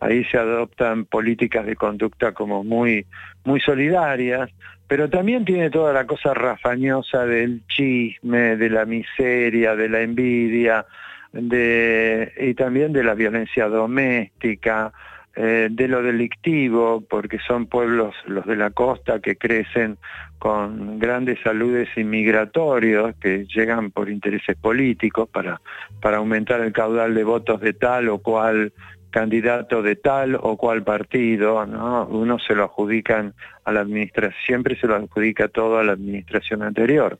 ahí 0.00 0.24
se 0.24 0.36
adoptan 0.38 1.06
políticas 1.06 1.64
de 1.64 1.76
conducta 1.76 2.32
como 2.32 2.62
muy, 2.62 3.06
muy 3.44 3.60
solidarias, 3.60 4.50
pero 4.86 5.08
también 5.08 5.44
tiene 5.44 5.70
toda 5.70 5.92
la 5.92 6.06
cosa 6.06 6.34
rafañosa 6.34 7.24
del 7.24 7.66
chisme, 7.66 8.56
de 8.56 8.70
la 8.70 8.84
miseria, 8.84 9.74
de 9.74 9.88
la 9.88 10.02
envidia, 10.02 10.86
de, 11.32 12.32
y 12.38 12.54
también 12.54 12.92
de 12.92 13.04
la 13.04 13.14
violencia 13.14 13.68
doméstica, 13.68 14.92
eh, 15.38 15.68
de 15.70 15.86
lo 15.86 16.02
delictivo, 16.02 17.04
porque 17.06 17.38
son 17.46 17.66
pueblos, 17.66 18.14
los 18.24 18.46
de 18.46 18.56
la 18.56 18.70
costa, 18.70 19.20
que 19.20 19.36
crecen 19.36 19.98
con 20.38 20.98
grandes 20.98 21.38
saludes 21.44 21.88
inmigratorios, 21.94 23.14
que 23.16 23.44
llegan 23.54 23.90
por 23.90 24.08
intereses 24.08 24.56
políticos 24.56 25.28
para, 25.30 25.60
para 26.00 26.16
aumentar 26.16 26.62
el 26.62 26.72
caudal 26.72 27.14
de 27.14 27.24
votos 27.24 27.60
de 27.60 27.74
tal 27.74 28.08
o 28.08 28.18
cual 28.18 28.72
candidato 29.10 29.82
de 29.82 29.96
tal 29.96 30.38
o 30.40 30.56
cual 30.56 30.82
partido, 30.84 31.66
¿no? 31.66 32.06
Uno 32.06 32.38
se 32.38 32.54
lo 32.54 32.64
adjudican 32.64 33.34
a 33.64 33.72
la 33.72 33.80
administración, 33.80 34.34
siempre 34.46 34.80
se 34.80 34.86
lo 34.86 34.94
adjudica 34.94 35.48
todo 35.48 35.78
a 35.78 35.84
la 35.84 35.92
administración 35.92 36.62
anterior. 36.62 37.18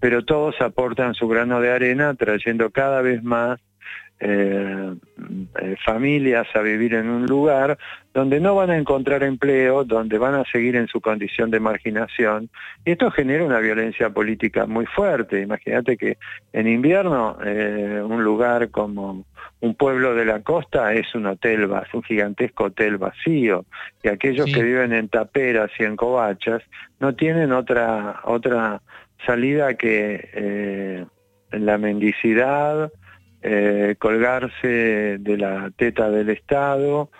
Pero 0.00 0.24
todos 0.24 0.60
aportan 0.60 1.14
su 1.14 1.28
grano 1.28 1.60
de 1.62 1.70
arena 1.70 2.12
trayendo 2.14 2.70
cada 2.70 3.00
vez 3.00 3.22
más 3.22 3.58
eh, 4.20 4.94
eh, 5.60 5.76
familias 5.84 6.46
a 6.54 6.60
vivir 6.60 6.94
en 6.94 7.08
un 7.08 7.26
lugar 7.26 7.78
donde 8.12 8.40
no 8.40 8.56
van 8.56 8.70
a 8.70 8.76
encontrar 8.76 9.22
empleo, 9.22 9.84
donde 9.84 10.18
van 10.18 10.34
a 10.34 10.44
seguir 10.50 10.74
en 10.74 10.88
su 10.88 11.00
condición 11.00 11.50
de 11.50 11.60
marginación. 11.60 12.50
Y 12.84 12.92
esto 12.92 13.10
genera 13.12 13.44
una 13.44 13.60
violencia 13.60 14.10
política 14.10 14.66
muy 14.66 14.86
fuerte. 14.86 15.40
Imagínate 15.40 15.96
que 15.96 16.18
en 16.52 16.66
invierno 16.66 17.38
eh, 17.44 18.02
un 18.04 18.24
lugar 18.24 18.70
como 18.70 19.24
un 19.60 19.74
pueblo 19.74 20.14
de 20.14 20.24
la 20.24 20.40
costa 20.42 20.92
es 20.94 21.14
un 21.14 21.26
hotel, 21.26 21.64
es 21.86 21.94
un 21.94 22.02
gigantesco 22.02 22.64
hotel 22.64 22.96
vacío. 22.96 23.64
Y 24.02 24.08
aquellos 24.08 24.46
Sí. 24.46 24.52
que 24.54 24.62
viven 24.62 24.92
en 24.92 25.08
taperas 25.08 25.70
y 25.78 25.84
en 25.84 25.96
covachas 25.96 26.62
no 27.00 27.14
tienen 27.14 27.52
otra, 27.52 28.20
otra 28.24 28.80
salida 29.26 29.74
que 29.74 30.28
eh, 30.32 31.04
la 31.52 31.78
mendicidad, 31.78 32.90
eh, 33.42 33.94
colgarse 33.98 35.18
de 35.18 35.36
la 35.36 35.70
teta 35.76 36.10
del 36.10 36.30
Estado, 36.30 37.10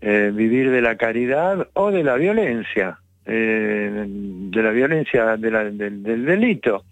eh, 0.00 0.30
vivir 0.34 0.70
de 0.70 0.82
la 0.82 0.96
caridad 0.96 1.68
o 1.74 1.90
de 1.90 2.04
la 2.04 2.16
violencia, 2.16 2.98
eh, 3.26 4.04
de 4.06 4.62
la 4.62 4.70
violencia 4.70 5.36
del, 5.36 6.02
del 6.02 6.24
delito. 6.24 6.84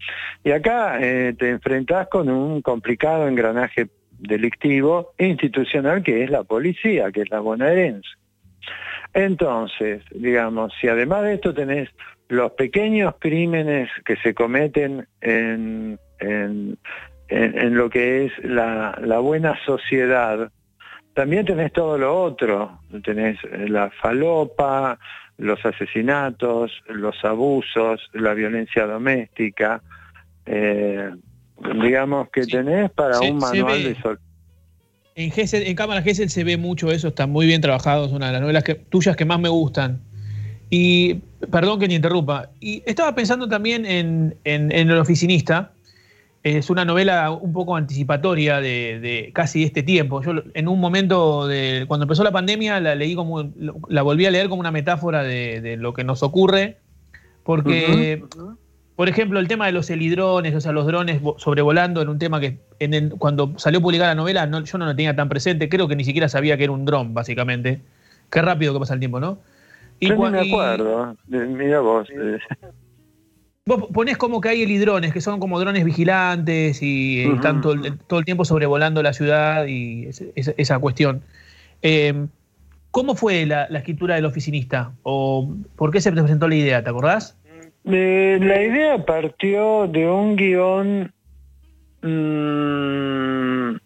Y 0.44 0.50
acá 0.50 0.98
te 1.00 1.48
enfrentás 1.50 2.08
con 2.08 2.28
un 2.28 2.62
complicado 2.62 3.26
engranaje 3.26 3.88
delictivo 4.18 5.12
institucional 5.18 6.02
que 6.02 6.24
es 6.24 6.30
la 6.30 6.44
policía, 6.44 7.10
que 7.12 7.22
es 7.22 7.30
la 7.30 7.40
bonaerense. 7.40 8.08
Entonces, 9.14 10.02
digamos, 10.14 10.72
si 10.80 10.88
además 10.88 11.22
de 11.22 11.34
esto 11.34 11.54
tenés 11.54 11.88
los 12.28 12.52
pequeños 12.52 13.14
crímenes 13.18 13.88
que 14.04 14.16
se 14.16 14.34
cometen 14.34 15.06
en, 15.20 15.98
en- 16.18 16.76
en- 17.28 17.58
en 17.58 17.74
lo 17.76 17.88
que 17.90 18.26
es 18.26 18.32
la, 18.44 18.98
la 19.02 19.18
buena 19.18 19.58
sociedad, 19.64 20.50
también 21.14 21.46
tenés 21.46 21.72
todo 21.72 21.96
lo 21.98 22.22
otro, 22.22 22.80
tenés 23.04 23.38
eh, 23.44 23.68
la 23.68 23.90
falopa, 23.90 24.98
los 25.38 25.64
asesinatos, 25.64 26.72
los 26.88 27.16
abusos, 27.24 28.00
la 28.12 28.34
violencia 28.34 28.86
doméstica, 28.86 29.82
eh, 30.46 31.10
digamos 31.82 32.28
que 32.30 32.46
tenés 32.46 32.90
para 32.90 33.18
Se- 33.18 33.30
un 33.30 33.38
manual 33.38 33.82
de 33.82 34.00
sol- 34.02 34.18
En, 35.14 35.30
Gesell- 35.30 35.66
en 35.66 35.74
Cámara 35.74 36.02
Gesell 36.02 36.28
se 36.28 36.44
ve 36.44 36.58
mucho 36.58 36.90
eso, 36.92 37.08
está 37.08 37.26
muy 37.26 37.46
bien 37.46 37.62
trabajado, 37.62 38.04
es 38.04 38.12
una 38.12 38.26
de 38.26 38.32
las 38.32 38.42
novelas 38.42 38.62
que, 38.64 38.74
tuyas 38.74 39.16
que 39.16 39.24
más 39.24 39.40
me 39.40 39.48
gustan. 39.48 40.00
Y, 40.68 41.14
perdón 41.50 41.78
que 41.80 41.88
te 41.88 41.94
interrumpa, 41.94 42.50
y 42.60 42.82
estaba 42.86 43.14
pensando 43.14 43.48
también 43.48 43.86
en, 43.86 44.36
en- 44.44 44.70
en 44.72 44.90
El 44.90 44.98
Oficinista, 44.98 45.72
es 46.54 46.70
una 46.70 46.84
novela 46.84 47.32
un 47.32 47.52
poco 47.52 47.74
anticipatoria 47.74 48.60
de, 48.60 49.00
de 49.00 49.30
casi 49.34 49.64
este 49.64 49.82
tiempo. 49.82 50.22
Yo 50.22 50.32
en 50.54 50.68
un 50.68 50.78
momento 50.78 51.48
de 51.48 51.84
cuando 51.88 52.04
empezó 52.04 52.22
la 52.22 52.30
pandemia 52.30 52.78
la 52.78 52.94
leí 52.94 53.16
como 53.16 53.50
la 53.88 54.02
volví 54.02 54.26
a 54.26 54.30
leer 54.30 54.48
como 54.48 54.60
una 54.60 54.70
metáfora 54.70 55.24
de, 55.24 55.60
de 55.60 55.76
lo 55.76 55.92
que 55.92 56.04
nos 56.04 56.22
ocurre, 56.22 56.76
porque 57.42 58.22
por 58.94 59.08
ejemplo 59.08 59.40
el 59.40 59.48
tema 59.48 59.66
de 59.66 59.72
los 59.72 59.90
helidrones, 59.90 60.54
o 60.54 60.60
sea 60.60 60.70
los 60.70 60.86
drones 60.86 61.20
vo- 61.20 61.34
sobrevolando 61.38 62.00
en 62.00 62.08
un 62.08 62.18
tema 62.20 62.38
que 62.38 62.58
en 62.78 62.94
el- 62.94 63.10
cuando 63.10 63.54
salió 63.58 63.80
publicada 63.82 64.10
la 64.10 64.14
novela 64.14 64.46
no- 64.46 64.62
yo 64.62 64.78
no 64.78 64.86
lo 64.86 64.94
tenía 64.94 65.16
tan 65.16 65.28
presente, 65.28 65.68
creo 65.68 65.88
que 65.88 65.96
ni 65.96 66.04
siquiera 66.04 66.28
sabía 66.28 66.56
que 66.56 66.62
era 66.64 66.72
un 66.72 66.84
dron 66.84 67.12
básicamente. 67.12 67.80
Qué 68.30 68.40
rápido 68.40 68.72
que 68.72 68.78
pasa 68.80 68.94
el 68.94 69.00
tiempo, 69.00 69.18
¿no? 69.18 69.38
Yo 70.00 70.16
me 70.16 70.44
y- 70.46 70.52
acuerdo. 70.52 71.12
Eh, 71.32 71.36
Mira 71.46 71.80
vos. 71.80 72.08
eh, 72.10 72.38
Vos 73.66 73.88
ponés 73.92 74.16
como 74.16 74.40
que 74.40 74.50
hay 74.50 74.62
helidrones, 74.62 75.12
que 75.12 75.20
son 75.20 75.40
como 75.40 75.58
drones 75.58 75.84
vigilantes 75.84 76.80
y 76.82 77.22
eh, 77.22 77.32
están 77.34 77.60
todo 77.60 77.72
el, 77.72 77.98
todo 77.98 78.20
el 78.20 78.24
tiempo 78.24 78.44
sobrevolando 78.44 79.02
la 79.02 79.12
ciudad 79.12 79.66
y 79.66 80.06
esa, 80.06 80.52
esa 80.56 80.78
cuestión. 80.78 81.22
Eh, 81.82 82.26
¿Cómo 82.92 83.16
fue 83.16 83.44
la, 83.44 83.66
la 83.68 83.80
escritura 83.80 84.14
del 84.14 84.24
oficinista? 84.24 84.92
¿O 85.02 85.52
por 85.74 85.90
qué 85.90 86.00
se 86.00 86.12
presentó 86.12 86.46
la 86.46 86.54
idea? 86.54 86.84
¿Te 86.84 86.90
acordás? 86.90 87.36
Eh, 87.84 88.38
la 88.40 88.62
idea 88.62 89.04
partió 89.04 89.86
de 89.88 90.08
un 90.08 90.36
guion 90.36 91.12
mm, 92.02 93.76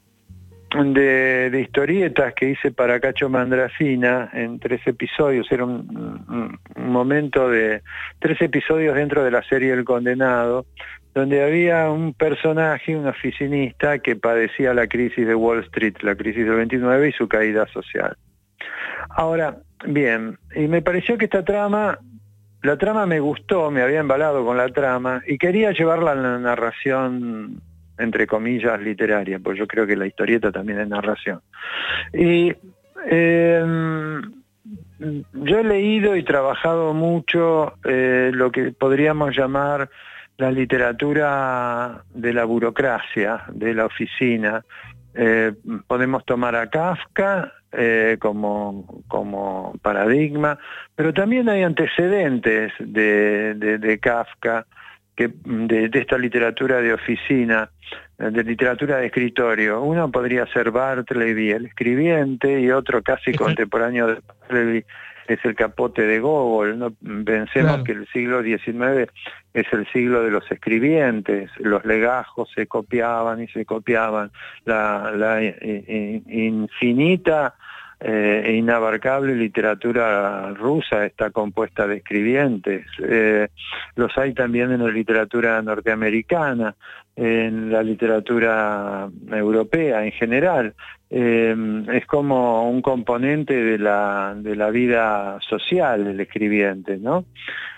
de, 0.70 1.60
historietas 1.60 2.34
que 2.34 2.50
hice 2.50 2.70
para 2.70 3.00
Cacho 3.00 3.28
Mandrafina 3.28 4.30
en 4.32 4.58
tres 4.60 4.80
episodios. 4.86 5.50
Era 5.50 5.64
un- 5.64 6.58
un 6.76 6.92
momento 6.92 7.48
de 7.48 7.82
tres 8.18 8.40
episodios 8.40 8.94
dentro 8.94 9.24
de 9.24 9.30
la 9.30 9.42
serie 9.42 9.72
El 9.72 9.84
Condenado, 9.84 10.66
donde 11.14 11.42
había 11.42 11.90
un 11.90 12.14
personaje, 12.14 12.96
un 12.96 13.06
oficinista, 13.08 13.98
que 13.98 14.14
padecía 14.14 14.72
la 14.72 14.86
crisis 14.86 15.26
de 15.26 15.34
Wall 15.34 15.60
Street, 15.64 15.94
la 16.02 16.14
crisis 16.14 16.44
del 16.46 16.54
29 16.54 17.08
y 17.08 17.12
su 17.12 17.26
caída 17.28 17.66
social. 17.68 18.16
Ahora, 19.08 19.56
bien, 19.86 20.38
y 20.54 20.68
me 20.68 20.82
pareció 20.82 21.18
que 21.18 21.24
esta 21.24 21.44
trama 21.44 21.98
la 22.62 22.76
trama 22.76 23.06
me 23.06 23.20
gustó, 23.20 23.70
me 23.70 23.80
había 23.80 24.00
embalado 24.00 24.44
con 24.44 24.58
la 24.58 24.68
trama 24.68 25.22
y 25.26 25.38
quería 25.38 25.72
llevarla 25.72 26.12
a 26.12 26.14
la 26.14 26.38
narración, 26.38 27.62
entre 28.00 28.26
comillas, 28.26 28.80
literaria, 28.80 29.38
pues 29.38 29.58
yo 29.58 29.66
creo 29.66 29.86
que 29.86 29.96
la 29.96 30.06
historieta 30.06 30.50
también 30.50 30.80
es 30.80 30.88
narración. 30.88 31.40
Y 32.12 32.52
eh, 33.06 34.20
yo 35.32 35.58
he 35.58 35.64
leído 35.64 36.16
y 36.16 36.22
trabajado 36.22 36.92
mucho 36.94 37.74
eh, 37.84 38.30
lo 38.34 38.50
que 38.52 38.72
podríamos 38.72 39.36
llamar 39.36 39.88
la 40.36 40.50
literatura 40.50 42.02
de 42.14 42.32
la 42.32 42.44
burocracia, 42.44 43.44
de 43.52 43.74
la 43.74 43.86
oficina. 43.86 44.64
Eh, 45.14 45.52
podemos 45.86 46.24
tomar 46.24 46.54
a 46.56 46.68
Kafka 46.70 47.52
eh, 47.72 48.16
como, 48.20 49.02
como 49.08 49.74
paradigma, 49.82 50.58
pero 50.94 51.12
también 51.12 51.48
hay 51.48 51.62
antecedentes 51.62 52.72
de, 52.78 53.54
de- 53.54 53.78
de 53.78 53.98
Kafka, 53.98 54.66
que, 55.20 55.30
de, 55.44 55.88
de 55.90 55.98
esta 55.98 56.16
literatura 56.16 56.80
de 56.80 56.94
oficina, 56.94 57.68
eh, 58.18 58.30
de 58.30 58.42
literatura 58.42 58.96
de 58.96 59.06
escritorio. 59.06 59.82
Uno 59.82 60.10
podría 60.10 60.46
ser 60.46 60.70
Bartleby, 60.70 61.50
el 61.50 61.66
escribiente, 61.66 62.58
y 62.58 62.70
otro 62.70 63.02
casi 63.02 63.34
contemporáneo 63.34 64.06
de 64.06 64.20
Bartleby 64.26 64.84
es 65.28 65.38
el 65.44 65.54
capote 65.54 66.06
de 66.06 66.20
Gogol. 66.20 66.78
¿no? 66.78 66.90
Pensemos 67.24 67.68
Claro. 67.72 67.84
que 67.84 67.92
el 67.92 68.06
siglo 68.08 68.42
XIX 68.42 69.10
es 69.52 69.66
el 69.72 69.86
siglo 69.92 70.22
de 70.22 70.30
los 70.30 70.50
escribientes, 70.50 71.50
los 71.58 71.84
legajos 71.84 72.48
se 72.54 72.66
copiaban 72.66 73.42
y 73.42 73.48
se 73.48 73.66
copiaban, 73.66 74.30
la, 74.64 75.12
la 75.14 75.42
i- 75.42 75.54
i- 75.60 76.46
infinita 76.46 77.54
e 78.00 78.54
inabarcable 78.54 79.34
literatura 79.34 80.52
rusa 80.54 81.04
está 81.04 81.30
compuesta 81.30 81.86
de 81.86 81.96
escribientes, 81.96 82.86
Eh, 83.02 83.48
los 83.96 84.16
hay 84.16 84.32
también 84.32 84.72
en 84.72 84.82
la 84.82 84.90
literatura 84.90 85.60
norteamericana, 85.60 86.74
en 87.20 87.70
la 87.70 87.82
literatura 87.82 89.10
europea 89.30 90.06
en 90.06 90.12
general. 90.12 90.74
Eh, 91.10 91.54
es 91.92 92.06
como 92.06 92.70
un 92.70 92.80
componente 92.80 93.54
de 93.54 93.78
la, 93.78 94.32
de 94.34 94.56
la 94.56 94.70
vida 94.70 95.38
social 95.46 96.04
del 96.04 96.20
escribiente, 96.20 96.96
¿no? 96.96 97.26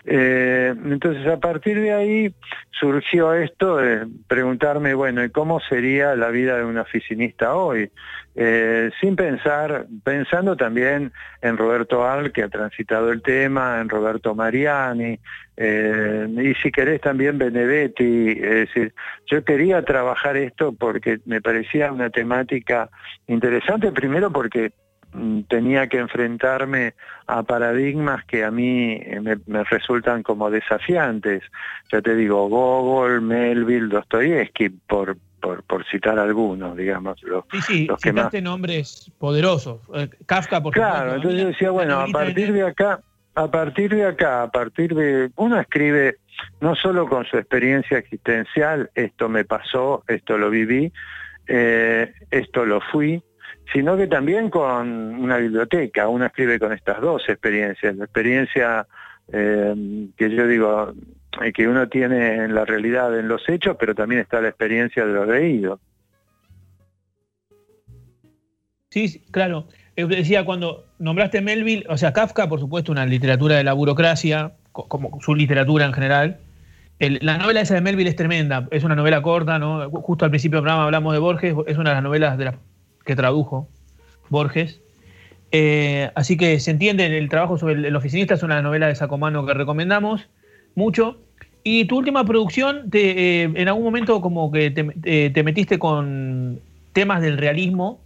Eh, 0.05 0.73
entonces 0.85 1.27
a 1.27 1.41
partir 1.41 1.81
de 1.81 1.93
ahí 1.93 2.35
surgió 2.71 3.33
esto 3.35 3.79
de 3.79 4.07
preguntarme, 4.29 4.95
bueno, 4.95 5.25
¿y 5.25 5.31
cómo 5.31 5.59
sería 5.61 6.15
la 6.15 6.29
vida 6.29 6.59
de 6.59 6.65
un 6.65 6.79
oficinista 6.79 7.57
hoy? 7.57 7.91
Eh, 8.37 8.91
sin 9.01 9.17
pensar, 9.17 9.87
pensando 10.05 10.57
también 10.57 11.13
en 11.41 11.57
Roberto 11.57 12.07
Al, 12.07 12.31
que 12.33 12.45
ha 12.45 12.49
transitado 12.49 13.11
el 13.11 13.23
tema, 13.23 13.81
en 13.81 13.89
Roberto 13.89 14.35
Mariani, 14.37 15.19
eh, 15.57 16.27
y 16.31 16.55
si 16.63 16.71
querés 16.71 17.01
también 17.01 17.39
Benedetti, 17.39 18.31
es 18.31 18.69
decir, 18.69 18.95
yo 19.27 19.45
quería 19.45 19.83
trabajar 19.83 20.37
esto 20.37 20.73
porque 20.73 21.21
me 21.27 21.41
parecía 21.41 21.93
una 21.93 22.11
temática 22.11 22.89
interesante, 23.27 23.93
primero 23.93 24.33
porque 24.33 24.73
mm, 25.13 25.43
tenía 25.43 25.89
que 25.89 25.99
enfrentarme 25.99 26.95
a 27.27 27.43
paradigmas 27.43 28.25
que 28.25 28.45
a 28.45 28.51
mí 28.51 28.93
eh, 28.95 29.21
me, 29.21 29.37
me 29.47 29.65
resultan 29.65 30.23
como 30.23 30.51
desafiantes. 30.51 31.43
Ya 31.93 32.01
te 32.01 32.17
digo, 32.17 32.49
Gogol, 32.49 33.21
Melville, 33.21 33.89
Dostoyevsky, 33.89 34.71
por, 34.71 35.19
por, 35.43 35.63
por 35.65 35.85
citar 35.87 36.19
algunos, 36.19 36.77
digamos. 36.77 37.23
Los, 37.23 37.45
Sí, 37.53 37.61
sí, 37.61 37.87
los 37.87 38.01
que 38.01 38.13
más 38.15 38.33
nombres 38.43 39.11
poderosos. 39.19 39.81
Eh, 39.95 40.09
Kafka, 40.25 40.63
por 40.63 40.73
Claro, 40.73 41.17
entonces 41.17 41.41
yo 41.41 41.47
decía, 41.49 41.71
bueno, 41.71 42.01
a 42.01 42.07
partir 42.07 42.53
de 42.55 42.63
acá, 42.63 43.01
a 43.35 43.51
partir 43.51 43.95
de 43.95 44.05
acá, 44.05 44.43
a 44.43 44.51
partir 44.51 44.95
de, 44.95 45.31
uno 45.37 45.59
escribe 45.59 46.19
no 46.61 46.75
solo 46.75 47.09
con 47.09 47.25
su 47.25 47.39
experiencia 47.39 47.99
existencial, 47.99 48.91
esto 48.95 49.29
me 49.29 49.45
pasó, 49.45 50.05
esto 50.07 50.37
lo 50.37 50.51
viví, 50.51 50.93
eh, 51.47 52.13
esto 52.31 52.67
lo 52.67 52.81
fui, 52.81 53.23
sino 53.73 53.97
que 53.97 54.07
también 54.07 54.51
con 54.51 54.89
una 55.15 55.39
biblioteca, 55.39 56.09
uno 56.09 56.27
escribe 56.27 56.59
con 56.59 56.73
estas 56.73 57.01
dos 57.01 57.29
experiencias, 57.29 57.97
la 57.97 58.05
experiencia 58.05 58.87
eh, 59.33 60.09
que 60.17 60.31
yo 60.31 60.47
digo 60.47 60.93
eh, 61.41 61.53
que 61.53 61.67
uno 61.67 61.89
tiene 61.89 62.45
en 62.45 62.55
la 62.55 62.65
realidad, 62.65 63.19
en 63.19 63.29
los 63.29 63.49
hechos, 63.49 63.77
pero 63.79 63.95
también 63.95 64.21
está 64.21 64.41
la 64.41 64.49
experiencia 64.49 65.07
de 65.07 65.13
lo 65.13 65.25
leído. 65.25 65.81
Sí, 68.91 69.09
sí, 69.09 69.25
claro. 69.31 69.67
Eh, 69.97 70.07
decía, 70.07 70.45
cuando 70.45 70.85
nombraste 70.99 71.41
Melville, 71.41 71.85
o 71.89 71.97
sea, 71.97 72.13
Kafka, 72.13 72.49
por 72.49 72.61
supuesto, 72.61 72.93
una 72.93 73.05
literatura 73.07 73.57
de 73.57 73.65
la 73.65 73.73
burocracia, 73.75 74.53
co- 74.73 74.89
como 74.89 75.21
su 75.21 75.35
literatura 75.35 75.85
en 75.87 75.93
general. 75.93 76.39
La 76.99 77.37
novela 77.37 77.61
esa 77.61 77.75
de 77.75 77.81
Melville 77.81 78.11
es 78.11 78.17
tremenda, 78.17 78.69
es 78.71 78.85
una 78.85 78.95
novela 78.95 79.23
corta, 79.23 79.59
¿no? 79.59 79.91
Justo 79.91 80.25
al 80.25 80.31
principio 80.31 80.59
del 80.59 80.63
programa 80.63 80.85
hablamos 80.85 81.13
de 81.13 81.19
Borges, 81.19 81.55
es 81.67 81.77
una 81.77 81.91
de 81.91 81.95
las 81.97 82.03
novelas 82.05 82.39
que 83.05 83.17
tradujo 83.17 83.69
Borges. 84.31 84.81
Eh, 85.51 86.11
así 86.15 86.37
que 86.37 86.61
se 86.61 86.71
entiende 86.71 87.07
el 87.19 87.29
trabajo 87.29 87.59
sobre 87.59 87.75
el, 87.75 87.97
oficinista, 87.97 88.35
es 88.35 88.45
una 88.45 88.63
novela 88.63 88.87
de 88.87 88.95
Sacomano 88.95 89.45
que 89.45 89.53
recomendamos 89.53 90.29
mucho. 90.77 91.19
Y 91.65 91.87
tu 91.87 91.99
última 91.99 92.25
producción, 92.25 92.89
te, 92.89 93.43
eh, 93.43 93.51
en 93.53 93.67
algún 93.67 93.83
momento 93.83 94.21
como 94.21 94.53
que 94.53 94.71
te, 94.71 95.31
te 95.31 95.43
metiste 95.43 95.81
con 95.81 96.61
temas 96.93 97.21
del 97.21 97.37
realismo 97.37 98.01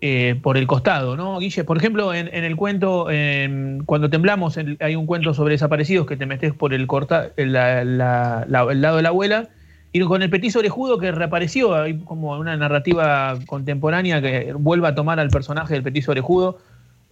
eh, 0.00 0.38
por 0.42 0.56
el 0.56 0.66
costado, 0.66 1.16
¿no, 1.16 1.38
Guille? 1.38 1.64
Por 1.64 1.76
ejemplo, 1.76 2.14
en, 2.14 2.28
el 2.32 2.56
cuento, 2.56 3.10
en- 3.10 3.82
cuando 3.84 4.08
temblamos, 4.08 4.58
hay 4.80 4.96
un 4.96 5.06
cuento 5.06 5.34
sobre 5.34 5.54
desaparecidos 5.54 6.06
que 6.06 6.16
te 6.16 6.26
metes 6.26 6.52
por 6.52 6.72
el, 6.72 6.86
corta, 6.86 7.30
el 7.36 7.52
lado 7.52 8.68
de 8.68 9.02
la 9.02 9.08
abuela, 9.08 9.48
y 9.92 10.00
con 10.00 10.22
el 10.22 10.30
petiso 10.30 10.58
orejudo 10.58 10.98
que 10.98 11.10
reapareció, 11.10 11.74
hay 11.74 11.98
como 11.98 12.38
una 12.38 12.56
narrativa 12.56 13.38
contemporánea 13.46 14.20
que 14.20 14.52
vuelve 14.52 14.86
a 14.86 14.94
tomar 14.94 15.18
al 15.18 15.30
personaje 15.30 15.74
del 15.74 15.82
petiso 15.82 16.12
orejudo, 16.12 16.58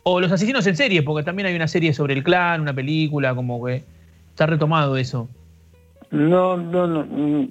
o 0.02 0.20
los 0.20 0.30
asesinos 0.30 0.66
en 0.68 0.76
serie, 0.76 1.02
porque 1.02 1.24
también 1.24 1.46
hay 1.46 1.56
una 1.56 1.66
serie 1.66 1.92
sobre 1.92 2.14
el 2.14 2.22
clan, 2.22 2.60
una 2.60 2.74
película, 2.74 3.34
como 3.34 3.64
que 3.64 3.82
está 4.30 4.46
retomado 4.46 4.96
eso. 4.96 5.28
No, 6.12 6.56
no, 6.56 6.86
no, 6.86 7.04
mm, 7.04 7.48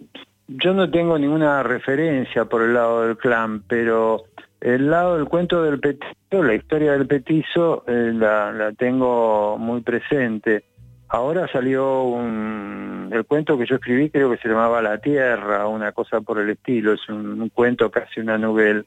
yo 0.48 0.74
no 0.74 0.90
tengo 0.90 1.20
ninguna 1.20 1.64
referencia 1.64 2.46
por 2.46 2.62
el 2.62 2.76
lado 2.76 3.08
del 3.08 3.18
clan, 3.18 3.62
pero 3.68 4.24
el 4.66 4.90
lado 4.90 5.16
del 5.18 5.28
cuento 5.28 5.62
del 5.62 5.80
petizo, 5.80 6.42
la 6.42 6.56
historia 6.56 6.94
del 6.94 7.06
petizo, 7.06 7.84
eh, 7.86 8.12
la, 8.16 8.74
tengo 8.76 9.60
muy 9.60 9.82
presente. 9.82 10.64
Ahora 11.08 11.48
salió 11.48 12.20
el 12.20 13.26
cuento 13.28 13.60
que 13.60 13.68
yo 13.68 13.76
escribí, 13.76 14.10
creo 14.10 14.32
que 14.32 14.38
se 14.38 14.50
llamaba 14.50 14.82
La 14.82 14.98
Tierra, 14.98 15.68
una 15.68 15.92
cosa 15.92 16.20
por 16.22 16.40
el 16.40 16.50
estilo, 16.50 16.94
es 16.94 17.08
un, 17.10 17.48
cuento 17.50 17.92
casi 17.92 18.22
una 18.22 18.40
novela. 18.40 18.84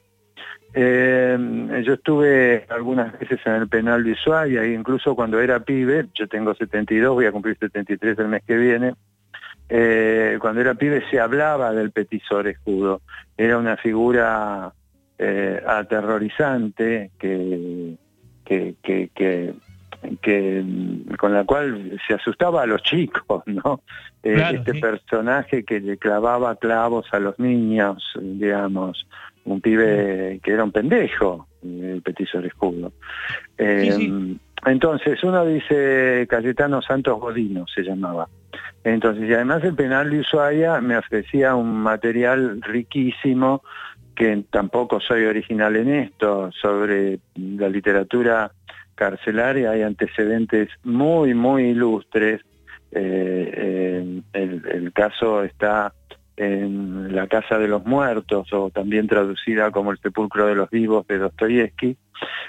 Eh, 0.73 1.81
yo 1.85 1.93
estuve 1.93 2.65
algunas 2.67 3.17
veces 3.17 3.39
en 3.45 3.53
el 3.53 3.69
penal 3.69 4.03
de 4.03 4.11
Ushuaia, 4.11 4.63
e 4.63 4.73
incluso 4.73 5.15
cuando 5.15 5.39
era 5.39 5.61
pibe, 5.61 6.07
yo 6.13 6.27
tengo 6.27 6.53
72, 6.53 7.13
voy 7.13 7.25
a 7.25 7.31
cumplir 7.31 7.57
73 7.57 8.19
el 8.19 8.27
mes 8.27 8.43
que 8.45 8.57
viene, 8.57 8.95
eh, 9.69 10.37
cuando 10.41 10.59
era 10.59 10.73
pibe 10.73 11.05
se 11.09 11.21
hablaba 11.21 11.71
del 11.71 11.91
petiso 11.91 12.35
orejudo. 12.35 13.01
Era 13.37 13.57
una 13.57 13.77
figura 13.77 14.73
eh, 15.19 15.61
aterrorizante 15.67 17.11
que, 17.19 17.95
que, 18.45 18.75
que, 18.81 19.09
que- 19.13 19.53
que, 20.21 20.63
con 21.17 21.33
la 21.33 21.43
cual 21.43 21.99
se 22.07 22.13
asustaba 22.13 22.61
a 22.61 22.65
los 22.65 22.81
chicos, 22.83 23.43
¿no? 23.47 23.81
Eh, 24.23 24.35
Claro, 24.35 24.59
este 24.59 24.71
sí. 24.73 24.79
personaje 24.79 25.63
que 25.65 25.81
le 25.81 25.97
clavaba 25.97 26.55
clavos 26.55 27.05
a 27.11 27.19
los 27.19 27.37
niños, 27.37 28.01
digamos, 28.21 29.05
un 29.43 29.59
pibe 29.59 30.39
que 30.41 30.51
era 30.53 30.63
un 30.63 30.71
pendejo, 30.71 31.47
el 31.63 32.01
petiso 32.01 32.37
orejudo. 32.37 32.93
Eh, 33.57 34.37
Entonces, 34.65 35.21
uno 35.23 35.45
dice 35.45 36.25
Cayetano 36.29 36.81
Santos 36.81 37.19
Godino, 37.19 37.65
se 37.67 37.81
llamaba. 37.83 38.29
Entonces, 38.85 39.29
y 39.29 39.33
además 39.33 39.63
el 39.65 39.75
penal 39.75 40.09
de 40.11 40.19
Ushuaia 40.19 40.79
me 40.79 40.97
ofrecía 40.97 41.55
un 41.55 41.75
material 41.75 42.61
riquísimo, 42.61 43.63
que 44.19 44.43
tampoco 44.51 44.99
soy 44.99 45.23
original 45.23 45.77
en 45.77 45.93
esto, 45.93 46.51
sobre 46.61 47.19
la 47.35 47.69
literatura 47.69 48.51
carcelaria 48.93 49.71
hay 49.71 49.81
antecedentes 49.81 50.67
muy, 50.83 51.33
muy 51.33 51.69
ilustres. 51.69 52.41
Eh, 52.91 53.53
eh, 53.55 54.21
el, 54.33 54.67
el 54.67 54.91
caso 54.91 55.41
está 55.45 55.93
en 56.39 57.13
La 57.13 57.27
Casa 57.27 57.57
de 57.57 57.67
los 57.67 57.85
Muertos, 57.85 58.51
o 58.53 58.69
también 58.69 59.07
traducida 59.07 59.71
como 59.71 59.91
El 59.91 59.99
Sepulcro 59.99 60.47
de 60.47 60.55
los 60.55 60.69
Vivos 60.69 61.05
de 61.05 61.17
Dostoyevsky. 61.17 61.97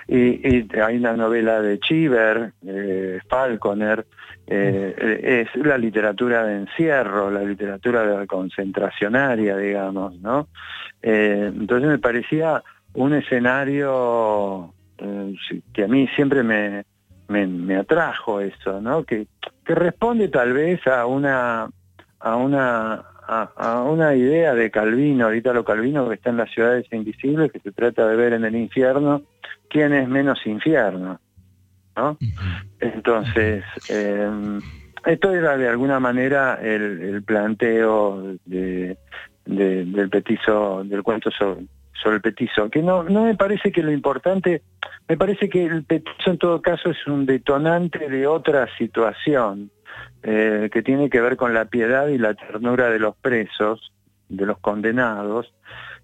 Y, 0.06 0.48
y 0.48 0.68
hay 0.80 0.96
una 0.96 1.14
novela 1.14 1.60
de 1.60 1.80
Chiver, 1.80 2.52
eh, 2.64 3.18
Falconer, 3.28 4.06
eh, 4.46 5.44
es 5.44 5.64
la 5.64 5.76
literatura 5.76 6.44
de 6.44 6.58
encierro, 6.58 7.32
la 7.32 7.42
literatura 7.42 8.04
de 8.04 8.26
concentracionaria, 8.28 9.56
digamos, 9.56 10.18
¿no? 10.20 10.48
Eh, 11.02 11.52
entonces 11.52 11.88
me 11.88 11.98
parecía 11.98 12.62
un 12.94 13.14
escenario 13.14 14.72
que 15.72 15.84
a 15.84 15.88
mí 15.88 16.06
siempre 16.14 16.42
me, 16.42 16.84
me, 17.28 17.46
me 17.46 17.76
atrajo 17.76 18.40
eso, 18.40 18.80
¿no? 18.80 19.02
Que, 19.02 19.26
que 19.64 19.74
responde 19.74 20.28
tal 20.28 20.52
vez 20.52 20.86
a 20.86 21.06
una 21.06 21.70
a 22.20 22.36
una 22.36 23.02
a, 23.30 23.52
a 23.56 23.82
una 23.84 24.14
idea 24.16 24.54
de 24.54 24.70
Calvino, 24.70 25.26
ahorita 25.26 25.52
lo 25.52 25.64
Calvino 25.64 26.08
que 26.08 26.16
está 26.16 26.30
en 26.30 26.38
las 26.38 26.50
ciudades 26.50 26.86
invisibles, 26.92 27.52
que 27.52 27.60
se 27.60 27.70
trata 27.70 28.08
de 28.08 28.16
ver 28.16 28.32
en 28.32 28.44
el 28.44 28.56
infierno 28.56 29.22
quién 29.68 29.92
es 29.92 30.08
menos 30.08 30.44
infierno, 30.46 31.20
¿no? 31.96 32.18
Entonces, 32.80 33.62
eh, 33.88 34.28
esto 35.06 35.32
era 35.32 35.56
de 35.56 35.68
alguna 35.68 36.00
manera 36.00 36.58
el, 36.60 37.00
el 37.02 37.22
planteo 37.22 38.36
de, 38.44 38.96
de- 39.44 39.84
del 39.84 40.08
petizo, 40.10 40.82
del 40.84 41.02
cuento 41.02 41.30
sobre, 41.30 41.66
sobre 42.02 42.16
el 42.16 42.22
petizo, 42.22 42.68
que 42.68 42.82
no, 42.82 43.04
no 43.04 43.24
me 43.24 43.36
parece 43.36 43.70
que 43.70 43.82
lo 43.82 43.92
importante, 43.92 44.62
me 45.08 45.16
parece 45.16 45.48
que 45.48 45.64
el 45.66 45.84
petizo 45.84 46.30
en 46.30 46.38
todo 46.38 46.60
caso 46.60 46.90
es 46.90 47.06
un 47.06 47.26
detonante 47.26 48.08
de 48.08 48.26
otra 48.26 48.66
situación, 48.76 49.70
eh, 50.22 50.68
que 50.72 50.82
tiene 50.82 51.08
que 51.10 51.20
ver 51.20 51.36
con 51.36 51.54
la 51.54 51.64
piedad 51.66 52.08
y 52.08 52.18
la 52.18 52.34
ternura 52.34 52.90
de 52.90 52.98
los 52.98 53.16
presos, 53.16 53.92
de 54.28 54.46
los 54.46 54.58
condenados, 54.58 55.52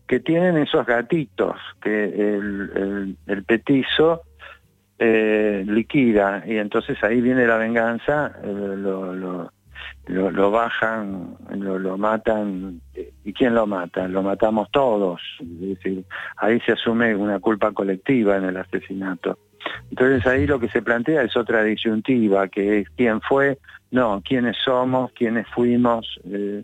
que 0.06 0.20
tienen 0.20 0.56
esos 0.56 0.86
gatitos 0.86 1.56
que 1.80 2.04
el, 2.04 3.16
el- 3.26 3.44
petizo 3.44 4.22
eh, 4.98 5.64
liquida 5.66 6.42
y 6.46 6.56
entonces 6.56 6.96
ahí 7.04 7.20
viene 7.20 7.46
la 7.46 7.56
venganza, 7.58 8.32
eh, 8.42 8.46
lo, 8.76 9.14
lo- 9.14 10.50
bajan, 10.50 11.36
lo, 11.50 11.78
lo 11.78 11.98
matan. 11.98 12.80
¿Y 13.24 13.32
quién 13.32 13.54
lo 13.54 13.66
mata? 13.66 14.06
Lo 14.08 14.22
matamos 14.22 14.68
todos. 14.70 15.20
Es 15.40 15.60
decir, 15.60 16.04
ahí 16.36 16.60
se 16.60 16.72
asume 16.72 17.14
una 17.16 17.40
culpa 17.40 17.72
colectiva 17.72 18.36
en 18.36 18.44
el 18.44 18.56
asesinato. 18.56 19.36
Entonces 19.90 20.26
ahí 20.26 20.46
lo 20.46 20.60
que 20.60 20.68
se 20.68 20.82
plantea 20.82 21.22
es 21.22 21.36
otra 21.36 21.62
disyuntiva, 21.62 22.48
que 22.48 22.80
es 22.80 22.88
quién 22.96 23.20
fue, 23.20 23.58
no, 23.90 24.22
quiénes 24.24 24.56
somos, 24.64 25.12
quiénes 25.12 25.46
fuimos. 25.54 26.06
eh, 26.30 26.62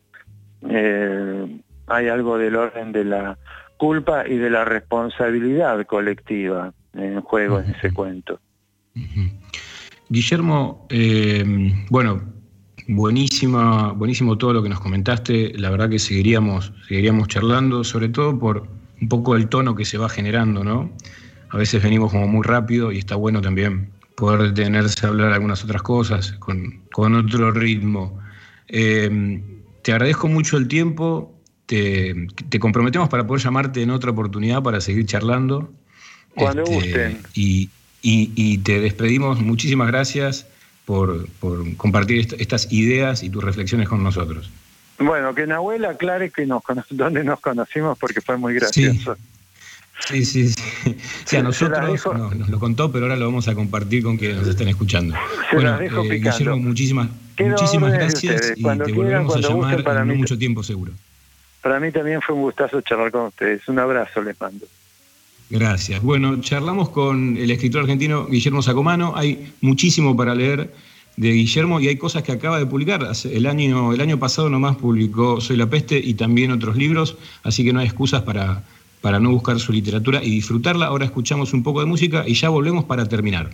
eh, 0.69 1.61
hay 1.89 2.09
algo 2.09 2.39
del 2.39 2.57
orden 2.57 2.93
de 2.93 3.05
la 3.05 3.39
culpa 3.77 4.27
y 4.27 4.37
de 4.37 4.49
la 4.49 4.65
responsabilidad 4.65 5.85
colectiva 5.87 6.73
en 6.95 7.21
juego 7.21 7.61
en 7.61 7.71
ese 7.71 7.93
cuento. 7.93 8.39
Guillermo, 10.09 10.87
eh, 10.91 11.45
bueno, 11.91 12.23
buenísima, 12.89 13.93
buenísimo 13.93 14.39
todo 14.39 14.53
lo 14.53 14.63
que 14.63 14.69
nos 14.69 14.81
comentaste. 14.81 15.53
La 15.59 15.71
verdad 15.71 15.89
que 15.91 15.99
seguiríamos, 15.99 16.73
seguiríamos 16.87 17.29
charlando, 17.29 17.83
sobre 17.83 18.09
todo 18.09 18.39
por 18.39 18.69
un 19.01 19.09
poco 19.09 19.35
el 19.35 19.49
tono 19.49 19.75
que 19.75 19.85
se 19.85 19.99
va 19.99 20.09
generando, 20.09 20.63
¿no? 20.63 20.93
A 21.53 21.59
veces 21.59 21.83
venimos 21.83 22.11
como 22.11 22.27
muy 22.27 22.43
rápido 22.45 22.91
y 22.93 22.99
está 22.99 23.15
bueno 23.15 23.41
también 23.43 23.91
poder 24.17 24.53
detenerse 24.53 25.05
a 25.05 25.11
hablar 25.11 25.33
algunas 25.33 25.63
otras 25.63 25.83
cosas 25.83 26.33
con, 26.39 26.81
con 26.91 27.15
otro 27.15 27.51
ritmo. 27.51 28.19
Eh, 28.69 29.41
te 29.83 29.93
agradezco 29.93 30.29
mucho 30.29 30.57
el 30.57 30.67
tiempo. 30.67 31.35
Te, 31.67 32.27
te 32.49 32.59
comprometemos 32.59 33.09
para 33.11 33.27
poder 33.27 33.43
llamarte 33.43 33.83
en 33.83 33.91
otra 33.91 34.11
oportunidad 34.13 34.63
para 34.63 34.81
seguir 34.81 35.05
charlando. 35.07 35.71
Cuando 36.35 36.63
Este, 36.63 36.75
gusten. 36.75 37.19
Y, 37.35 37.69
y- 38.01 38.33
y 38.35 38.59
te 38.59 38.81
despedimos. 38.81 39.41
Muchísimas 39.41 39.89
gracias 39.89 40.47
por, 40.87 41.29
por 41.39 41.77
compartir 41.77 42.21
est- 42.21 42.41
estas 42.41 42.73
ideas 42.73 43.23
y 43.23 43.29
tus 43.29 43.45
reflexiones 43.45 43.89
con 43.91 44.03
nosotros. 44.03 44.51
Bueno, 44.99 45.35
que 45.35 45.47
Nahuel 45.47 45.85
aclare 45.85 46.31
que 46.31 46.47
nos, 46.47 46.63
dónde 46.91 47.25
nos 47.25 47.41
conocimos 47.41 47.99
porque 47.99 48.21
fue 48.23 48.37
muy 48.39 48.55
gracioso. 48.55 49.15
Sí, 49.17 49.21
sí, 50.09 50.25
sí. 50.25 50.49
Sí, 50.49 50.97
Se- 51.25 51.39
a 51.39 51.43
nosotros 51.43 52.05
no, 52.15 52.31
nos 52.35 52.49
lo 52.49 52.59
contó, 52.59 52.91
pero 52.93 53.05
ahora 53.07 53.17
lo 53.17 53.27
vamos 53.27 53.49
a 53.49 53.55
compartir 53.55 54.03
con 54.03 54.19
que 54.19 54.33
nos 54.35 54.47
estén 54.47 54.69
escuchando. 54.69 55.15
Se 55.51 55.57
bueno, 55.57 55.79
dejo 55.79 56.03
eh. 56.05 56.19
Guillermo, 56.19 56.57
muchísimas, 56.59 57.09
muchísimas 57.39 57.93
gracias 57.93 58.53
y 58.57 58.63
Cuando 58.63 58.85
te 58.85 58.93
quieran, 58.93 59.27
volveremos 59.27 59.37
a 59.37 59.41
llamar 59.41 59.83
para 59.85 60.03
en 60.03 60.09
no 60.09 60.15
mí- 60.15 60.19
mucho 60.21 60.37
tiempo 60.39 60.63
seguro. 60.63 60.93
Para 61.63 61.79
mí 61.79 61.93
también 61.93 62.21
fue 62.21 62.35
un 62.35 62.43
gustazo 62.43 62.81
charlar 62.81 63.11
con 63.13 63.27
ustedes. 63.27 63.67
Un 63.69 63.79
abrazo 63.79 64.21
les 64.23 64.39
mando. 64.41 64.67
Gracias. 65.51 66.03
Bueno, 66.03 66.41
charlamos 66.41 66.89
con 66.89 67.37
el 67.37 67.51
escritor 67.51 67.83
argentino 67.83 68.27
Guillermo 68.27 68.63
Sacomano. 68.63 69.13
Hay 69.17 69.53
muchísimo 69.61 70.17
para 70.17 70.35
leer 70.35 70.73
de 71.17 71.31
Guillermo 71.31 71.79
y 71.79 71.89
hay 71.89 71.97
cosas 71.97 72.23
que 72.23 72.33
acaba 72.33 72.59
de 72.59 72.65
publicar. 72.67 73.07
El 73.25 73.47
año, 73.47 73.93
el 73.93 74.01
año 74.01 74.19
pasado 74.19 74.49
nomás 74.49 74.77
publicó 74.77 75.41
Soy 75.43 75.57
la 75.59 75.67
peste 75.67 75.99
y 75.99 76.15
también 76.15 76.51
otros 76.53 76.75
libros, 76.77 77.17
así 77.45 77.65
que 77.65 77.73
no 77.73 77.81
hay 77.81 77.87
excusas 77.87 78.23
para, 78.23 78.65
para 79.03 79.21
no 79.21 79.31
buscar 79.31 79.61
su 79.61 79.73
literatura 79.73 80.25
y 80.25 80.31
disfrutarla. 80.31 80.87
Ahora 80.87 81.05
escuchamos 81.05 81.53
un 81.53 81.63
poco 81.63 81.81
de 81.81 81.87
música 81.87 82.25
y 82.27 82.33
ya 82.33 82.49
volvemos 82.49 82.85
para 82.85 83.07
terminar. 83.07 83.51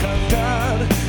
cantar 0.00 1.03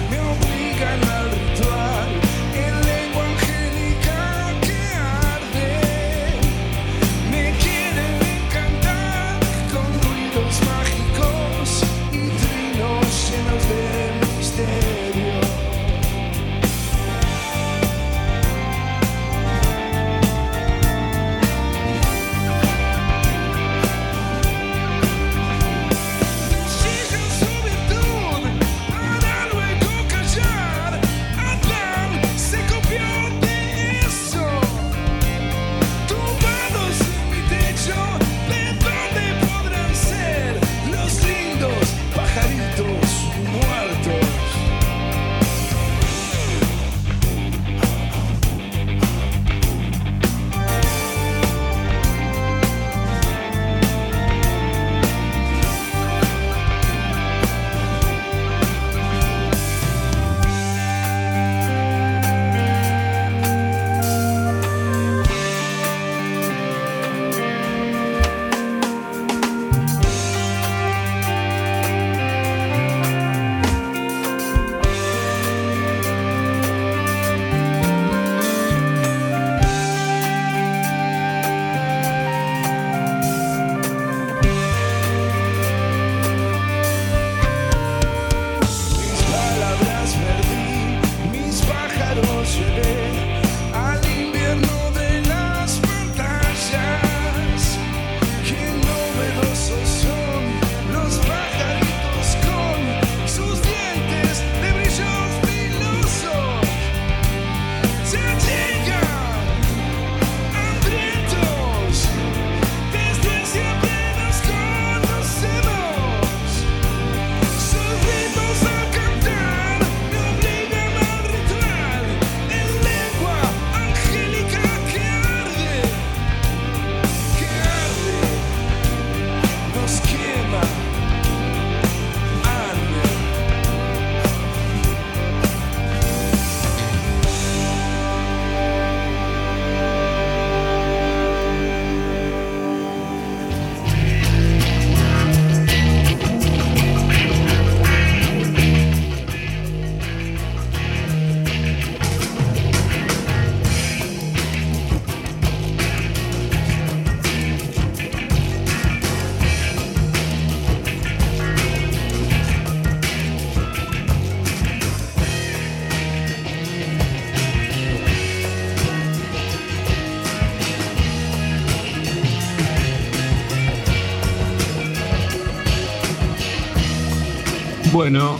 Bueno, 178.05 178.37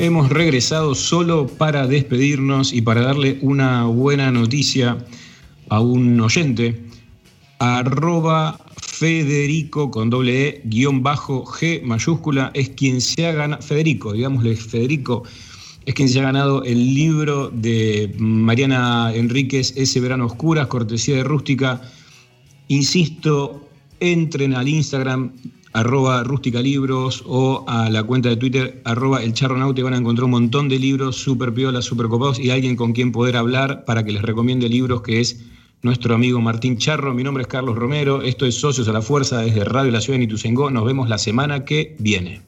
hemos 0.00 0.28
regresado 0.28 0.92
solo 0.96 1.46
para 1.46 1.86
despedirnos 1.86 2.72
y 2.72 2.82
para 2.82 3.02
darle 3.02 3.38
una 3.42 3.84
buena 3.84 4.32
noticia 4.32 4.98
a 5.68 5.78
un 5.78 6.20
oyente. 6.20 6.82
Arroba 7.60 8.58
Federico 8.76 9.92
con 9.92 10.10
doble 10.10 10.48
E 10.48 10.62
guion 10.64 11.04
bajo 11.04 11.44
G 11.44 11.80
mayúscula 11.84 12.50
es 12.54 12.70
quien 12.70 13.00
se 13.00 13.28
ha 13.28 13.32
ganado, 13.32 13.62
Federico, 13.62 14.14
digámosle 14.14 14.56
Federico, 14.56 15.22
es 15.86 15.94
quien 15.94 16.08
se 16.08 16.18
ha 16.18 16.24
ganado 16.24 16.64
el 16.64 16.92
libro 16.92 17.50
de 17.50 18.12
Mariana 18.18 19.12
Enríquez, 19.14 19.74
Ese 19.76 20.00
Verano 20.00 20.26
Oscuras, 20.26 20.66
cortesía 20.66 21.18
de 21.18 21.22
Rústica. 21.22 21.80
Insisto, 22.66 23.64
entren 24.00 24.54
al 24.54 24.66
Instagram 24.66 25.30
arroba 25.74 26.22
rústica 26.22 26.62
libros 26.62 27.22
o 27.26 27.64
a 27.68 27.90
la 27.90 28.04
cuenta 28.04 28.28
de 28.28 28.36
Twitter 28.36 28.80
arroba 28.84 29.22
el 29.22 29.34
charronaute 29.34 29.82
van 29.82 29.92
a 29.94 29.98
encontrar 29.98 30.24
un 30.24 30.30
montón 30.30 30.68
de 30.68 30.78
libros 30.78 31.16
súper 31.16 31.52
piolas, 31.52 31.84
súper 31.84 32.06
copados 32.06 32.38
y 32.38 32.50
alguien 32.50 32.76
con 32.76 32.92
quien 32.92 33.10
poder 33.12 33.36
hablar 33.36 33.84
para 33.84 34.04
que 34.04 34.12
les 34.12 34.22
recomiende 34.22 34.68
libros 34.68 35.02
que 35.02 35.20
es 35.20 35.44
nuestro 35.82 36.14
amigo 36.14 36.40
Martín 36.40 36.78
Charro. 36.78 37.12
Mi 37.12 37.24
nombre 37.24 37.42
es 37.42 37.48
Carlos 37.48 37.76
Romero, 37.76 38.22
esto 38.22 38.46
es 38.46 38.54
Socios 38.54 38.88
a 38.88 38.92
la 38.92 39.02
Fuerza 39.02 39.40
desde 39.40 39.64
Radio 39.64 39.90
La 39.90 40.00
Ciudad 40.00 40.18
de 40.18 40.24
Ituzaingó. 40.24 40.70
Nos 40.70 40.84
vemos 40.84 41.08
la 41.08 41.18
semana 41.18 41.64
que 41.64 41.96
viene. 41.98 42.40